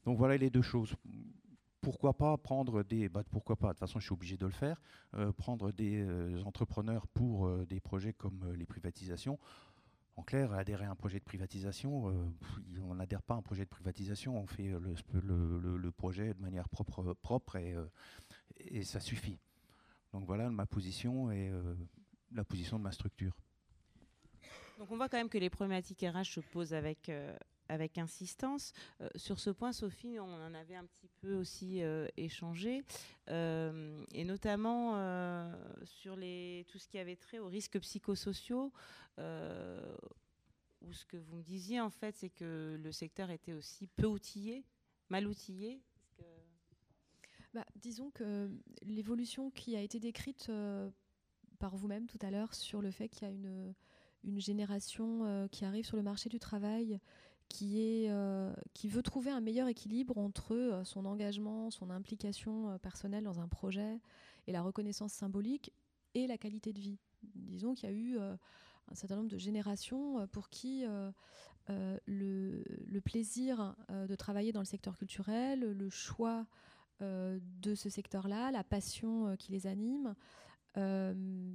Donc 0.07 0.17
voilà 0.17 0.39
les 0.39 0.49
deux 0.49 0.63
choses 0.63 0.97
pourquoi 1.83 2.17
pas 2.17 2.39
prendre 2.39 2.83
des, 2.85 3.09
bah, 3.09 3.25
pourquoi 3.29 3.57
pas, 3.57 3.69
de 3.69 3.73
toute 3.73 3.81
façon 3.81 3.99
je 3.99 4.05
suis 4.05 4.15
obligé 4.15 4.37
de 4.39 4.47
le 4.47 4.53
faire, 4.53 4.81
euh, 5.15 5.33
prendre 5.33 5.73
des 5.73 6.01
euh, 6.01 6.41
entrepreneurs 6.45 7.07
pour 7.09 7.47
euh, 7.47 7.67
des 7.67 7.81
projets 7.81 8.13
comme 8.15 8.53
les 8.55 8.65
privatisations. 8.65 9.39
En 10.17 10.23
clair, 10.23 10.53
adhérer 10.53 10.85
à 10.85 10.91
un 10.91 10.95
projet 10.95 11.19
de 11.19 11.25
privatisation, 11.25 12.31
on 12.83 12.95
n'adhère 12.95 13.23
pas 13.23 13.35
à 13.35 13.39
un 13.39 13.43
projet 13.43 13.65
de 13.65 13.71
privatisation, 13.71 14.39
on 14.39 14.47
fait 14.47 14.69
le, 14.69 15.91
projet 15.91 16.35
de 16.35 16.41
manière 16.41 16.69
propre, 16.69 17.15
propre 17.15 17.57
et, 17.57 18.85
ça 18.85 19.01
suffit. 19.01 19.39
Donc 20.13 20.25
voilà 20.27 20.51
ma 20.51 20.67
position 20.67 21.31
et 21.31 21.51
la 22.33 22.45
position 22.45 22.79
de 22.79 22.83
ma 22.85 22.93
structure. 22.93 23.33
Donc 24.79 24.91
on 24.91 24.97
voit 24.97 25.09
quand 25.09 25.17
même 25.17 25.29
que 25.29 25.39
les 25.39 25.51
problématiques 25.51 26.03
RH 26.03 26.35
se 26.35 26.41
posent 26.41 26.75
avec 26.75 27.11
avec 27.73 27.99
insistance. 27.99 28.73
Euh, 29.01 29.09
sur 29.17 29.41
ce 29.41 29.51
point, 29.51 29.73
Sophie, 29.73 30.19
on 30.19 30.33
en 30.33 30.55
avait 30.55 30.75
un 30.75 30.85
petit 30.85 31.09
peu 31.21 31.35
aussi 31.35 31.83
euh, 31.83 32.07
échangé, 32.17 32.85
euh, 33.31 34.05
et 34.13 34.25
notamment 34.25 34.63
sur 35.85 36.17
les, 36.17 36.67
tout 36.69 36.79
ce 36.79 36.89
qui 36.89 36.99
avait 36.99 37.17
trait 37.17 37.39
aux 37.39 37.49
risques 37.49 37.81
psychosociaux, 37.81 38.73
où 39.19 40.93
ce 40.93 41.05
que 41.07 41.17
vous 41.17 41.37
me 41.37 41.43
disiez, 41.43 41.81
en 41.81 41.91
fait, 41.91 42.17
c'est 42.17 42.31
que 42.31 42.79
le 42.83 42.93
secteur 42.93 43.31
était 43.31 43.53
aussi 43.53 43.87
peu 43.87 44.07
outillé, 44.07 44.65
mal 45.09 45.27
outillé. 45.27 45.81
Bah, 47.55 47.67
disons 47.77 48.11
que 48.11 48.51
l'évolution 48.83 49.51
qui 49.51 49.77
a 49.77 49.81
été 49.81 50.01
décrite 50.01 50.51
par 51.59 51.77
vous-même 51.77 52.07
tout 52.07 52.19
à 52.23 52.31
l'heure 52.31 52.55
sur 52.55 52.81
le 52.81 52.91
fait 52.91 53.09
qu'il 53.09 53.29
y 53.29 53.31
a 53.31 53.35
une, 53.35 53.75
une 54.25 54.41
génération 54.41 55.49
qui 55.53 55.65
arrive 55.65 55.85
sur 55.85 55.97
le 55.97 56.03
marché 56.03 56.31
du 56.31 56.39
travail 56.39 56.99
qui, 57.53 58.07
euh, 58.09 58.53
veut 58.85 59.03
trouver 59.03 59.31
un 59.31 59.41
meilleur 59.41 59.69
équilibre 59.69 60.19
entre 60.19 60.55
euh, 60.55 60.85
son 60.85 61.05
engagement, 61.05 61.71
son 61.71 61.91
implication 61.91 62.71
euh, 62.71 62.79
personnelle 62.79 63.25
dans 63.25 63.41
un 63.41 63.49
projet 63.49 64.01
et 64.47 64.53
la 64.53 64.63
reconnaissance 64.63 65.13
symbolique 65.13 65.73
et 66.15 66.27
la 66.27 66.39
qualité 66.39 66.73
de 66.73 66.81
vie. 66.81 66.99
Disons 67.35 67.75
qu'il 67.75 67.89
y 67.89 67.93
a 67.93 67.95
eu 67.95 68.19
un 68.19 68.95
certain 68.95 69.17
nombre 69.17 69.29
de 69.31 69.39
générations 69.39 70.27
pour 70.27 70.51
qui 70.51 70.85
le, 71.69 73.01
plaisir 73.05 73.77
de 73.89 74.15
travailler 74.17 74.53
dans 74.53 74.61
le 74.61 74.67
secteur 74.67 74.99
culturel, 74.99 75.61
le 75.61 75.89
choix 75.89 76.45
de 77.01 77.75
ce 77.75 77.89
secteur-là, 77.89 78.51
la 78.53 78.63
passion 78.63 79.37
qui 79.37 79.53
les 79.53 79.67
anime, 79.67 80.15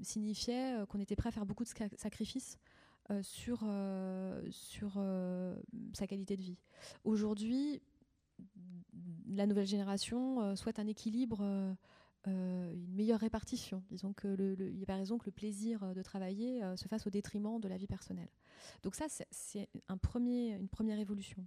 signifiait 0.04 0.86
qu'on 0.90 1.00
était 1.00 1.16
prêt 1.16 1.30
à 1.30 1.32
faire 1.32 1.46
beaucoup 1.46 1.64
de 1.64 1.70
sacrifices 1.96 2.60
euh, 3.10 3.24
sur, 3.24 3.62
euh, 3.64 4.42
sur 4.50 4.96
euh, 4.98 5.56
sa 5.94 6.08
qualité 6.08 6.36
de 6.36 6.42
vie. 6.42 6.58
Aujourd'hui, 7.06 7.82
la 9.30 9.48
nouvelle 9.48 9.66
génération 9.66 10.56
souhaite 10.58 10.78
un 10.78 10.88
équilibre, 10.88 11.42
une 12.26 12.94
meilleure 12.96 13.22
répartition. 13.22 13.82
Disons 13.90 14.12
que 14.12 14.36
il 14.60 14.76
n'y 14.76 14.84
a 14.84 14.86
pas 14.86 14.98
raison 14.98 15.18
que 15.18 15.26
le 15.26 15.32
plaisir 15.32 15.94
de 15.96 16.02
travailler 16.02 16.62
se 16.76 16.88
fasse 16.90 17.08
au 17.08 17.10
détriment 17.10 17.62
de 17.62 17.68
la 17.68 17.78
vie 17.78 17.88
personnelle. 17.88 18.30
Donc 18.84 18.96
ça, 18.96 19.06
c'est 19.32 19.70
un 19.88 19.98
une 20.18 20.70
première 20.70 21.00
évolution. 21.00 21.46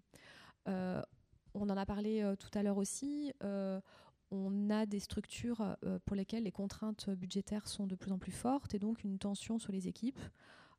On 1.55 1.69
en 1.69 1.77
a 1.77 1.87
parlé 1.87 2.35
tout 2.39 2.51
à 2.55 2.63
l'heure 2.63 2.79
aussi 2.79 3.33
on 4.33 4.71
a 4.71 4.87
des 4.87 5.01
structures 5.01 5.77
pour 6.05 6.15
lesquelles 6.15 6.45
les 6.45 6.53
contraintes 6.53 7.11
budgétaires 7.11 7.67
sont 7.67 7.87
de 7.87 7.97
plus 7.97 8.13
en 8.13 8.19
plus 8.19 8.33
fortes 8.33 8.75
et 8.75 8.79
donc 8.79 9.03
une 9.03 9.19
tension 9.19 9.59
sur 9.59 9.73
les 9.73 9.89
équipes. 9.89 10.21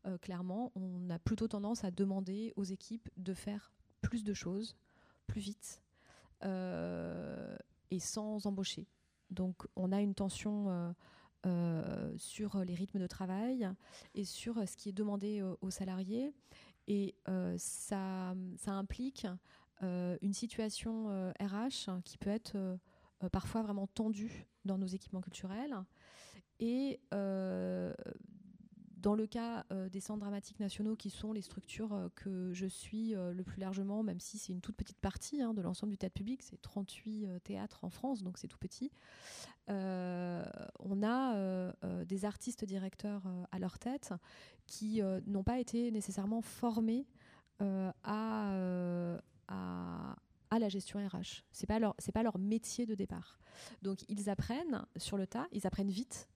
Euh, 0.08 0.18
clairement, 0.18 0.72
on 0.76 1.10
a 1.10 1.20
plutôt 1.20 1.48
tendance 1.48 1.84
à 1.84 1.92
demander 1.92 2.54
aux 2.56 2.64
équipes 2.64 3.10
de 3.18 3.34
faire 3.34 3.72
plus 4.02 4.24
de 4.24 4.34
choses, 4.34 4.76
plus 5.28 5.42
vite, 5.42 5.82
euh, 6.44 7.56
et 7.92 8.00
sans 8.00 8.46
embaucher. 8.48 8.88
Donc 9.30 9.68
on 9.76 9.92
a 9.92 10.02
une 10.02 10.16
tension 10.16 10.94
euh, 11.46 12.14
sur 12.18 12.58
les 12.66 12.74
rythmes 12.74 13.00
de 13.00 13.08
travail 13.08 13.70
et 14.16 14.26
sur 14.26 14.68
ce 14.68 14.76
qui 14.76 14.90
est 14.90 14.94
demandé 14.94 15.42
aux 15.62 15.70
salariés. 15.70 16.34
Et 16.88 17.16
ça, 17.58 18.34
implique 18.66 19.28
une 19.82 20.34
situation 20.34 21.32
RH 21.40 22.02
qui 22.04 22.18
peut 22.18 22.30
être 22.30 22.58
parfois 23.32 23.62
vraiment 23.62 23.88
tendue 23.88 24.46
dans 24.66 24.78
nos 24.78 24.88
équipements 24.88 25.22
culturels. 25.22 25.76
Et 26.60 27.00
dans 29.02 29.16
le 29.16 29.26
cas 29.28 29.66
euh, 29.72 29.90
des 29.90 30.00
centres 30.00 30.20
dramatiques 30.20 30.60
nationaux, 30.60 30.96
qui 30.96 31.10
sont 31.10 31.34
les 31.34 31.42
structures 31.42 31.94
euh, 31.94 32.10
que 32.16 32.54
je 32.54 32.68
suis 32.68 33.16
euh, 33.16 33.34
le 33.34 33.44
plus 33.44 33.60
largement, 33.60 34.04
même 34.04 34.20
si 34.20 34.38
c'est 34.38 34.54
une 34.54 34.62
toute 34.62 34.76
petite 34.76 35.00
partie 35.00 35.42
hein, 35.42 35.54
de 35.54 35.62
l'ensemble 35.62 35.92
du 35.92 35.98
théâtre 35.98 36.14
public, 36.14 36.42
c'est 36.44 36.62
38 36.62 37.28
théâtres 37.44 37.84
en 37.84 37.90
France, 37.90 38.24
donc 38.24 38.38
c'est 38.38 38.48
tout 38.48 38.58
petit, 38.58 38.92
on 39.68 41.02
a 41.04 41.74
des 42.06 42.26
artistes 42.26 42.66
directeurs 42.66 43.24
à 43.52 43.60
leur 43.60 43.80
tête 43.80 44.14
qui 44.68 45.02
n'ont 45.28 45.44
pas 45.44 45.60
été 45.60 45.92
nécessairement 45.92 46.42
formés 46.42 47.08
à, 47.60 49.22
à 49.48 50.60
la 50.60 50.70
gestion 50.70 51.00
RH. 51.06 51.44
C'est 51.52 51.68
pas 51.68 51.80
pas 52.14 52.24
leur 52.24 52.38
métier 52.38 52.86
de 52.86 52.96
départ. 52.96 53.40
Donc 53.82 54.00
ils 54.10 54.30
apprennent 54.30 54.86
sur 54.98 55.18
le 55.18 55.28
tas, 55.28 55.48
ils 55.52 55.66
apprennent 55.68 55.90
vite 55.90 56.30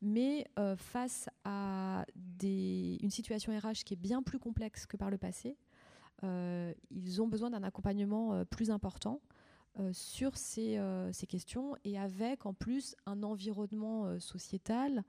mais 0.00 0.46
euh, 0.58 0.76
face 0.76 1.28
à 1.44 2.04
une 2.42 3.10
situation 3.10 3.56
RH 3.56 3.84
qui 3.84 3.94
est 3.94 4.00
bien 4.00 4.22
plus 4.22 4.38
complexe 4.38 4.86
que 4.86 4.96
par 4.96 5.10
le 5.10 5.18
passé, 5.18 5.56
euh, 6.24 6.72
ils 6.90 7.20
ont 7.20 7.28
besoin 7.28 7.50
d'un 7.50 7.62
accompagnement 7.62 8.34
euh, 8.34 8.44
plus 8.44 8.70
important 8.70 9.20
sur 9.92 10.36
ces, 10.36 10.78
questions 11.30 11.76
et 11.82 11.98
avec 11.98 12.44
en 12.44 12.52
plus 12.52 12.94
un 13.06 13.22
environnement 13.22 14.20
sociétal 14.20 15.02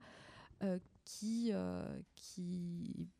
qui, 1.04 1.52
qui 2.14 3.10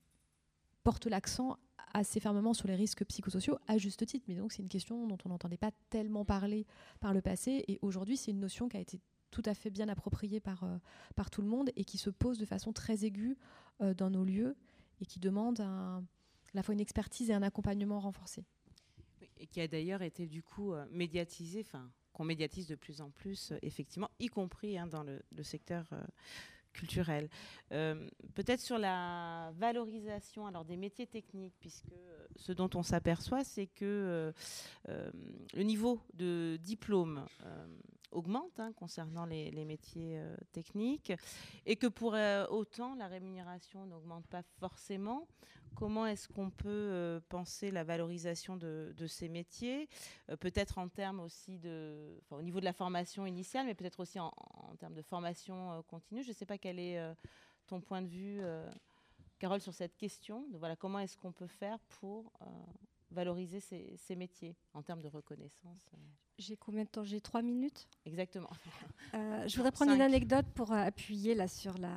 porte 0.85 1.05
l'accent 1.05 1.59
assez 1.93 2.21
fermement 2.21 2.55
sur 2.55 2.69
les 2.69 2.75
risques 2.75 3.05
psychosociaux, 3.05 3.59
à 3.67 3.79
juste 3.79 4.05
titre. 4.07 4.25
Mais 4.29 4.35
donc, 4.35 4.53
c'est 4.53 4.63
une 4.63 4.69
question 4.69 5.07
dont 5.07 5.19
on 5.25 5.29
n'entendait 5.29 5.57
pas 5.57 5.71
tellement 5.91 6.25
parler 6.25 6.67
par 7.01 7.15
le 7.15 7.21
passé. 7.21 7.65
Et 7.69 7.79
aujourd'hui, 7.83 8.17
c'est 8.17 8.31
une 8.31 8.41
notion 8.41 8.69
qui 8.69 8.77
a 8.77 8.81
été 8.81 9.01
tout 9.31 9.43
à 9.47 9.55
fait 9.55 9.71
bien 9.71 9.89
appropriée 9.89 10.41
par, 10.41 10.65
par 11.17 11.31
tout 11.31 11.43
le 11.43 11.49
monde 11.49 11.71
et 11.77 11.85
qui 11.85 11.99
se 11.99 12.11
pose 12.11 12.39
de 12.39 12.45
façon 12.45 12.73
très 12.73 13.05
aiguë 13.05 13.37
dans 13.97 14.09
nos 14.09 14.25
lieux 14.25 14.57
et 15.01 15.07
qui 15.07 15.19
demande 15.19 15.61
à 15.61 16.01
la 16.53 16.63
fois 16.63 16.73
une 16.73 16.81
expertise 16.81 17.31
et 17.31 17.35
un 17.35 17.43
accompagnement 17.43 17.99
renforcé. 17.99 18.45
et 19.39 19.49
qui 19.49 19.61
a 19.61 19.67
d'ailleurs 19.67 20.03
été 20.03 20.27
du 20.27 20.45
coup 20.45 20.73
médiatisé, 20.93 21.65
enfin 21.67 21.91
qu'on 22.15 22.25
médiatise 22.25 22.69
de 22.69 22.77
plus 22.77 23.01
en 23.01 23.11
plus, 23.11 23.53
effectivement, 23.61 24.09
y 24.21 24.29
compris 24.29 24.79
hein, 24.79 24.87
dans 24.87 25.03
le, 25.03 25.21
secteur 25.43 25.93
culturel. 26.75 27.31
Euh, 27.73 28.09
peut-être 28.35 28.61
sur 28.61 28.77
la 28.77 29.53
valorisation 29.57 30.47
alors 30.47 30.67
des 30.67 30.77
métiers 30.77 31.07
techniques, 31.07 31.55
puisque 31.61 31.93
euh, 31.93 32.27
ce 32.37 32.53
dont 32.53 32.69
on 32.75 32.83
s'aperçoit, 32.83 33.45
c'est 33.45 33.67
que 33.67 34.33
euh, 34.89 35.11
le 35.55 35.63
niveau 35.63 36.01
de 36.13 36.59
diplôme 36.63 37.25
augmente 38.11 38.61
hein, 38.61 38.73
concernant 38.77 39.25
les 39.25 39.65
métiers 39.65 40.21
techniques, 40.53 41.13
et 41.65 41.77
que 41.77 41.87
pour 41.87 42.17
autant 42.51 42.95
la 42.95 43.09
rémunération 43.09 43.87
n'augmente 43.87 44.27
pas 44.27 44.43
forcément. 44.61 45.27
Comment 45.75 46.07
est-ce 46.07 46.29
qu'on 46.29 46.51
peut 46.51 46.69
euh, 46.69 47.21
penser 47.29 47.71
la 47.71 47.85
valorisation 47.85 48.57
de, 48.57 48.95
ces 49.09 49.29
métiers 49.29 49.89
euh, 50.31 50.37
Peut-être 50.37 50.79
en 50.79 50.89
termes 50.89 51.21
aussi 51.21 51.59
de, 51.59 52.21
au 52.31 52.43
niveau 52.43 52.61
de 52.61 52.65
la 52.65 52.73
formation 52.73 53.27
initiale, 53.27 53.67
mais 53.67 53.75
peut-être 53.75 54.01
aussi 54.01 54.21
en, 54.21 54.33
termes 54.79 54.95
de 54.95 55.03
formation 55.03 55.73
euh, 55.73 55.83
continue. 55.83 56.23
Je 56.23 56.29
ne 56.29 56.35
sais 56.35 56.47
pas 56.47 56.59
quel 56.59 56.79
est 56.79 57.01
ton 57.67 57.81
point 57.81 58.03
de 58.03 58.09
vue, 58.09 58.41
Carole, 59.39 59.61
sur 59.61 59.75
cette 59.75 59.97
question. 59.97 60.47
Voilà, 60.55 60.77
comment 60.77 60.99
est-ce 60.99 61.17
qu'on 61.17 61.33
peut 61.33 61.47
faire 61.47 61.79
pour 62.01 62.33
valoriser 63.11 63.61
ces, 63.61 64.17
métiers 64.17 64.57
en 64.75 64.83
termes 64.83 65.01
de 65.01 65.09
reconnaissance 65.09 65.91
j'ai 66.39 66.57
combien 66.57 66.83
de 66.83 66.89
temps? 66.89 67.05
J'ai 67.05 67.21
trois 67.21 67.43
minutes? 67.43 67.87
Exactement. 68.07 68.51
Euh, 69.15 69.47
je 69.47 69.55
voudrais 69.55 69.71
prendre 69.71 69.93
une 69.93 70.01
anecdote 70.01 70.47
pour 70.55 70.73
euh, 70.73 70.77
appuyer 70.77 71.37
là, 71.37 71.47
sur 71.47 71.79
la, 71.79 71.95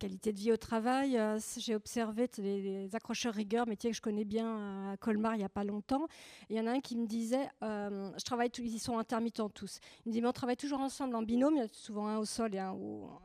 qualité 0.00 0.32
de 0.32 0.38
vie 0.38 0.50
au 0.50 0.56
travail. 0.56 1.16
Euh, 1.16 1.38
j'ai 1.56 1.76
observé 1.76 2.28
les, 2.38 2.92
accrocheurs 2.96 3.32
rigueur, 3.32 3.68
métier 3.68 3.90
que 3.90 3.96
je 3.96 4.02
connais 4.02 4.24
bien 4.24 4.90
à 4.90 4.96
Colmar 4.96 5.36
il 5.36 5.38
n'y 5.38 5.44
a 5.44 5.48
pas 5.48 5.62
longtemps. 5.62 6.08
Il 6.50 6.56
y 6.56 6.60
en 6.60 6.66
a 6.66 6.72
un 6.72 6.80
qui 6.80 6.96
me 6.96 7.06
disait, 7.06 7.48
je 7.60 8.24
travaille, 8.24 8.50
ils 8.58 8.80
sont 8.80 8.98
intermittents 8.98 9.50
tous. 9.50 9.78
Il 10.04 10.08
me 10.08 10.12
dit, 10.12 10.20
mais 10.20 10.26
on 10.26 10.32
travaille 10.32 10.56
toujours 10.56 10.80
ensemble 10.80 11.14
en 11.14 11.22
binôme, 11.22 11.54
il 11.54 11.60
y 11.60 11.62
a 11.62 11.68
souvent 11.68 12.08
un 12.08 12.18
au 12.18 12.24
sol 12.24 12.54
et 12.56 12.58
un, 12.58 12.76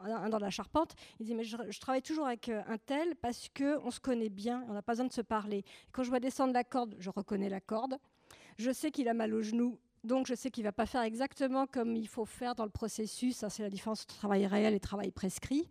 un 0.03 0.29
dans 0.29 0.37
la 0.37 0.51
charpente. 0.51 0.93
Il 1.19 1.25
dit, 1.25 1.33
mais 1.33 1.43
je, 1.43 1.79
travaille 1.79 2.03
toujours 2.03 2.27
avec 2.27 2.49
un 2.49 2.77
tel 2.77 3.15
parce 3.15 3.49
qu'on 3.49 3.89
se 3.89 3.99
connaît 3.99 4.29
bien, 4.29 4.63
on 4.69 4.73
n'a 4.73 4.83
pas 4.83 4.91
besoin 4.91 5.07
de 5.07 5.13
se 5.13 5.21
parler. 5.21 5.65
quand 5.91 6.03
je 6.03 6.09
vois 6.09 6.19
descendre 6.19 6.53
la 6.53 6.63
corde, 6.63 6.95
je 6.99 7.09
reconnais 7.09 7.49
la 7.49 7.61
corde. 7.61 7.97
Je 8.59 8.71
sais 8.71 8.91
qu'il 8.91 9.07
a 9.07 9.13
mal 9.13 9.33
au 9.33 9.41
genou, 9.41 9.79
donc, 10.03 10.27
je 10.27 10.35
sais 10.35 10.51
qu'il 10.51 10.63
ne 10.63 10.67
va 10.69 10.71
pas 10.71 10.85
faire 10.85 11.01
exactement 11.01 11.67
comme 11.67 11.95
il 11.95 12.07
faut 12.07 12.25
faire 12.25 12.55
dans 12.55 12.65
le 12.65 12.69
processus. 12.69 13.43
c'est 13.49 13.63
la 13.63 13.69
différence 13.69 14.03
entre 14.03 14.15
travail 14.17 14.45
réel 14.45 14.73
et 14.73 14.79
travail 14.79 15.11
prescrit. 15.11 15.67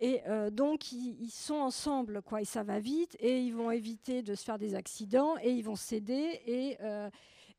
Et 0.00 0.20
euh, 0.26 0.50
donc, 0.50 0.90
ils, 0.90 1.30
sont 1.30 1.54
ensemble, 1.54 2.22
quoi, 2.22 2.40
et 2.40 2.44
ça 2.44 2.64
va 2.64 2.80
vite, 2.80 3.16
et 3.20 3.40
ils 3.40 3.54
vont 3.54 3.70
éviter 3.70 4.22
de 4.22 4.34
se 4.34 4.42
faire 4.42 4.58
des 4.58 4.74
accidents, 4.74 5.36
et 5.42 5.52
ils 5.52 5.62
vont 5.62 5.76
s'aider, 5.76 6.40
et, 6.44 6.76
euh, 6.80 7.08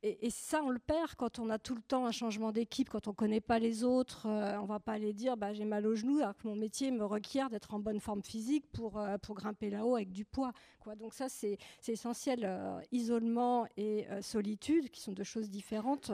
et, 0.06 0.30
ça, 0.30 0.62
on 0.62 0.70
le 0.70 0.80
perd 0.80 1.16
quand 1.16 1.40
on 1.40 1.50
a 1.50 1.58
tout 1.58 1.76
le 1.76 1.82
temps 1.82 2.06
un 2.06 2.12
changement 2.12 2.52
d'équipe, 2.52 2.90
quand 2.90 3.08
on 3.08 3.12
ne 3.12 3.16
connaît 3.16 3.40
pas 3.40 3.58
les 3.58 3.86
autres. 3.86 4.28
Euh, 4.28 4.58
on 4.60 4.64
ne 4.64 4.68
va 4.68 4.82
pas 4.82 4.94
aller 4.94 5.14
dire 5.14 5.38
bah, 5.38 5.54
j'ai 5.54 5.64
mal 5.64 5.88
au 5.88 5.96
genou, 5.96 6.18
alors 6.18 6.36
que 6.36 6.46
mon 6.46 6.58
métier 6.58 6.92
me 6.92 7.06
requiert 7.06 7.50
d'être 7.50 7.74
en 7.74 7.80
bonne 7.80 8.02
forme 8.02 8.22
physique 8.22 8.66
pour, 8.74 9.00
euh, 9.00 9.18
pour 9.18 9.36
grimper 9.36 9.70
là-haut 9.70 9.96
avec 9.96 10.12
du 10.12 10.26
poids. 10.26 10.52
Donc, 11.00 11.14
ça, 11.14 11.30
c'est 11.30 11.58
essentiel. 11.88 12.42
Euh, 12.44 12.82
isolement 12.92 13.66
et 13.78 14.06
solitude, 14.22 14.90
qui 14.90 15.00
sont 15.00 15.14
deux 15.14 15.24
choses 15.24 15.50
différentes, 15.50 16.12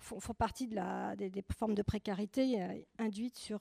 font, 0.00 0.34
partie 0.34 0.66
de 0.66 0.74
la, 0.74 1.14
des, 1.14 1.30
formes 1.56 1.74
de 1.74 1.82
précarité 1.82 2.60
induites 2.98 3.38
sur, 3.38 3.60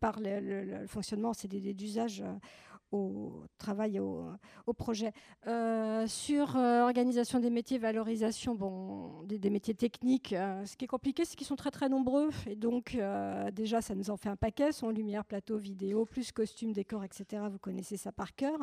par 0.00 0.18
le, 0.20 0.86
fonctionnement 0.86 1.34
CDD 1.34 1.74
d'usage 1.74 2.24
au 2.92 3.44
travail, 3.58 4.00
au, 4.00 4.72
projet. 4.72 5.12
Euh, 5.46 6.06
sur 6.06 6.56
euh, 6.56 6.82
organisation 6.82 7.40
des 7.40 7.50
métiers, 7.50 7.78
valorisation 7.78 8.54
bon, 8.54 9.22
des, 9.24 9.50
métiers 9.50 9.74
techniques, 9.74 10.32
euh, 10.32 10.64
ce 10.64 10.76
qui 10.76 10.84
est 10.84 10.88
compliqué, 10.88 11.24
c'est 11.24 11.36
qu'ils 11.36 11.46
sont 11.46 11.56
très 11.56 11.70
très 11.70 11.88
nombreux. 11.88 12.30
Et 12.46 12.56
donc, 12.56 12.96
déjà, 13.52 13.80
ça 13.80 13.94
nous 13.94 14.10
en 14.10 14.16
fait 14.16 14.28
un 14.28 14.36
paquet 14.36 14.72
son 14.72 14.90
lumière, 14.90 15.24
plateau, 15.24 15.58
vidéo, 15.58 16.04
plus 16.04 16.32
costume, 16.32 16.72
décor, 16.72 17.04
etc. 17.04 17.42
Vous 17.50 17.58
connaissez 17.58 17.96
ça 17.96 18.12
par 18.12 18.34
cœur 18.34 18.58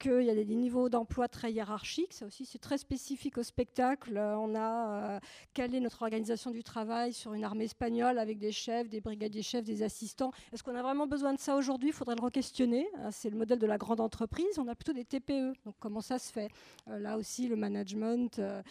qu'il 0.00 0.22
y 0.22 0.30
a 0.30 0.34
des, 0.34 0.44
niveaux 0.46 0.88
d'emploi 0.88 1.28
très 1.28 1.52
hiérarchiques. 1.52 2.14
Ça 2.14 2.26
aussi, 2.26 2.44
c'est 2.46 2.58
très 2.58 2.78
spécifique 2.78 3.38
au 3.38 3.42
spectacle. 3.42 4.18
On 4.18 4.54
a 4.56 5.16
euh, 5.16 5.20
calé 5.54 5.78
notre 5.78 6.02
organisation 6.02 6.50
du 6.50 6.64
travail 6.64 7.12
sur 7.12 7.34
une 7.34 7.44
armée 7.44 7.64
espagnole 7.64 8.18
avec 8.18 8.38
des 8.38 8.50
chefs, 8.50 8.88
des 8.88 9.00
brigadiers 9.00 9.42
chefs, 9.42 9.64
des 9.64 9.82
assistants? 9.82 10.32
Est-ce 10.52 10.64
qu'on 10.64 10.74
a 10.74 10.82
vraiment 10.82 11.06
besoin 11.06 11.34
de 11.34 11.38
ça 11.38 11.54
aujourd'hui? 11.54 11.90
Il 11.90 11.92
faudrait 11.92 12.16
le 12.16 12.24
re-questionner. 12.24 12.88
Hein, 12.98 13.10
c'est 13.12 13.30
le 13.30 13.36
modèle 13.36 13.58
de 13.58 13.66
la 13.66 13.78
grande 13.78 14.00
entreprise. 14.00 14.58
On 14.58 14.66
a 14.66 14.74
plutôt 14.74 14.94
des 14.94 15.04
TPE. 15.04 15.52
Donc, 15.64 15.74
comment 15.78 16.00
ça 16.00 16.18
se 16.18 16.32
fait? 16.32 16.48
Euh, 16.88 16.98
Là 16.98 17.18
aussi, 17.18 17.46
le 17.46 17.56
management, 17.56 18.38
euh, 18.38 18.62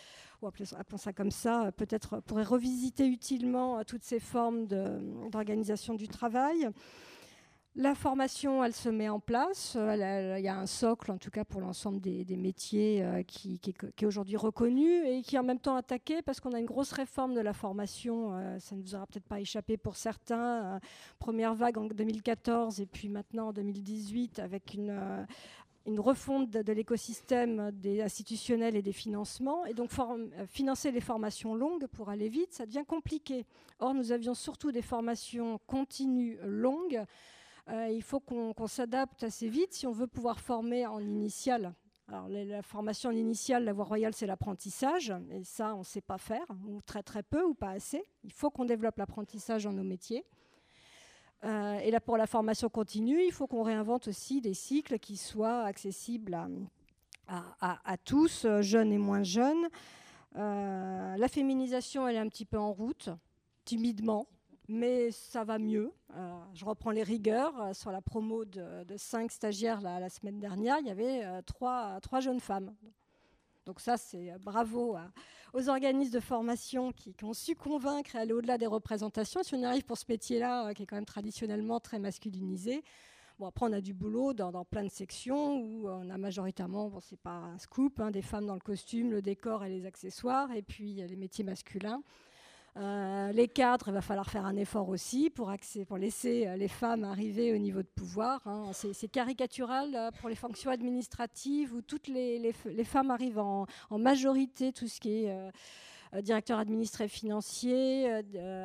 ou 0.42 0.48
appelons 0.48 0.98
ça 0.98 1.14
comme 1.14 1.32
ça, 1.32 1.72
peut-être 1.78 2.22
pourrait 2.22 2.44
revisiter 2.44 3.06
utilement 3.06 3.84
toutes 3.84 4.04
ces 4.04 4.20
formes 4.20 4.68
d'organisation 4.68 5.94
du 5.94 6.08
travail. 6.08 6.70
La 7.82 7.96
formation, 7.96 8.62
elle 8.62 8.74
se 8.74 8.90
met 8.90 9.08
en 9.08 9.22
place. 9.22 9.78
Euh, 9.78 10.36
il 10.38 10.44
y 10.44 10.50
a 10.50 10.60
un 10.60 10.66
socle, 10.66 11.14
en 11.14 11.18
tout 11.18 11.32
cas 11.32 11.46
pour 11.46 11.62
l'ensemble 11.62 12.02
des, 12.02 12.26
métiers, 12.36 13.02
euh, 13.02 13.24
qui, 13.24 13.58
est, 13.66 14.06
aujourd'hui 14.06 14.36
reconnu 14.36 15.06
et 15.08 15.22
qui 15.22 15.38
est 15.38 15.40
en 15.40 15.44
même 15.44 15.62
temps 15.62 15.78
attaqué 15.78 16.22
parce 16.22 16.42
qu'on 16.42 16.52
a 16.52 16.60
une 16.60 16.66
grosse 16.66 16.92
réforme 16.92 17.34
de 17.34 17.40
la 17.40 17.54
formation. 17.54 18.34
Euh, 18.34 18.60
ça 18.60 18.76
ne 18.76 18.82
vous 18.82 18.96
aura 18.96 19.08
peut-être 19.08 19.30
pas 19.30 19.40
échappé 19.40 19.78
pour 19.78 19.96
certains. 19.96 20.82
première 21.20 21.56
vague 21.56 21.78
en 21.78 21.86
2014 21.86 22.82
et 22.82 22.86
puis 22.86 23.08
maintenant 23.08 23.48
en 23.48 23.54
2018 23.54 24.40
avec 24.40 24.74
une, 24.74 25.26
une 25.86 26.02
refonte 26.02 26.50
de, 26.50 26.74
l'écosystème 26.74 27.72
des 27.72 28.02
institutionnels 28.02 28.76
et 28.76 28.82
des 28.82 28.92
financements. 28.92 29.66
Et 29.66 29.74
donc, 29.74 29.90
financer 30.48 30.92
les 30.92 31.00
formations 31.00 31.56
longues 31.56 31.88
pour 31.88 32.10
aller 32.10 32.28
vite, 32.28 32.52
ça 32.52 32.66
devient 32.66 32.84
compliqué. 32.86 33.46
Or, 33.80 33.94
nous 33.94 34.12
avions 34.12 34.34
surtout 34.34 34.74
des 34.74 34.82
formations 34.82 35.62
continues 35.66 36.38
longues. 36.44 37.06
Euh, 37.70 37.90
il 37.90 38.02
faut 38.02 38.20
qu'on 38.20 38.68
s'adapte 38.68 39.24
assez 39.24 39.48
vite 39.48 39.74
si 39.74 39.86
on 39.86 39.92
veut 39.92 40.08
pouvoir 40.08 40.40
former 40.40 40.88
en 40.88 41.00
initial. 41.00 41.74
Alors, 42.08 42.28
la 42.28 42.64
formation 42.64 43.12
en 43.12 43.16
initiale, 43.16 43.66
la 43.66 43.74
voie 43.74 43.86
royale, 43.86 44.14
c'est 44.16 44.26
l'apprentissage. 44.26 45.14
Et 45.30 45.44
ça, 45.44 45.76
on 45.76 45.80
ne 45.80 45.84
sait 45.84 46.02
pas 46.02 46.18
faire, 46.18 46.46
ou 46.68 46.82
très 46.82 47.04
très 47.04 47.22
peu, 47.22 47.44
ou 47.44 47.54
pas 47.54 47.70
assez. 47.70 48.04
Il 48.24 48.34
faut 48.34 48.50
qu'on 48.50 48.66
développe 48.66 48.98
l'apprentissage 48.98 49.66
dans 49.66 49.74
nos 49.74 49.84
métiers. 49.84 50.26
Euh, 51.44 51.78
et 51.78 51.92
là, 51.92 52.00
pour 52.00 52.18
la 52.18 52.26
formation 52.26 52.68
continue, 52.68 53.24
il 53.24 53.32
faut 53.32 53.46
qu'on 53.46 53.62
réinvente 53.62 54.08
aussi 54.08 54.42
des 54.42 54.56
cycles 54.56 54.98
qui 54.98 55.18
soient 55.18 55.62
accessibles 55.62 56.38
à, 57.28 57.98
tous, 58.04 58.48
jeunes 58.62 58.92
et 58.92 58.98
moins 58.98 59.22
jeunes. 59.22 59.70
Euh, 60.36 61.16
la 61.16 61.28
féminisation, 61.28 62.08
elle 62.08 62.16
est 62.16 62.20
un 62.20 62.28
petit 62.28 62.46
peu 62.46 62.58
en 62.58 62.74
route, 62.74 63.10
timidement 63.66 64.28
mais 64.70 65.10
ça 65.12 65.44
va 65.44 65.58
mieux. 65.58 65.92
Euh, 66.16 66.40
je 66.54 66.64
reprends 66.64 66.92
les 66.92 67.04
rigueurs. 67.04 67.60
Euh, 67.60 67.74
sur 67.74 67.92
la 67.92 68.02
promo 68.02 68.46
de, 68.46 68.86
cinq 68.98 69.32
stagiaires 69.32 69.82
la, 69.82 70.10
semaine 70.10 70.40
dernière, 70.40 70.78
il 70.80 70.88
y 70.88 70.92
avait 70.92 71.26
euh, 71.26 71.42
trois, 71.42 72.00
jeunes 72.20 72.40
femmes. 72.40 72.74
Donc 73.66 73.82
ça, 73.82 73.98
c'est 73.98 74.32
bravo 74.40 74.96
aux 75.54 75.70
organismes 75.70 76.14
de 76.14 76.20
formation 76.20 76.92
qui, 76.92 77.14
ont 77.24 77.34
su 77.34 77.56
convaincre 77.56 78.16
et 78.16 78.20
aller 78.20 78.34
au-delà 78.34 78.58
des 78.58 78.68
représentations. 78.68 79.44
Si 79.44 79.54
on 79.54 79.64
arrive 79.64 79.84
pour 79.84 79.98
ce 79.98 80.06
métier-là, 80.08 80.74
qui 80.74 80.84
est 80.84 80.86
quand 80.86 80.96
même 80.96 81.06
traditionnellement 81.06 81.80
très 81.80 82.00
masculinisé, 82.00 82.84
Bon, 83.38 83.46
après, 83.46 83.68
on 83.68 83.72
a 83.72 83.80
du 83.80 83.94
boulot 83.94 84.34
dans, 84.34 84.66
plein 84.66 84.84
de 84.84 84.90
sections 84.90 85.62
où 85.62 85.88
on 85.88 86.10
a 86.10 86.18
majoritairement, 86.18 86.90
bon, 86.90 87.00
c'est 87.00 87.20
pas 87.20 87.38
un 87.38 87.58
scoop, 87.58 88.02
hein, 88.02 88.12
des 88.12 88.22
femmes 88.22 88.46
dans 88.46 88.54
le 88.54 88.60
costume, 88.60 89.12
le 89.12 89.22
décor 89.22 89.64
et 89.64 89.70
les 89.70 89.86
accessoires, 89.86 90.52
et 90.52 90.62
puis 90.62 90.96
les 90.96 91.16
métiers 91.16 91.46
masculins. 91.46 92.04
Euh, 92.78 93.32
les 93.32 93.48
cadres, 93.48 93.88
il 93.88 93.94
va 93.94 94.02
falloir 94.02 94.30
faire 94.30 94.46
un 94.46 94.56
effort 94.56 94.90
aussi 94.90 95.30
pour, 95.30 95.50
laisser 95.98 96.48
euh, 96.48 96.56
les 96.56 96.68
femmes 96.68 97.04
arriver 97.04 97.54
au 97.54 97.58
niveau 97.58 97.82
de 97.82 97.88
pouvoir. 97.88 98.46
Hein. 98.48 98.72
C'est 98.74 99.08
caricatural 99.08 99.96
euh, 99.96 100.12
pour 100.12 100.30
les 100.30 100.36
fonctions 100.36 100.72
administratives 100.72 101.74
où 101.74 101.82
toutes 101.82 102.08
les, 102.08 102.54
femmes 102.86 103.12
arrivent 103.12 103.40
en, 103.40 103.66
majorité, 103.92 104.72
tout 104.72 104.88
ce 104.88 105.00
qui 105.00 105.26
est 105.26 105.52
directeur 106.24 106.58
administratif 106.58 107.20
financier, 107.20 108.10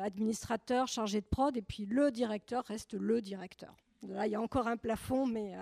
administrateur, 0.03 0.87
chargé 0.87 1.21
de 1.21 1.25
prod, 1.25 1.55
et 1.55 1.61
puis 1.61 1.85
le 1.85 2.11
directeur 2.11 2.63
reste 2.65 2.93
le 2.93 3.21
directeur. 3.21 3.75
Là, 4.07 4.27
il 4.27 4.31
y 4.31 4.35
a 4.35 4.41
encore 4.41 4.67
un 4.67 4.77
plafond, 4.77 5.25
mais 5.25 5.53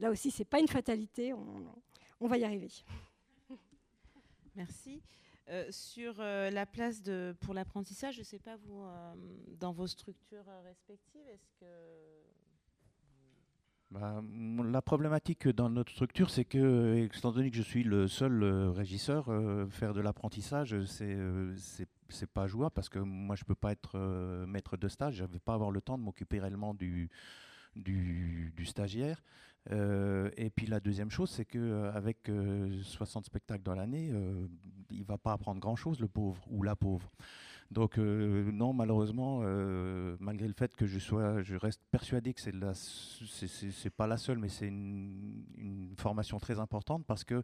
là 0.00 0.10
aussi, 0.10 0.30
ce 0.30 0.40
n'est 0.40 0.46
pas 0.46 0.60
une 0.60 0.68
fatalité. 0.68 1.34
on 2.20 2.26
va 2.26 2.38
y 2.38 2.44
arriver. 2.44 2.70
Merci. 4.54 5.02
Euh, 5.50 5.66
sur 5.70 6.14
euh, 6.20 6.50
la 6.50 6.64
place 6.64 7.02
de, 7.02 7.36
pour 7.40 7.52
l'apprentissage, 7.52 8.14
je 8.14 8.20
ne 8.20 8.24
sais 8.24 8.38
pas, 8.38 8.56
vous, 8.56 8.82
euh, 8.82 9.14
dans 9.60 9.72
vos 9.72 9.86
structures 9.86 10.46
respectives, 10.64 11.26
est-ce 11.28 11.50
que 11.60 11.66
bah, 13.90 14.22
la 14.64 14.80
problématique 14.80 15.46
dans 15.48 15.68
notre 15.68 15.92
structure, 15.92 16.30
c'est 16.30 16.46
que, 16.46 16.96
étant 16.96 17.30
donné 17.30 17.50
que 17.50 17.56
je 17.56 17.62
suis 17.62 17.84
le 17.84 18.08
seul 18.08 18.42
régisseur, 18.70 19.26
faire 19.70 19.92
de 19.92 20.00
l'apprentissage, 20.00 20.82
c'est 20.86 21.16
c'est 22.08 22.30
pas 22.30 22.46
jouable 22.46 22.72
parce 22.74 22.88
que 22.88 22.98
moi, 22.98 23.36
je 23.36 23.44
peux 23.44 23.54
pas 23.54 23.72
être 23.72 23.98
maître 24.46 24.76
de 24.76 24.88
stage. 24.88 25.14
Je 25.16 25.24
vais 25.24 25.38
pas 25.38 25.54
avoir 25.54 25.70
le 25.70 25.80
temps 25.80 25.96
de 25.96 26.02
m'occuper 26.02 26.40
réellement 26.40 26.74
du, 26.74 27.08
du, 27.76 28.64
stagiaire. 28.64 29.22
Et 29.70 30.50
puis 30.54 30.66
la 30.66 30.80
deuxième 30.80 31.10
chose, 31.10 31.30
c'est 31.30 31.44
qu'avec 31.44 32.30
60 32.82 33.24
spectacles 33.26 33.62
dans 33.62 33.74
l'année, 33.74 34.12
il 34.90 35.04
va 35.04 35.18
pas 35.18 35.32
apprendre 35.32 35.60
grand-chose, 35.60 36.00
le 36.00 36.08
pauvre 36.08 36.44
ou 36.50 36.62
la 36.62 36.76
pauvre. 36.76 37.10
Donc 37.70 37.98
euh, 37.98 38.50
non, 38.52 38.72
malheureusement, 38.72 39.40
euh, 39.42 40.16
malgré 40.20 40.46
le 40.46 40.54
fait 40.54 40.74
que 40.76 40.86
je 40.86 40.98
sois, 40.98 41.42
je 41.42 41.56
reste 41.56 41.80
persuadé 41.90 42.34
que 42.34 42.40
c'est 42.40 42.52
c'est 43.26 43.90
pas 43.90 44.06
la 44.06 44.16
seule, 44.16 44.38
mais 44.38 44.48
c'est 44.48 44.68
une, 44.68 45.94
formation 45.96 46.38
très 46.38 46.58
importante 46.58 47.04
parce 47.06 47.24
que 47.24 47.42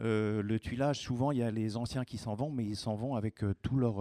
euh, 0.00 0.42
le 0.42 0.58
tuilage, 0.58 1.00
souvent, 1.00 1.32
il 1.32 1.38
y 1.38 1.42
a 1.42 1.50
les 1.50 1.76
anciens 1.76 2.04
qui 2.04 2.18
s'en 2.18 2.34
vont, 2.34 2.50
mais 2.50 2.64
ils 2.64 2.76
s'en 2.76 2.94
vont 2.94 3.14
avec 3.14 3.44
tout 3.62 3.76
leur 3.76 3.96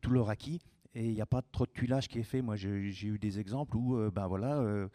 tout 0.00 0.10
leur 0.10 0.30
acquis. 0.30 0.60
Et 0.96 1.04
il 1.04 1.14
n'y 1.14 1.20
a 1.20 1.26
pas 1.26 1.42
trop 1.42 1.66
de 1.66 1.70
tuilage 1.70 2.08
qui 2.08 2.18
est 2.18 2.24
fait. 2.24 2.40
Moi, 2.40 2.56
j'ai 2.56 2.70
eu 2.70 3.18
des 3.18 3.38
exemples 3.38 3.76
où, 3.76 3.98
ben 4.10 4.26
voilà, 4.26 4.88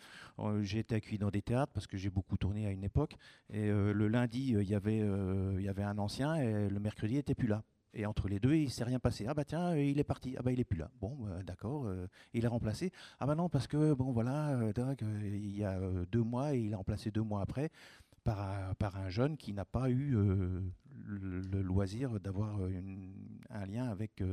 j'ai 0.62 0.80
été 0.80 0.96
accueilli 0.96 1.20
dans 1.20 1.30
des 1.30 1.44
théâtres 1.44 1.72
parce 1.74 1.86
que 1.86 1.96
j'ai 1.96 2.10
beaucoup 2.10 2.38
tourné 2.38 2.66
à 2.66 2.72
une 2.72 2.84
époque. 2.84 3.16
Et 3.54 3.68
le 3.70 4.08
lundi, 4.08 4.56
il 4.58 4.68
y 4.68 4.74
avait, 4.74 4.98
y 4.98 5.70
avait 5.70 5.84
un 5.84 6.00
ancien 6.00 6.36
et 6.36 6.70
le 6.70 6.80
mercredi, 6.80 7.14
il 7.14 7.18
n'était 7.18 7.36
plus 7.36 7.48
là. 7.48 7.64
Et 7.94 8.06
entre 8.06 8.30
les 8.30 8.40
deux, 8.40 8.56
il 8.56 8.70
s'est 8.70 8.84
rien 8.84 9.00
passé. 9.00 9.26
Ah 9.28 9.34
bah 9.34 9.44
tiens, 9.44 9.76
il 9.76 10.00
est 10.00 10.04
parti. 10.04 10.36
Ah 10.38 10.42
bah 10.42 10.52
il 10.52 10.60
est 10.60 10.66
plus 10.66 10.78
là. 10.78 10.90
Bon, 11.00 11.18
bah, 11.20 11.44
d'accord. 11.44 11.86
Euh, 11.88 12.08
il 12.34 12.46
est 12.46 12.48
remplacé. 12.48 12.92
Ah 13.20 13.26
bah 13.26 13.36
non, 13.36 13.50
parce 13.50 13.68
que 13.68 13.94
bon 13.94 14.12
voilà, 14.12 14.52
euh, 14.52 14.72
il 15.02 15.58
y 15.58 15.64
a 15.64 15.78
euh, 15.78 16.06
deux 16.10 16.24
mois 16.24 16.56
et 16.56 16.60
il 16.60 16.72
est 16.72 16.76
remplacé 16.76 17.12
deux 17.12 17.24
mois 17.24 17.42
après 17.42 17.70
par 18.24 18.40
un, 18.40 18.74
par 18.76 18.96
un 18.98 19.10
jeune 19.10 19.36
qui 19.36 19.52
n'a 19.52 19.66
pas 19.66 19.90
eu 19.90 20.16
le, 21.06 21.62
loisir 21.64 22.20
d'avoir 22.20 22.60
un 23.50 23.66
lien 23.66 23.90
avec 23.90 24.24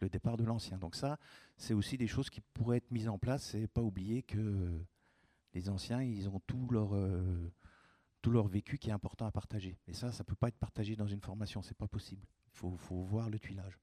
le 0.00 0.08
départ 0.08 0.36
de 0.36 0.44
l'ancien. 0.44 0.78
Donc 0.78 0.94
ça, 0.94 1.18
c'est 1.56 1.74
aussi 1.74 1.96
des 1.96 2.06
choses 2.06 2.30
qui 2.30 2.40
pourraient 2.40 2.78
être 2.78 2.90
mises 2.90 3.08
en 3.08 3.18
place 3.18 3.54
et 3.54 3.66
pas 3.66 3.82
oublier 3.82 4.22
que 4.22 4.84
les 5.54 5.68
anciens, 5.68 6.02
ils 6.02 6.28
ont 6.28 6.40
tout 6.46 6.68
leur 6.70 6.94
tout 8.22 8.30
leur 8.30 8.46
vécu 8.48 8.78
qui 8.78 8.90
est 8.90 8.92
important 8.92 9.26
à 9.26 9.32
partager. 9.32 9.78
Et 9.86 9.92
ça, 9.92 10.12
ça 10.12 10.24
peut 10.24 10.34
pas 10.34 10.48
être 10.48 10.58
partagé 10.58 10.96
dans 10.96 11.06
une 11.06 11.20
formation, 11.20 11.62
c'est 11.62 11.76
pas 11.76 11.88
possible. 11.88 12.26
Il 12.48 12.58
faut, 12.58 12.76
faut, 12.76 13.02
voir 13.02 13.30
le 13.30 13.38
tuilage. 13.38 13.78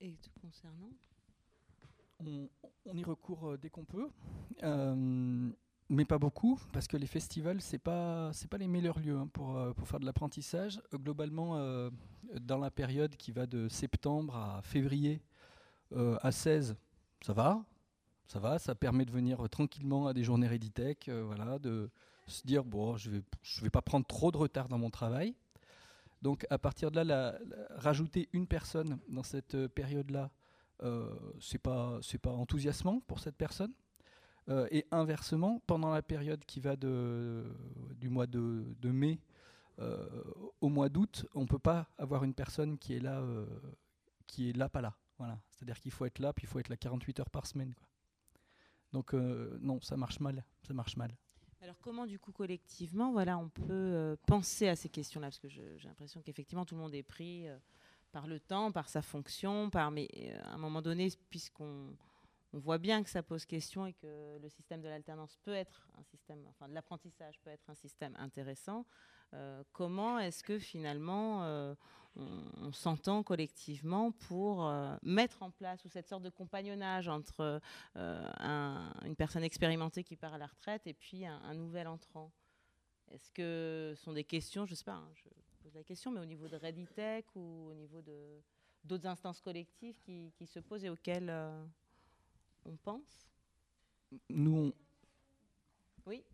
Et 0.00 0.14
te 0.16 0.28
concernant? 0.40 0.90
On, 2.20 2.96
y 2.96 3.04
recourt 3.04 3.50
euh, 3.50 3.56
dès 3.58 3.70
qu'on 3.70 3.84
peut, 3.84 4.10
euh, 4.64 5.50
mais 5.88 6.04
pas 6.04 6.18
beaucoup, 6.18 6.60
parce 6.72 6.86
que 6.86 6.96
les 6.96 7.06
festivals, 7.06 7.60
c'est 7.60 7.78
pas 7.78 8.30
c'est 8.32 8.48
pas 8.48 8.58
les 8.58 8.68
meilleurs 8.68 8.98
lieux 8.98 9.16
hein, 9.16 9.28
pour, 9.32 9.56
euh, 9.56 9.72
pour 9.72 9.88
faire 9.88 10.00
de 10.00 10.06
l'apprentissage. 10.06 10.80
globalement, 10.94 11.58
dans 12.40 12.58
la 12.58 12.70
période 12.70 13.16
qui 13.16 13.32
va 13.32 13.46
de 13.46 13.68
septembre 13.68 14.36
à 14.36 14.62
février 14.62 15.20
à 15.96 16.30
16, 16.30 16.76
ça 17.22 17.32
va, 17.32 17.64
ça 18.26 18.38
va, 18.38 18.58
ça 18.58 18.74
permet 18.74 19.06
de 19.06 19.10
venir 19.10 19.48
tranquillement 19.48 20.06
à 20.06 20.12
des 20.12 20.24
journées 20.24 20.48
Reditech, 20.48 21.08
voilà, 21.08 21.58
de 21.58 21.90
se 22.26 22.46
dire 22.46 22.64
bon, 22.64 22.96
je 22.96 23.10
vais 23.10 23.22
je 23.42 23.62
vais 23.62 23.70
pas 23.70 23.82
prendre 23.82 24.06
trop 24.06 24.30
de 24.30 24.36
retard 24.36 24.68
dans 24.68 24.78
mon 24.78 24.90
travail. 24.90 25.34
Donc 26.22 26.46
à 26.50 26.58
partir 26.58 26.90
de 26.90 27.00
là, 27.00 27.38
rajouter 27.70 28.28
une 28.32 28.46
personne 28.46 28.98
dans 29.08 29.22
cette 29.22 29.54
euh, 29.54 29.68
période-là, 29.68 30.30
euh, 30.82 31.14
pas 31.62 31.98
c'est 32.02 32.18
pas 32.18 32.30
enthousiasmant 32.30 33.00
pour 33.06 33.20
cette 33.20 33.36
personne. 33.36 33.72
Euh, 34.48 34.66
et 34.70 34.86
inversement, 34.90 35.60
pendant 35.66 35.92
la 35.92 36.02
période 36.02 36.44
qui 36.44 36.60
va 36.60 36.76
de, 36.76 37.44
du 37.96 38.08
mois 38.08 38.26
de, 38.26 38.64
mai 38.84 39.20
euh, 39.78 40.06
au 40.60 40.68
mois 40.68 40.88
d'août, 40.88 41.26
on 41.34 41.42
ne 41.42 41.46
peut 41.46 41.58
pas 41.58 41.88
avoir 41.98 42.24
une 42.24 42.34
personne 42.34 42.78
qui 42.78 42.94
est 42.94 43.00
là, 43.00 43.22
qui 44.26 44.50
est 44.50 44.56
là, 44.56 44.68
pas 44.68 44.80
là. 44.80 44.96
Voilà. 45.18 45.38
C'est-à-dire 45.50 45.78
qu'il 45.80 45.90
faut 45.90 46.06
être 46.06 46.18
là, 46.18 46.32
puis 46.32 46.44
il 46.44 46.48
faut 46.48 46.58
être 46.58 46.68
là 46.68 46.76
48 46.76 47.20
heures 47.20 47.30
par 47.30 47.46
semaine. 47.46 47.74
Donc 48.92 49.12
non, 49.12 49.80
ça 49.82 49.96
marche 49.96 50.20
mal. 50.20 50.44
Ça 50.62 50.72
marche 50.72 50.96
mal. 50.96 51.14
Alors 51.60 51.78
comment 51.80 52.06
du 52.06 52.18
coup 52.18 52.32
collectivement, 52.32 53.10
voilà, 53.12 53.36
on 53.36 53.48
peut 53.48 53.64
euh, 53.68 54.16
penser 54.26 54.68
à 54.68 54.76
ces 54.76 54.88
questions-là? 54.88 55.28
Parce 55.28 55.40
que 55.40 55.48
j'ai 55.48 55.76
l'impression 55.84 56.22
qu'effectivement 56.22 56.64
tout 56.64 56.76
le 56.76 56.80
monde 56.80 56.94
est 56.94 57.02
pris 57.02 57.48
euh, 57.48 57.56
par 58.12 58.26
le 58.28 58.38
temps, 58.38 58.70
par 58.70 58.88
sa 58.88 59.02
fonction, 59.02 59.68
par 59.68 59.90
mais 59.90 60.08
euh, 60.16 60.40
à 60.44 60.54
un 60.54 60.58
moment 60.58 60.82
donné, 60.82 61.08
puisqu'on 61.30 61.96
on 62.52 62.58
voit 62.58 62.78
bien 62.78 63.02
que 63.02 63.10
ça 63.10 63.22
pose 63.22 63.44
question 63.44 63.86
et 63.86 63.92
que 63.92 64.38
le 64.38 64.48
système 64.48 64.80
de 64.80 64.88
l'alternance 64.88 65.36
peut 65.44 65.54
être 65.54 65.88
un 65.98 66.02
système, 66.02 66.44
enfin 66.48 66.68
de 66.68 66.74
l'apprentissage 66.74 67.38
peut 67.40 67.50
être 67.50 67.68
un 67.68 67.74
système 67.74 68.16
intéressant. 68.16 68.86
comment 69.72 70.18
est-ce 70.18 70.42
que 70.42 70.58
finalement 70.58 71.74
on, 72.18 72.72
s'entend 72.72 73.22
collectivement 73.22 74.12
pour 74.12 74.66
euh, 74.66 74.96
mettre 75.02 75.42
en 75.42 75.50
place 75.50 75.84
ou 75.84 75.88
cette 75.88 76.08
sorte 76.08 76.22
de 76.22 76.30
compagnonnage 76.30 77.08
entre 77.08 77.60
euh, 77.96 78.90
une 79.04 79.16
personne 79.16 79.44
expérimentée 79.44 80.04
qui 80.04 80.16
part 80.16 80.34
à 80.34 80.38
la 80.38 80.46
retraite 80.46 80.86
et 80.86 80.94
puis 80.94 81.26
un, 81.26 81.54
nouvel 81.54 81.86
entrant? 81.86 82.32
Est-ce 83.10 83.30
que 83.30 83.94
ce 83.96 84.02
sont 84.02 84.12
des 84.12 84.24
questions, 84.24 84.66
je 84.66 84.72
ne 84.72 84.76
sais 84.76 84.84
pas, 84.84 84.92
hein, 84.92 85.10
je 85.14 85.22
pose 85.62 85.74
la 85.74 85.82
question, 85.82 86.10
mais 86.10 86.20
au 86.20 86.26
niveau 86.26 86.46
de 86.48 86.56
Reditech 86.56 87.24
ou 87.34 87.68
au 87.70 87.74
niveau 87.74 88.02
d'autres 88.84 89.06
instances 89.06 89.40
collectives 89.40 89.98
qui, 90.00 90.32
se 90.46 90.60
posent 90.60 90.84
et 90.84 90.90
auxquelles 90.90 91.30
euh, 91.30 91.64
on 92.64 92.76
pense 92.76 93.26
Nous, 94.28 94.56
on, 94.56 94.72
oui. 96.08 96.24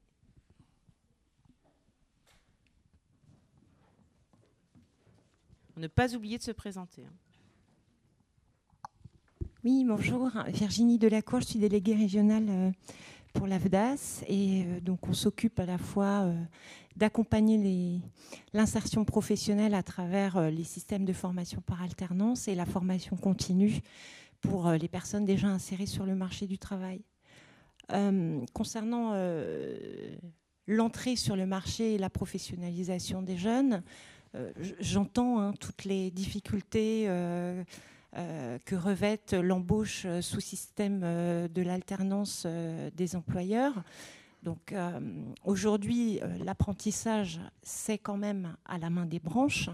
Ne 5.77 5.89
pas 5.89 6.15
oublier 6.15 6.39
de 6.39 6.45
se 6.45 6.53
présenter. 6.53 7.05
Hein. 7.05 7.13
Oui, 9.65 9.85
bonjour. 9.85 10.31
Virginie 10.49 10.99
Delacour, 10.99 11.41
je 11.41 11.47
suis 11.47 11.59
déléguée 11.59 11.97
régionale 11.97 12.47
euh, 12.49 12.71
pour 13.33 13.49
l'AFDAS. 13.49 14.23
Et 14.29 14.63
euh, 14.63 14.81
donc, 14.81 15.09
on 15.09 15.13
s'occupe 15.13 15.59
à 15.59 15.67
la 15.67 15.79
fois 15.79 16.27
euh, 16.27 16.39
d'accompagner 16.95 18.01
l'insertion 18.53 19.05
professionnelle 19.05 19.75
à 19.75 19.83
travers 19.83 20.51
les 20.53 20.65
systèmes 20.65 21.05
de 21.05 21.13
formation 21.13 21.61
par 21.63 21.83
alternance 21.83 22.47
et 22.47 22.55
la 22.55 22.67
formation 22.67 23.17
continue 23.17 23.81
pour 24.49 24.71
les 24.71 24.89
personnes 24.89 25.25
déjà 25.25 25.49
insérées 25.49 25.87
sur 25.87 26.07
le 26.07 26.15
marché 26.15 26.47
du 26.47 26.59
travail. 26.59 27.03
concernant 28.53 29.15
l'entrée 30.67 31.17
sur 31.17 31.37
le 31.37 31.47
marché 31.47 31.95
et 31.95 31.99
la 31.99 32.11
professionnalisation 32.11 33.23
des 33.23 33.37
jeunes, 33.37 33.83
euh, 34.35 34.53
j'entends 34.81 35.41
hein, 35.41 35.53
toutes 35.59 35.85
les 35.85 36.11
difficultés 36.11 37.05
euh, 37.07 37.63
euh, 38.17 38.59
que 38.65 38.75
revête 38.75 39.33
l'embauche 39.33 40.07
sous 40.21 40.41
système 40.41 41.01
de 41.01 41.63
l'alternance 41.63 42.47
des 42.97 43.17
employeurs. 43.17 43.83
Donc 44.43 44.75
aujourd'hui, 45.45 46.21
l'apprentissage, 46.45 47.41
c'est 47.63 47.97
quand 47.97 48.19
même 48.19 48.57
à 48.67 48.77
la 48.77 48.91
main 48.91 49.07
des 49.07 49.19
branches. 49.19 49.71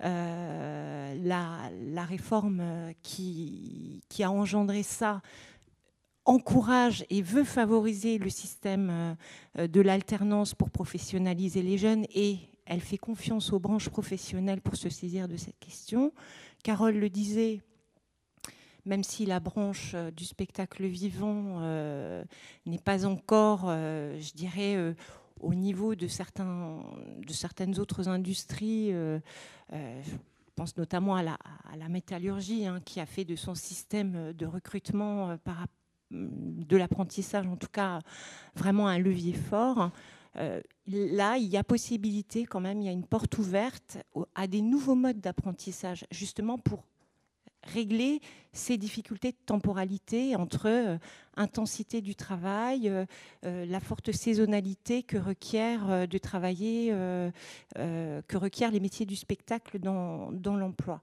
La, 0.00 1.16
la, 1.16 2.04
réforme 2.04 2.92
qui, 3.02 4.02
qui, 4.08 4.22
a 4.22 4.30
engendré 4.30 4.82
ça 4.82 5.22
encourage 6.24 7.04
et 7.08 7.22
veut 7.22 7.44
favoriser 7.44 8.18
le 8.18 8.28
système 8.28 9.16
de 9.56 9.80
l'alternance 9.80 10.54
pour 10.54 10.70
professionnaliser 10.70 11.62
les 11.62 11.78
jeunes 11.78 12.04
et 12.14 12.38
elle 12.68 12.80
fait 12.80 12.98
confiance 12.98 13.52
aux 13.52 13.58
branches 13.58 13.88
professionnelles 13.88 14.60
pour 14.60 14.76
se 14.76 14.90
saisir 14.90 15.26
de 15.26 15.36
cette 15.36 15.58
question. 15.58 16.12
Carole 16.62 16.96
le 16.96 17.08
disait, 17.08 17.62
même 18.84 19.02
si 19.02 19.26
la 19.26 19.40
branche 19.40 19.92
euh, 19.94 20.10
du 20.10 20.24
spectacle 20.24 20.84
vivant 20.86 21.58
euh, 21.60 22.24
n'est 22.66 22.78
pas 22.78 23.06
encore, 23.06 23.64
euh, 23.66 24.18
je 24.20 24.32
dirais, 24.32 24.94
au 25.40 25.54
niveau 25.54 25.94
de, 25.94 26.08
certains, 26.08 26.80
de 27.26 27.32
certaines 27.32 27.78
autres 27.78 28.08
industries, 28.08 28.90
je 28.90 30.16
pense 30.54 30.76
notamment 30.76 31.16
à 31.16 31.22
la, 31.22 31.88
métallurgie, 31.88 32.66
hein, 32.66 32.80
qui 32.84 33.00
a 33.00 33.06
fait 33.06 33.24
de 33.24 33.36
son 33.36 33.54
système 33.54 34.32
de 34.32 34.46
recrutement 34.46 35.36
par, 35.38 35.66
de 36.10 36.76
l'apprentissage, 36.76 37.46
en 37.46 37.56
tout 37.56 37.68
cas, 37.70 38.00
vraiment 38.54 38.88
un 38.88 38.98
levier 38.98 39.34
fort. 39.34 39.90
Euh, 40.36 40.60
là, 40.86 41.36
il 41.36 41.48
y 41.48 41.56
a 41.56 41.64
possibilité 41.64 42.44
quand 42.44 42.60
même, 42.60 42.80
il 42.80 42.86
y 42.86 42.88
a 42.88 42.92
une 42.92 43.06
porte 43.06 43.38
ouverte 43.38 43.98
à 44.34 44.46
des 44.46 44.62
nouveaux 44.62 44.94
modes 44.94 45.20
d'apprentissage, 45.20 46.04
justement 46.10 46.58
pour 46.58 46.84
régler 47.62 48.20
ces 48.52 48.76
difficultés 48.76 49.32
de 49.32 49.36
temporalité 49.46 50.36
entre 50.36 50.66
euh, 50.66 50.98
intensité 51.36 52.00
du 52.00 52.14
travail, 52.14 52.88
euh, 52.88 53.06
la 53.42 53.80
forte 53.80 54.12
saisonnalité 54.12 55.02
que 55.02 55.16
requiert 55.16 56.08
de 56.08 56.18
travailler, 56.18 56.90
que 57.76 58.36
requièrent 58.36 58.72
les 58.72 58.80
métiers 58.80 59.06
du 59.06 59.14
spectacle 59.14 59.78
dans, 59.78 60.32
dans 60.32 60.56
l'emploi. 60.56 61.00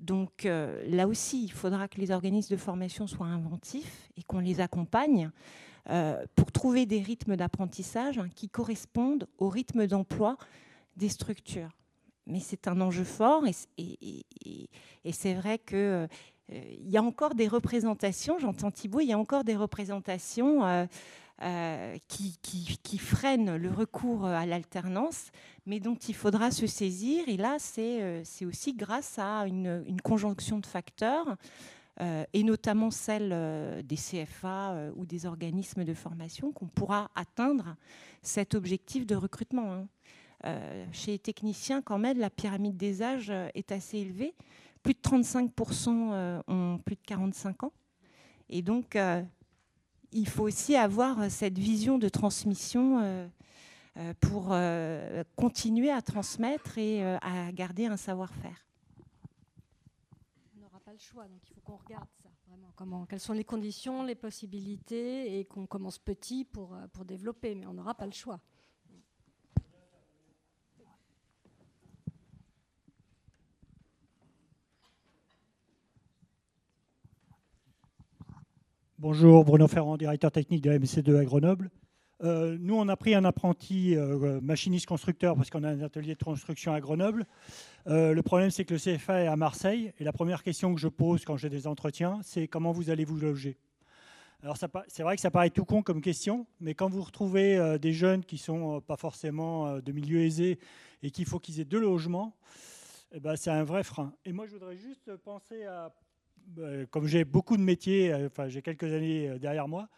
Donc 0.00 0.44
là 0.44 1.06
aussi, 1.06 1.44
il 1.44 1.52
faudra 1.52 1.88
que 1.88 2.00
les 2.00 2.10
organismes 2.10 2.54
de 2.54 2.60
formation 2.60 3.06
soient 3.06 3.26
inventifs 3.26 4.10
et 4.16 4.22
qu'on 4.24 4.40
les 4.40 4.60
accompagne 4.60 5.30
pour 6.34 6.50
trouver 6.52 6.84
des 6.84 7.00
rythmes 7.00 7.36
d'apprentissage 7.36 8.18
hein, 8.18 8.28
qui 8.34 8.48
correspondent 8.48 9.28
au 9.38 9.48
rythme 9.48 9.86
d'emploi 9.86 10.36
des 10.96 11.08
structures. 11.08 11.70
Mais 12.26 12.40
c'est 12.40 12.68
un 12.68 12.80
enjeu 12.80 13.04
fort 13.04 13.44
et, 13.46 15.12
c'est 15.12 15.34
vrai 15.34 15.58
qu'il 15.58 16.08
y 16.84 16.96
a 16.96 17.02
encore 17.02 17.34
des 17.34 17.48
représentations, 17.48 18.38
j'entends 18.38 18.70
Thibault, 18.70 19.00
il 19.00 19.08
y 19.08 19.12
a 19.12 19.18
encore 19.18 19.44
des 19.44 19.56
représentations 19.56 20.88
euh, 21.42 21.98
qui, 22.08 22.38
qui, 22.40 22.96
freinent 22.96 23.56
le 23.56 23.70
recours 23.70 24.24
à 24.24 24.46
l'alternance, 24.46 25.30
mais 25.66 25.80
dont 25.80 25.96
il 25.96 26.14
faudra 26.14 26.50
se 26.50 26.66
saisir. 26.66 27.28
Et 27.28 27.36
là, 27.36 27.56
c'est 27.58 28.00
euh, 28.00 28.22
aussi 28.46 28.72
grâce 28.72 29.18
à 29.18 29.46
une, 29.46 30.00
conjonction 30.02 30.60
de 30.60 30.64
facteurs, 30.64 31.36
euh, 32.00 32.24
et 32.32 32.42
notamment 32.42 32.90
celle 32.90 33.84
des 33.84 33.96
CFA 33.96 34.92
ou 34.96 35.04
des 35.04 35.26
organismes 35.26 35.84
de 35.84 35.92
formation, 35.92 36.52
qu'on 36.52 36.68
pourra 36.68 37.10
atteindre 37.14 37.76
cet 38.22 38.54
objectif 38.54 39.06
de 39.06 39.14
recrutement. 39.14 39.74
Hein. 39.74 39.88
Chez 40.92 41.12
les 41.12 41.18
techniciens, 41.18 41.82
quand 41.82 41.98
même, 41.98 42.18
la 42.18 42.30
pyramide 42.30 42.76
des 42.76 43.02
âges 43.02 43.32
est 43.54 43.72
assez 43.72 43.98
élevée. 43.98 44.34
Plus 44.82 44.94
de 44.94 45.00
35% 45.00 46.42
ont 46.46 46.78
plus 46.84 46.96
de 46.96 47.00
45 47.04 47.64
ans. 47.64 47.72
Et 48.48 48.62
donc, 48.62 48.96
il 50.12 50.28
faut 50.28 50.44
aussi 50.44 50.76
avoir 50.76 51.20
euh, 51.20 51.28
cette 51.28 51.58
vision 51.58 51.98
de 51.98 52.08
transmission 52.08 53.00
euh, 53.00 53.28
euh, 53.98 54.14
pour 54.20 54.54
continuer 55.36 55.90
à 55.90 56.02
transmettre 56.02 56.76
et 56.76 57.02
à 57.02 57.50
garder 57.52 57.86
un 57.86 57.96
savoir-faire. 57.96 58.66
On 60.54 60.60
n'aura 60.60 60.80
pas 60.80 60.92
le 60.92 60.98
choix, 60.98 61.26
donc 61.28 61.40
il 61.48 61.54
faut 61.54 61.60
qu'on 61.62 61.76
regarde 61.76 62.08
ça, 62.22 62.28
vraiment. 62.46 62.70
Comment, 62.76 63.06
quelles 63.06 63.20
sont 63.20 63.32
les 63.32 63.44
conditions, 63.44 64.02
les 64.02 64.14
possibilités, 64.14 65.38
et 65.38 65.46
qu'on 65.46 65.66
commence 65.66 65.98
petit 65.98 66.44
pour, 66.44 66.76
pour 66.92 67.06
développer, 67.06 67.54
mais 67.54 67.66
on 67.66 67.72
n'aura 67.72 67.94
pas 67.94 68.04
le 68.04 68.12
choix. 68.12 68.38
Bonjour, 78.98 79.44
Bruno 79.44 79.68
Ferrand, 79.68 79.98
directeur 79.98 80.32
technique 80.32 80.62
de 80.62 80.70
MC2 80.70 81.18
à 81.18 81.24
Grenoble. 81.26 81.70
Euh, 82.24 82.56
nous, 82.58 82.74
on 82.76 82.88
a 82.88 82.96
pris 82.96 83.14
un 83.14 83.26
apprenti 83.26 83.94
euh, 83.94 84.40
machiniste 84.40 84.86
constructeur 84.86 85.36
parce 85.36 85.50
qu'on 85.50 85.64
a 85.64 85.68
un 85.68 85.82
atelier 85.82 86.14
de 86.14 86.24
construction 86.24 86.72
à 86.72 86.80
Grenoble. 86.80 87.26
Euh, 87.88 88.14
le 88.14 88.22
problème, 88.22 88.50
c'est 88.50 88.64
que 88.64 88.72
le 88.72 88.80
CFA 88.80 89.24
est 89.24 89.26
à 89.26 89.36
Marseille. 89.36 89.92
Et 89.98 90.04
la 90.04 90.14
première 90.14 90.42
question 90.42 90.74
que 90.74 90.80
je 90.80 90.88
pose 90.88 91.26
quand 91.26 91.36
j'ai 91.36 91.50
des 91.50 91.66
entretiens, 91.66 92.20
c'est 92.22 92.48
comment 92.48 92.72
vous 92.72 92.88
allez 92.88 93.04
vous 93.04 93.18
loger? 93.18 93.58
Alors, 94.42 94.56
c'est 94.56 95.02
vrai 95.02 95.16
que 95.16 95.20
ça 95.20 95.30
paraît 95.30 95.50
tout 95.50 95.66
con 95.66 95.82
comme 95.82 96.00
question, 96.00 96.46
mais 96.60 96.72
quand 96.72 96.88
vous 96.88 97.02
retrouvez 97.02 97.78
des 97.78 97.92
jeunes 97.92 98.24
qui 98.24 98.36
ne 98.36 98.40
sont 98.40 98.80
pas 98.80 98.96
forcément 98.96 99.78
de 99.78 99.92
milieu 99.92 100.20
aisé 100.20 100.58
et 101.02 101.10
qu'il 101.10 101.26
faut 101.26 101.38
qu'ils 101.38 101.60
aient 101.60 101.66
deux 101.66 101.80
logements, 101.80 102.34
eh 103.12 103.20
ben, 103.20 103.36
c'est 103.36 103.50
un 103.50 103.64
vrai 103.64 103.82
frein. 103.82 104.14
Et 104.24 104.32
moi, 104.32 104.46
je 104.46 104.52
voudrais 104.52 104.76
juste 104.76 105.14
penser 105.16 105.64
à 105.64 105.92
comme 106.90 107.06
j'ai 107.06 107.24
beaucoup 107.24 107.56
de 107.56 107.62
métiers, 107.62 108.12
euh, 108.12 108.26
enfin 108.26 108.48
j'ai 108.48 108.62
quelques 108.62 108.92
années 108.92 109.28
euh, 109.28 109.38
derrière 109.38 109.68
moi, 109.68 109.88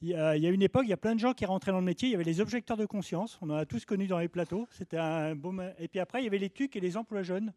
il 0.00 0.10
y, 0.10 0.14
a, 0.14 0.36
une 0.36 0.62
époque, 0.62 0.84
il 0.84 0.90
y 0.90 0.92
a 0.92 0.96
plein 0.96 1.16
de 1.16 1.20
gens 1.20 1.32
qui 1.32 1.44
rentraient 1.44 1.72
dans 1.72 1.80
le 1.80 1.84
métier. 1.84 2.08
Il 2.08 2.12
y 2.12 2.14
avait 2.14 2.22
les 2.22 2.40
objecteurs 2.40 2.76
de 2.76 2.86
conscience, 2.86 3.36
on 3.42 3.50
en 3.50 3.56
a 3.56 3.66
tous 3.66 3.84
connus 3.84 4.06
dans 4.06 4.20
les 4.20 4.28
plateaux. 4.28 4.68
C'était 4.70 4.96
un 4.96 5.34
beau. 5.34 5.52
Et 5.80 5.88
puis 5.88 5.98
après, 5.98 6.20
il 6.20 6.24
y 6.24 6.28
avait 6.28 6.38
les 6.38 6.50
TUC 6.50 6.76
et 6.76 6.80
les 6.80 6.96
emplois 6.96 7.24
jeunes. 7.24 7.52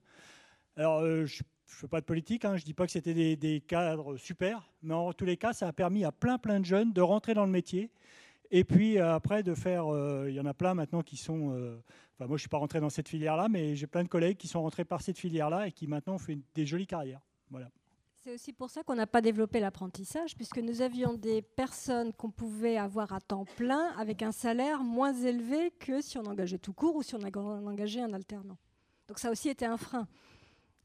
Alors, 0.76 1.06
je 1.06 1.22
ne 1.22 1.46
fais 1.68 1.88
pas 1.88 2.02
de 2.02 2.06
politique, 2.06 2.44
hein, 2.44 2.58
je 2.58 2.64
ne 2.64 2.66
dis 2.66 2.74
pas 2.74 2.88
que 2.88 2.92
c'était 2.92 3.36
des, 3.36 3.62
cadres 3.62 4.18
super, 4.18 4.72
mais 4.82 4.96
en 4.96 5.14
tous 5.14 5.26
les 5.26 5.38
cas, 5.38 5.54
ça 5.54 5.68
a 5.68 5.72
permis 5.72 6.04
à 6.04 6.12
plein, 6.12 6.40
plein 6.40 6.60
de 6.60 6.66
jeunes 6.66 6.94
de 6.94 7.02
rentrer 7.02 7.36
dans 7.36 7.46
le 7.46 7.52
métier. 7.52 7.92
Et 8.50 8.64
puis 8.64 8.98
après, 8.98 9.44
de 9.44 9.54
faire. 9.54 9.86
il 10.28 10.34
y 10.34 10.40
en 10.40 10.48
a 10.48 10.56
plein 10.56 10.74
maintenant 10.74 11.04
qui 11.04 11.18
sont. 11.18 11.50
enfin, 11.52 12.26
moi, 12.26 12.30
je 12.30 12.34
ne 12.34 12.38
suis 12.40 12.50
pas 12.50 12.58
rentré 12.58 12.80
dans 12.80 12.90
cette 12.90 13.08
filière-là, 13.08 13.50
mais 13.50 13.76
j'ai 13.76 13.86
plein 13.86 14.02
de 14.02 14.10
collègues 14.10 14.38
qui 14.38 14.48
sont 14.48 14.64
rentrés 14.64 14.84
par 14.84 15.04
cette 15.04 15.20
filière-là 15.20 15.68
et 15.68 15.72
qui 15.72 15.86
maintenant 15.86 16.18
font 16.18 16.42
des 16.56 16.66
jolies 16.66 16.88
carrières. 16.88 17.22
Voilà. 17.52 17.70
C'est 18.24 18.36
aussi 18.36 18.54
pour 18.54 18.70
ça 18.70 18.84
qu'on 18.84 18.94
n'a 18.94 19.08
pas 19.08 19.22
développé 19.22 19.60
l'apprentissage, 19.60 20.36
puisque 20.36 20.60
nous 20.60 20.84
avions 20.84 21.16
des 21.16 21.42
personnes 21.42 22.14
qu'on 22.14 22.30
pouvait 22.30 22.78
avoir 22.78 23.14
à 23.14 23.20
temps 23.20 23.46
plein 23.46 23.94
avec 23.98 24.22
un 24.22 24.32
salaire 24.32 24.84
moins 24.84 25.12
élevé 25.12 25.72
que 25.80 26.02
si 26.02 26.20
on 26.20 26.26
engageait 26.26 26.60
tout 26.60 26.74
court 26.74 26.96
ou 26.96 27.02
si 27.02 27.16
on 27.16 27.24
engageait 27.24 28.02
un 28.02 28.14
alternant. 28.14 28.60
Donc 29.08 29.18
ça 29.18 29.32
aussi 29.32 29.50
était 29.50 29.66
un 29.66 29.78
frein, 29.78 30.08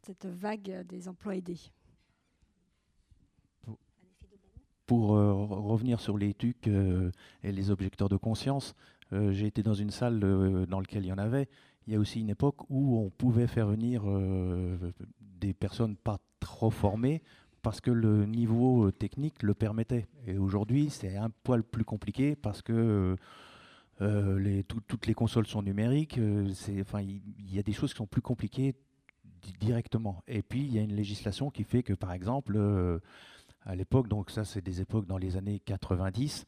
cette 0.01 0.25
vague 0.25 0.87
des 0.87 1.09
emplois 1.09 1.37
aidés. 1.37 1.61
Pour 4.87 5.15
euh, 5.15 5.35
revenir 5.35 6.01
sur 6.01 6.17
les 6.17 6.33
TUC 6.33 6.69
euh, 6.69 7.11
et 7.43 7.53
les 7.53 7.71
objecteurs 7.71 8.09
de 8.09 8.17
conscience, 8.17 8.75
euh, 9.13 9.33
j'ai 9.33 9.47
été 9.47 9.63
dans 9.63 9.75
une 9.75 9.91
salle 9.91 10.21
dans 10.21 10.81
laquelle 10.81 11.05
il 11.05 11.09
y 11.09 11.13
en 11.13 11.19
avait. 11.19 11.51
Il 11.87 11.93
y 11.93 11.97
a 11.97 11.99
aussi 12.01 12.21
une 12.21 12.31
époque 12.31 12.63
où 12.71 12.97
on 12.97 13.11
pouvait 13.11 13.47
faire 13.47 13.67
venir 13.67 14.05
des 15.39 15.55
personnes 15.55 15.97
pas 15.97 16.19
trop 16.41 16.71
formées 16.71 17.23
parce 17.67 17.81
que 17.81 17.91
le 17.91 18.27
niveau 18.27 18.87
euh, 18.87 18.93
technique 18.93 19.43
le 19.43 19.53
permettait. 19.53 20.07
Et 20.27 20.39
aujourd'hui, 20.39 20.89
c'est 20.89 21.17
un 21.17 21.31
poil 21.31 21.65
plus 21.65 21.85
compliqué 21.85 22.37
parce 22.37 22.63
que 22.63 22.73
euh, 22.73 23.17
euh, 24.03 24.63
toutes 24.87 25.07
les 25.07 25.15
consoles 25.15 25.49
sont 25.49 25.63
numériques. 25.63 26.21
enfin, 26.81 27.01
il 27.01 27.21
y, 27.53 27.59
a 27.59 27.65
des 27.65 27.73
choses 27.73 27.93
qui 27.93 27.97
sont 27.97 28.07
plus 28.07 28.23
compliquées 28.23 28.77
directement. 29.59 30.23
Et 30.29 30.43
puis, 30.43 30.61
il 30.61 30.73
y 30.73 30.79
a 30.79 30.83
une 30.83 30.95
législation 30.95 31.51
qui 31.51 31.65
fait 31.65 31.83
que, 31.83 31.93
par 31.93 32.13
exemple, 32.13 32.57
à 33.65 33.75
l'époque, 33.75 34.07
donc 34.07 34.31
ça, 34.31 34.45
c'est 34.45 34.63
des 34.63 34.81
époques 34.81 35.07
dans 35.07 35.19
les 35.19 35.37
années 35.37 35.59
90, 35.59 36.47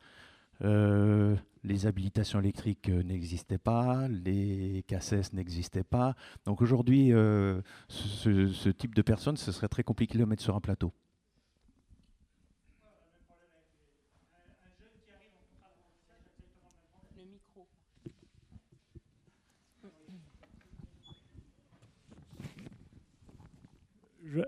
euh, 0.65 1.37
les 1.65 1.87
habilitations 1.87 2.41
électriques 2.41 2.89
euh, 2.89 3.03
n'existaient 3.03 3.59
pas, 3.59 4.09
les 4.09 4.85
CACES 4.87 5.33
n'existaient 5.33 5.85
pas. 5.85 6.15
Donc 6.47 6.63
aujourd'hui, 6.63 7.13
euh, 7.13 7.61
ce, 7.89 8.69
type 8.71 8.95
de 8.95 9.03
personne, 9.03 9.37
ce 9.37 9.53
serait 9.53 9.69
très 9.69 9.83
compliqué 9.83 10.15
de 10.15 10.21
le 10.21 10.27
mettre 10.27 10.43
sur 10.43 10.57
un 10.57 10.61
plateau. 10.61 10.93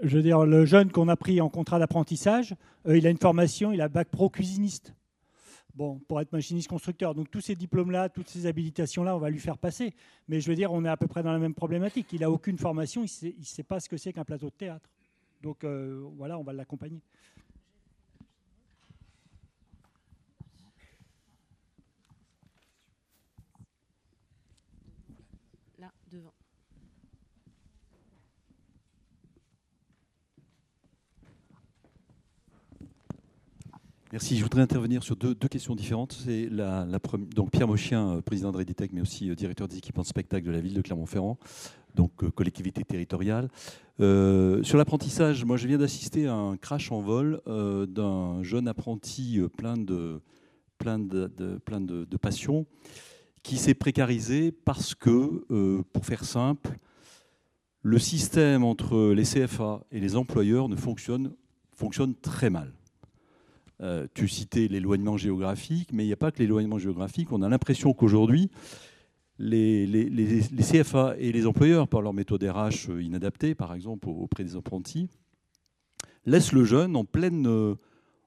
Je, 0.03 0.16
veux 0.16 0.23
dire, 0.23 0.45
le 0.45 0.66
jeune 0.66 0.93
qu'on 0.93 1.09
a 1.09 1.16
pris 1.16 1.41
en 1.41 1.49
contrat 1.49 1.78
d'apprentissage, 1.78 2.55
il 2.87 3.07
a 3.07 3.11
une 3.11 3.16
formation, 3.16 3.73
il 3.73 3.81
a 3.81 3.89
bac 3.89 4.09
pro 4.09 4.28
cuisiniste 4.28 4.95
bon, 5.74 5.98
pour 5.98 6.20
être 6.20 6.32
machiniste 6.32 6.68
constructeur. 6.68 7.14
Donc 7.14 7.30
tous 7.30 7.40
ces 7.40 7.55
diplômes-là, 7.55 8.09
toutes 8.09 8.28
ces 8.28 8.47
habilitations-là, 8.47 9.16
on 9.16 9.18
va 9.18 9.30
lui 9.30 9.38
faire 9.38 9.59
passer. 9.59 9.94
Mais 10.28 10.40
je 10.40 10.48
veux 10.48 10.56
dire, 10.56 10.72
on 10.72 10.84
est 10.84 10.88
à 10.88 10.97
peu 10.97 11.06
près 11.06 11.22
dans 11.22 11.32
la 11.32 11.38
même 11.38 11.55
problématique. 11.55 12.12
Il 12.12 12.20
n'a 12.20 12.30
aucune 12.30 12.59
formation, 12.59 13.05
il 13.05 13.34
ne 13.38 13.44
sait, 13.44 13.62
pas 13.62 13.80
ce 13.80 13.88
que 13.88 13.97
c'est 13.97 14.12
qu'un 14.12 14.24
plateau 14.24 14.47
de 14.47 14.55
théâtre. 14.55 14.88
Donc 15.42 15.64
euh, 15.64 16.06
voilà, 16.16 16.38
on 16.38 16.42
va 16.42 16.52
l'accompagner. 16.52 17.01
Là, 25.78 25.90
devant. 26.10 26.32
Merci. 34.12 34.37
Je 34.37 34.43
voudrais 34.43 34.62
intervenir 34.62 35.05
sur 35.05 35.15
deux, 35.15 35.35
questions 35.35 35.77
différentes. 35.77 36.19
C'est 36.24 36.49
la, 36.51 36.85
donc 37.37 37.53
Pierre 37.53 37.69
Mochien, 37.69 38.16
euh, 38.16 38.20
président 38.20 38.51
de 38.51 38.57
Reditech, 38.57 38.93
mais 38.93 39.01
aussi 39.01 39.31
euh, 39.31 39.37
directeur 39.37 39.69
des 39.69 39.78
équipements 39.78 40.03
de 40.03 40.09
spectacle 40.09 40.45
de 40.45 40.51
la 40.51 40.61
ville 40.61 40.74
de 40.74 40.82
Clermont-Ferrand, 40.82 41.39
donc 41.95 42.24
euh, 42.24 42.31
collectivité 42.32 42.82
territoriale. 42.82 43.49
sur 43.99 44.78
l'apprentissage, 44.78 45.45
moi 45.45 45.57
je 45.57 45.69
viens 45.69 45.78
d'assister 45.78 46.27
à 46.27 46.35
un 46.35 46.57
crash 46.57 46.91
en 46.91 47.01
vol 47.01 47.41
d'un 47.47 48.43
jeune 48.43 48.66
apprenti 48.66 49.39
plein 49.57 49.77
de, 49.77 50.20
passion 52.20 52.66
qui 53.45 53.59
s'est 53.59 53.74
précarisé 53.74 54.51
parce 54.51 54.97
que, 54.97 55.82
pour 55.93 56.05
faire 56.05 56.24
simple, 56.24 56.78
le 57.82 57.99
système 58.01 58.65
entre 58.65 59.12
les 59.12 59.24
CFA 59.24 59.85
et 59.93 60.01
les 60.01 60.16
employeurs 60.16 60.69
ne 60.69 60.77
fonctionne, 60.77 61.32
fonctionne 61.77 62.16
très 62.16 62.51
mal. 62.51 62.73
Euh, 63.82 64.07
tu 64.12 64.28
citais 64.28 64.69
l'éloignement 64.69 65.16
géographique, 65.16 65.90
mais 65.93 66.05
il 66.05 66.07
n'y 66.07 66.12
a 66.12 66.16
pas 66.16 66.31
que 66.31 66.39
l'éloignement 66.39 66.78
géographique. 66.78 67.32
On 67.32 67.40
a 67.40 67.48
l'impression 67.48 67.94
qu'aujourd'hui, 67.94 68.51
les, 69.39 69.86
CFA 70.59 71.15
et 71.19 71.32
les 71.32 71.47
employeurs, 71.47 71.89
par 71.89 72.02
leur 72.02 72.12
méthode 72.12 72.43
RH 72.43 72.90
inadaptée, 73.01 73.55
par 73.55 73.73
exemple 73.73 74.09
auprès 74.09 74.44
des 74.44 74.55
apprentis, 74.55 75.09
laissent 76.27 76.52
le 76.52 76.65
jeune 76.65 76.94
en 76.94 77.07
pleine, 77.07 77.77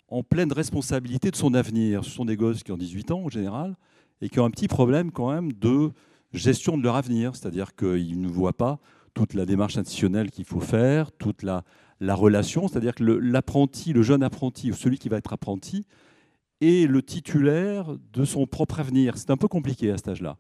en 0.08 0.24
pleine 0.24 0.52
responsabilité 0.52 1.30
de 1.30 1.36
son 1.36 1.54
avenir. 1.54 2.04
Ce 2.04 2.10
sont 2.10 2.26
des 2.26 2.36
gosses 2.36 2.64
qui 2.64 2.72
ont 2.72 2.78
18 2.78 3.12
ans 3.12 3.22
en 3.26 3.30
général 3.30 3.76
et 4.22 4.30
qui 4.30 4.40
ont 4.40 4.46
un 4.46 4.52
petit 4.52 4.68
problème 4.68 5.12
quand 5.12 5.32
même 5.32 5.54
de 5.54 5.92
gestion 6.34 6.80
de 6.80 6.84
leur 6.84 6.96
avenir, 6.96 7.36
c'est-à-dire 7.36 7.76
qu'ils 7.76 8.20
ne 8.20 8.28
voient 8.28 8.58
pas 8.58 8.80
toute 9.14 9.36
la 9.36 9.46
démarche 9.46 9.78
institutionnelle 9.78 10.32
qu'il 10.32 10.46
faut 10.46 10.62
faire, 10.62 11.12
toute 11.12 11.44
la, 11.44 11.64
la 12.04 12.16
relation, 12.16 12.68
c'est-à-dire 12.68 12.96
que 12.96 13.04
l'apprenti, 13.04 13.94
le, 13.94 14.02
jeune 14.02 14.24
apprenti 14.24 14.72
ou 14.72 14.74
celui 14.74 14.98
qui 14.98 15.10
va 15.10 15.18
être 15.18 15.34
apprenti, 15.34 15.86
est 16.60 16.90
le 16.90 17.02
titulaire 17.02 17.96
de 18.12 18.26
son 18.26 18.46
propre 18.46 18.80
avenir. 18.80 19.18
C'est 19.18 19.30
un 19.30 19.38
peu 19.38 19.48
compliqué 19.48 19.90
à 19.90 19.98
cet 19.98 20.10
âge-là. 20.10 20.38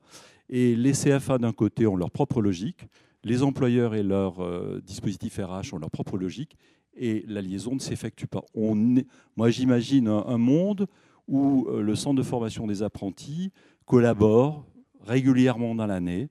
Et 0.49 0.75
les 0.75 0.91
CFA, 0.91 1.37
d'un 1.37 1.53
côté, 1.53 1.87
ont 1.87 1.95
leur 1.95 2.11
propre 2.11 2.41
logique, 2.41 2.85
les 3.23 3.43
employeurs 3.43 3.95
et 3.95 4.03
leurs 4.03 4.43
euh, 4.43 4.81
dispositifs 4.85 5.39
RH 5.39 5.73
ont 5.73 5.77
leur 5.77 5.89
propre 5.89 6.17
logique, 6.17 6.57
et 6.95 7.23
la 7.27 7.41
liaison 7.41 7.75
ne 7.75 7.79
s'effectue 7.79 8.27
pas. 8.27 8.43
On 8.53 8.75
moi, 9.37 9.49
j'imagine 9.49 10.09
un, 10.09 10.37
monde 10.37 10.87
où 11.29 11.65
euh, 11.69 11.81
le 11.81 11.95
centre 11.95 12.17
de 12.17 12.23
formation 12.23 12.67
des 12.67 12.83
apprentis 12.83 13.51
collabore 13.85 14.65
régulièrement 15.01 15.75
dans 15.75 15.87
l'année 15.87 16.29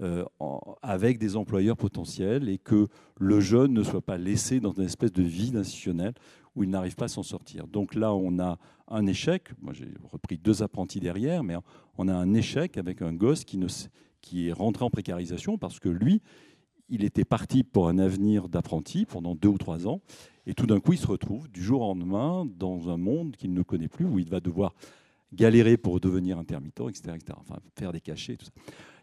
euh, 0.00 0.24
avec 0.82 1.18
des 1.18 1.36
employeurs 1.36 1.76
potentiels 1.76 2.48
et 2.48 2.58
que 2.58 2.88
le 3.18 3.40
jeune 3.40 3.72
ne 3.72 3.82
soit 3.82 4.00
pas 4.00 4.16
laissé 4.16 4.60
dans 4.60 4.72
une 4.72 4.84
espèce 4.84 5.12
de 5.12 5.22
vide 5.22 5.56
institutionnel 5.56 6.14
où 6.56 6.64
il 6.64 6.70
n'arrive 6.70 6.96
pas 6.96 7.04
à 7.04 7.08
s'en 7.08 7.22
sortir. 7.22 7.66
Donc 7.66 7.94
là, 7.94 8.14
on 8.14 8.38
a 8.38 8.58
un 8.88 9.06
échec. 9.06 9.50
Moi, 9.60 9.72
j'ai 9.72 9.88
repris 10.10 10.38
deux 10.38 10.62
apprentis 10.62 11.00
derrière, 11.00 11.44
mais 11.44 11.54
on 11.98 12.08
a 12.08 12.14
un 12.14 12.34
échec 12.34 12.76
avec 12.76 13.02
un 13.02 13.12
gosse 13.12 13.44
qui, 13.44 13.60
qui 14.20 14.48
est 14.48 14.52
rentré 14.52 14.84
en 14.84 14.90
précarisation 14.90 15.58
parce 15.58 15.78
que 15.78 15.88
lui, 15.88 16.22
il 16.88 17.04
était 17.04 17.24
parti 17.24 17.62
pour 17.62 17.88
un 17.88 17.98
avenir 17.98 18.48
d'apprenti 18.48 19.06
pendant 19.06 19.34
deux 19.34 19.48
ou 19.48 19.58
trois 19.58 19.86
ans, 19.86 20.00
et 20.46 20.54
tout 20.54 20.66
d'un 20.66 20.80
coup, 20.80 20.92
il 20.92 20.98
se 20.98 21.06
retrouve 21.06 21.48
du 21.48 21.62
jour 21.62 21.82
au 21.82 21.86
lendemain 21.86 22.44
dans 22.58 22.90
un 22.90 22.96
monde 22.96 23.36
qu'il 23.36 23.52
ne 23.52 23.62
connaît 23.62 23.88
plus, 23.88 24.04
où 24.04 24.18
il 24.18 24.28
va 24.28 24.40
devoir 24.40 24.74
galérer 25.32 25.76
pour 25.76 26.00
devenir 26.00 26.38
intermittent, 26.38 26.80
etc., 26.88 27.12
etc. 27.14 27.38
Enfin, 27.40 27.60
faire 27.78 27.92
des 27.92 28.00
cachets, 28.00 28.36
tout 28.36 28.46
ça. 28.46 28.52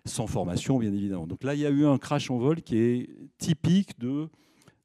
Sans 0.07 0.27
formation, 0.27 0.79
bien 0.79 0.93
évidemment. 0.93 1.27
Donc 1.27 1.43
là, 1.43 1.53
il 1.53 1.59
y 1.59 1.65
a 1.65 1.69
eu 1.69 1.85
un 1.85 1.97
crash 1.97 2.31
en 2.31 2.37
vol 2.37 2.61
qui 2.61 2.77
est 2.77 3.09
typique 3.37 3.99
de 3.99 4.29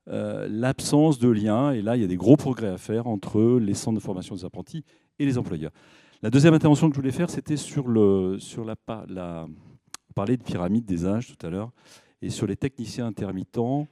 euh, 0.08 0.48
l'absence 0.50 1.18
de 1.18 1.28
lien. 1.28 1.70
Et 1.72 1.80
là, 1.80 1.96
il 1.96 2.02
y 2.02 2.04
a 2.04 2.08
des 2.08 2.16
gros 2.16 2.36
progrès 2.36 2.68
à 2.68 2.78
faire 2.78 3.06
entre 3.06 3.58
les 3.60 3.74
centres 3.74 3.98
de 3.98 4.02
formation 4.02 4.34
des 4.34 4.44
apprentis 4.44 4.84
et 5.18 5.24
les 5.24 5.38
employeurs. 5.38 5.72
La 6.22 6.30
deuxième 6.30 6.54
intervention 6.54 6.88
que 6.88 6.94
je 6.94 7.00
voulais 7.00 7.12
faire, 7.12 7.30
c'était 7.30 7.56
sur, 7.56 7.88
le, 7.88 8.38
sur 8.38 8.64
la, 8.64 8.76
la... 9.08 9.46
De 10.14 10.36
pyramide 10.36 10.84
des 10.84 11.06
âges 11.06 11.34
tout 11.34 11.46
à 11.46 11.50
l'heure. 11.50 11.72
Et 12.20 12.30
sur 12.30 12.46
les 12.46 12.56
techniciens 12.56 13.06
intermittents, 13.06 13.88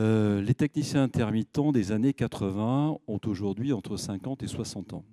euh, 0.00 0.40
les 0.40 0.54
techniciens 0.54 1.02
intermittents 1.02 1.72
des 1.72 1.92
années 1.92 2.14
80 2.14 2.96
ont 3.06 3.20
aujourd'hui 3.26 3.72
entre 3.72 3.96
50 3.96 4.42
et 4.42 4.46
60 4.46 4.94
ans. 4.94 5.04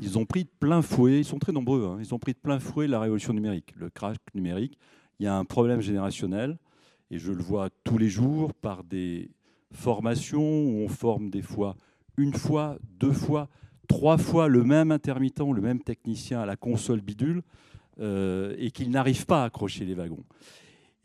Ils 0.00 0.18
ont 0.18 0.26
pris 0.26 0.44
de 0.44 0.50
plein 0.60 0.82
fouet, 0.82 1.20
ils 1.20 1.24
sont 1.24 1.38
très 1.38 1.52
nombreux, 1.52 1.86
hein, 1.86 1.98
ils 2.00 2.14
ont 2.14 2.18
pris 2.18 2.32
de 2.32 2.38
plein 2.38 2.58
fouet 2.58 2.86
la 2.86 3.00
révolution 3.00 3.32
numérique, 3.32 3.74
le 3.76 3.88
crash 3.88 4.16
numérique. 4.34 4.78
Il 5.18 5.24
y 5.24 5.26
a 5.26 5.36
un 5.36 5.44
problème 5.44 5.80
générationnel, 5.80 6.58
et 7.10 7.18
je 7.18 7.32
le 7.32 7.42
vois 7.42 7.70
tous 7.84 7.96
les 7.96 8.08
jours 8.08 8.52
par 8.52 8.84
des 8.84 9.30
formations 9.72 10.64
où 10.64 10.84
on 10.84 10.88
forme 10.88 11.30
des 11.30 11.42
fois 11.42 11.76
une 12.18 12.34
fois, 12.34 12.78
deux 12.98 13.12
fois, 13.12 13.48
trois 13.88 14.18
fois 14.18 14.48
le 14.48 14.64
même 14.64 14.90
intermittent, 14.90 15.40
le 15.40 15.60
même 15.60 15.80
technicien 15.80 16.40
à 16.40 16.46
la 16.46 16.56
console 16.56 17.00
bidule, 17.00 17.42
euh, 18.00 18.54
et 18.58 18.70
qu'il 18.70 18.90
n'arrive 18.90 19.24
pas 19.26 19.42
à 19.42 19.46
accrocher 19.46 19.84
les 19.84 19.94
wagons. 19.94 20.24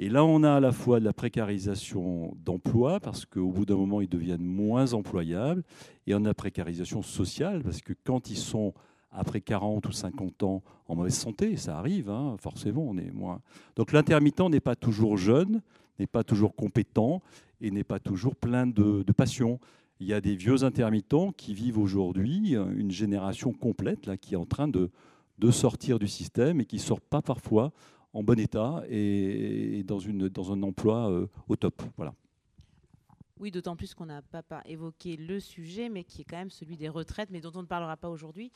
Et 0.02 0.10
là, 0.10 0.26
on 0.26 0.42
a 0.42 0.54
à 0.54 0.60
la 0.60 0.72
fois 0.72 1.00
de 1.00 1.06
la 1.06 1.14
précarisation 1.14 2.36
d'emploi, 2.44 3.00
parce 3.00 3.28
qu'au 3.28 3.52
bout 3.52 3.68
d'un 3.68 3.76
moment, 3.76 4.02
ils 4.02 4.10
deviennent 4.10 4.44
moins 4.44 4.94
employables, 4.94 5.62
et 6.08 6.16
on 6.16 6.26
a 6.26 6.30
la 6.30 6.34
précarisation 6.34 7.04
sociale, 7.04 7.62
parce 7.62 7.84
que 7.84 7.94
quand 8.04 8.32
ils 8.32 8.38
sont 8.38 8.74
après 9.12 9.42
40 9.42 9.86
ou 9.86 9.92
50 9.92 10.42
ans 10.42 10.64
en 10.88 10.96
mauvaise 10.96 11.14
santé, 11.14 11.56
ça 11.56 11.78
arrive, 11.78 12.10
hein, 12.10 12.36
forcément, 12.40 12.82
on 12.82 12.98
est 12.98 13.12
moins. 13.12 13.42
Donc 13.76 13.92
l'intermittent 13.92 14.50
n'est 14.50 14.60
pas 14.60 14.76
toujours 14.76 15.18
jeune, 15.18 15.62
n'est 16.00 16.08
pas 16.08 16.24
toujours 16.24 16.56
compétent 16.56 17.22
et 17.62 17.70
n'est 17.70 17.84
pas 17.84 18.00
toujours 18.00 18.36
plein 18.36 18.66
de, 18.66 19.04
passion. 19.16 19.60
Il 20.00 20.08
y 20.08 20.14
a 20.14 20.22
des 20.22 20.36
vieux 20.36 20.64
intermittents 20.64 21.32
qui 21.32 21.54
vivent 21.54 21.78
aujourd'hui, 21.78 22.56
une 22.56 22.90
génération 22.90 23.54
complète 23.54 24.08
là, 24.08 24.18
qui 24.18 24.34
est 24.34 24.38
en 24.38 24.48
train 24.48 24.68
de, 24.68 24.90
de 25.38 25.52
sortir 25.52 26.00
du 26.00 26.08
système 26.08 26.60
et 26.60 26.66
qui 26.66 26.78
ne 26.78 26.82
sort 26.82 27.02
pas 27.02 27.22
parfois 27.22 27.72
en 28.14 28.24
bon 28.24 28.40
état 28.40 28.84
et, 28.90 29.84
dans, 29.84 30.00
une, 30.00 30.30
dans 30.30 30.52
un 30.52 30.62
emploi 30.64 31.10
euh, 31.10 31.28
au 31.48 31.56
top. 31.56 31.82
Voilà. 31.98 32.14
Oui, 33.40 33.52
d'autant 33.52 33.76
plus 33.76 33.94
qu'on 33.94 34.06
n'a 34.06 34.22
pas, 34.22 34.62
évoqué 34.66 35.18
le 35.18 35.40
sujet, 35.40 35.90
mais 35.90 36.04
qui 36.04 36.22
est 36.22 36.26
quand 36.26 36.38
même 36.38 36.52
celui 36.52 36.78
des 36.78 36.90
retraites, 36.90 37.30
mais 37.32 37.42
dont 37.42 37.52
on 37.56 37.64
ne 37.64 37.68
parlera 37.68 37.98
pas 37.98 38.10
aujourd'hui, 38.10 38.52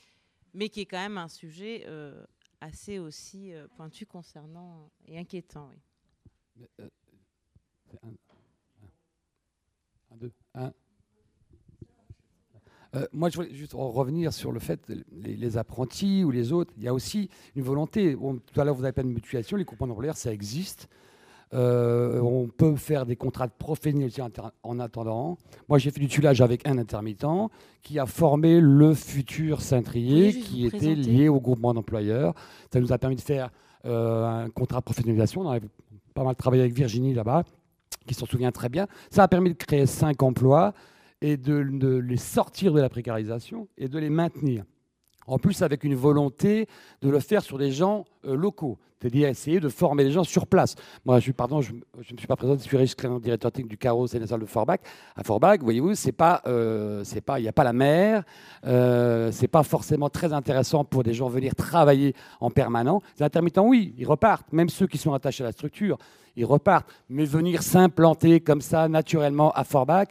mais 0.54 0.70
qui 0.70 0.82
est 0.82 0.86
quand 0.86 1.00
même 1.00 1.18
un 1.18 1.28
sujet 1.28 1.86
euh, 1.88 2.24
assez 2.62 3.00
aussi 3.00 3.54
euh, 3.54 3.68
pointu 3.76 4.06
concernant 4.06 4.92
et 5.08 5.18
inquiétant. 5.18 5.70
Oui. 6.58 6.68
un, 8.04 8.10
un, 10.12 10.18
deux, 10.18 10.32
un. 10.54 10.72
Euh, 12.96 13.06
moi, 13.14 13.30
je 13.30 13.36
voulais 13.36 13.54
juste 13.54 13.74
revenir 13.74 14.32
sur 14.34 14.52
le 14.52 14.60
fait, 14.60 14.80
les, 14.88 15.36
les, 15.36 15.58
apprentis 15.58 16.24
ou 16.24 16.32
les 16.32 16.52
autres, 16.52 16.74
il 16.78 16.84
y 16.84 16.88
a 16.88 16.94
aussi 16.94 17.30
une 17.56 17.64
volonté. 17.64 18.16
tout 18.16 18.62
à 18.62 18.64
l'heure, 18.64 18.76
vous 18.76 18.84
avez 18.84 18.94
parlé 18.94 19.10
de 19.10 19.16
mutualisation, 19.16 19.58
les 19.58 19.66
coupons 19.66 19.88
d'employeurs, 19.88 20.18
ça 20.18 20.32
existe. 20.32 20.88
Euh, 21.54 22.20
on 22.22 22.48
peut 22.48 22.76
faire 22.76 23.06
des 23.06 23.16
contrats 23.16 23.48
de 23.48 23.54
professionnalisation 23.58 24.30
en 24.64 24.80
attendant. 24.80 25.38
Moi, 25.70 25.78
j'ai 25.78 25.92
fait 25.92 26.00
du 26.00 26.08
tuilage 26.08 26.42
avec 26.42 26.68
un 26.68 26.78
intermittent 26.78 27.26
qui 27.82 28.00
a 28.00 28.06
formé 28.06 28.60
le 28.60 28.94
futur 28.94 29.62
cintrier 29.62 30.34
qui 30.34 30.66
était 30.66 30.96
lié 30.96 31.30
au 31.30 31.40
groupement 31.40 31.74
d'employeurs. 31.74 32.34
Ça 32.74 32.80
nous 32.80 32.92
a 32.92 32.98
permis 32.98 33.16
de 33.16 33.22
faire 33.22 33.52
euh, 33.86 34.46
un 34.46 34.50
contrat 34.50 34.80
de 34.80 34.86
professionnalisation. 34.86 35.42
On 35.42 35.50
avait 35.50 35.68
pas 36.14 36.24
mal 36.24 36.36
travaillé 36.36 36.64
avec 36.64 36.74
Virginie 36.74 37.14
là-bas, 37.14 37.44
qui 38.08 38.16
s'en 38.16 38.26
souvient 38.26 38.52
très 38.52 38.70
bien. 38.70 38.88
Ça 39.12 39.24
a 39.24 39.28
permis 39.28 39.50
de 39.50 39.56
créer 39.56 39.86
cinq 39.86 40.24
emplois 40.24 40.74
et 41.22 41.38
de, 41.38 41.56
les 41.56 42.18
sortir 42.18 42.74
de 42.74 42.82
la 42.82 42.90
précarisation 42.90 43.68
et 43.78 43.88
de 43.88 43.98
les 44.00 44.10
maintenir. 44.10 44.64
En 45.28 45.40
plus, 45.40 45.64
avec 45.64 45.84
une 45.84 45.96
volonté 45.96 46.68
de 47.02 47.10
le 47.10 47.20
faire 47.20 47.42
sur 47.42 47.58
des 47.58 47.72
gens 47.72 48.06
euh, 48.26 48.36
locaux, 48.36 48.78
c'est-à-dire 49.06 49.28
essayer 49.28 49.60
de 49.60 49.70
former 49.70 50.04
les 50.04 50.12
gens 50.12 50.24
sur 50.24 50.48
place. 50.48 50.76
Moi, 51.04 51.18
je 51.20 51.24
suis, 51.24 51.34
pardon, 51.34 51.62
je, 51.62 51.74
ne 51.74 52.18
suis 52.18 52.28
pas 52.28 52.36
présenté, 52.36 52.64
je 52.64 52.68
suis 52.68 52.78
Régis 52.78 52.96
directeur 53.22 53.52
technique 53.52 53.70
du 53.70 53.78
carreau 53.78 54.08
sénégal 54.08 54.40
de 54.40 54.46
Forbach. 54.46 54.80
À 55.16 55.24
Forbach, 55.24 55.60
voyez-vous, 55.62 55.96
c'est 55.96 56.16
euh, 56.48 57.04
il 57.38 57.42
n'y 57.42 57.48
a 57.48 57.52
pas 57.52 57.64
la 57.64 57.74
mer, 57.74 58.24
euh, 58.66 59.32
c'est 59.32 59.48
pas 59.48 59.64
forcément 59.64 60.10
très 60.10 60.34
intéressant 60.34 60.84
pour 60.84 61.04
des 61.04 61.14
gens 61.14 61.28
venir 61.28 61.56
travailler 61.56 62.16
en 62.40 62.50
permanent. 62.50 63.02
Les 63.20 63.26
intermittents, 63.26 63.68
oui, 63.68 63.94
ils 63.98 64.08
repartent, 64.08 64.52
même 64.54 64.70
ceux 64.70 64.88
qui 64.88 64.98
sont 64.98 65.14
attachés 65.14 65.44
à 65.44 65.48
la 65.48 65.52
structure, 65.52 65.98
ils 66.36 66.46
repartent. 66.46 66.88
Mais 67.10 67.26
venir 67.26 67.64
s'implanter 67.64 68.40
comme 68.40 68.62
ça 68.62 68.88
naturellement 68.88 69.52
à 69.52 69.64
Forbach, 69.64 70.08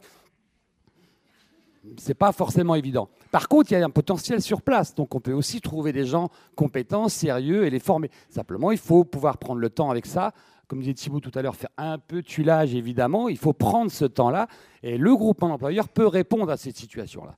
c'est 1.99 2.15
pas 2.15 2.33
forcément 2.33 2.75
évident. 2.75 3.09
Par 3.31 3.49
contre, 3.49 3.73
il 3.73 3.79
y 3.79 3.83
a 3.83 3.85
un 3.85 3.91
potentiel 3.91 4.41
sur 4.43 4.63
place, 4.63 4.95
donc 4.95 5.15
on 5.15 5.21
peut 5.21 5.33
aussi 5.33 5.61
trouver 5.61 5.93
des 5.93 6.07
gens 6.07 6.31
compétents, 6.55 7.09
sérieux 7.09 7.67
et 7.67 7.71
les 7.71 7.81
former. 7.81 8.11
Simplement, 8.29 8.71
il 8.73 8.79
faut 8.79 9.05
pouvoir 9.05 9.39
prendre 9.39 9.61
le 9.61 9.71
temps 9.71 9.91
avec 9.91 10.07
ça. 10.07 10.33
Comme 10.67 10.81
disait 10.81 10.95
Thibault 10.95 11.21
tout 11.21 11.33
à 11.35 11.43
l'heure, 11.43 11.57
faire 11.57 11.71
un 11.77 11.99
peu 11.99 12.23
de 12.23 12.27
tuilage, 12.27 12.75
évidemment. 12.75 13.29
Il 13.29 13.37
faut 13.37 13.53
prendre 13.53 13.91
ce 13.91 14.07
temps-là 14.07 14.49
et 14.83 14.97
le 14.97 15.15
groupement 15.15 15.49
d'employeurs 15.49 15.89
peut 15.89 16.07
répondre 16.07 16.51
à 16.51 16.57
cette 16.57 16.77
situation-là. 16.77 17.37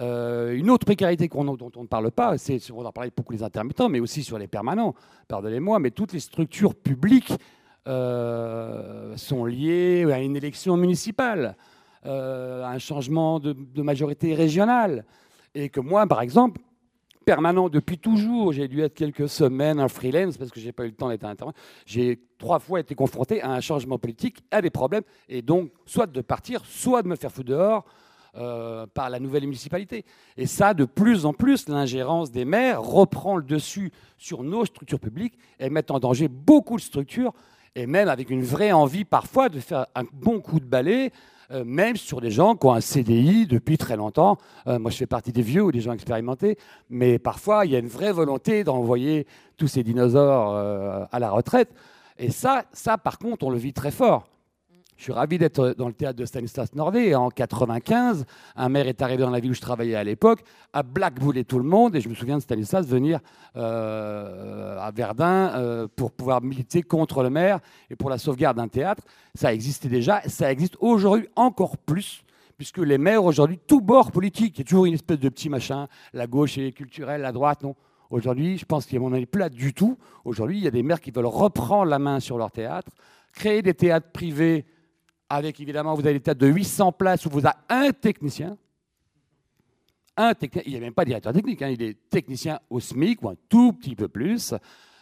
Euh, 0.00 0.54
une 0.54 0.70
autre 0.70 0.86
précarité 0.86 1.28
dont 1.28 1.70
on 1.76 1.82
ne 1.82 1.86
parle 1.86 2.10
pas, 2.10 2.38
c'est, 2.38 2.58
on 2.72 2.84
en 2.84 2.92
parlait 2.92 3.12
beaucoup 3.14 3.34
les 3.34 3.42
intermittents, 3.42 3.90
mais 3.90 4.00
aussi 4.00 4.22
sur 4.22 4.38
les 4.38 4.48
permanents, 4.48 4.94
pardonnez-moi, 5.28 5.78
mais 5.80 5.90
toutes 5.90 6.14
les 6.14 6.20
structures 6.20 6.74
publiques 6.74 7.34
euh, 7.86 9.16
sont 9.16 9.44
liées 9.44 10.06
à 10.10 10.20
une 10.20 10.36
élection 10.36 10.76
municipale. 10.76 11.56
Euh, 12.04 12.64
un 12.64 12.78
changement 12.78 13.38
de, 13.38 13.54
majorité 13.80 14.34
régionale. 14.34 15.04
Et 15.54 15.68
que 15.68 15.78
moi, 15.78 16.04
par 16.08 16.20
exemple, 16.20 16.60
permanent 17.24 17.68
depuis 17.68 17.96
toujours, 17.96 18.52
j'ai 18.52 18.66
dû 18.66 18.80
être 18.80 18.94
quelques 18.94 19.28
semaines 19.28 19.80
en 19.80 19.88
freelance 19.88 20.36
parce 20.36 20.50
que 20.50 20.58
j'ai 20.58 20.72
pas 20.72 20.82
eu 20.82 20.88
le 20.88 20.94
temps 20.94 21.08
d'être 21.08 21.24
intervenant. 21.24 21.56
J'ai 21.86 22.18
trois 22.38 22.58
fois 22.58 22.80
été 22.80 22.96
confronté 22.96 23.40
à 23.40 23.52
un 23.52 23.60
changement 23.60 23.98
politique, 23.98 24.42
à 24.50 24.60
des 24.60 24.70
problèmes, 24.70 25.04
et 25.28 25.42
donc 25.42 25.70
soit 25.86 26.08
de 26.08 26.20
partir, 26.22 26.64
soit 26.66 27.02
de 27.02 27.08
me 27.08 27.14
faire 27.14 27.30
foutre 27.30 27.50
dehors. 27.50 27.84
Euh, 28.34 28.86
par 28.86 29.10
la 29.10 29.20
nouvelle 29.20 29.42
municipalité. 29.42 30.06
Et 30.38 30.46
ça, 30.46 30.72
de 30.72 30.86
plus 30.86 31.26
en 31.26 31.34
plus, 31.34 31.68
l'ingérence 31.68 32.30
des 32.30 32.46
maires 32.46 32.80
reprend 32.80 33.36
le 33.36 33.42
dessus 33.42 33.92
sur 34.16 34.42
nos 34.42 34.64
structures 34.64 35.00
publiques 35.00 35.36
et 35.58 35.68
met 35.68 35.92
en 35.92 36.00
danger 36.00 36.28
beaucoup 36.28 36.76
de 36.76 36.80
structures, 36.80 37.34
et 37.74 37.86
même 37.86 38.08
avec 38.08 38.30
une 38.30 38.42
vraie 38.42 38.72
envie 38.72 39.04
parfois 39.04 39.50
de 39.50 39.60
faire 39.60 39.86
un 39.94 40.04
bon 40.14 40.40
coup 40.40 40.60
de 40.60 40.64
balai, 40.64 41.12
euh, 41.52 41.64
même 41.64 41.96
sur 41.96 42.20
des 42.20 42.30
gens 42.30 42.54
qui 42.54 42.66
ont 42.66 42.72
un 42.72 42.80
CDI 42.80 43.46
depuis 43.46 43.76
très 43.76 43.96
longtemps. 43.96 44.38
Euh, 44.66 44.78
moi, 44.78 44.90
je 44.90 44.96
fais 44.96 45.06
partie 45.06 45.32
des 45.32 45.42
vieux 45.42 45.62
ou 45.62 45.72
des 45.72 45.80
gens 45.80 45.92
expérimentés, 45.92 46.56
mais 46.88 47.18
parfois, 47.18 47.66
il 47.66 47.72
y 47.72 47.76
a 47.76 47.78
une 47.78 47.88
vraie 47.88 48.12
volonté 48.12 48.64
d'envoyer 48.64 49.26
tous 49.58 49.68
ces 49.68 49.82
dinosaures 49.82 50.52
euh, 50.54 51.04
à 51.12 51.18
la 51.18 51.30
retraite. 51.30 51.70
Et 52.18 52.30
ça, 52.30 52.64
ça, 52.72 52.96
par 52.96 53.18
contre, 53.18 53.44
on 53.44 53.50
le 53.50 53.58
vit 53.58 53.72
très 53.72 53.90
fort. 53.90 54.28
Je 55.02 55.06
suis 55.06 55.12
ravi 55.14 55.36
d'être 55.36 55.74
dans 55.76 55.88
le 55.88 55.94
théâtre 55.94 56.16
de 56.16 56.24
Stanislas 56.24 56.72
Nordet. 56.76 57.16
En 57.16 57.28
95, 57.28 58.24
un 58.54 58.68
maire 58.68 58.86
est 58.86 59.02
arrivé 59.02 59.24
dans 59.24 59.30
la 59.30 59.40
ville 59.40 59.50
où 59.50 59.54
je 59.54 59.60
travaillais 59.60 59.96
à 59.96 60.04
l'époque, 60.04 60.44
a 60.72 60.84
blackboulé 60.84 61.42
tout 61.42 61.58
le 61.58 61.64
monde. 61.64 61.96
Et 61.96 62.00
je 62.00 62.08
me 62.08 62.14
souviens 62.14 62.36
de 62.36 62.42
Stanislas 62.42 62.86
venir 62.86 63.18
euh, 63.56 64.78
à 64.78 64.92
Verdun 64.92 65.26
euh, 65.56 65.88
pour 65.96 66.12
pouvoir 66.12 66.40
militer 66.40 66.82
contre 66.82 67.24
le 67.24 67.30
maire 67.30 67.58
et 67.90 67.96
pour 67.96 68.10
la 68.10 68.18
sauvegarde 68.18 68.58
d'un 68.58 68.68
théâtre. 68.68 69.02
Ça 69.34 69.52
existait 69.52 69.88
déjà. 69.88 70.22
Ça 70.28 70.52
existe 70.52 70.76
aujourd'hui 70.78 71.26
encore 71.34 71.78
plus 71.78 72.22
puisque 72.56 72.78
les 72.78 72.96
maires 72.96 73.24
aujourd'hui, 73.24 73.58
tout 73.58 73.80
bord 73.80 74.12
politique, 74.12 74.56
il 74.56 74.60
y 74.60 74.62
a 74.62 74.64
toujours 74.66 74.86
une 74.86 74.94
espèce 74.94 75.18
de 75.18 75.28
petit 75.30 75.48
machin, 75.48 75.88
la 76.12 76.28
gauche 76.28 76.58
est 76.58 76.70
culturelle, 76.70 77.22
la 77.22 77.32
droite, 77.32 77.64
non. 77.64 77.74
Aujourd'hui, 78.08 78.56
je 78.56 78.64
pense 78.64 78.86
a 78.94 78.98
mon 79.00 79.12
avis 79.12 79.26
plat 79.26 79.48
du 79.48 79.74
tout. 79.74 79.98
Aujourd'hui, 80.24 80.58
il 80.58 80.62
y 80.62 80.68
a 80.68 80.70
des 80.70 80.84
maires 80.84 81.00
qui 81.00 81.10
veulent 81.10 81.26
reprendre 81.26 81.86
la 81.86 81.98
main 81.98 82.20
sur 82.20 82.38
leur 82.38 82.52
théâtre, 82.52 82.92
créer 83.32 83.62
des 83.62 83.74
théâtres 83.74 84.12
privés 84.12 84.64
avec 85.32 85.58
évidemment, 85.60 85.94
vous 85.94 86.02
avez 86.02 86.14
des 86.14 86.20
théâtres 86.20 86.40
de 86.40 86.46
800 86.46 86.92
places 86.92 87.24
où 87.24 87.30
vous 87.30 87.46
avez 87.46 87.56
un 87.70 87.90
technicien. 87.92 88.58
Un 90.14 90.34
technicien, 90.34 90.70
il 90.70 90.76
a 90.76 90.80
même 90.80 90.92
pas 90.92 91.06
directeur 91.06 91.32
technique, 91.32 91.62
hein, 91.62 91.68
il 91.68 91.82
est 91.82 91.96
technicien 92.10 92.60
au 92.68 92.80
SMIC 92.80 93.22
ou 93.22 93.30
un 93.30 93.36
tout 93.48 93.72
petit 93.72 93.96
peu 93.96 94.08
plus. 94.08 94.52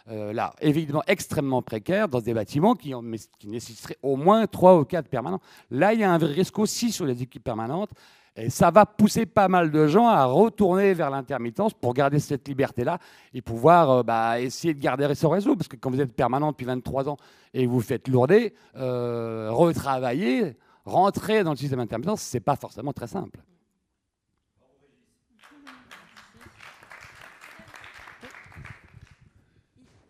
Euh, 0.07 0.31
là, 0.31 0.53
évidemment, 0.61 1.03
extrêmement 1.05 1.61
précaire 1.61 2.07
dans 2.07 2.21
des 2.21 2.33
bâtiments 2.33 2.75
qui, 2.75 2.93
qui 3.39 3.47
nécessiteraient 3.49 3.97
au 4.01 4.15
moins 4.15 4.47
3 4.47 4.79
ou 4.79 4.85
4 4.85 5.09
permanents. 5.09 5.41
Là, 5.69 5.93
il 5.93 5.99
y 5.99 6.03
a 6.05 6.11
un 6.11 6.17
vrai 6.17 6.31
risque 6.31 6.57
aussi 6.59 6.93
sur 6.93 7.05
les 7.05 7.21
équipes 7.21 7.43
permanentes. 7.43 7.91
Et 8.37 8.49
ça 8.49 8.71
va 8.71 8.85
pousser 8.85 9.25
pas 9.25 9.49
mal 9.49 9.71
de 9.71 9.87
gens 9.87 10.07
à 10.07 10.23
retourner 10.23 10.93
vers 10.93 11.09
l'intermittence 11.09 11.73
pour 11.73 11.93
garder 11.93 12.19
cette 12.19 12.47
liberté-là 12.47 12.97
et 13.33 13.41
pouvoir 13.41 13.89
euh, 13.89 14.03
bah, 14.03 14.39
essayer 14.39 14.73
de 14.73 14.79
garder 14.79 15.13
son 15.15 15.29
réseau. 15.29 15.55
Parce 15.57 15.67
que 15.67 15.75
quand 15.75 15.91
vous 15.91 15.99
êtes 15.99 16.13
permanent 16.13 16.51
depuis 16.51 16.65
23 16.65 17.09
ans 17.09 17.17
et 17.53 17.65
vous 17.65 17.81
faites 17.81 18.07
lourder, 18.07 18.53
euh, 18.77 19.49
retravailler, 19.51 20.55
rentrer 20.85 21.43
dans 21.43 21.51
le 21.51 21.57
système 21.57 21.79
d'intermittence, 21.79 22.21
ce 22.21 22.37
n'est 22.37 22.41
pas 22.41 22.55
forcément 22.55 22.93
très 22.93 23.07
simple. 23.07 23.41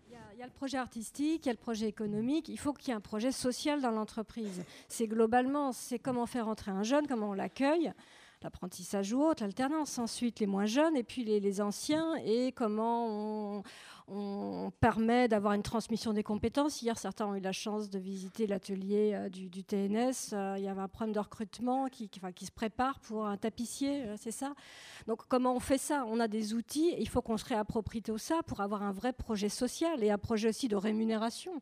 Il 0.08 0.40
y 0.40 0.44
a 0.44 0.46
le 0.46 0.51
projet 0.62 0.78
artistique, 0.78 1.48
il 1.48 1.48
y 1.48 1.50
a 1.50 1.54
le 1.54 1.58
projet 1.58 1.88
économique, 1.88 2.48
il 2.48 2.60
faut 2.60 2.72
qu'il 2.72 2.90
y 2.90 2.92
ait 2.92 2.96
un 2.96 3.02
projet 3.02 3.32
social 3.32 3.82
dans 3.82 3.90
l'entreprise. 3.90 4.64
C'est 4.90 5.08
globalement, 5.08 5.72
c'est 5.72 5.98
comment 5.98 6.28
faire 6.28 6.48
entrer 6.48 6.70
un 6.70 6.84
jeune, 6.84 7.08
comment 7.08 7.32
on 7.32 7.34
l'accueille, 7.34 7.92
l'apprentissage 8.44 9.12
ou 9.12 9.24
autre, 9.24 9.42
l'alternance, 9.42 9.98
ensuite 9.98 10.40
les 10.40 10.46
moins 10.46 10.68
jeunes 10.68 10.96
et 10.96 11.02
puis 11.02 11.24
les, 11.24 11.40
les 11.40 11.62
anciens 11.62 12.14
et 12.24 12.52
comment 12.52 13.08
on, 13.58 13.64
on 14.14 14.72
permet 14.82 15.30
d'avoir 15.30 15.54
une 15.54 15.64
transmission 15.64 16.12
des 16.12 16.24
compétences. 16.24 16.82
Hier, 16.82 16.98
certains 16.98 17.28
ont 17.28 17.36
eu 17.36 17.40
la 17.40 17.54
chance 17.54 17.90
de 17.90 17.98
visiter 17.98 18.46
l'atelier 18.46 19.12
euh, 19.14 19.30
du, 19.30 19.64
TNS. 19.64 20.34
Euh, 20.34 20.56
il 20.58 20.64
y 20.66 20.68
avait 20.68 20.82
un 20.82 20.90
problème 20.90 21.14
de 21.14 21.20
recrutement 21.20 21.88
qui, 21.88 22.10
se 22.10 22.52
prépare 22.52 23.00
pour 23.00 23.26
un 23.26 23.38
tapissier, 23.38 24.04
euh, 24.04 24.16
c'est 24.18 24.32
ça? 24.32 24.54
Donc, 25.08 25.22
comment 25.30 25.56
on 25.56 25.62
fait 25.62 25.78
ça? 25.78 26.06
On 26.08 26.20
a 26.20 26.28
des 26.28 26.54
outils. 26.54 26.94
Il 27.00 27.08
faut 27.08 27.22
qu'on 27.22 27.38
se 27.38 27.46
réapproprie 27.46 28.02
tout 28.02 28.18
ça 28.18 28.42
pour 28.46 28.60
avoir 28.60 28.84
un 28.84 28.92
vrai 28.92 29.14
projet 29.14 29.50
social 29.50 30.04
et 30.04 30.12
un 30.12 30.18
projet 30.18 30.50
aussi 30.50 30.68
de 30.68 30.76
rémunération. 30.76 31.62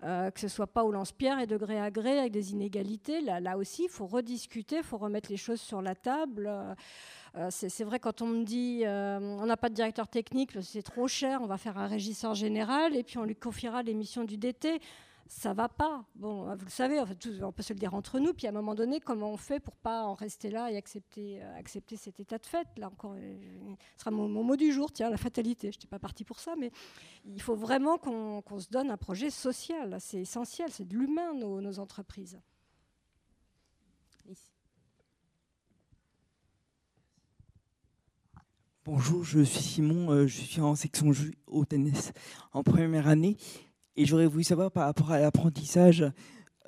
que 0.00 0.40
ce 0.40 0.46
soit 0.46 0.68
pas 0.68 0.84
au 0.84 0.92
lance-pierre 0.92 1.40
et 1.40 1.48
de 1.48 1.56
gré 1.56 1.80
à 1.80 1.90
gré 1.90 2.20
avec 2.20 2.32
des 2.32 2.52
inégalités. 2.52 3.20
Là, 3.20 3.40
là 3.40 3.58
aussi, 3.58 3.84
il 3.84 3.90
faut 3.90 4.06
rediscuter, 4.06 4.76
il 4.76 4.84
faut 4.84 4.98
remettre 4.98 5.30
les 5.30 5.36
choses 5.36 5.60
sur 5.60 5.82
la 5.82 5.96
table. 5.96 6.48
Euh, 7.36 7.48
c'est 7.50 7.84
vrai 7.84 7.98
quand 7.98 8.22
on 8.22 8.26
me 8.26 8.44
dit 8.44 8.82
euh, 8.84 9.18
on 9.20 9.46
n'a 9.46 9.56
pas 9.56 9.68
de 9.68 9.74
directeur 9.74 10.08
technique, 10.08 10.52
c'est 10.62 10.82
trop 10.82 11.08
cher, 11.08 11.40
on 11.42 11.46
va 11.46 11.58
faire 11.58 11.78
un 11.78 11.86
régisseur 11.86 12.34
général 12.34 12.96
et 12.96 13.02
puis 13.02 13.18
on 13.18 13.24
lui 13.24 13.36
confiera 13.36 13.82
les 13.82 13.94
missions 13.94 14.24
du 14.24 14.36
DT 14.36 14.80
ça 15.28 15.52
va 15.52 15.68
pas. 15.68 16.04
Bon, 16.14 16.44
vous 16.54 16.64
le 16.64 16.70
savez, 16.70 16.98
on 17.00 17.52
peut 17.52 17.62
se 17.62 17.72
le 17.72 17.78
dire 17.78 17.94
entre 17.94 18.18
nous. 18.18 18.32
Puis 18.32 18.46
à 18.46 18.50
un 18.50 18.52
moment 18.52 18.74
donné, 18.74 18.98
comment 18.98 19.30
on 19.30 19.36
fait 19.36 19.60
pour 19.60 19.76
pas 19.76 20.04
en 20.04 20.14
rester 20.14 20.50
là 20.50 20.72
et 20.72 20.76
accepter, 20.76 21.42
euh, 21.42 21.58
accepter 21.58 21.96
cet 21.96 22.18
état 22.18 22.38
de 22.38 22.46
fait? 22.46 22.66
Là 22.76 22.88
encore, 22.88 23.14
ce 23.14 24.00
sera 24.00 24.10
mon, 24.10 24.28
mot 24.28 24.56
du 24.56 24.72
jour. 24.72 24.90
Tiens, 24.90 25.10
la 25.10 25.18
fatalité. 25.18 25.70
Je 25.70 25.76
n'étais 25.76 25.86
pas 25.86 25.98
partie 25.98 26.24
pour 26.24 26.40
ça, 26.40 26.54
mais 26.58 26.70
il 27.26 27.42
faut 27.42 27.54
vraiment 27.54 27.98
qu'on 27.98 28.58
se 28.58 28.68
donne 28.70 28.90
un 28.90 28.96
projet 28.96 29.30
social. 29.30 29.98
C'est 30.00 30.20
essentiel. 30.20 30.70
C'est 30.72 30.88
de 30.88 30.96
l'humain 30.96 31.34
nos 31.34 31.78
entreprises. 31.78 32.40
Bonjour, 38.90 39.22
je 39.22 39.40
suis 39.40 39.60
Simon, 39.60 40.10
euh, 40.10 40.26
je 40.26 40.40
suis 40.40 40.62
en 40.62 40.74
section 40.74 41.12
au 41.46 41.66
tennis 41.66 42.14
en 42.54 42.62
première 42.62 43.06
année 43.06 43.36
et 43.96 44.06
j'aurais 44.06 44.24
voulu 44.24 44.44
savoir 44.44 44.72
par 44.72 44.86
rapport 44.86 45.10
à 45.10 45.20
l'apprentissage 45.20 46.06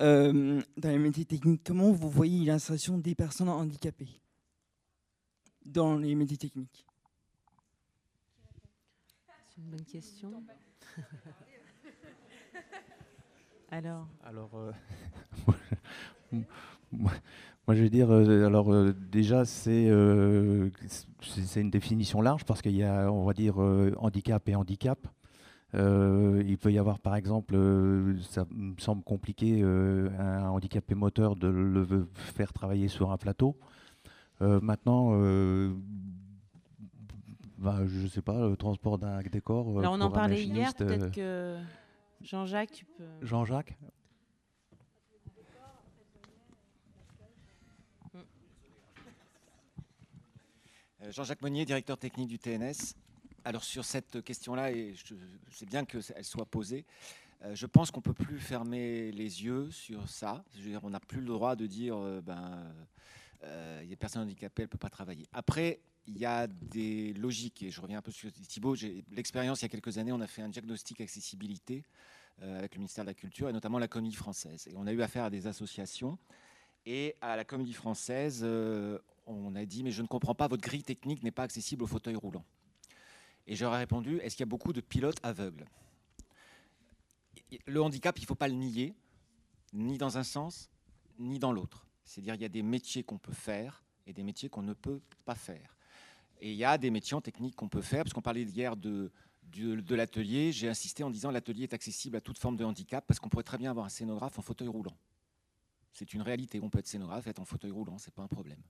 euh, 0.01 0.61
dans 0.77 0.89
les 0.89 0.99
métiers 0.99 1.25
techniques, 1.25 1.63
comment 1.65 1.91
vous 1.91 2.11
voyez 2.11 2.45
l'insertion 2.45 2.99
des 2.99 3.15
personnes 3.15 3.49
handicapées 3.49 4.21
dans 5.65 5.97
les 5.97 6.13
métiers 6.13 6.37
techniques? 6.37 6.85
C'est 9.49 9.57
une 9.57 9.71
bonne 9.71 9.85
question. 9.85 10.43
Alors 13.71 14.07
Alors, 14.23 14.51
euh, 14.53 14.71
moi, 16.91 17.13
je 17.73 17.83
veux 17.83 17.89
dire, 17.89 18.11
euh, 18.11 18.45
alors 18.45 18.71
euh, 18.71 18.93
déjà, 18.93 19.43
euh, 19.67 20.69
c'est 21.21 21.61
une 21.61 21.69
définition 21.69 22.21
large 22.21 22.45
parce 22.45 22.61
qu'il 22.61 22.75
y 22.75 22.83
a, 22.83 23.11
on 23.11 23.23
va 23.23 23.33
dire, 23.33 23.57
handicap 23.97 24.47
et 24.49 24.55
handicap. 24.55 24.99
il 25.73 26.57
peut 26.59 26.71
y 26.71 26.79
avoir, 26.79 26.99
par 26.99 27.15
exemple, 27.15 27.55
ça 28.21 28.45
me 28.51 28.75
semble 28.79 29.03
compliqué, 29.03 29.61
un 29.63 30.49
handicapé 30.49 30.95
moteur 30.95 31.35
de 31.35 31.47
le 31.47 32.07
faire 32.13 32.53
travailler 32.53 32.87
sur 32.87 33.11
un 33.11 33.17
plateau. 33.17 33.57
maintenant, 34.39 35.11
bah, 37.57 37.79
je 37.85 38.01
ne 38.01 38.07
sais 38.07 38.23
pas, 38.23 38.47
le 38.47 38.57
transport 38.57 38.97
d'un 38.97 39.19
décor. 39.21 39.67
on 39.67 40.01
en 40.01 40.11
parlait 40.11 40.43
hier, 40.43 40.73
peut-être 40.73 41.11
que 41.11 41.57
Jean-Jacques, 42.21 42.71
tu 42.71 42.85
peux. 42.85 43.25
Jean-Jacques? 43.25 43.77
Jean-Jacques 51.09 51.41
Monnier, 51.41 51.65
directeur 51.65 51.97
technique 51.97 52.27
du 52.27 52.37
TNS. 52.37 52.95
Alors 53.43 53.63
sur 53.63 53.83
cette 53.85 54.23
question-là, 54.23 54.71
et 54.71 54.93
c'est 55.49 55.67
bien 55.67 55.83
qu'elle 55.83 56.03
soit 56.23 56.45
posée, 56.45 56.85
euh, 57.43 57.55
je 57.55 57.65
pense 57.65 57.89
qu'on 57.89 58.01
ne 58.01 58.03
peut 58.03 58.13
plus 58.13 58.39
fermer 58.39 59.11
les 59.11 59.43
yeux 59.43 59.71
sur 59.71 60.07
ça. 60.07 60.43
on 60.83 60.91
n'a 60.91 60.99
plus 60.99 61.21
le 61.21 61.25
droit 61.25 61.55
de 61.55 61.65
dire, 61.65 61.97
euh, 61.97 62.21
ben, 62.21 62.71
il 63.43 63.47
y 63.47 63.87
a 63.87 63.89
des 63.89 63.95
personnes 63.95 64.21
handicapées, 64.21 64.61
elles 64.61 64.67
ne 64.67 64.69
peuvent 64.69 64.79
pas 64.79 64.91
travailler. 64.91 65.27
Après, 65.33 65.79
il 66.05 66.19
y 66.19 66.25
a 66.25 66.45
des 66.45 67.13
logiques, 67.13 67.63
et 67.63 67.71
je 67.71 67.81
reviens 67.81 67.97
un 67.97 68.03
peu 68.03 68.11
sur 68.11 68.31
Thibault, 68.31 68.75
j'ai 68.75 69.03
l'expérience 69.11 69.61
il 69.61 69.63
y 69.63 69.65
a 69.65 69.69
quelques 69.69 69.97
années, 69.97 70.11
on 70.11 70.21
a 70.21 70.27
fait 70.27 70.43
un 70.43 70.49
diagnostic 70.49 71.01
accessibilité 71.01 71.83
avec 72.39 72.73
le 72.73 72.79
ministère 72.79 73.03
de 73.03 73.09
la 73.09 73.13
Culture, 73.13 73.49
et 73.49 73.53
notamment 73.53 73.77
la 73.77 73.87
Comédie 73.87 74.15
Française. 74.15 74.67
Et 74.67 74.73
on 74.75 74.87
a 74.87 74.91
eu 74.91 75.01
affaire 75.01 75.25
à 75.25 75.29
des 75.29 75.47
associations, 75.47 76.17
et 76.85 77.15
à 77.21 77.35
la 77.35 77.45
Comédie 77.45 77.73
Française, 77.73 78.45
on 79.31 79.55
a 79.55 79.65
dit, 79.65 79.83
mais 79.83 79.91
je 79.91 80.01
ne 80.01 80.07
comprends 80.07 80.35
pas, 80.35 80.47
votre 80.47 80.61
grille 80.61 80.83
technique 80.83 81.23
n'est 81.23 81.31
pas 81.31 81.43
accessible 81.43 81.83
au 81.83 81.87
fauteuil 81.87 82.15
roulant. 82.15 82.45
Et 83.47 83.55
j'aurais 83.55 83.79
répondu, 83.79 84.17
est-ce 84.19 84.35
qu'il 84.35 84.43
y 84.43 84.47
a 84.47 84.49
beaucoup 84.49 84.73
de 84.73 84.81
pilotes 84.81 85.19
aveugles? 85.23 85.65
Le 87.65 87.81
handicap, 87.81 88.17
il 88.17 88.21
ne 88.21 88.27
faut 88.27 88.35
pas 88.35 88.47
le 88.47 88.53
nier, 88.53 88.95
ni 89.73 89.97
dans 89.97 90.17
un 90.17 90.23
sens, 90.23 90.69
ni 91.19 91.39
dans 91.39 91.51
l'autre. 91.51 91.85
C'est-à-dire 92.05 92.35
il 92.35 92.41
y 92.41 92.45
a 92.45 92.49
des 92.49 92.63
métiers 92.63 93.03
qu'on 93.03 93.17
peut 93.17 93.33
faire 93.33 93.83
et 94.05 94.13
des 94.13 94.23
métiers 94.23 94.49
qu'on 94.49 94.61
ne 94.61 94.73
peut 94.73 95.01
pas 95.25 95.35
faire. 95.35 95.75
Et 96.39 96.51
il 96.51 96.57
y 96.57 96.65
a 96.65 96.77
des 96.77 96.89
métiers 96.89 97.15
en 97.15 97.21
technique 97.21 97.55
qu'on 97.55 97.69
peut 97.69 97.81
faire, 97.81 98.03
parce 98.03 98.13
qu'on 98.13 98.21
parlait 98.21 98.43
hier 98.43 98.75
de, 98.75 99.11
l'atelier, 99.89 100.51
j'ai 100.51 100.67
insisté 100.67 101.03
en 101.03 101.09
disant 101.09 101.29
l'atelier 101.29 101.63
est 101.63 101.73
accessible 101.73 102.17
à 102.17 102.21
toute 102.21 102.39
forme 102.39 102.57
de 102.57 102.65
handicap, 102.65 103.05
parce 103.05 103.19
qu'on 103.19 103.29
pourrait 103.29 103.43
très 103.43 103.57
bien 103.57 103.69
avoir 103.69 103.85
un 103.85 103.89
scénographe 103.89 104.39
en 104.39 104.41
fauteuil 104.41 104.67
roulant. 104.67 104.97
C'est 105.93 106.13
une 106.13 106.21
réalité, 106.21 106.59
on 106.61 106.69
peut 106.69 106.79
être 106.79 106.87
scénographe 106.87 107.27
être 107.27 107.39
en 107.39 107.45
fauteuil 107.45 107.71
roulant, 107.71 107.97
ce 107.97 108.07
n'est 108.07 108.13
pas 108.13 108.23
un 108.23 108.27
problème. 108.27 108.61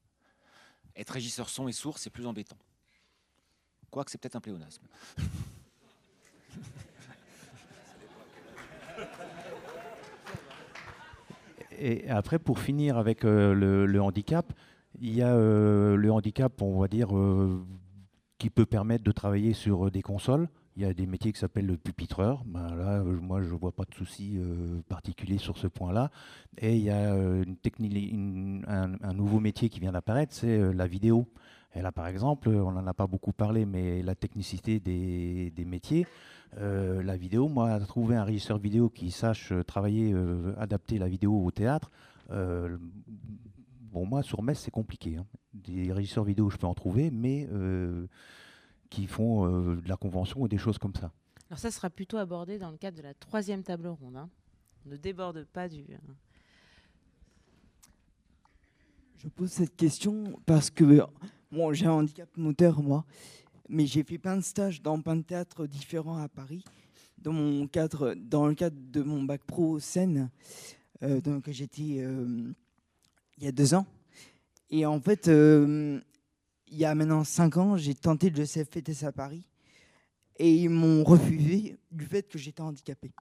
Être 0.96 1.12
régisseur 1.12 1.50
son 1.50 1.68
et 1.68 1.72
sourd, 1.72 1.98
c'est 1.98 2.10
plus 2.10 2.26
embêtant. 2.26 2.58
Quoique 3.90 4.12
c'est 4.12 4.18
peut-être 4.18 4.36
un 4.36 4.42
pléonasme. 4.42 4.84
Et 11.82 12.08
après, 12.10 12.38
pour 12.38 12.60
finir 12.60 12.98
avec 12.98 13.26
euh, 13.26 13.54
le, 13.86 14.02
handicap, 14.02 14.54
il 15.00 15.16
y 15.16 15.24
a 15.24 15.34
euh, 15.34 15.96
le 15.96 16.12
handicap, 16.12 16.62
on 16.62 16.80
va 16.80 16.88
dire, 16.88 17.18
euh, 17.18 17.66
qui 18.38 18.52
peut 18.52 18.68
permettre 18.68 19.04
de 19.04 19.12
travailler 19.12 19.54
sur 19.54 19.90
des 19.90 20.04
consoles. 20.04 20.48
Il 20.78 20.84
y 20.84 20.86
a 20.86 20.94
des 20.94 21.06
métiers 21.06 21.34
qui 21.34 21.40
s'appellent 21.40 21.66
le 21.66 21.76
pupitreur. 21.76 22.44
Ben 22.46 22.74
là, 22.76 23.00
euh, 23.00 23.20
moi, 23.20 23.42
je 23.42 23.50
ne 23.50 23.60
vois 23.60 23.74
pas 23.74 23.84
de 23.84 23.94
souci 23.94 24.38
euh, 24.38 24.82
particulier 24.88 25.38
sur 25.38 25.58
ce 25.58 25.68
point-là. 25.68 26.12
Et 26.58 26.78
il 26.78 26.84
y 26.84 26.90
a 26.90 27.14
euh, 27.14 27.44
un, 28.68 29.14
nouveau 29.14 29.42
métier 29.42 29.70
qui 29.70 29.82
vient 29.82 29.92
d'apparaître, 29.92 30.34
c'est 30.34 30.74
la 30.74 30.88
vidéo. 30.88 31.28
Et 31.76 31.82
là, 31.82 31.92
par 31.92 32.08
exemple, 32.08 32.50
on 32.50 32.72
n'en 32.72 32.88
a 32.88 32.94
pas 32.94 33.08
beaucoup 33.08 33.34
parlé, 33.34 33.66
mais 33.66 34.02
la 34.02 34.16
technicité 34.16 34.80
des, 34.80 35.52
des 35.52 35.66
métiers, 35.66 36.06
la 36.58 37.16
vidéo, 37.16 37.48
moi, 37.48 37.80
trouver 37.80 38.18
un 38.18 38.26
régisseur 38.26 38.58
vidéo 38.58 38.90
qui 38.90 39.10
sache 39.10 39.54
travailler, 39.66 40.14
adapter 40.58 40.98
la 40.98 41.08
vidéo 41.08 41.46
au 41.46 41.50
théâtre, 41.50 41.90
bon, 42.30 44.06
moi, 44.06 44.22
sur 44.22 44.44
Metz, 44.44 44.60
c'est 44.60 44.72
compliqué. 44.72 45.16
Hein. 45.16 45.26
Des 45.54 45.94
régisseurs 45.94 46.26
vidéo, 46.26 46.50
je 46.50 46.58
peux 46.58 46.68
en 46.68 46.74
trouver, 46.74 47.10
mais 47.10 47.48
qui 48.92 49.08
font 49.08 49.48
euh, 49.48 49.78
de 49.78 49.90
la 49.90 49.96
convention 49.96 50.42
ou 50.42 50.48
des 50.48 50.60
choses 50.60 50.78
comme 50.78 50.94
ça. 50.94 51.12
Alors 51.50 51.58
ça 51.58 51.72
sera 51.72 51.90
plutôt 51.90 52.18
abordé 52.18 52.60
dans 52.60 52.70
le 52.70 52.78
cadre 52.78 52.98
de 52.98 53.02
la 53.02 53.16
troisième 53.16 53.64
table 53.64 53.88
ronde. 53.88 54.18
Hein. 54.18 54.30
On 54.86 54.90
ne 54.90 54.98
déborde 54.98 55.46
pas 55.46 55.68
du... 55.68 55.82
Hein. 55.82 56.14
Je 59.18 59.28
pose 59.30 59.52
cette 59.52 59.76
question 59.76 60.40
parce 60.46 60.70
que 60.70 61.02
bon, 61.52 61.74
j'ai 61.74 61.86
un 61.86 61.92
handicap 61.92 62.30
moteur, 62.38 62.82
moi, 62.82 63.06
mais 63.70 63.86
j'ai 63.86 64.04
fait 64.04 64.18
plein 64.18 64.36
de 64.36 64.42
stages 64.42 64.82
dans 64.82 65.00
plein 65.00 65.16
de 65.16 65.22
théâtres 65.22 65.68
différents 65.68 66.18
à 66.18 66.28
Paris. 66.28 66.64
Dans, 67.20 67.34
mon 67.34 67.68
cadre, 67.68 68.16
dans 68.16 68.48
le 68.48 68.56
cadre 68.56 68.76
de 68.80 69.04
mon 69.04 69.24
bac 69.24 69.44
pro 69.46 69.80
scène, 69.80 70.32
euh, 71.04 71.22
lequel 71.24 71.54
j'étais 71.54 71.98
euh, 72.00 72.52
il 73.38 73.44
y 73.44 73.48
a 73.48 73.52
deux 73.52 73.76
ans. 73.76 73.86
Et 74.72 74.86
en 74.86 75.00
fait, 75.00 75.28
euh, 75.28 76.02
il 76.72 76.78
y 76.78 76.86
a 76.86 76.96
maintenant 76.96 77.24
cinq 77.24 77.58
ans, 77.58 77.78
j'ai 77.78 77.94
tenté 77.94 78.30
le 78.30 78.46
CFTS 78.46 79.04
à 79.04 79.12
Paris 79.12 79.46
et 80.38 80.54
ils 80.56 80.70
m'ont 80.70 81.04
refusé 81.04 81.78
du 81.92 82.06
fait 82.06 82.28
que 82.28 82.40
j'étais 82.40 82.62
handicapé. 82.62 83.12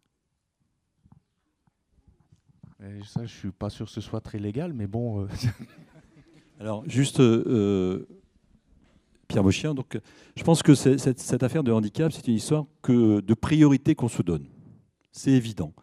Et 2.82 3.04
ça, 3.04 3.26
je 3.26 3.34
suis 3.34 3.50
pas 3.50 3.68
sûr 3.68 3.86
que 3.86 3.92
ce 3.92 4.00
soit 4.00 4.20
très 4.22 4.38
légal, 4.38 4.72
mais 4.72 4.86
bon. 4.86 5.24
euh, 5.24 5.28
Alors, 6.60 6.82
juste, 6.88 7.20
euh, 7.20 8.06
Pierre 9.28 9.42
Mochien, 9.42 9.74
donc, 9.74 9.98
je 10.36 10.42
pense 10.42 10.62
que 10.62 10.74
cette, 10.74 11.18
cette 11.18 11.42
affaire 11.42 11.62
de 11.62 11.72
handicap, 11.72 12.10
c'est 12.12 12.26
une 12.28 12.34
histoire 12.34 12.64
que 12.80 13.20
de 13.20 13.34
priorité 13.34 13.94
qu'on 13.94 14.08
se 14.08 14.22
donne. 14.22 14.46
C'est 15.12 15.32
évident. 15.32 15.74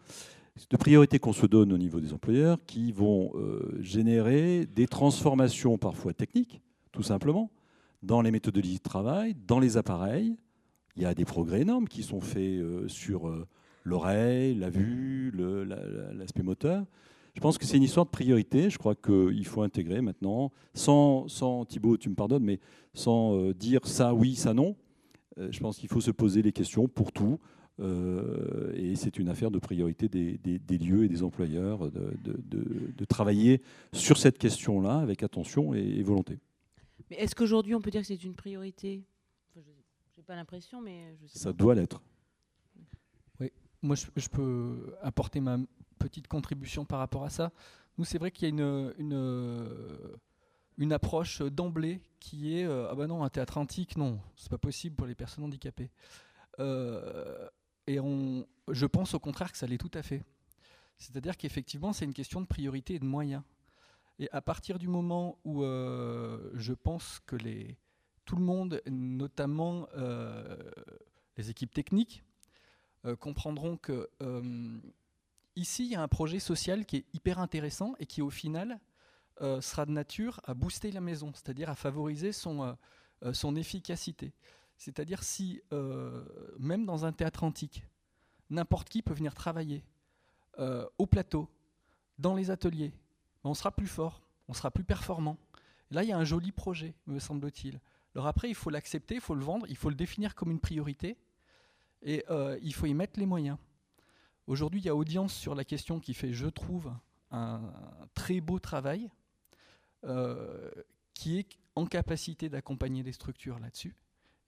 De 0.70 0.76
priorité 0.76 1.20
qu'on 1.20 1.32
se 1.32 1.46
donne 1.46 1.72
au 1.72 1.78
niveau 1.78 2.00
des 2.00 2.12
employeurs 2.12 2.58
qui 2.66 2.90
vont 2.90 3.30
euh, 3.36 3.78
générer 3.80 4.66
des 4.66 4.88
transformations 4.88 5.78
parfois 5.78 6.12
techniques, 6.14 6.60
tout 6.98 7.04
simplement, 7.04 7.48
dans 8.02 8.22
les 8.22 8.32
méthodologies 8.32 8.78
de 8.78 8.82
travail, 8.82 9.36
dans 9.46 9.60
les 9.60 9.76
appareils. 9.76 10.36
Il 10.96 11.04
y 11.04 11.06
a 11.06 11.14
des 11.14 11.24
progrès 11.24 11.60
énormes 11.60 11.86
qui 11.86 12.02
sont 12.02 12.20
faits 12.20 12.58
euh, 12.58 12.88
sur 12.88 13.28
euh, 13.28 13.46
l'oreille, 13.84 14.56
la 14.56 14.68
vue, 14.68 15.32
l'aspect 16.12 16.42
moteur. 16.42 16.84
Je 17.36 17.40
pense 17.40 17.56
que 17.56 17.66
c'est 17.66 17.76
une 17.76 17.84
histoire 17.84 18.04
de 18.04 18.10
priorité. 18.10 18.68
Je 18.68 18.78
crois 18.78 18.96
qu'il 18.96 19.46
faut 19.46 19.62
intégrer 19.62 20.00
maintenant, 20.00 20.50
sans, 20.74 21.28
sans 21.28 21.64
Thibaut, 21.64 21.96
tu 21.96 22.08
me 22.08 22.16
pardonnes, 22.16 22.42
mais 22.42 22.58
sans 22.94 23.38
euh, 23.38 23.54
dire 23.54 23.86
ça 23.86 24.12
oui, 24.12 24.34
ça 24.34 24.52
non. 24.52 24.74
Je 25.36 25.60
pense 25.60 25.78
qu'il 25.78 25.88
faut 25.88 26.00
se 26.00 26.10
poser 26.10 26.42
les 26.42 26.50
questions 26.50 26.88
pour 26.88 27.12
tout. 27.12 27.38
Et 28.74 28.96
c'est 28.96 29.20
une 29.20 29.28
affaire 29.28 29.52
de 29.52 29.60
priorité 29.60 30.08
des, 30.08 30.78
lieux 30.78 31.04
et 31.04 31.08
des 31.08 31.22
employeurs 31.22 31.92
de, 31.92 33.04
travailler 33.04 33.62
sur 33.92 34.18
cette 34.18 34.36
question-là 34.36 34.98
avec 34.98 35.22
attention 35.22 35.74
et 35.74 36.02
volonté. 36.02 36.40
Mais 37.10 37.16
est-ce 37.16 37.34
qu'aujourd'hui 37.34 37.74
on 37.74 37.80
peut 37.80 37.90
dire 37.90 38.00
que 38.02 38.06
c'est 38.06 38.22
une 38.24 38.34
priorité? 38.34 39.02
Enfin, 39.50 39.64
Je 40.14 40.20
n'ai 40.20 40.24
pas 40.24 40.36
l'impression, 40.36 40.80
mais 40.80 41.16
je 41.22 41.26
sais 41.26 41.38
Ça 41.38 41.50
pas. 41.50 41.52
doit 41.54 41.74
l'être. 41.74 42.02
Oui, 43.40 43.50
moi 43.82 43.96
je, 43.96 44.06
je 44.16 44.28
peux 44.28 44.94
apporter 45.02 45.40
ma 45.40 45.58
petite 45.98 46.28
contribution 46.28 46.84
par 46.84 46.98
rapport 47.00 47.24
à 47.24 47.30
ça. 47.30 47.50
Nous, 47.96 48.04
c'est 48.04 48.18
vrai 48.18 48.30
qu'il 48.30 48.44
y 48.44 48.46
a 48.46 48.50
une, 48.50 48.94
une, 48.98 50.16
une 50.76 50.92
approche 50.92 51.42
d'emblée 51.42 52.00
qui 52.20 52.54
est 52.56 52.64
euh, 52.64 52.88
ah 52.90 52.94
bah 52.94 53.06
non, 53.08 53.24
un 53.24 53.28
théâtre 53.30 53.58
antique, 53.58 53.96
non, 53.96 54.20
c'est 54.36 54.50
pas 54.50 54.58
possible 54.58 54.94
pour 54.94 55.06
les 55.06 55.16
personnes 55.16 55.44
handicapées. 55.44 55.90
Euh, 56.60 57.48
et 57.86 57.98
on, 58.00 58.46
je 58.70 58.86
pense 58.86 59.14
au 59.14 59.18
contraire 59.18 59.50
que 59.50 59.58
ça 59.58 59.66
l'est 59.66 59.78
tout 59.78 59.90
à 59.94 60.02
fait. 60.02 60.22
C'est-à-dire 60.98 61.36
qu'effectivement, 61.36 61.92
c'est 61.92 62.04
une 62.04 62.12
question 62.12 62.40
de 62.40 62.46
priorité 62.46 62.94
et 62.94 62.98
de 62.98 63.04
moyens. 63.04 63.42
Et 64.18 64.28
à 64.32 64.40
partir 64.40 64.78
du 64.78 64.88
moment 64.88 65.38
où 65.44 65.62
euh, 65.62 66.50
je 66.54 66.72
pense 66.72 67.20
que 67.26 67.36
tout 68.24 68.36
le 68.36 68.42
monde, 68.42 68.82
notamment 68.86 69.88
euh, 69.96 70.56
les 71.36 71.50
équipes 71.50 71.72
techniques, 71.72 72.24
euh, 73.04 73.14
comprendront 73.14 73.76
que 73.76 74.10
ici, 75.54 75.84
il 75.84 75.92
y 75.92 75.94
a 75.94 76.02
un 76.02 76.08
projet 76.08 76.40
social 76.40 76.84
qui 76.84 76.96
est 76.96 77.04
hyper 77.14 77.38
intéressant 77.38 77.94
et 77.98 78.06
qui, 78.06 78.22
au 78.22 78.30
final, 78.30 78.80
sera 79.40 79.86
de 79.86 79.92
nature 79.92 80.40
à 80.44 80.54
booster 80.54 80.90
la 80.90 81.00
maison, 81.00 81.32
c'est-à-dire 81.32 81.70
à 81.70 81.76
favoriser 81.76 82.32
son, 82.32 82.76
efficacité. 83.56 84.32
C'est-à-dire 84.76 85.22
si, 85.22 85.62
même 86.58 86.86
dans 86.86 87.04
un 87.04 87.12
théâtre 87.12 87.44
antique, 87.44 87.84
n'importe 88.50 88.88
qui 88.88 89.02
peut 89.02 89.14
venir 89.14 89.34
travailler 89.34 89.84
au 90.58 91.06
plateau, 91.06 91.48
dans 92.18 92.34
les 92.34 92.50
ateliers, 92.50 92.92
on 93.44 93.54
sera 93.54 93.70
plus 93.70 93.86
fort, 93.86 94.22
on 94.48 94.52
sera 94.52 94.70
plus 94.70 94.84
performant. 94.84 95.36
Là, 95.90 96.02
il 96.02 96.08
y 96.08 96.12
a 96.12 96.18
un 96.18 96.24
joli 96.24 96.52
projet, 96.52 96.94
me 97.06 97.18
semble-t-il. 97.18 97.80
Alors 98.14 98.26
après, 98.26 98.48
il 98.48 98.54
faut 98.54 98.70
l'accepter, 98.70 99.16
il 99.16 99.20
faut 99.20 99.34
le 99.34 99.44
vendre, 99.44 99.66
il 99.68 99.76
faut 99.76 99.88
le 99.88 99.94
définir 99.94 100.34
comme 100.34 100.50
une 100.50 100.60
priorité, 100.60 101.16
et 102.02 102.24
euh, 102.30 102.58
il 102.62 102.74
faut 102.74 102.86
y 102.86 102.94
mettre 102.94 103.18
les 103.18 103.26
moyens. 103.26 103.58
Aujourd'hui, 104.46 104.80
il 104.80 104.86
y 104.86 104.88
a 104.88 104.96
audience 104.96 105.34
sur 105.34 105.54
la 105.54 105.64
question 105.64 106.00
qui 106.00 106.14
fait, 106.14 106.32
je 106.32 106.46
trouve, 106.46 106.92
un 107.30 107.60
très 108.14 108.40
beau 108.40 108.58
travail, 108.58 109.10
euh, 110.04 110.70
qui 111.14 111.38
est 111.38 111.58
en 111.74 111.86
capacité 111.86 112.48
d'accompagner 112.48 113.02
les 113.02 113.12
structures 113.12 113.58
là-dessus. 113.58 113.94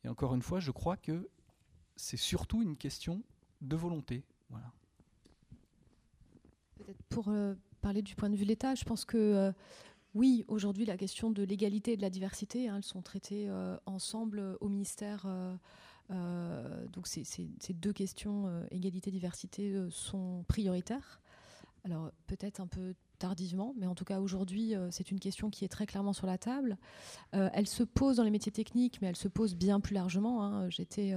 Et 0.05 0.09
encore 0.09 0.35
une 0.35 0.43
fois, 0.43 0.61
je 0.61 0.71
crois 0.71 0.97
que 0.97 1.29
c'est 1.97 2.17
surtout 2.17 2.63
une 2.63 2.77
question 2.77 3.23
de 3.61 3.77
volonté. 3.77 4.25
Peut-être 6.77 7.03
pour 7.09 7.29
euh, 7.29 7.55
parler 7.81 8.03
du 8.03 8.15
point 8.15 8.31
de 8.31 8.37
vue 8.37 8.45
de 8.45 8.49
l'État, 8.49 8.75
je 8.75 8.85
pense 8.85 9.05
que 9.05 9.17
euh, 9.17 9.53
oui, 10.15 10.45
aujourd'hui, 10.49 10.85
la 10.87 10.97
question 10.97 11.31
de 11.31 11.43
l'égalité 11.45 11.93
et 11.93 11.97
de 11.97 12.03
la 12.03 12.11
diversité, 12.11 12.69
hein, 12.69 12.77
elles 12.79 12.85
sont 12.85 13.03
traitées 13.03 13.49
euh, 13.49 13.77
ensemble 13.87 14.41
euh, 14.41 14.57
au 14.61 14.69
ministère. 14.69 15.27
donc 16.93 17.07
ces, 17.07 17.25
deux 17.75 17.93
questions, 17.93 18.51
égalité-diversité, 18.73 19.73
euh, 19.73 19.89
sont 19.91 20.45
prioritaires. 20.49 21.21
Alors 21.85 22.11
peut-être 22.27 22.61
un 22.61 22.67
peu 22.67 22.95
tardivement, 23.19 23.75
mais 23.79 23.87
en 23.87 23.95
tout 23.95 24.05
cas 24.05 24.21
aujourd'hui, 24.21 24.75
c'est 24.91 25.11
une 25.11 25.21
question 25.21 25.49
qui 25.49 25.65
est 25.65 25.69
très 25.69 25.87
clairement 25.87 26.13
sur 26.13 26.27
la 26.27 26.37
table. 26.37 26.77
Elle 27.33 27.67
se 27.67 27.85
pose 27.85 28.17
dans 28.17 28.23
les 28.23 28.31
métiers 28.31 28.53
techniques, 28.53 29.01
mais 29.01 29.09
elle 29.09 29.17
se 29.17 29.29
pose 29.29 29.55
bien 29.55 29.81
plus 29.81 29.95
largement. 29.95 30.45
hein. 30.45 30.69
J'étais 30.69 31.15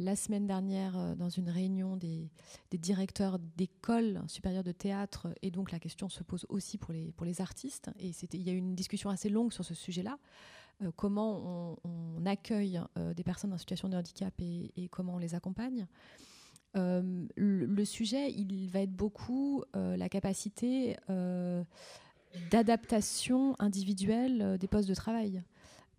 la 0.00 0.16
semaine 0.16 0.46
dernière 0.46 0.98
euh, 0.98 1.14
dans 1.14 1.28
une 1.28 1.50
réunion 1.50 1.96
des, 1.96 2.30
directeurs 2.72 3.38
d'écoles 3.56 4.22
supérieures 4.26 4.64
de 4.64 4.72
théâtre, 4.72 5.28
et 5.42 5.50
donc 5.50 5.70
la 5.70 5.78
question 5.78 6.08
se 6.08 6.22
pose 6.22 6.46
aussi 6.48 6.78
pour 6.78 6.92
les, 6.92 7.40
artistes. 7.40 7.90
Et 8.00 8.12
il 8.32 8.42
y 8.42 8.50
a 8.50 8.52
eu 8.52 8.56
une 8.56 8.74
discussion 8.74 9.10
assez 9.10 9.28
longue 9.28 9.52
sur 9.52 9.64
ce 9.64 9.74
sujet-là. 9.74 10.18
Euh, 10.82 10.90
comment 10.96 11.78
on, 11.84 12.26
accueille 12.26 12.80
euh, 12.96 13.14
des 13.14 13.24
personnes 13.24 13.52
en 13.52 13.58
situation 13.58 13.88
de 13.88 13.96
handicap 13.96 14.32
et, 14.40 14.88
comment 14.90 15.14
on 15.14 15.18
les 15.18 15.34
accompagne. 15.34 15.86
Le, 16.74 17.26
le 17.36 17.84
sujet, 17.84 18.30
il 18.30 18.68
va 18.68 18.80
être 18.80 18.92
beaucoup 18.92 19.64
la 19.74 20.08
capacité 20.08 20.96
d'adaptation 22.50 23.56
individuelle 23.58 24.56
des 24.58 24.68
postes 24.68 24.88
de 24.88 24.94
travail. 24.94 25.42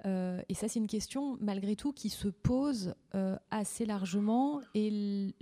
Euh, 0.05 0.41
et 0.49 0.53
ça, 0.53 0.67
c'est 0.67 0.79
une 0.79 0.87
question, 0.87 1.37
malgré 1.41 1.75
tout, 1.75 1.93
qui 1.93 2.09
se 2.09 2.27
pose 2.27 2.95
euh, 3.15 3.37
assez 3.51 3.85
largement. 3.85 4.61
Et 4.73 5.33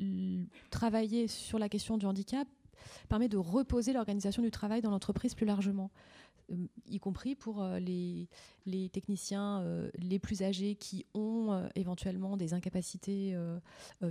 travailler 0.70 1.28
sur 1.28 1.60
la 1.60 1.70
question 1.70 1.98
du 1.98 2.06
handicap 2.06 2.48
permet 3.08 3.30
de 3.30 3.38
reposer 3.38 3.94
l'organisation 3.94 4.42
du 4.42 4.52
travail 4.52 4.82
dans 4.82 4.92
l'entreprise 4.92 5.36
plus 5.36 5.46
largement, 5.46 5.92
Euh, 6.52 6.68
y 6.88 7.00
compris 7.00 7.36
pour 7.36 7.64
les, 7.80 8.28
techniciens 8.92 9.64
les 9.96 10.18
plus 10.18 10.42
âgés 10.42 10.76
qui 10.76 11.06
ont 11.14 11.70
éventuellement 11.76 12.38
des 12.38 12.54
incapacités 12.54 13.38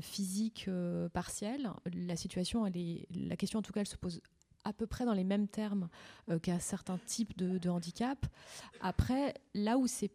physiques 0.01 0.71
partielles. 1.13 1.71
La 1.93 2.17
situation, 2.17 2.65
la 2.65 3.37
question 3.37 3.59
en 3.59 3.63
tout 3.63 3.73
cas, 3.73 3.81
elle 3.81 3.89
se 3.89 3.97
pose 3.97 4.21
à 4.65 4.73
peu 4.73 4.87
près 4.87 5.05
dans 5.05 5.15
les 5.15 5.25
mêmes 5.25 5.49
termes 5.49 5.89
euh, 6.31 6.39
qu'à 6.39 6.61
certains 6.61 6.99
types 7.07 7.37
de 7.37 7.69
handicap. 7.69 8.27
Après, 8.81 9.35
là 9.55 9.79
où 9.79 9.87
c'est 9.87 10.11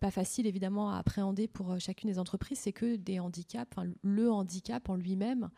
pas 0.00 0.10
facile 0.10 0.46
évidemment 0.46 0.90
à 0.90 0.98
appréhender 0.98 1.48
pour 1.48 1.72
euh, 1.72 1.78
chacune 1.78 2.10
des 2.10 2.18
entreprises, 2.18 2.60
c'est 2.60 2.72
que 2.72 2.96
des 2.96 3.18
handicaps, 3.18 3.70
enfin, 3.72 3.88
le 4.02 4.30
handicap 4.30 4.88
en 4.88 4.96
lui-même, 4.96 5.50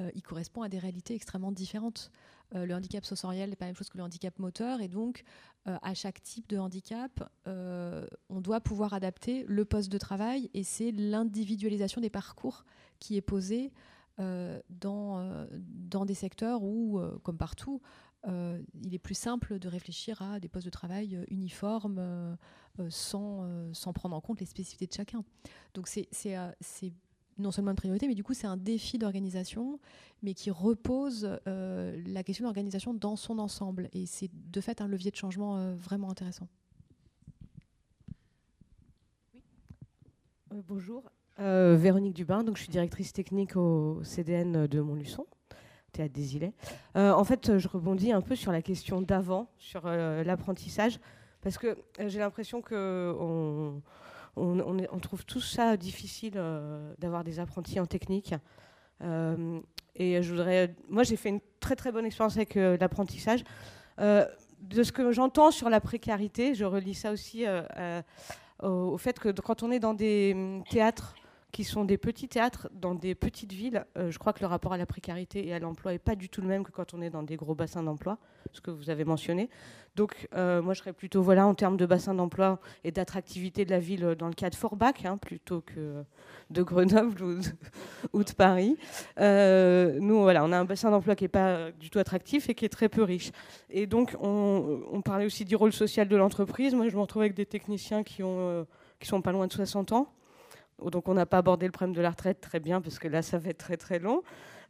euh, 0.00 0.10
il 0.14 0.22
correspond 0.22 0.62
à 0.62 0.68
des 0.68 0.78
réalités 0.78 1.14
extrêmement 1.14 1.52
différentes. 1.52 2.10
Euh, 2.54 2.66
le 2.66 2.74
handicap 2.74 3.04
sensoriel 3.04 3.50
n'est 3.50 3.56
pas 3.56 3.66
la 3.66 3.70
même 3.70 3.76
chose 3.76 3.88
que 3.88 3.98
le 3.98 4.04
handicap 4.04 4.38
moteur, 4.38 4.80
et 4.80 4.88
donc 4.88 5.24
à 5.66 5.94
chaque 5.94 6.22
type 6.22 6.46
de 6.50 6.58
handicap, 6.58 7.26
on 7.46 8.40
doit 8.42 8.60
pouvoir 8.60 8.92
adapter 8.92 9.46
le 9.48 9.64
poste 9.64 9.90
de 9.90 9.96
travail, 9.96 10.50
et 10.52 10.62
c'est 10.62 10.92
l'individualisation 10.92 12.02
des 12.02 12.10
parcours 12.10 12.66
qui 12.98 13.16
est 13.16 13.22
posée 13.22 13.72
dans, 14.18 15.46
dans 15.50 16.04
des 16.04 16.12
secteurs 16.12 16.62
où, 16.62 17.00
comme 17.22 17.38
partout, 17.38 17.80
euh, 18.26 18.58
il 18.82 18.94
est 18.94 18.98
plus 18.98 19.14
simple 19.14 19.58
de 19.58 19.68
réfléchir 19.68 20.22
à 20.22 20.40
des 20.40 20.48
postes 20.48 20.64
de 20.64 20.70
travail 20.70 21.14
euh, 21.14 21.24
uniformes 21.28 21.98
euh, 21.98 22.34
sans, 22.88 23.46
sans 23.72 23.92
prendre 23.92 24.16
en 24.16 24.20
compte 24.20 24.40
les 24.40 24.46
spécificités 24.46 24.86
de 24.86 24.92
chacun. 24.92 25.24
Donc 25.74 25.88
c'est 25.88 26.08
non 27.38 27.50
seulement 27.50 27.70
une 27.70 27.76
priorité, 27.76 28.08
mais 28.08 28.14
du 28.14 28.24
coup 28.24 28.34
c'est 28.34 28.46
un 28.46 28.56
défi 28.56 28.98
d'organisation, 28.98 29.78
mais 30.22 30.34
qui 30.34 30.50
repose 30.50 31.38
la 31.46 32.24
question 32.24 32.44
d'organisation 32.44 32.94
dans 32.94 33.14
son 33.14 33.38
ensemble. 33.38 33.88
Et 33.92 34.06
c'est 34.06 34.30
de 34.32 34.60
fait 34.60 34.80
un 34.80 34.88
levier 34.88 35.12
de 35.12 35.16
changement 35.16 35.72
vraiment 35.74 36.10
intéressant. 36.10 36.48
Bonjour, 40.50 41.04
Véronique 41.38 42.14
Dubin, 42.14 42.42
donc 42.42 42.56
je 42.56 42.62
suis 42.62 42.72
directrice 42.72 43.12
technique 43.12 43.54
au 43.56 44.02
CDN 44.02 44.66
de 44.66 44.80
Montluçon, 44.80 45.26
Théâtre 45.94 46.12
des. 46.12 46.52
Euh, 46.96 47.12
en 47.12 47.24
fait, 47.24 47.58
je 47.58 47.68
rebondis 47.68 48.12
un 48.12 48.20
peu 48.20 48.36
sur 48.36 48.52
la 48.52 48.62
question 48.62 49.00
d'avant, 49.00 49.48
sur 49.58 49.82
euh, 49.86 50.22
l'apprentissage, 50.24 51.00
Parce 51.40 51.56
que 51.56 51.76
j'ai 52.06 52.18
l'impression 52.18 52.60
on, 52.70 53.80
on, 54.36 54.98
trouve 54.98 55.24
tout 55.24 55.40
ça 55.40 55.76
difficile 55.76 56.34
d'avoir 56.98 57.24
des 57.24 57.38
apprentis 57.38 57.78
en 57.80 57.86
technique. 57.86 58.34
et 59.00 60.22
je 60.22 60.30
voudrais, 60.30 60.74
moi, 60.88 61.04
j'ai 61.04 61.16
fait 61.16 61.28
une 61.28 61.40
très 61.60 61.76
très 61.76 61.92
bonne 61.92 62.04
expérience 62.04 62.36
avec 62.36 62.56
l'apprentissage. 62.56 63.44
de 63.98 64.82
ce 64.82 64.90
que 64.90 65.12
j'entends 65.12 65.50
sur 65.50 65.70
la 65.70 65.80
précarité, 65.80 66.54
je 66.54 66.64
relis 66.64 66.94
ça 66.94 67.12
aussi 67.12 67.44
au, 68.62 68.98
fait 68.98 69.18
que 69.18 69.28
quand 69.28 69.62
on 69.62 69.70
est 69.70 69.80
dans 69.80 69.94
des 69.94 70.32
hum, 70.34 70.64
théâtres 70.70 71.14
qui 71.54 71.62
sont 71.62 71.84
des 71.84 71.98
petits 71.98 72.26
théâtres 72.26 72.68
dans 72.72 72.96
des 72.96 73.14
petites 73.14 73.52
villes, 73.52 73.86
euh, 73.96 74.10
je 74.10 74.18
crois 74.18 74.32
que 74.32 74.40
le 74.40 74.48
rapport 74.48 74.72
à 74.72 74.76
la 74.76 74.86
précarité 74.86 75.46
et 75.46 75.54
à 75.54 75.60
l'emploi 75.60 75.92
n'est 75.92 76.00
pas 76.00 76.16
du 76.16 76.28
tout 76.28 76.40
le 76.40 76.48
même 76.48 76.64
que 76.64 76.72
quand 76.72 76.94
on 76.94 77.00
est 77.00 77.10
dans 77.10 77.22
des 77.22 77.36
gros 77.36 77.54
bassins 77.54 77.84
d'emploi, 77.84 78.18
ce 78.50 78.60
que 78.60 78.72
vous 78.72 78.90
avez 78.90 79.04
mentionné. 79.04 79.48
Donc 79.94 80.26
euh, 80.34 80.60
moi 80.60 80.74
je 80.74 80.80
serais 80.80 80.92
plutôt 80.92 81.22
voilà 81.22 81.46
en 81.46 81.54
termes 81.54 81.76
de 81.76 81.86
bassin 81.86 82.12
d'emploi 82.12 82.58
et 82.82 82.90
d'attractivité 82.90 83.64
de 83.64 83.70
la 83.70 83.78
ville 83.78 84.16
dans 84.18 84.26
le 84.26 84.34
cas 84.34 84.50
de 84.50 84.56
Forbach 84.56 85.04
hein, 85.04 85.16
plutôt 85.16 85.60
que 85.60 86.02
de 86.50 86.62
Grenoble 86.64 87.22
ou 88.12 88.24
de, 88.24 88.32
Paris. 88.32 88.76
Euh, 89.20 89.96
nous 90.00 90.22
voilà, 90.22 90.44
on 90.44 90.50
a 90.50 90.58
un 90.58 90.64
bassin 90.64 90.90
d'emploi 90.90 91.14
qui 91.14 91.22
n'est 91.22 91.28
pas 91.28 91.70
du 91.70 91.88
tout 91.88 92.00
attractif 92.00 92.48
et 92.48 92.56
qui 92.56 92.64
est 92.64 92.68
très 92.68 92.88
peu 92.88 93.04
riche. 93.04 93.30
Et 93.70 93.86
donc 93.86 94.16
on, 94.20 95.02
parlait 95.04 95.26
aussi 95.26 95.44
du 95.44 95.54
rôle 95.54 95.72
social 95.72 96.08
de 96.08 96.16
l'entreprise. 96.16 96.74
Moi 96.74 96.88
je 96.88 96.96
me 96.96 97.00
retrouve 97.00 97.22
avec 97.22 97.34
des 97.34 97.46
techniciens 97.46 98.02
qui 98.02 98.24
ont 98.24 98.66
qui 98.98 99.06
sont 99.06 99.22
pas 99.22 99.30
loin 99.30 99.46
de 99.46 99.52
60 99.52 99.92
ans 99.92 100.12
donc 100.82 101.08
on 101.08 101.14
n'a 101.14 101.26
pas 101.26 101.38
abordé 101.38 101.66
le 101.66 101.72
problème 101.72 101.94
de 101.94 102.00
la 102.00 102.10
retraite 102.10 102.40
très 102.40 102.60
bien 102.60 102.80
parce 102.80 102.98
que 102.98 103.08
là 103.08 103.22
ça 103.22 103.38
va 103.38 103.50
être 103.50 103.58
très 103.58 103.76
très 103.76 103.98
long. 103.98 104.22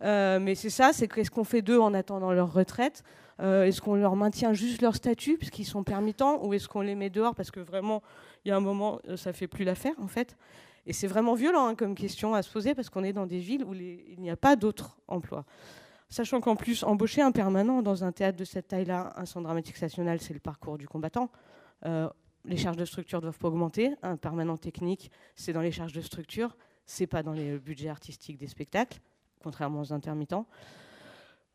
Euh, 0.02 0.38
mais 0.40 0.54
c'est 0.54 0.70
ça, 0.70 0.92
c'est 0.92 1.08
qu'est-ce 1.08 1.30
qu'on 1.30 1.44
fait 1.44 1.62
d'eux 1.62 1.78
en 1.78 1.94
attendant 1.94 2.32
leur 2.32 2.52
retraite? 2.52 3.02
Euh, 3.40 3.64
Est-ce 3.64 3.80
qu'on 3.80 3.94
leur 3.94 4.16
maintient 4.16 4.52
juste 4.52 4.82
leur 4.82 4.94
statut 4.94 5.36
puisqu'ils 5.38 5.64
sont 5.64 5.82
permittants 5.82 6.44
ou 6.44 6.54
est-ce 6.54 6.68
qu'on 6.68 6.82
les 6.82 6.94
met 6.94 7.10
dehors 7.10 7.34
parce 7.34 7.50
que 7.50 7.60
vraiment 7.60 8.02
il 8.44 8.48
y 8.48 8.52
a 8.52 8.56
un 8.56 8.60
moment 8.60 9.00
euh, 9.08 9.16
ça 9.16 9.32
fait 9.32 9.48
plus 9.48 9.64
l'affaire 9.64 9.94
en 10.00 10.08
fait? 10.08 10.36
Et 10.86 10.92
c'est 10.92 11.06
vraiment 11.06 11.34
violent 11.34 11.66
hein, 11.66 11.74
comme 11.74 11.94
question 11.94 12.34
à 12.34 12.42
se 12.42 12.50
poser 12.50 12.74
parce 12.74 12.90
qu'on 12.90 13.04
est 13.04 13.14
dans 13.14 13.26
des 13.26 13.38
villes 13.38 13.64
où 13.64 13.72
il 13.74 14.20
n'y 14.20 14.30
a 14.30 14.36
pas 14.36 14.56
d'autres 14.56 14.98
emplois. 15.08 15.44
Sachant 16.10 16.40
qu'en 16.40 16.54
plus, 16.54 16.82
embaucher 16.84 17.22
un 17.22 17.32
permanent 17.32 17.80
dans 17.80 18.04
un 18.04 18.12
théâtre 18.12 18.36
de 18.36 18.44
cette 18.44 18.68
taille-là, 18.68 19.14
un 19.16 19.24
centre 19.24 19.44
dramatique 19.44 19.80
national, 19.80 20.20
c'est 20.20 20.34
le 20.34 20.40
parcours 20.40 20.76
du 20.76 20.86
combattant 20.86 21.30
les 22.44 22.56
charges 22.56 22.76
de 22.76 22.84
structure 22.84 23.20
doivent 23.20 23.38
pas 23.38 23.48
augmenter. 23.48 23.94
Un 24.02 24.16
permanent 24.16 24.56
technique, 24.56 25.10
c'est 25.34 25.52
dans 25.52 25.60
les 25.60 25.72
charges 25.72 25.92
de 25.92 26.00
structure, 26.00 26.56
c'est 26.86 27.06
pas 27.06 27.22
dans 27.22 27.32
les 27.32 27.58
budgets 27.58 27.88
artistiques 27.88 28.36
des 28.36 28.46
spectacles, 28.46 29.00
contrairement 29.42 29.80
aux 29.80 29.92
intermittents. 29.92 30.46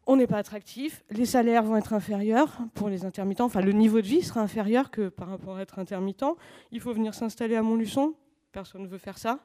On 0.07 0.15
n'est 0.15 0.27
pas 0.27 0.37
attractif, 0.37 1.03
les 1.11 1.25
salaires 1.25 1.61
vont 1.61 1.75
être 1.75 1.93
inférieurs 1.93 2.57
pour 2.73 2.89
les 2.89 3.05
intermittents, 3.05 3.45
enfin 3.45 3.61
le 3.61 3.73
niveau 3.73 4.01
de 4.01 4.07
vie 4.07 4.23
sera 4.23 4.41
inférieur 4.41 4.89
que 4.89 5.09
par 5.09 5.27
rapport 5.27 5.57
à 5.57 5.61
être 5.61 5.77
intermittent. 5.77 6.25
Il 6.71 6.79
faut 6.79 6.93
venir 6.93 7.13
s'installer 7.13 7.55
à 7.55 7.61
Montluçon, 7.61 8.15
personne 8.51 8.81
ne 8.81 8.87
veut 8.87 8.97
faire 8.97 9.19
ça. 9.19 9.39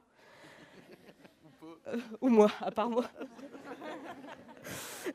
Euh, 1.87 1.99
ou 2.21 2.29
moi, 2.29 2.49
à 2.61 2.71
part 2.71 2.89
moi. 2.89 3.05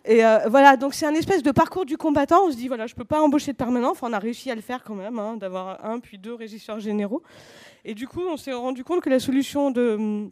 Et 0.05 0.25
euh, 0.25 0.49
voilà, 0.49 0.77
donc 0.77 0.95
c'est 0.95 1.07
un 1.07 1.15
espèce 1.15 1.43
de 1.43 1.51
parcours 1.51 1.85
du 1.85 1.97
combattant. 1.97 2.47
On 2.47 2.51
se 2.51 2.57
dit, 2.57 2.69
voilà, 2.69 2.87
je 2.87 2.95
ne 2.95 2.97
peux 2.97 3.05
pas 3.05 3.21
embaucher 3.21 3.53
de 3.53 3.57
permanent. 3.57 3.91
Enfin, 3.91 4.09
on 4.11 4.12
a 4.12 4.19
réussi 4.19 4.51
à 4.51 4.55
le 4.55 4.61
faire 4.61 4.85
quand 4.85 4.95
même, 4.95 5.19
hein, 5.19 5.37
d'avoir 5.37 5.85
un 5.85 6.01
puis 6.01 6.19
deux 6.19 6.35
régisseurs 6.35 6.81
généraux. 6.81 7.23
Et 7.85 7.95
du 7.95 8.07
coup, 8.07 8.23
on 8.23 8.37
s'est 8.37 8.53
rendu 8.53 8.85
compte 8.85 9.03
que 9.03 9.11
la 9.11 9.21
solution 9.21 9.71
de, 9.71 10.31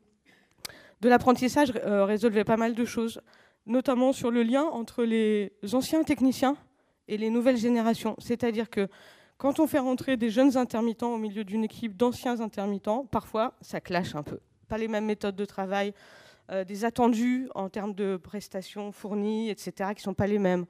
de 1.00 1.08
l'apprentissage 1.08 1.72
euh, 1.84 2.04
résolvait 2.04 2.44
pas 2.44 2.56
mal 2.56 2.74
de 2.74 2.84
choses, 2.84 3.20
notamment 3.66 4.12
sur 4.12 4.30
le 4.30 4.42
lien 4.42 4.64
entre 4.64 5.04
les 5.04 5.52
anciens 5.72 6.02
techniciens 6.02 6.56
et 7.08 7.16
les 7.16 7.30
nouvelles 7.30 7.56
générations. 7.56 8.14
C'est-à-dire 8.18 8.70
que 8.70 8.88
quand 9.38 9.60
on 9.60 9.66
fait 9.66 9.78
rentrer 9.78 10.16
des 10.16 10.30
jeunes 10.30 10.56
intermittents 10.56 11.14
au 11.14 11.18
milieu 11.18 11.44
d'une 11.44 11.64
équipe 11.64 11.96
d'anciens 11.96 12.40
intermittents, 12.40 13.06
parfois, 13.06 13.54
ça 13.60 13.80
clash 13.80 14.14
un 14.14 14.22
peu. 14.22 14.40
Pas 14.68 14.78
les 14.78 14.88
mêmes 14.88 15.06
méthodes 15.06 15.36
de 15.36 15.44
travail, 15.44 15.94
euh, 16.50 16.64
des 16.64 16.86
attendus 16.86 17.50
en 17.54 17.68
termes 17.68 17.92
de 17.92 18.16
prestations 18.16 18.90
fournies, 18.90 19.50
etc., 19.50 19.90
qui 19.90 19.96
ne 19.96 20.04
sont 20.04 20.14
pas 20.14 20.26
les 20.26 20.38
mêmes. 20.38 20.64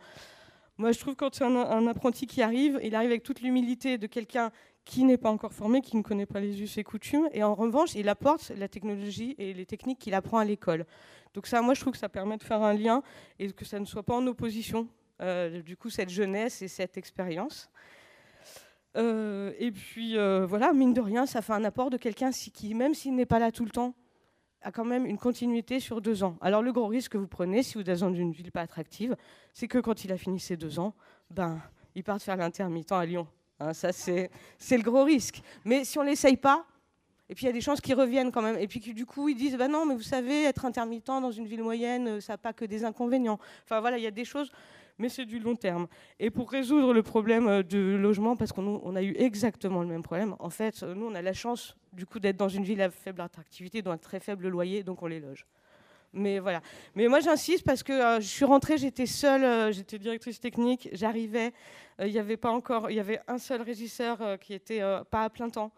Moi, 0.76 0.90
je 0.90 0.98
trouve 0.98 1.14
que 1.14 1.20
quand 1.20 1.34
c'est 1.36 1.44
un, 1.44 1.86
apprenti 1.86 2.26
qui 2.26 2.42
arrive, 2.42 2.80
il 2.82 2.96
arrive 2.96 3.10
avec 3.10 3.22
toute 3.22 3.40
l'humilité 3.40 3.96
de 3.96 4.09
quelqu'un 4.09 4.50
qui 4.84 5.05
n'est 5.05 5.16
pas 5.16 5.30
encore 5.30 5.52
formé, 5.52 5.80
qui 5.80 5.96
ne 5.96 6.02
connaît 6.02 6.26
pas 6.26 6.40
les 6.40 6.60
us 6.62 6.78
et 6.78 6.84
coutumes, 6.84 7.28
et 7.32 7.44
en 7.44 7.55
revanche, 7.55 7.94
il 7.94 8.09
apporte 8.09 8.50
la 8.56 8.66
technologie 8.66 9.36
et 9.38 9.55
les 9.55 9.66
techniques 9.66 10.00
qu'il 10.00 10.14
apprend 10.14 10.38
à 10.38 10.44
l'école. 10.44 10.84
Donc 11.32 11.46
ça, 11.46 11.62
moi, 11.62 11.74
je 11.74 11.80
trouve 11.80 11.92
que 11.92 11.98
ça 11.98 12.09
permet 12.09 12.38
de 12.38 12.42
faire 12.42 12.62
un 12.62 12.74
lien 12.74 13.02
et 13.38 13.52
que 13.52 13.64
ça 13.64 13.78
ne 13.78 13.84
soit 13.84 14.02
pas 14.02 14.14
en 14.14 14.26
opposition, 14.26 14.88
euh, 15.20 15.62
du 15.62 15.76
coup, 15.76 15.90
cette 15.90 16.10
jeunesse 16.10 16.60
et 16.60 16.68
cette 16.68 16.96
expérience. 16.96 17.70
Euh, 18.96 19.52
et 19.60 19.70
puis, 19.70 20.16
voilà, 20.16 20.72
mine 20.72 20.92
de 20.92 21.00
rien, 21.00 21.24
ça 21.26 21.40
fait 21.40 21.52
un 21.52 21.62
apport 21.62 21.90
de 21.90 21.98
quelqu'un 21.98 22.30
qui, 22.32 22.74
même 22.74 22.94
s'il 22.94 23.14
n'est 23.14 23.26
pas 23.26 23.38
là 23.38 23.52
tout 23.52 23.64
le 23.64 23.70
temps, 23.70 23.94
a 24.62 24.72
quand 24.72 24.85
même 24.85 25.06
une 25.06 25.18
continuité 25.18 25.80
sur 25.80 26.01
deux 26.01 26.24
ans. 26.24 26.36
Alors 26.40 26.62
le 26.62 26.72
gros 26.72 26.86
risque 26.86 27.12
que 27.12 27.18
vous 27.18 27.28
prenez, 27.28 27.62
si 27.62 27.74
vous 27.74 27.89
êtes 27.89 28.01
dans 28.01 28.12
une 28.12 28.32
ville 28.32 28.51
pas 28.51 28.62
attractive, 28.62 29.16
c'est 29.52 29.68
que 29.68 29.78
quand 29.78 30.05
il 30.05 30.12
a 30.12 30.16
fini 30.16 30.40
ses 30.40 30.56
deux 30.56 30.78
ans, 30.78 30.94
ben, 31.30 31.60
il 31.94 32.02
part 32.02 32.20
faire 32.20 32.36
l'intermittent 32.36 32.93
à 32.93 33.05
Lyon. 33.05 33.26
Hein, 33.60 33.72
ça, 33.72 33.93
c'est 33.93 34.30
le 34.70 34.82
gros 34.82 35.05
risque. 35.05 35.43
Mais 35.64 35.85
si 35.85 35.98
on 35.98 36.02
l'essaye 36.02 36.36
pas, 36.36 36.64
et 37.28 37.35
puis 37.35 37.44
il 37.44 37.47
y 37.48 37.51
a 37.51 37.52
des 37.52 37.60
chances 37.60 37.80
qu'ils 37.80 37.94
reviennent 37.94 38.32
quand 38.32 38.43
même, 38.43 38.56
et 38.56 38.66
puis 38.66 38.80
du 38.80 39.05
coup 39.05 39.28
ils 39.28 39.36
disent, 39.36 39.56
ben 39.56 39.70
non, 39.70 39.85
mais 39.85 39.94
vous 39.94 40.02
savez, 40.02 40.44
être 40.44 40.64
intermittent 40.64 41.06
dans 41.06 41.30
une 41.30 41.47
ville 41.47 41.62
moyenne, 41.62 42.20
ça 42.20 42.35
n'a 42.35 42.39
pas 42.39 42.52
que 42.52 42.64
des 42.64 42.85
inconvénients. 42.85 43.39
Enfin 43.64 43.80
voilà, 43.80 43.98
il 43.98 44.05
y 44.05 44.06
a 44.06 44.10
des 44.10 44.24
choses 44.24 44.51
mais 44.98 45.08
c'est 45.08 45.24
du 45.24 45.38
long 45.38 45.56
terme. 45.56 45.86
Et 46.18 46.30
pour 46.30 46.50
résoudre 46.50 46.92
le 46.92 47.02
problème 47.02 47.48
euh, 47.48 47.62
du 47.62 47.96
logement, 47.98 48.36
parce 48.36 48.52
qu'on 48.52 48.96
a 48.96 49.02
eu 49.02 49.14
exactement 49.16 49.82
le 49.82 49.88
même 49.88 50.02
problème, 50.02 50.34
en 50.38 50.50
fait, 50.50 50.82
nous, 50.82 51.06
on 51.06 51.14
a 51.14 51.22
la 51.22 51.32
chance 51.32 51.76
du 51.92 52.04
coup 52.04 52.18
d'être 52.18 52.36
dans 52.36 52.48
une 52.48 52.64
ville 52.64 52.82
à 52.82 52.90
faible 52.90 53.20
attractivité, 53.20 53.80
dont 53.82 53.92
un 53.92 53.98
très 53.98 54.20
faible 54.20 54.48
loyer, 54.48 54.82
donc 54.82 55.02
on 55.02 55.06
les 55.06 55.20
loge. 55.20 55.46
Mais 56.12 56.38
voilà. 56.38 56.62
Mais 56.94 57.06
moi, 57.06 57.20
j'insiste 57.20 57.64
parce 57.64 57.82
que 57.82 57.92
euh, 57.92 58.20
je 58.20 58.26
suis 58.26 58.44
rentrée, 58.44 58.78
j'étais 58.78 59.06
seule, 59.06 59.44
euh, 59.44 59.72
j'étais 59.72 59.98
directrice 59.98 60.40
technique, 60.40 60.88
j'arrivais, 60.92 61.52
il 62.00 62.12
n'y 62.12 62.18
avait 62.18 62.36
pas 62.36 62.50
encore, 62.50 62.90
il 62.90 62.96
y 62.96 63.00
avait 63.00 63.20
un 63.26 63.38
seul 63.38 63.62
régisseur 63.62 64.38
qui 64.40 64.54
était 64.54 64.80
pas 65.10 65.24
à 65.24 65.30
plein 65.30 65.50
temps. 65.50 65.72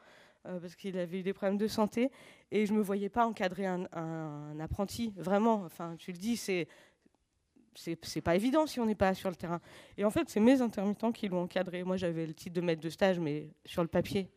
parce 0.45 0.75
qu'il 0.75 0.99
avait 0.99 1.21
eu 1.21 1.23
des 1.23 1.33
problèmes 1.33 1.57
de 1.57 1.67
santé 1.67 2.11
et 2.51 2.67
je 2.67 2.75
me 2.75 2.83
voyais 2.83 3.09
pas 3.09 3.27
encadrer 3.27 3.65
un 3.65 4.61
apprenti 4.61 5.15
vraiment 5.17 5.63
enfin 5.65 5.97
tu 5.99 6.13
le 6.13 6.19
dis 6.19 6.37
c'est 6.37 6.69
c'est 7.75 8.21
pas 8.21 8.35
évident 8.35 8.67
si 8.67 8.81
on 8.81 8.87
n'est 8.87 8.95
pas 8.95 9.15
sur 9.15 9.31
le 9.31 9.37
terrain. 9.37 9.61
Et 9.97 10.05
en 10.05 10.11
fait, 10.11 10.29
c'est 10.29 10.41
mes 10.41 10.61
intermittents 10.61 11.13
qui 11.13 11.29
l'ont 11.29 11.43
encadré. 11.43 11.85
Moi, 11.85 11.97
j'avais 11.97 12.27
le 12.27 12.35
titre 12.35 12.55
de 12.55 12.61
maître 12.61 12.83
de 12.83 12.91
stage, 12.91 13.19
mais 13.19 13.51
sur 13.65 13.83
le 13.83 13.89
papier. 13.89 14.31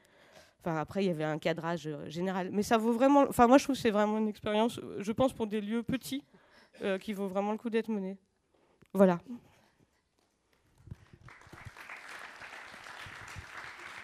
Enfin, 0.60 0.78
après, 0.78 1.04
il 1.04 1.08
y 1.08 1.10
avait 1.10 1.24
un 1.24 1.40
cadrage 1.40 1.88
euh, 1.88 2.10
général. 2.10 2.50
Mais 2.52 2.64
ça 2.64 2.78
vaut 2.78 2.94
vraiment. 2.94 3.26
Enfin, 3.28 3.48
moi, 3.48 3.58
je 3.58 3.66
trouve 3.66 3.76
que 3.76 3.82
c'est 3.82 3.92
vraiment 3.92 4.18
une 4.18 4.30
expérience, 4.30 4.80
je 5.00 5.12
pense, 5.12 5.34
pour 5.34 5.48
des 5.48 5.60
lieux 5.60 5.84
petits, 5.84 6.24
euh, 6.82 6.98
qui 6.98 7.12
vaut 7.12 7.28
vraiment 7.28 7.52
le 7.52 7.58
coup 7.58 7.70
d'être 7.70 7.90
mené. 7.90 8.18
Voilà. 8.94 9.20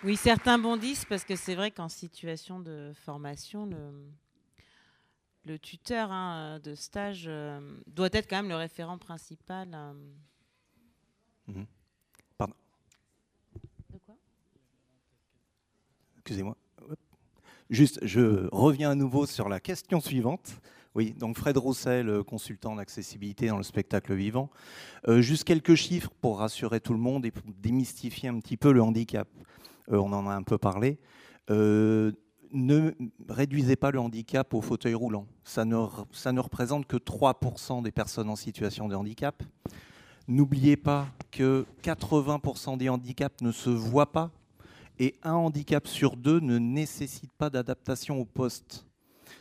Oui, 0.03 0.15
certains 0.15 0.57
bondissent 0.57 1.05
parce 1.05 1.23
que 1.23 1.35
c'est 1.35 1.55
vrai 1.55 1.71
qu'en 1.71 1.89
situation 1.89 2.59
de 2.59 2.93
formation, 2.95 3.65
le, 3.65 4.09
le 5.45 5.57
tuteur 5.57 6.11
hein, 6.11 6.59
de 6.63 6.75
stage 6.75 7.25
euh, 7.27 7.59
doit 7.87 8.09
être 8.11 8.29
quand 8.29 8.37
même 8.37 8.49
le 8.49 8.55
référent 8.55 8.97
principal. 8.97 9.69
Euh. 9.73 9.93
Mhm. 11.47 11.65
Pardon. 12.37 12.53
De 13.91 13.97
quoi? 14.05 14.15
Excusez-moi. 16.17 16.55
Juste, 17.69 17.99
je 18.01 18.47
reviens 18.51 18.91
à 18.91 18.95
nouveau 18.95 19.25
sur 19.25 19.47
la 19.47 19.59
question 19.59 19.99
suivante. 19.99 20.59
Oui, 20.95 21.13
donc 21.13 21.37
Fred 21.37 21.55
Roussel, 21.55 22.23
consultant 22.23 22.75
d'accessibilité 22.75 23.47
dans 23.47 23.57
le 23.57 23.63
spectacle 23.63 24.15
vivant. 24.15 24.49
Euh, 25.07 25.21
juste 25.21 25.43
quelques 25.43 25.75
chiffres 25.75 26.09
pour 26.19 26.39
rassurer 26.39 26.79
tout 26.79 26.93
le 26.93 26.99
monde 26.99 27.27
et 27.27 27.31
pour 27.31 27.43
démystifier 27.57 28.27
un 28.27 28.39
petit 28.39 28.57
peu 28.57 28.71
le 28.71 28.81
handicap. 28.81 29.27
on 29.87 30.11
en 30.13 30.27
a 30.27 30.33
un 30.33 30.43
peu 30.43 30.57
parlé 30.57 30.99
ne 32.51 32.91
réduisez 33.27 33.75
pas 33.75 33.91
le 33.91 33.99
handicap 33.99 34.53
au 34.53 34.61
fauteuil 34.61 34.93
roulant. 34.93 35.25
Ça 35.43 35.65
ne, 35.65 35.75
représente 35.75 36.85
que 36.87 36.97
3% 36.97 37.83
des 37.83 37.91
personnes 37.91 38.29
en 38.29 38.35
situation 38.35 38.87
de 38.87 38.95
handicap. 38.95 39.43
N'oubliez 40.27 40.77
pas 40.77 41.07
que 41.31 41.65
80% 41.83 42.77
des 42.77 42.89
handicaps 42.89 43.41
ne 43.41 43.51
se 43.51 43.69
voient 43.69 44.11
pas 44.11 44.31
et 44.99 45.15
un 45.23 45.33
handicap 45.33 45.87
sur 45.87 46.17
deux 46.17 46.39
ne 46.39 46.57
nécessite 46.57 47.31
pas 47.33 47.49
d'adaptation 47.49 48.19
au 48.19 48.25
poste. 48.25 48.85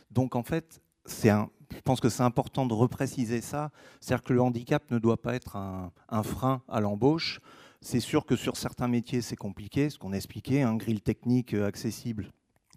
Donc 0.09 0.35
en 0.35 0.43
fait, 0.43 0.81
je 1.05 1.81
pense 1.83 1.99
que 1.99 2.09
c'est 2.09 2.23
important 2.23 2.65
de 2.65 2.73
repréciser 2.73 3.41
ça. 3.41 3.71
C'est-à-dire 3.99 4.23
que 4.23 4.33
le 4.33 4.41
handicap 4.41 4.89
ne 4.89 4.97
doit 4.97 5.21
pas 5.21 5.35
être 5.35 5.57
un, 5.57 6.23
frein 6.23 6.61
à 6.67 6.79
l'embauche. 6.79 7.39
C'est 7.81 7.99
sûr 7.99 8.25
que 8.25 8.35
sur 8.35 8.57
certains 8.57 8.87
métiers, 8.87 9.21
c'est 9.21 9.35
compliqué, 9.35 9.89
ce 9.89 9.97
qu'on 9.97 10.11
a 10.13 10.15
expliqué, 10.15 10.63
un 10.63 10.75
grill 10.75 11.01
technique 11.01 11.53
accessible 11.53 12.31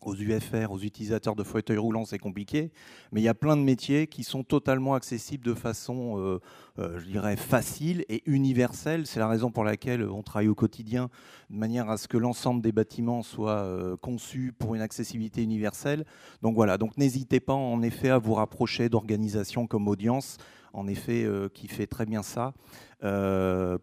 aux 0.07 0.15
UFR, 0.15 0.71
aux 0.71 0.79
utilisateurs 0.79 1.37
de 1.37 1.43
fauteuils 1.43 1.79
roulants, 1.79 2.05
c'est 2.05 2.19
compliqué, 2.19 2.71
mais 3.13 3.21
il 3.21 3.25
y 3.25 3.29
a 3.29 3.35
plein 3.35 3.57
de 3.57 3.63
métiers 3.63 4.07
qui 4.07 4.25
sont 4.25 4.43
totalement 4.43 4.95
accessibles 4.95 5.45
de 5.45 5.55
façon, 5.55 6.19
euh, 6.19 6.41
euh, 6.79 6.99
je 6.99 7.07
dirais, 7.07 7.37
facile 7.37 8.05
et 8.09 8.23
universelle. 8.27 9.07
C'est 9.07 9.21
la 9.21 9.29
raison 9.29 9.51
pour 9.51 9.65
laquelle 9.65 10.03
on 10.09 10.23
travaille 10.23 10.49
au 10.49 10.55
quotidien 10.55 11.09
de 11.51 11.57
manière 11.57 11.91
à 11.91 11.97
ce 11.97 12.09
que 12.09 12.17
l'ensemble 12.17 12.63
des 12.63 12.73
bâtiments 12.73 13.23
soit 13.23 13.63
euh, 13.63 13.97
conçu 13.97 14.53
pour 14.59 14.75
une 14.75 14.81
accessibilité 14.81 15.43
universelle. 15.43 16.05
Donc 16.43 16.55
voilà, 16.55 16.79
donc 16.79 16.97
n'hésitez 16.97 17.41
pas 17.41 17.55
en 17.55 17.83
effet 17.83 18.11
à 18.11 18.19
vous 18.19 18.35
rapprocher 18.35 18.89
d'organisations 18.89 19.67
comme 19.67 19.89
Audience, 19.89 20.39
en 20.73 20.87
effet, 20.87 21.27
qui 21.53 21.69
fait 21.69 21.87
très 21.87 22.07
bien 22.07 22.23
ça. 22.23 22.55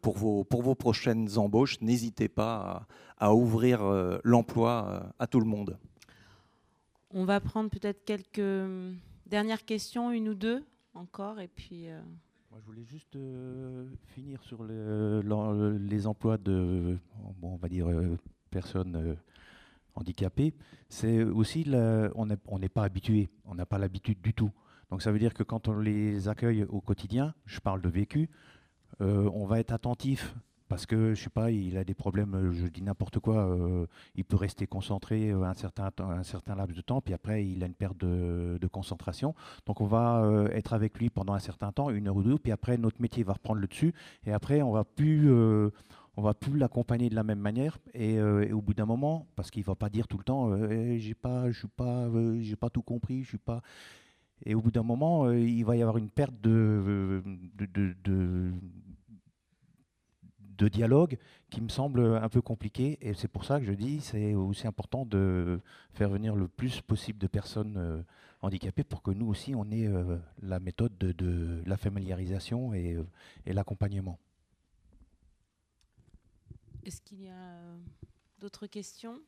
pour 0.02 0.18
vos 0.18 0.76
prochaines 0.76 1.38
embauches, 1.38 1.80
n'hésitez 1.82 2.30
pas 2.30 2.88
à 3.18 3.36
ouvrir 3.36 3.82
l'emploi 4.24 5.14
à 5.20 5.28
tout 5.28 5.40
le 5.40 5.46
monde. 5.46 5.78
On 7.12 7.26
va 7.26 7.40
prendre 7.40 7.70
peut-être 7.70 8.06
quelques 8.06 8.40
hum, 8.40 8.98
dernières 9.26 9.66
questions, 9.66 10.12
une 10.12 10.30
ou 10.30 10.36
deux 10.36 10.64
encore, 10.94 11.40
et 11.40 11.48
puis. 11.48 11.90
Euh, 11.90 12.00
Moi, 12.52 12.60
je 12.62 12.66
voulais 12.66 12.84
juste 12.84 13.16
euh, 13.16 13.88
finir 14.14 14.44
sur 14.44 14.64
les 14.64 16.08
emplois 16.08 16.38
de, 16.38 16.98
bon, 17.38 17.54
on 17.54 17.58
va 17.58 17.68
dire, 17.68 17.90
euh, 17.90 18.16
personnes 18.52 19.18
handicapées. 19.96 20.54
C'est 20.88 21.24
aussi, 21.24 21.66
on 22.16 22.60
n'est 22.60 22.70
pas 22.70 22.84
habitué, 22.84 23.30
on 23.46 23.56
n'a 23.56 23.66
pas 23.66 23.80
l'habitude 23.80 24.22
du 24.22 24.34
tout. 24.34 24.52
Donc 24.92 25.02
ça 25.02 25.12
veut 25.12 25.20
dire 25.20 25.34
que 25.34 25.44
quand 25.44 25.68
on 25.68 25.80
les 25.80 26.28
accueille 26.28 26.64
au 26.64 26.82
quotidien, 26.82 27.36
je 27.46 27.60
parle 27.60 27.82
de 27.82 27.90
vécu, 27.90 28.30
on 29.00 29.46
va 29.46 29.60
être 29.60 29.72
attentif 29.72 30.36
parce 30.70 30.86
que 30.86 31.16
je 31.16 31.24
sais 31.24 31.30
pas, 31.32 31.52
il 31.52 31.78
a 31.78 31.84
des 31.84 31.96
problèmes, 31.96 32.36
euh, 32.36 32.52
je 32.52 32.68
dis 32.68 32.84
n'importe 32.84 33.20
quoi, 33.20 33.38
euh, 33.38 33.88
il 34.16 34.24
peut 34.24 34.38
rester 34.38 34.68
concentré 34.68 35.32
euh, 35.32 35.42
un 35.44 35.56
certain, 35.56 35.90
laps 36.56 36.78
de 36.78 36.82
temps, 36.82 37.02
puis 37.02 37.14
après 37.14 37.46
il 37.46 37.64
a 37.64 37.66
une 37.66 37.74
perte 37.74 37.98
de, 37.98 38.60
concentration. 38.72 39.34
Donc 39.66 39.82
on 39.82 39.88
va 39.88 40.48
être 40.54 40.74
avec 40.74 41.00
lui 41.00 41.10
pendant 41.10 41.34
un 41.34 41.40
certain 41.40 41.72
temps, 41.72 41.90
une 41.90 42.08
heure 42.08 42.16
ou 42.16 42.22
deux, 42.22 42.38
puis 42.38 42.52
après 42.52 42.78
notre 42.78 43.02
métier 43.02 43.24
va 43.24 43.34
reprendre 43.34 43.60
le 43.60 43.68
dessus, 43.68 43.94
et 44.28 44.32
après 44.32 44.62
on 44.62 44.72
va 44.72 44.84
plus, 44.84 45.32
on 46.16 46.22
va 46.22 46.36
plus 46.36 46.56
l'accompagner 46.60 47.10
de 47.10 47.16
la 47.16 47.24
même 47.24 47.40
manière, 47.40 47.80
et, 47.96 48.22
au 48.22 48.62
bout 48.62 48.76
d'un 48.76 48.86
moment, 48.86 49.26
parce 49.36 49.50
qu'il 49.50 49.64
va 49.64 49.74
pas 49.74 49.90
dire 49.90 50.08
tout 50.08 50.20
le 50.20 50.24
temps, 50.24 50.56
eh, 50.70 51.00
j'ai 51.00 51.16
pas, 51.16 51.50
je 51.50 51.58
suis 51.58 51.68
pas, 51.68 52.08
j'ai 52.42 52.56
pas 52.56 52.70
tout 52.70 52.84
compris, 52.84 53.24
je 53.24 53.30
suis 53.30 53.38
pas. 53.40 53.62
Et 54.46 54.54
au 54.54 54.62
bout 54.62 54.72
d'un 54.72 54.84
moment, 54.84 55.32
il 55.32 55.64
va 55.66 55.76
y 55.76 55.82
avoir 55.82 55.98
une 55.98 56.12
perte 56.12 56.40
de 56.40 57.24
dialogue 60.68 61.18
qui 61.50 61.62
me 61.62 61.70
semble 61.70 62.02
un 62.02 62.30
peu 62.30 62.42
compliqué. 62.42 62.98
Et 63.02 63.14
c'est 63.14 63.28
pour 63.28 63.46
ça 63.46 63.60
que 63.60 63.66
je 63.66 63.74
dis 63.74 64.02
c'est 64.02 64.34
aussi 64.34 64.68
important 64.68 65.06
de 65.06 65.62
faire 65.94 66.10
venir 66.10 66.36
le 66.36 66.48
plus 66.48 66.82
possible 66.82 67.20
de 67.20 67.28
personnes 67.28 67.78
euh, 67.78 68.02
handicapées 68.42 68.84
pour 68.84 69.02
que 69.02 69.12
nous 69.12 69.28
aussi 69.28 69.56
on 69.56 69.70
ait 69.72 69.88
euh, 69.88 70.18
la 70.42 70.60
méthode 70.60 70.98
de, 70.98 71.62
la 71.66 71.78
familiarisation 71.78 72.74
euh, 72.74 73.04
et 73.46 73.54
l'accompagnement. 73.54 74.20
Est-ce 76.84 77.02
qu'il 77.02 77.22
y 77.22 77.30
a 77.30 77.58
d'autres 78.40 78.68
questions? 78.68 79.22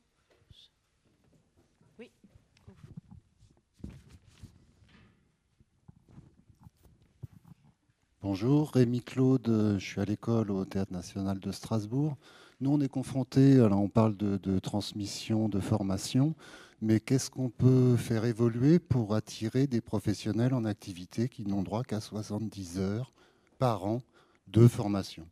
Bonjour, 8.22 8.70
Rémi 8.70 9.00
Claude, 9.00 9.74
je 9.78 9.84
suis 9.84 10.00
à 10.00 10.04
l'école 10.04 10.52
au 10.52 10.64
Théâtre 10.64 10.92
national 10.92 11.40
de 11.40 11.50
Strasbourg. 11.50 12.16
Nous, 12.60 12.70
on 12.70 12.80
est 12.80 12.88
confrontés, 12.88 13.58
alors 13.58 13.80
on 13.80 13.88
parle 13.88 14.16
de, 14.16 14.58
transmission, 14.60 15.48
de 15.48 15.58
formation, 15.58 16.36
mais 16.80 17.00
qu'est-ce 17.00 17.30
qu'on 17.30 17.50
peut 17.50 17.96
faire 17.96 18.24
évoluer 18.24 18.78
pour 18.78 19.16
attirer 19.16 19.66
des 19.66 19.80
professionnels 19.80 20.54
en 20.54 20.64
activité 20.64 21.28
qui 21.28 21.44
n'ont 21.44 21.64
droit 21.64 21.82
qu'à 21.82 22.00
70 22.00 22.78
heures 22.78 23.12
par 23.58 23.86
an 23.86 24.02
de 24.46 24.68
formation? 24.68 25.26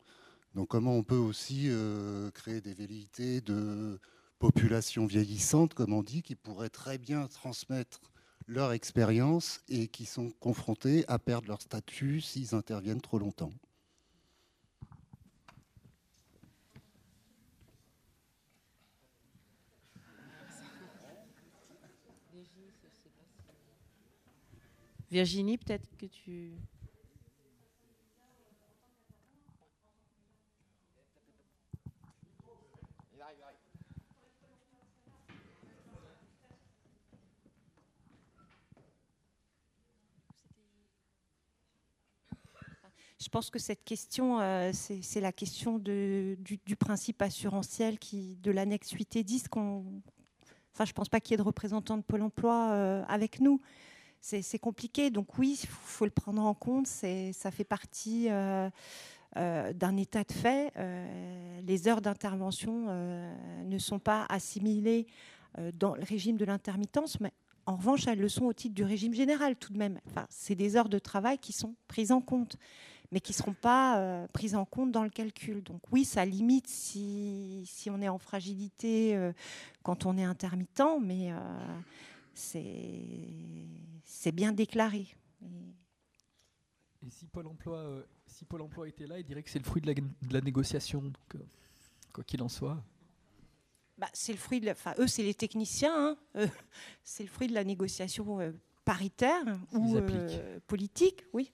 Donc 0.56 0.66
comment 0.66 0.96
on 0.96 1.04
peut 1.04 1.14
aussi 1.14 1.66
euh, 1.68 2.32
créer 2.32 2.60
des 2.60 2.74
velléités 2.74 3.40
de 3.40 4.00
population 4.40 5.06
vieillissante, 5.06 5.74
comme 5.74 5.92
on 5.92 6.02
dit, 6.02 6.22
qui 6.22 6.34
pourraient 6.34 6.70
très 6.70 6.98
bien 6.98 7.28
transmettre 7.28 8.00
leur 8.51 8.72
expérience 8.72 9.60
et 9.68 9.86
qui 9.86 10.05
sont 10.05 10.31
confrontés 10.40 11.05
à 11.06 11.20
perdre 11.20 11.47
leur 11.47 11.62
statut 11.62 12.20
s'ils 12.20 12.52
interviennent 12.56 13.01
trop 13.01 13.20
longtemps. 13.20 13.52
Virginie, 25.12 25.56
peut-être 25.56 25.89
que 25.97 26.06
tu... 26.06 26.52
Je 43.22 43.28
pense 43.28 43.51
que 43.51 43.59
cette 43.59 43.84
question, 43.84 44.40
euh, 44.40 44.70
c'est 44.72 45.20
la 45.20 45.30
question 45.30 45.78
du, 45.78 46.38
principe 46.78 47.20
assurantiel 47.20 47.98
qui, 47.98 48.38
de 48.42 48.51
l'annexe 48.51 48.92
8 48.92 49.16
et 49.16 49.24
10. 49.24 49.44
Enfin, 49.52 50.84
je 50.86 50.90
ne 50.90 50.94
pense 50.94 51.10
pas 51.10 51.20
qu'il 51.20 51.32
y 51.32 51.34
ait 51.34 51.36
de 51.36 51.42
représentants 51.42 51.98
de 51.98 52.02
Pôle 52.02 52.22
emploi 52.22 52.70
euh, 52.70 53.05
avec 53.09 53.40
nous. 53.40 53.60
C'est 54.22 54.59
compliqué. 54.59 55.10
Donc 55.10 55.38
oui, 55.38 55.59
il 55.62 55.68
faut 55.68 56.06
le 56.06 56.10
prendre 56.10 56.42
en 56.42 56.55
compte. 56.55 56.86
Ça 56.86 57.51
fait 57.51 57.64
partie 57.64 58.28
euh, 58.30 58.70
d'un 59.34 59.97
état 59.98 60.24
de 60.24 60.32
fait. 60.32 60.72
les 61.62 61.88
heures 61.88 62.01
d'intervention 62.01 62.86
ne 63.64 63.78
sont 63.78 63.98
pas 63.98 64.26
assimilées 64.30 65.06
dans 65.74 65.94
le 65.94 66.02
régime 66.05 66.36
de 66.36 66.44
l'intermittence, 66.44 67.18
mais 67.20 67.32
en 67.66 67.76
revanche, 67.76 68.06
elles 68.06 68.18
le 68.18 68.28
sont 68.28 68.44
au 68.47 68.52
titre 68.52 68.74
du 68.74 68.84
régime 68.84 69.14
général 69.14 69.56
tout 69.56 69.72
de 69.72 69.78
même. 69.78 70.01
C'est 70.28 70.55
des 70.55 70.76
heures 70.76 70.88
de 70.88 70.98
travail 70.98 71.38
qui 71.38 71.52
sont 71.52 71.74
prises 71.88 72.12
en 72.12 72.20
compte 72.20 72.56
mais 73.12 73.20
qui 73.20 73.32
ne 73.32 73.37
seront 73.37 73.55
pas 73.55 73.99
euh, 73.99 74.27
prises 74.28 74.55
en 74.55 74.65
compte 74.65 74.93
dans 74.93 75.03
le 75.03 75.11
calcul. 75.11 75.62
Donc 75.62 75.81
oui, 75.91 76.05
ça 76.05 76.24
limite 76.24 76.69
si, 76.69 77.65
si 77.66 77.91
on 77.91 78.01
est 78.01 78.09
en 78.09 78.19
fragilité 78.19 79.16
euh, 79.16 79.32
quand 79.82 80.07
on 80.07 80.16
est 80.16 80.24
intermittent, 80.24 80.82
mais 81.01 81.32
euh, 81.32 81.37
c'est 82.35 84.32
bien 84.32 84.53
déclaré. 84.53 85.07
Et 87.03 87.11
si 87.11 87.27
Pôle 87.27 87.47
emploi, 87.47 88.05
si 88.27 88.45
Pôle 88.45 88.62
emploi 88.62 88.87
était 88.89 89.07
là, 89.07 89.19
il 89.19 89.24
dirait 89.24 89.43
que 89.43 89.51
c'est 89.51 89.59
le 89.59 89.65
fruit 89.65 89.81
de 89.81 89.87
la, 89.87 89.95
de 89.95 90.32
la 90.32 90.41
négociation, 90.41 91.01
donc 91.03 91.16
quoi 92.12 92.23
qu'il 92.24 92.43
en 92.43 92.49
soit. 92.49 92.82
Bah, 93.97 94.09
c'est 94.12 94.32
le 94.32 94.39
fruit 94.39 94.61
de, 94.61 94.70
enfin 94.70 94.95
eux 94.99 95.07
c'est 95.07 95.23
les 95.23 95.35
techniciens, 95.35 96.16
hein. 96.35 96.47
c'est 97.03 97.23
le 97.23 97.28
fruit 97.28 97.49
de 97.49 97.55
la 97.55 97.65
négociation 97.65 98.55
paritaire 98.85 99.59
ou 99.73 99.99
politique, 100.66 101.24
oui 101.32 101.53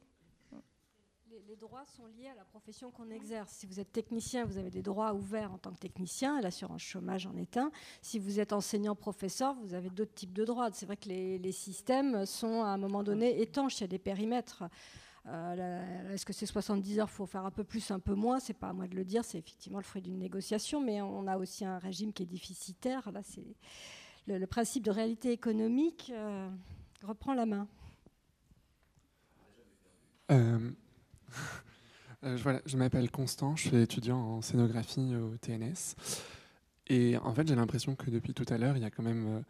les 1.57 1.61
droits 1.67 1.87
sont 1.87 2.05
liés 2.07 2.29
à 2.29 2.35
la 2.35 2.45
profession 2.45 2.91
qu'on 2.91 3.09
exerce. 3.09 3.51
Si 3.51 3.67
vous 3.67 3.81
êtes 3.81 3.91
technicien, 3.91 4.45
vous 4.45 4.59
avez 4.59 4.69
des 4.69 4.83
droits 4.83 5.15
ouverts 5.15 5.53
en 5.53 5.57
tant 5.57 5.73
que 5.73 5.79
technicien, 5.79 6.39
l'assurance 6.43 6.83
chômage 6.83 7.27
en 7.27 7.35
est 7.37 7.57
un. 7.57 7.71
Si 8.03 8.19
vous 8.19 8.41
êtes 8.41 8.53
enseignant-professeur, 8.53 9.55
vous 9.63 9.73
avez 9.73 9.89
d'autres 9.89 10.13
types 10.13 10.35
de 10.35 10.45
droits. 10.45 10.69
C'est 10.73 10.85
vrai 10.85 10.99
que 10.99 11.09
les, 11.09 11.53
systèmes 11.53 12.27
sont 12.27 12.63
à 12.63 12.69
un 12.69 12.77
moment 12.77 13.03
donné 13.03 13.41
étanches, 13.41 13.79
il 13.79 13.81
y 13.83 13.85
a 13.85 13.89
des 13.89 13.99
périmètres. 13.99 14.65
Euh, 15.29 16.13
est-ce 16.13 16.27
que 16.27 16.35
c'est 16.35 16.45
70 16.45 16.99
heures? 16.99 17.09
Il 17.11 17.15
faut 17.15 17.27
faire 17.27 17.47
un 17.47 17.51
peu 17.51 17.65
plus, 17.65 17.91
un 17.91 18.01
peu 18.01 18.15
moins. 18.15 18.39
C'est 18.39 18.53
pas 18.53 18.69
à 18.69 18.73
moi 18.75 18.87
de 18.87 18.95
le 18.95 19.05
dire. 19.05 19.25
C'est 19.25 19.39
effectivement 19.39 19.79
le 19.79 19.85
fruit 19.85 20.03
d'une 20.03 20.19
négociation, 20.19 20.83
mais 20.83 21.01
on 21.01 21.27
a 21.27 21.39
aussi 21.39 21.65
un 21.65 21.79
régime 21.79 22.13
qui 22.13 22.25
est 22.25 22.27
déficitaire. 22.27 23.11
Là, 23.13 23.23
c'est 23.23 23.57
le, 24.27 24.47
principe 24.47 24.85
de 24.85 24.91
réalité 24.91 25.33
économique 25.33 26.13
euh, 26.15 26.51
reprend 27.03 27.33
la 27.33 27.47
main. 27.47 27.67
Euh, 30.33 30.73
Euh, 32.25 32.37
voilà, 32.43 32.63
je 32.65 32.79
m'appelle 32.79 33.11
Constant, 33.11 33.57
je 33.57 33.69
suis 33.69 33.77
étudiant 33.77 34.19
en 34.19 34.41
scénographie 34.41 35.15
au 35.15 35.37
TNS. 35.37 35.95
Et 36.89 37.17
en 37.19 37.35
fait, 37.35 37.47
j'ai 37.47 37.55
l'impression 37.55 37.95
que 37.95 38.11
depuis 38.11 38.33
tout 38.33 38.47
à 38.49 38.59
l'heure, 38.59 38.77
il 38.77 38.83
y 38.83 38.87
a 38.87 38.91
quand 38.91 39.03
même 39.03 39.27
euh, 39.27 39.41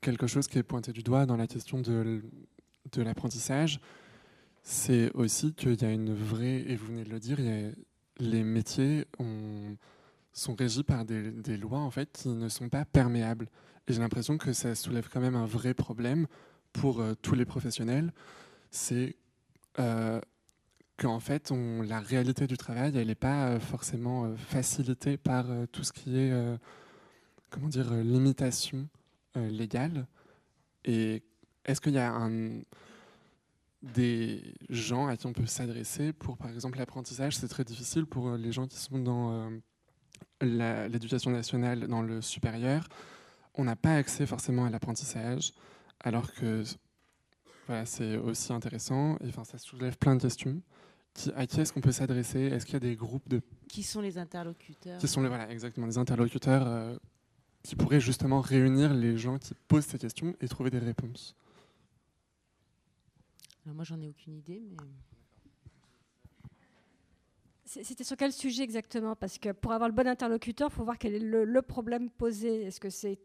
quelque 0.00 0.26
chose 0.26 0.46
qui 0.46 0.58
est 0.58 0.62
pointé 0.62 0.92
du 0.92 1.02
doigt 1.02 1.26
dans 1.26 1.36
la 1.36 1.46
question 1.46 1.80
de, 1.80 2.22
de 2.92 3.02
l'apprentissage. 3.02 3.80
C'est 4.62 5.12
aussi 5.14 5.52
qu'il 5.54 5.80
y 5.80 5.84
a 5.84 5.90
une 5.90 6.14
vraie, 6.14 6.62
et 6.66 6.76
vous 6.76 6.86
venez 6.86 7.04
de 7.04 7.10
le 7.10 7.20
dire, 7.20 7.38
les 8.18 8.44
métiers 8.44 9.06
sont 10.32 10.54
régis 10.54 10.82
par 10.82 11.04
des, 11.04 11.56
lois 11.56 11.80
en 11.80 11.90
fait 11.90 12.10
qui 12.12 12.28
ne 12.28 12.48
sont 12.48 12.68
pas 12.68 12.84
perméables. 12.84 13.48
Et 13.86 13.92
j'ai 13.92 14.00
l'impression 14.00 14.38
que 14.38 14.52
ça 14.52 14.74
soulève 14.74 15.08
quand 15.12 15.20
même 15.20 15.36
un 15.36 15.44
vrai 15.46 15.74
problème 15.74 16.26
pour 16.72 17.00
euh, 17.00 17.14
tous 17.20 17.34
les 17.34 17.44
professionnels. 17.44 18.12
C'est 18.70 19.16
qu'en 20.96 21.20
fait, 21.20 21.52
la 21.82 22.00
réalité 22.00 22.46
du 22.46 22.56
travail, 22.56 22.96
elle 22.96 23.08
n'est 23.08 23.14
pas 23.14 23.48
euh, 23.48 23.60
forcément 23.60 24.24
euh, 24.24 24.36
facilitée 24.36 25.16
par 25.16 25.50
euh, 25.50 25.66
tout 25.66 25.82
ce 25.82 25.92
qui 25.92 26.16
est, 26.16 26.32
comment 27.50 27.68
dire, 27.68 27.92
limitation 27.94 28.88
légale 29.36 30.06
Et 30.84 31.22
est-ce 31.64 31.80
qu'il 31.80 31.94
y 31.94 31.98
a 31.98 32.30
des 33.82 34.54
gens 34.70 35.08
à 35.08 35.16
qui 35.16 35.26
on 35.26 35.32
peut 35.32 35.46
s'adresser 35.46 36.12
pour, 36.12 36.36
par 36.36 36.50
exemple, 36.50 36.78
l'apprentissage? 36.78 37.36
C'est 37.36 37.48
très 37.48 37.64
difficile 37.64 38.06
pour 38.06 38.32
les 38.32 38.52
gens 38.52 38.66
qui 38.66 38.78
sont 38.78 38.98
dans 38.98 39.50
l'éducation 40.40 41.30
nationale, 41.30 41.86
dans 41.88 42.02
le 42.02 42.20
supérieur. 42.22 42.88
On 43.54 43.64
n'a 43.64 43.76
pas 43.76 43.96
accès 43.96 44.26
forcément 44.26 44.64
à 44.64 44.70
l'apprentissage, 44.70 45.52
alors 46.00 46.32
que 46.32 46.64
voilà, 47.66 47.86
c'est 47.86 48.16
aussi 48.16 48.52
intéressant. 48.52 49.16
Et 49.18 49.28
enfin, 49.28 49.44
ça 49.44 49.58
soulève 49.58 49.96
plein 49.96 50.16
de 50.16 50.22
questions. 50.22 50.60
Qui, 51.14 51.30
à 51.36 51.46
qui 51.46 51.60
est-ce 51.60 51.72
qu'on 51.72 51.80
peut 51.80 51.92
s'adresser? 51.92 52.40
Est-ce 52.40 52.66
qu'il 52.66 52.74
y 52.74 52.76
a 52.76 52.80
des 52.80 52.96
groupes 52.96 53.28
de... 53.28 53.40
Qui 53.68 53.82
sont 53.82 54.00
les 54.00 54.18
interlocuteurs? 54.18 54.98
Qui 54.98 55.08
sont 55.08 55.22
les, 55.22 55.28
voilà, 55.28 55.48
exactement, 55.50 55.86
les 55.86 55.96
interlocuteurs 55.96 56.66
euh, 56.66 56.96
qui 57.62 57.76
pourraient 57.76 58.00
justement 58.00 58.40
réunir 58.40 58.92
les 58.92 59.16
gens 59.16 59.38
qui 59.38 59.54
posent 59.68 59.86
ces 59.86 59.98
questions 59.98 60.34
et 60.40 60.48
trouver 60.48 60.70
des 60.70 60.80
réponses. 60.80 61.36
Alors 63.64 63.76
Moi, 63.76 63.84
j'en 63.84 64.00
ai 64.00 64.08
aucune 64.08 64.34
idée, 64.34 64.62
mais... 64.70 64.76
C'était 67.66 68.04
sur 68.04 68.16
quel 68.16 68.32
sujet 68.32 68.62
exactement? 68.62 69.16
Parce 69.16 69.38
que 69.38 69.50
pour 69.50 69.72
avoir 69.72 69.88
le 69.88 69.94
bon 69.94 70.06
interlocuteur, 70.06 70.68
il 70.70 70.74
faut 70.74 70.84
voir 70.84 70.98
quel 70.98 71.14
est 71.14 71.18
le, 71.18 71.44
le 71.44 71.62
problème 71.62 72.10
posé. 72.10 72.64
Est-ce 72.64 72.78
que 72.78 72.90
c'est 72.90 73.18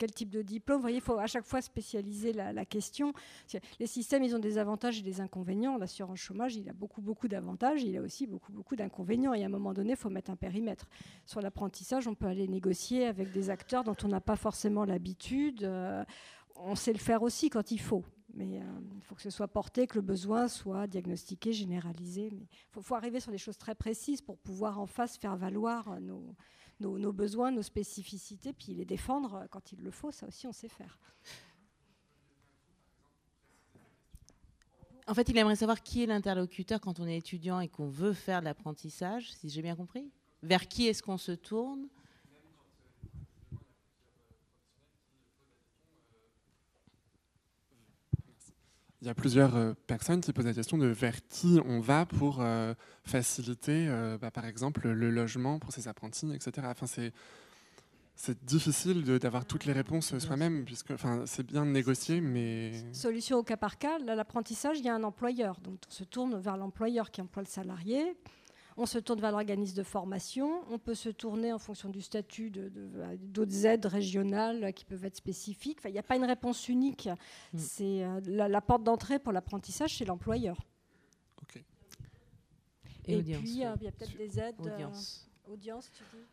quel 0.00 0.12
type 0.12 0.30
de 0.30 0.40
diplôme. 0.40 0.80
Voyez, 0.80 0.96
il 0.96 1.02
faut 1.02 1.18
à 1.18 1.26
chaque 1.26 1.44
fois 1.44 1.60
spécialiser 1.60 2.32
la, 2.32 2.64
question. 2.64 3.12
Les 3.78 3.86
systèmes, 3.86 4.24
ils 4.24 4.34
ont 4.34 4.38
des 4.38 4.56
avantages 4.56 4.98
et 4.98 5.02
des 5.02 5.20
inconvénients. 5.20 5.76
L'assurance 5.76 6.18
chômage, 6.18 6.56
il 6.56 6.70
a 6.70 6.72
beaucoup, 6.72 7.02
beaucoup 7.02 7.28
d'avantages. 7.28 7.82
Il 7.82 7.94
a 7.98 8.00
aussi 8.00 8.26
beaucoup, 8.26 8.50
beaucoup 8.50 8.76
d'inconvénients. 8.76 9.34
Et 9.34 9.42
à 9.42 9.46
un 9.46 9.50
moment 9.50 9.74
donné, 9.74 9.90
il 9.90 9.96
faut 9.96 10.08
mettre 10.08 10.30
un 10.30 10.36
périmètre. 10.36 10.88
Sur 11.26 11.42
l'apprentissage, 11.42 12.08
on 12.08 12.14
peut 12.14 12.26
aller 12.26 12.48
négocier 12.48 13.04
avec 13.04 13.30
des 13.30 13.50
acteurs 13.50 13.84
dont 13.84 13.96
on 14.02 14.08
n'a 14.08 14.22
pas 14.22 14.36
forcément 14.36 14.86
l'habitude. 14.86 15.64
Euh, 15.64 16.02
on 16.56 16.74
sait 16.76 16.94
le 16.94 16.98
faire 16.98 17.22
aussi 17.22 17.50
quand 17.50 17.70
il 17.70 17.80
faut. 17.80 18.04
Mais 18.32 18.58
euh, 18.58 18.64
il 18.96 19.02
faut 19.02 19.14
que 19.14 19.22
ce 19.22 19.30
soit 19.30 19.48
porté, 19.48 19.86
que 19.86 19.96
le 19.96 20.02
besoin 20.02 20.48
soit 20.48 20.86
diagnostiqué, 20.86 21.52
généralisé. 21.52 22.30
Il 22.32 22.82
faut, 22.82 22.94
arriver 22.94 23.20
sur 23.20 23.32
des 23.32 23.38
choses 23.38 23.58
très 23.58 23.74
précises 23.74 24.22
pour 24.22 24.38
pouvoir 24.38 24.80
en 24.80 24.86
face 24.86 25.18
faire 25.18 25.36
valoir 25.36 26.00
nos, 26.00 26.34
nos, 26.80 27.12
besoins, 27.12 27.50
nos 27.50 27.62
spécificités, 27.62 28.52
puis 28.52 28.74
les 28.74 28.84
défendre 28.84 29.46
quand 29.50 29.72
il 29.72 29.80
le 29.80 29.90
faut, 29.90 30.10
ça 30.10 30.26
aussi 30.26 30.46
on 30.46 30.52
sait 30.52 30.68
faire. 30.68 30.98
En 35.06 35.14
fait, 35.14 35.28
il 35.28 35.36
aimerait 35.38 35.56
savoir 35.56 35.82
qui 35.82 36.02
est 36.02 36.06
l'interlocuteur 36.06 36.80
quand 36.80 37.00
on 37.00 37.06
est 37.06 37.16
étudiant 37.16 37.58
et 37.60 37.68
qu'on 37.68 37.88
veut 37.88 38.12
faire 38.12 38.40
de 38.40 38.44
l'apprentissage, 38.44 39.32
si 39.32 39.48
j'ai 39.48 39.62
bien 39.62 39.74
compris. 39.74 40.10
Vers 40.42 40.68
qui 40.68 40.86
est-ce 40.86 41.02
qu'on 41.02 41.18
se 41.18 41.32
tourne 41.32 41.88
il 49.02 49.06
y 49.06 49.10
a 49.10 49.14
plusieurs 49.14 49.56
euh, 49.56 49.72
personnes 49.86 50.20
qui 50.20 50.32
posent 50.32 50.44
la 50.44 50.52
question 50.52 50.76
de 50.76 50.86
vers 50.86 51.26
qui 51.28 51.58
on 51.64 51.80
va 51.80 52.04
pour 52.04 52.38
euh, 52.40 52.74
faciliter, 53.04 53.86
euh, 53.88 54.18
bah, 54.18 54.30
par 54.30 54.44
exemple, 54.44 54.88
le 54.88 55.10
logement 55.10 55.58
pour 55.58 55.72
ces 55.72 55.88
apprentis, 55.88 56.30
etc. 56.34 56.66
Enfin, 56.70 56.86
c'est 56.86 57.12
c'est 58.16 58.44
difficile 58.44 59.02
d'avoir 59.18 59.46
toutes 59.46 59.64
les 59.64 59.72
réponses 59.72 60.18
soi-même, 60.18 60.66
puisque 60.66 60.90
enfin, 60.90 61.22
c'est 61.24 61.46
bien 61.46 61.64
de 61.64 61.70
négocier, 61.70 62.20
mais... 62.20 62.72
Solution 62.92 63.38
au 63.38 63.42
cas 63.42 63.56
par 63.56 63.78
cas, 63.78 63.98
l'apprentissage, 63.98 64.78
il 64.78 64.84
y 64.84 64.90
a 64.90 64.94
un 64.94 65.04
employeur. 65.04 65.58
Donc 65.60 65.78
on 65.88 65.90
se 65.90 66.04
tourne 66.04 66.38
vers 66.38 66.58
l'employeur 66.58 67.10
qui 67.10 67.22
emploie 67.22 67.42
le 67.42 67.48
salarié. 67.48 68.14
On 68.82 68.86
se 68.86 68.98
tourne 68.98 69.20
vers 69.20 69.30
l'organisme 69.30 69.76
de 69.76 69.82
formation. 69.82 70.62
On 70.70 70.78
peut 70.78 70.94
se 70.94 71.10
tourner 71.10 71.52
en 71.52 71.58
fonction 71.58 71.90
du 71.90 72.00
statut 72.00 72.50
d'autres 72.50 73.66
aides 73.66 73.84
régionales 73.84 74.72
qui 74.72 74.86
peuvent 74.86 75.04
être 75.04 75.16
spécifiques. 75.16 75.80
Enfin, 75.80 75.90
il 75.90 75.92
n'y 75.92 75.98
a 75.98 76.02
pas 76.02 76.16
une 76.16 76.24
réponse 76.24 76.66
unique. 76.66 77.06
Mm. 77.52 77.58
C'est 77.58 78.02
euh, 78.02 78.20
la, 78.24 78.60
porte 78.62 78.82
d'entrée 78.82 79.18
pour 79.18 79.32
l'apprentissage, 79.32 79.98
c'est 79.98 80.06
l'employeur. 80.06 80.56
Et, 83.06 83.22
puis, 83.22 83.50
il 83.50 83.58
y 83.58 83.64
a 83.64 83.76
peut-être 83.76 84.16
des 84.16 84.38
aides. 84.38 84.54
Euh, 84.60 84.72
audience. 84.72 85.28
audience, 85.46 85.90
tu 85.92 86.02
dis 86.14 86.24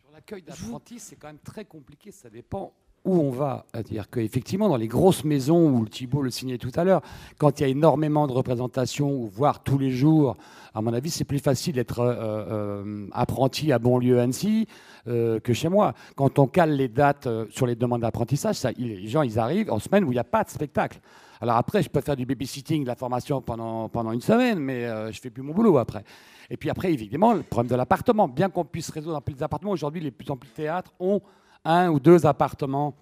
Sur 0.00 0.10
l'accueil 0.10 0.42
d'apprentis, 0.42 0.98
c'est 0.98 1.16
quand 1.16 1.26
même 1.26 1.38
très 1.38 1.66
compliqué. 1.66 2.10
Ça 2.12 2.30
dépend 2.30 2.72
où 3.04 3.16
on 3.16 3.30
va. 3.30 3.66
C'est-à-dire 3.72 4.08
qu'effectivement, 4.08 4.68
dans 4.68 4.76
les 4.76 4.88
grosses 4.88 5.24
maisons, 5.24 5.70
où 5.70 5.86
Thibault 5.86 6.22
le 6.22 6.30
signait 6.30 6.58
tout 6.58 6.72
à 6.74 6.84
l'heure, 6.84 7.02
quand 7.38 7.60
il 7.60 7.62
y 7.62 7.66
a 7.66 7.68
énormément 7.68 8.26
de 8.26 8.32
représentations, 8.32 9.24
voire 9.26 9.62
tous 9.62 9.78
les 9.78 9.90
jours, 9.90 10.36
à 10.74 10.80
mon 10.80 10.92
avis, 10.92 11.10
c'est 11.10 11.24
plus 11.24 11.38
facile 11.38 11.74
d'être 11.74 12.00
euh, 12.00 12.14
euh, 12.16 13.06
apprenti 13.12 13.72
à 13.72 13.78
Bonlieu 13.78 14.18
Annecy 14.18 14.66
euh, 15.06 15.38
que 15.38 15.52
chez 15.52 15.68
moi. 15.68 15.94
Quand 16.16 16.38
on 16.38 16.46
cale 16.46 16.72
les 16.72 16.88
dates 16.88 17.28
sur 17.50 17.66
les 17.66 17.76
demandes 17.76 18.00
d'apprentissage, 18.00 18.56
les 18.78 19.06
gens, 19.06 19.22
ils 19.22 19.38
arrivent 19.38 19.70
en 19.70 19.78
semaine 19.78 20.04
où 20.04 20.08
il 20.08 20.14
n'y 20.14 20.20
a 20.20 20.24
pas 20.24 20.42
de 20.42 20.50
spectacle. 20.50 20.98
Alors 21.40 21.56
après, 21.56 21.82
je 21.82 21.90
peux 21.90 22.00
faire 22.00 22.16
du 22.16 22.24
babysitting, 22.24 22.84
de 22.84 22.88
la 22.88 22.96
formation 22.96 23.42
pendant, 23.42 23.88
pendant 23.88 24.12
une 24.12 24.22
semaine, 24.22 24.58
mais 24.58 25.12
je 25.12 25.20
fais 25.20 25.30
plus 25.30 25.42
mon 25.42 25.52
boulot 25.52 25.76
après. 25.78 26.04
Et 26.48 26.56
puis 26.56 26.70
après, 26.70 26.92
évidemment, 26.92 27.34
le 27.34 27.42
problème 27.42 27.70
de 27.70 27.76
l'appartement. 27.76 28.28
Bien 28.28 28.48
qu'on 28.48 28.64
puisse 28.64 28.90
résoudre 28.90 29.16
un 29.16 29.20
peu 29.20 29.32
les 29.32 29.42
appartements, 29.42 29.72
aujourd'hui, 29.72 30.00
les 30.00 30.10
plus 30.10 30.30
en 30.30 30.36
plus 30.36 30.48
de 30.48 30.54
théâtres 30.54 30.92
ont 31.00 31.20
un 31.64 31.90
ou 31.90 32.00
deux 32.00 32.26
appartements 32.26 32.94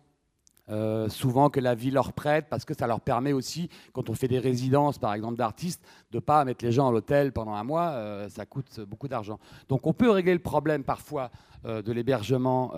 euh, 0.68 1.08
souvent 1.08 1.50
que 1.50 1.58
la 1.58 1.74
ville 1.74 1.94
leur 1.94 2.12
prête, 2.12 2.46
parce 2.48 2.64
que 2.64 2.72
ça 2.72 2.86
leur 2.86 3.00
permet 3.00 3.32
aussi, 3.32 3.68
quand 3.92 4.08
on 4.08 4.14
fait 4.14 4.28
des 4.28 4.38
résidences, 4.38 4.96
par 4.96 5.12
exemple, 5.12 5.36
d'artistes, 5.36 5.84
de 6.12 6.18
ne 6.18 6.20
pas 6.20 6.44
mettre 6.44 6.64
les 6.64 6.70
gens 6.70 6.88
à 6.88 6.92
l'hôtel 6.92 7.32
pendant 7.32 7.54
un 7.54 7.64
mois, 7.64 7.90
euh, 7.90 8.28
ça 8.28 8.46
coûte 8.46 8.80
beaucoup 8.80 9.08
d'argent. 9.08 9.40
Donc 9.68 9.86
on 9.88 9.92
peut 9.92 10.08
régler 10.08 10.32
le 10.32 10.38
problème 10.38 10.84
parfois 10.84 11.30
euh, 11.64 11.82
de 11.82 11.92
l'hébergement 11.92 12.72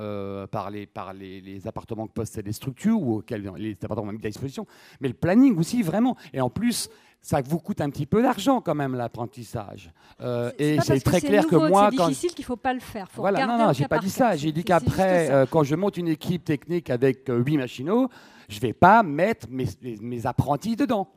par, 0.50 0.70
les, 0.70 0.86
par 0.86 1.12
les, 1.12 1.66
appartements 1.68 2.06
que 2.06 2.12
possèdent 2.12 2.46
les 2.46 2.52
structures 2.52 3.00
ou 3.00 3.18
auxquels 3.18 3.52
les 3.56 3.76
appartements 3.82 4.12
mis 4.12 4.18
à 4.18 4.28
disposition, 4.28 4.66
mais 5.00 5.08
le 5.08 5.14
planning 5.14 5.56
aussi, 5.58 5.82
vraiment. 5.82 6.16
Et 6.32 6.40
en 6.40 6.50
plus, 6.50 6.88
ça 7.24 7.40
vous 7.40 7.58
coûte 7.58 7.80
un 7.80 7.88
petit 7.88 8.04
peu 8.04 8.22
d'argent 8.22 8.60
quand 8.60 8.74
même 8.74 8.94
l'apprentissage. 8.94 9.90
Euh, 10.20 10.52
et 10.58 10.78
c'est 10.82 11.00
très 11.00 11.22
clair 11.22 11.46
que 11.46 11.56
moi, 11.56 11.88
c'est 11.90 11.96
difficile 11.96 12.30
qu'il 12.34 12.42
ne 12.42 12.46
faut 12.46 12.56
pas 12.56 12.74
le 12.74 12.80
faire. 12.80 13.10
Faut 13.10 13.22
voilà, 13.22 13.46
non, 13.46 13.56
non, 13.56 13.72
j'ai 13.72 13.88
pas 13.88 13.98
dit 13.98 14.10
ça. 14.10 14.36
J'ai 14.36 14.52
dit 14.52 14.62
qu'après, 14.62 15.30
euh, 15.30 15.46
quand 15.50 15.62
je 15.62 15.74
monte 15.74 15.96
une 15.96 16.08
équipe 16.08 16.44
technique 16.44 16.90
avec 16.90 17.30
euh, 17.30 17.38
huit 17.38 17.56
machinaux, 17.56 18.10
je 18.50 18.60
vais 18.60 18.74
pas 18.74 19.02
mettre 19.02 19.46
mes, 19.48 19.66
mes, 20.02 20.26
apprentis 20.26 20.76
dedans. 20.76 21.08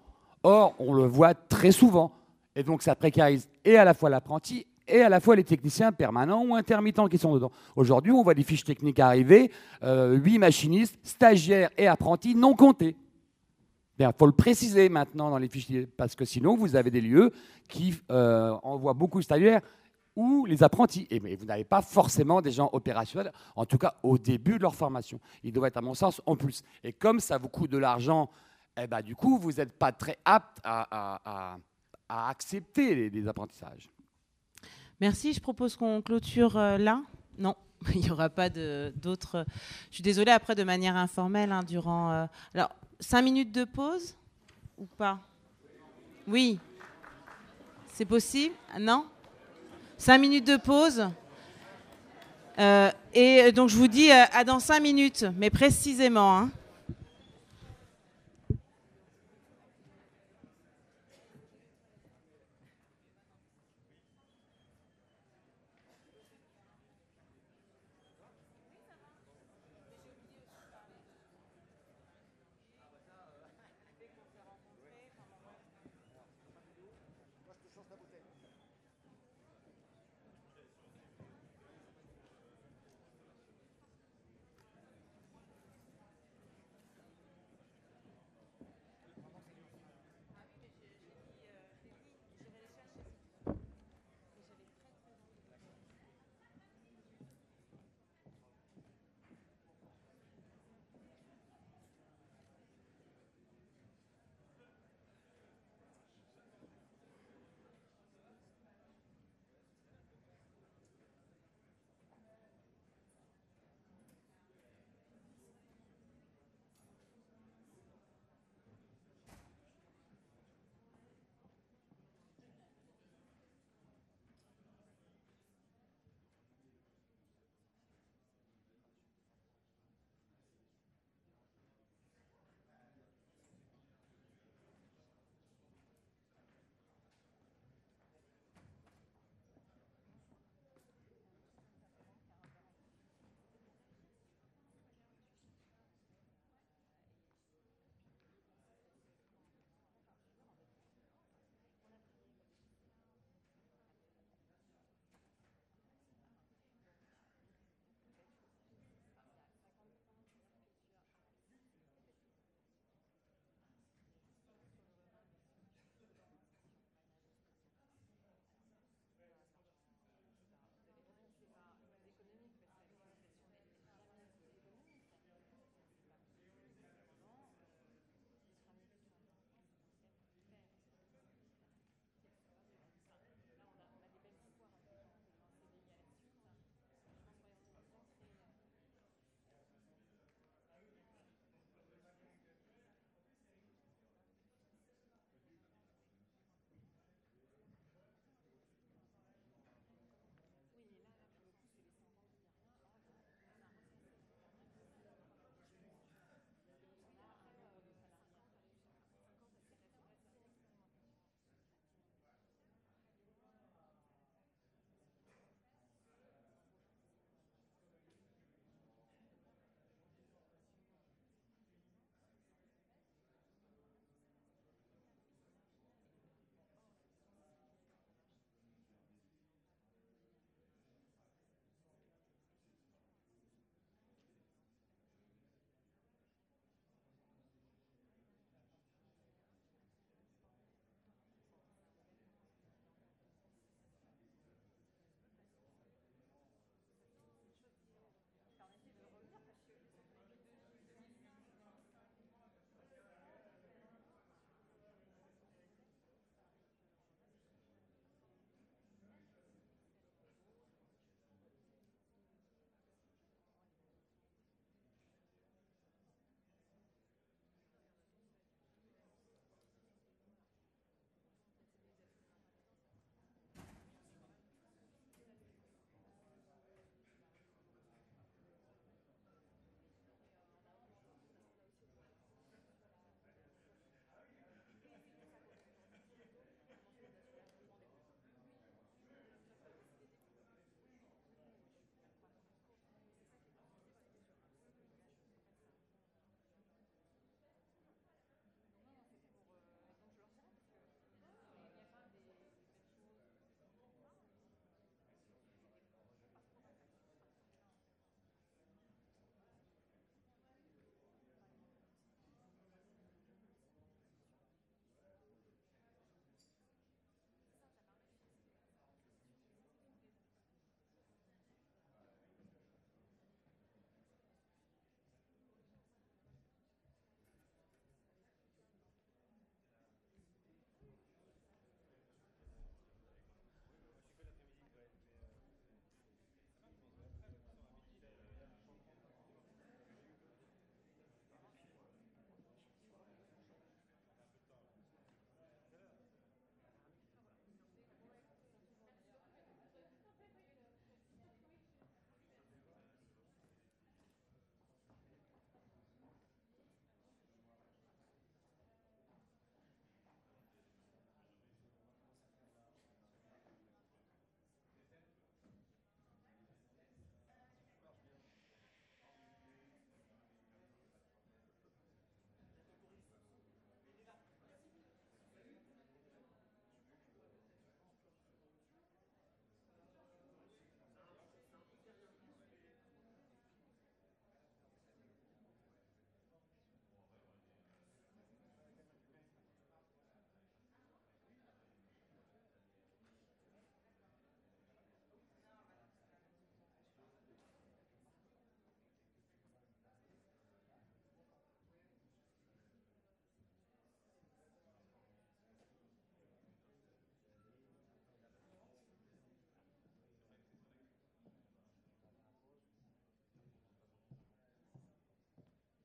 Or, 0.44 0.76
on 0.80 0.94
le 0.94 1.04
voit 1.04 1.34
très 1.34 1.74
souvent, 1.74 2.14
et 2.56 2.64
donc 2.64 2.84
ça 2.84 2.96
précarise 2.96 3.50
et 3.66 3.76
à 3.76 3.84
la 3.84 3.94
fois 3.94 4.10
l'apprenti 4.10 4.66
et 4.88 5.02
à 5.02 5.10
la 5.10 5.20
fois 5.20 5.36
les 5.36 5.44
techniciens 5.44 5.92
permanents 5.92 6.46
ou 6.46 6.56
intermittents 6.56 7.10
qui 7.10 7.18
sont 7.18 7.34
dedans. 7.34 7.52
Aujourd'hui, 7.76 8.14
on 8.14 8.24
voit 8.24 8.34
des 8.34 8.44
fiches 8.44 8.64
techniques 8.64 9.02
arriver, 9.02 9.52
huit 9.84 10.40
machinistes, 10.40 10.98
stagiaires 11.04 11.70
et 11.78 11.88
apprentis 11.88 12.34
non 12.34 12.54
comptés. 12.54 12.96
Il 14.00 14.12
faut 14.18 14.28
le 14.28 14.32
préciser 14.32 14.90
maintenant 14.90 15.30
dans 15.30 15.40
les 15.40 15.48
fichiers, 15.48 15.88
parce 15.88 16.16
que 16.16 16.26
sinon, 16.26 16.56
vous 16.56 16.76
avez 16.76 16.92
des 16.92 17.02
lieux 17.02 17.32
qui 17.68 17.96
euh, 18.12 18.56
envoient 18.64 18.94
beaucoup 18.94 19.20
de 19.20 19.24
stagiaires 19.24 19.62
ou 20.16 20.46
les 20.46 20.64
apprentis. 20.64 21.08
Et 21.10 21.20
vous 21.20 21.46
n'avez 21.46 21.64
pas 21.64 21.82
forcément 21.82 22.42
des 22.42 22.52
gens 22.52 22.70
opérationnels, 22.74 23.32
en 23.56 23.66
tout 23.66 23.78
cas 23.78 23.96
au 24.04 24.18
début 24.18 24.58
de 24.58 24.64
leur 24.64 24.76
formation. 24.76 25.20
Ils 25.44 25.54
doivent 25.54 25.68
être, 25.68 25.78
à 25.78 25.82
mon 25.82 25.94
sens, 25.94 26.22
en 26.26 26.36
plus. 26.36 26.64
Et 26.84 26.92
comme 26.92 27.20
ça 27.20 27.38
vous 27.38 27.50
coûte 27.50 27.72
de 27.72 27.78
l'argent, 27.78 28.30
eh 28.80 28.88
ben, 28.88 29.02
du 29.02 29.16
coup, 29.16 29.38
vous 29.38 29.54
n'êtes 29.54 29.74
pas 29.74 29.92
très 29.92 30.18
apte 30.26 30.60
à, 30.64 31.58
accepter 32.10 33.10
les, 33.10 33.28
apprentissages. 33.28 33.90
Merci. 35.02 35.34
Je 35.34 35.40
propose 35.40 35.76
qu'on 35.76 36.02
clôture 36.02 36.58
euh, 36.58 36.78
là. 36.78 37.02
Non, 37.38 37.56
il 37.94 38.02
n'y 38.02 38.12
aura 38.12 38.30
pas 38.30 38.50
d'autres. 38.50 39.46
Je 39.90 39.96
suis 39.96 40.04
désolée, 40.04 40.32
après, 40.32 40.56
de 40.56 40.64
manière 40.64 40.96
informelle, 40.96 41.52
hein, 41.52 41.64
durant. 41.64 42.12
Euh, 42.12 42.26
alors, 42.54 42.72
Cinq 43.00 43.22
minutes 43.22 43.52
de 43.52 43.64
pause 43.64 44.16
ou 44.78 44.86
pas? 44.86 45.20
Oui. 46.28 46.60
C'est 47.94 48.06
possible? 48.06 48.56
Non? 48.80 49.06
Cinq 49.98 50.18
minutes 50.18 50.48
de 50.48 50.58
pause. 50.58 51.08
Euh, 52.60 52.92
et 53.14 53.52
donc 53.52 53.70
je 53.70 53.78
vous 53.78 53.88
dis 53.88 54.12
à 54.12 54.44
dans 54.44 54.60
cinq 54.60 54.80
minutes, 54.80 55.26
mais 55.36 55.50
précisément. 55.50 56.38
Hein. 56.40 56.50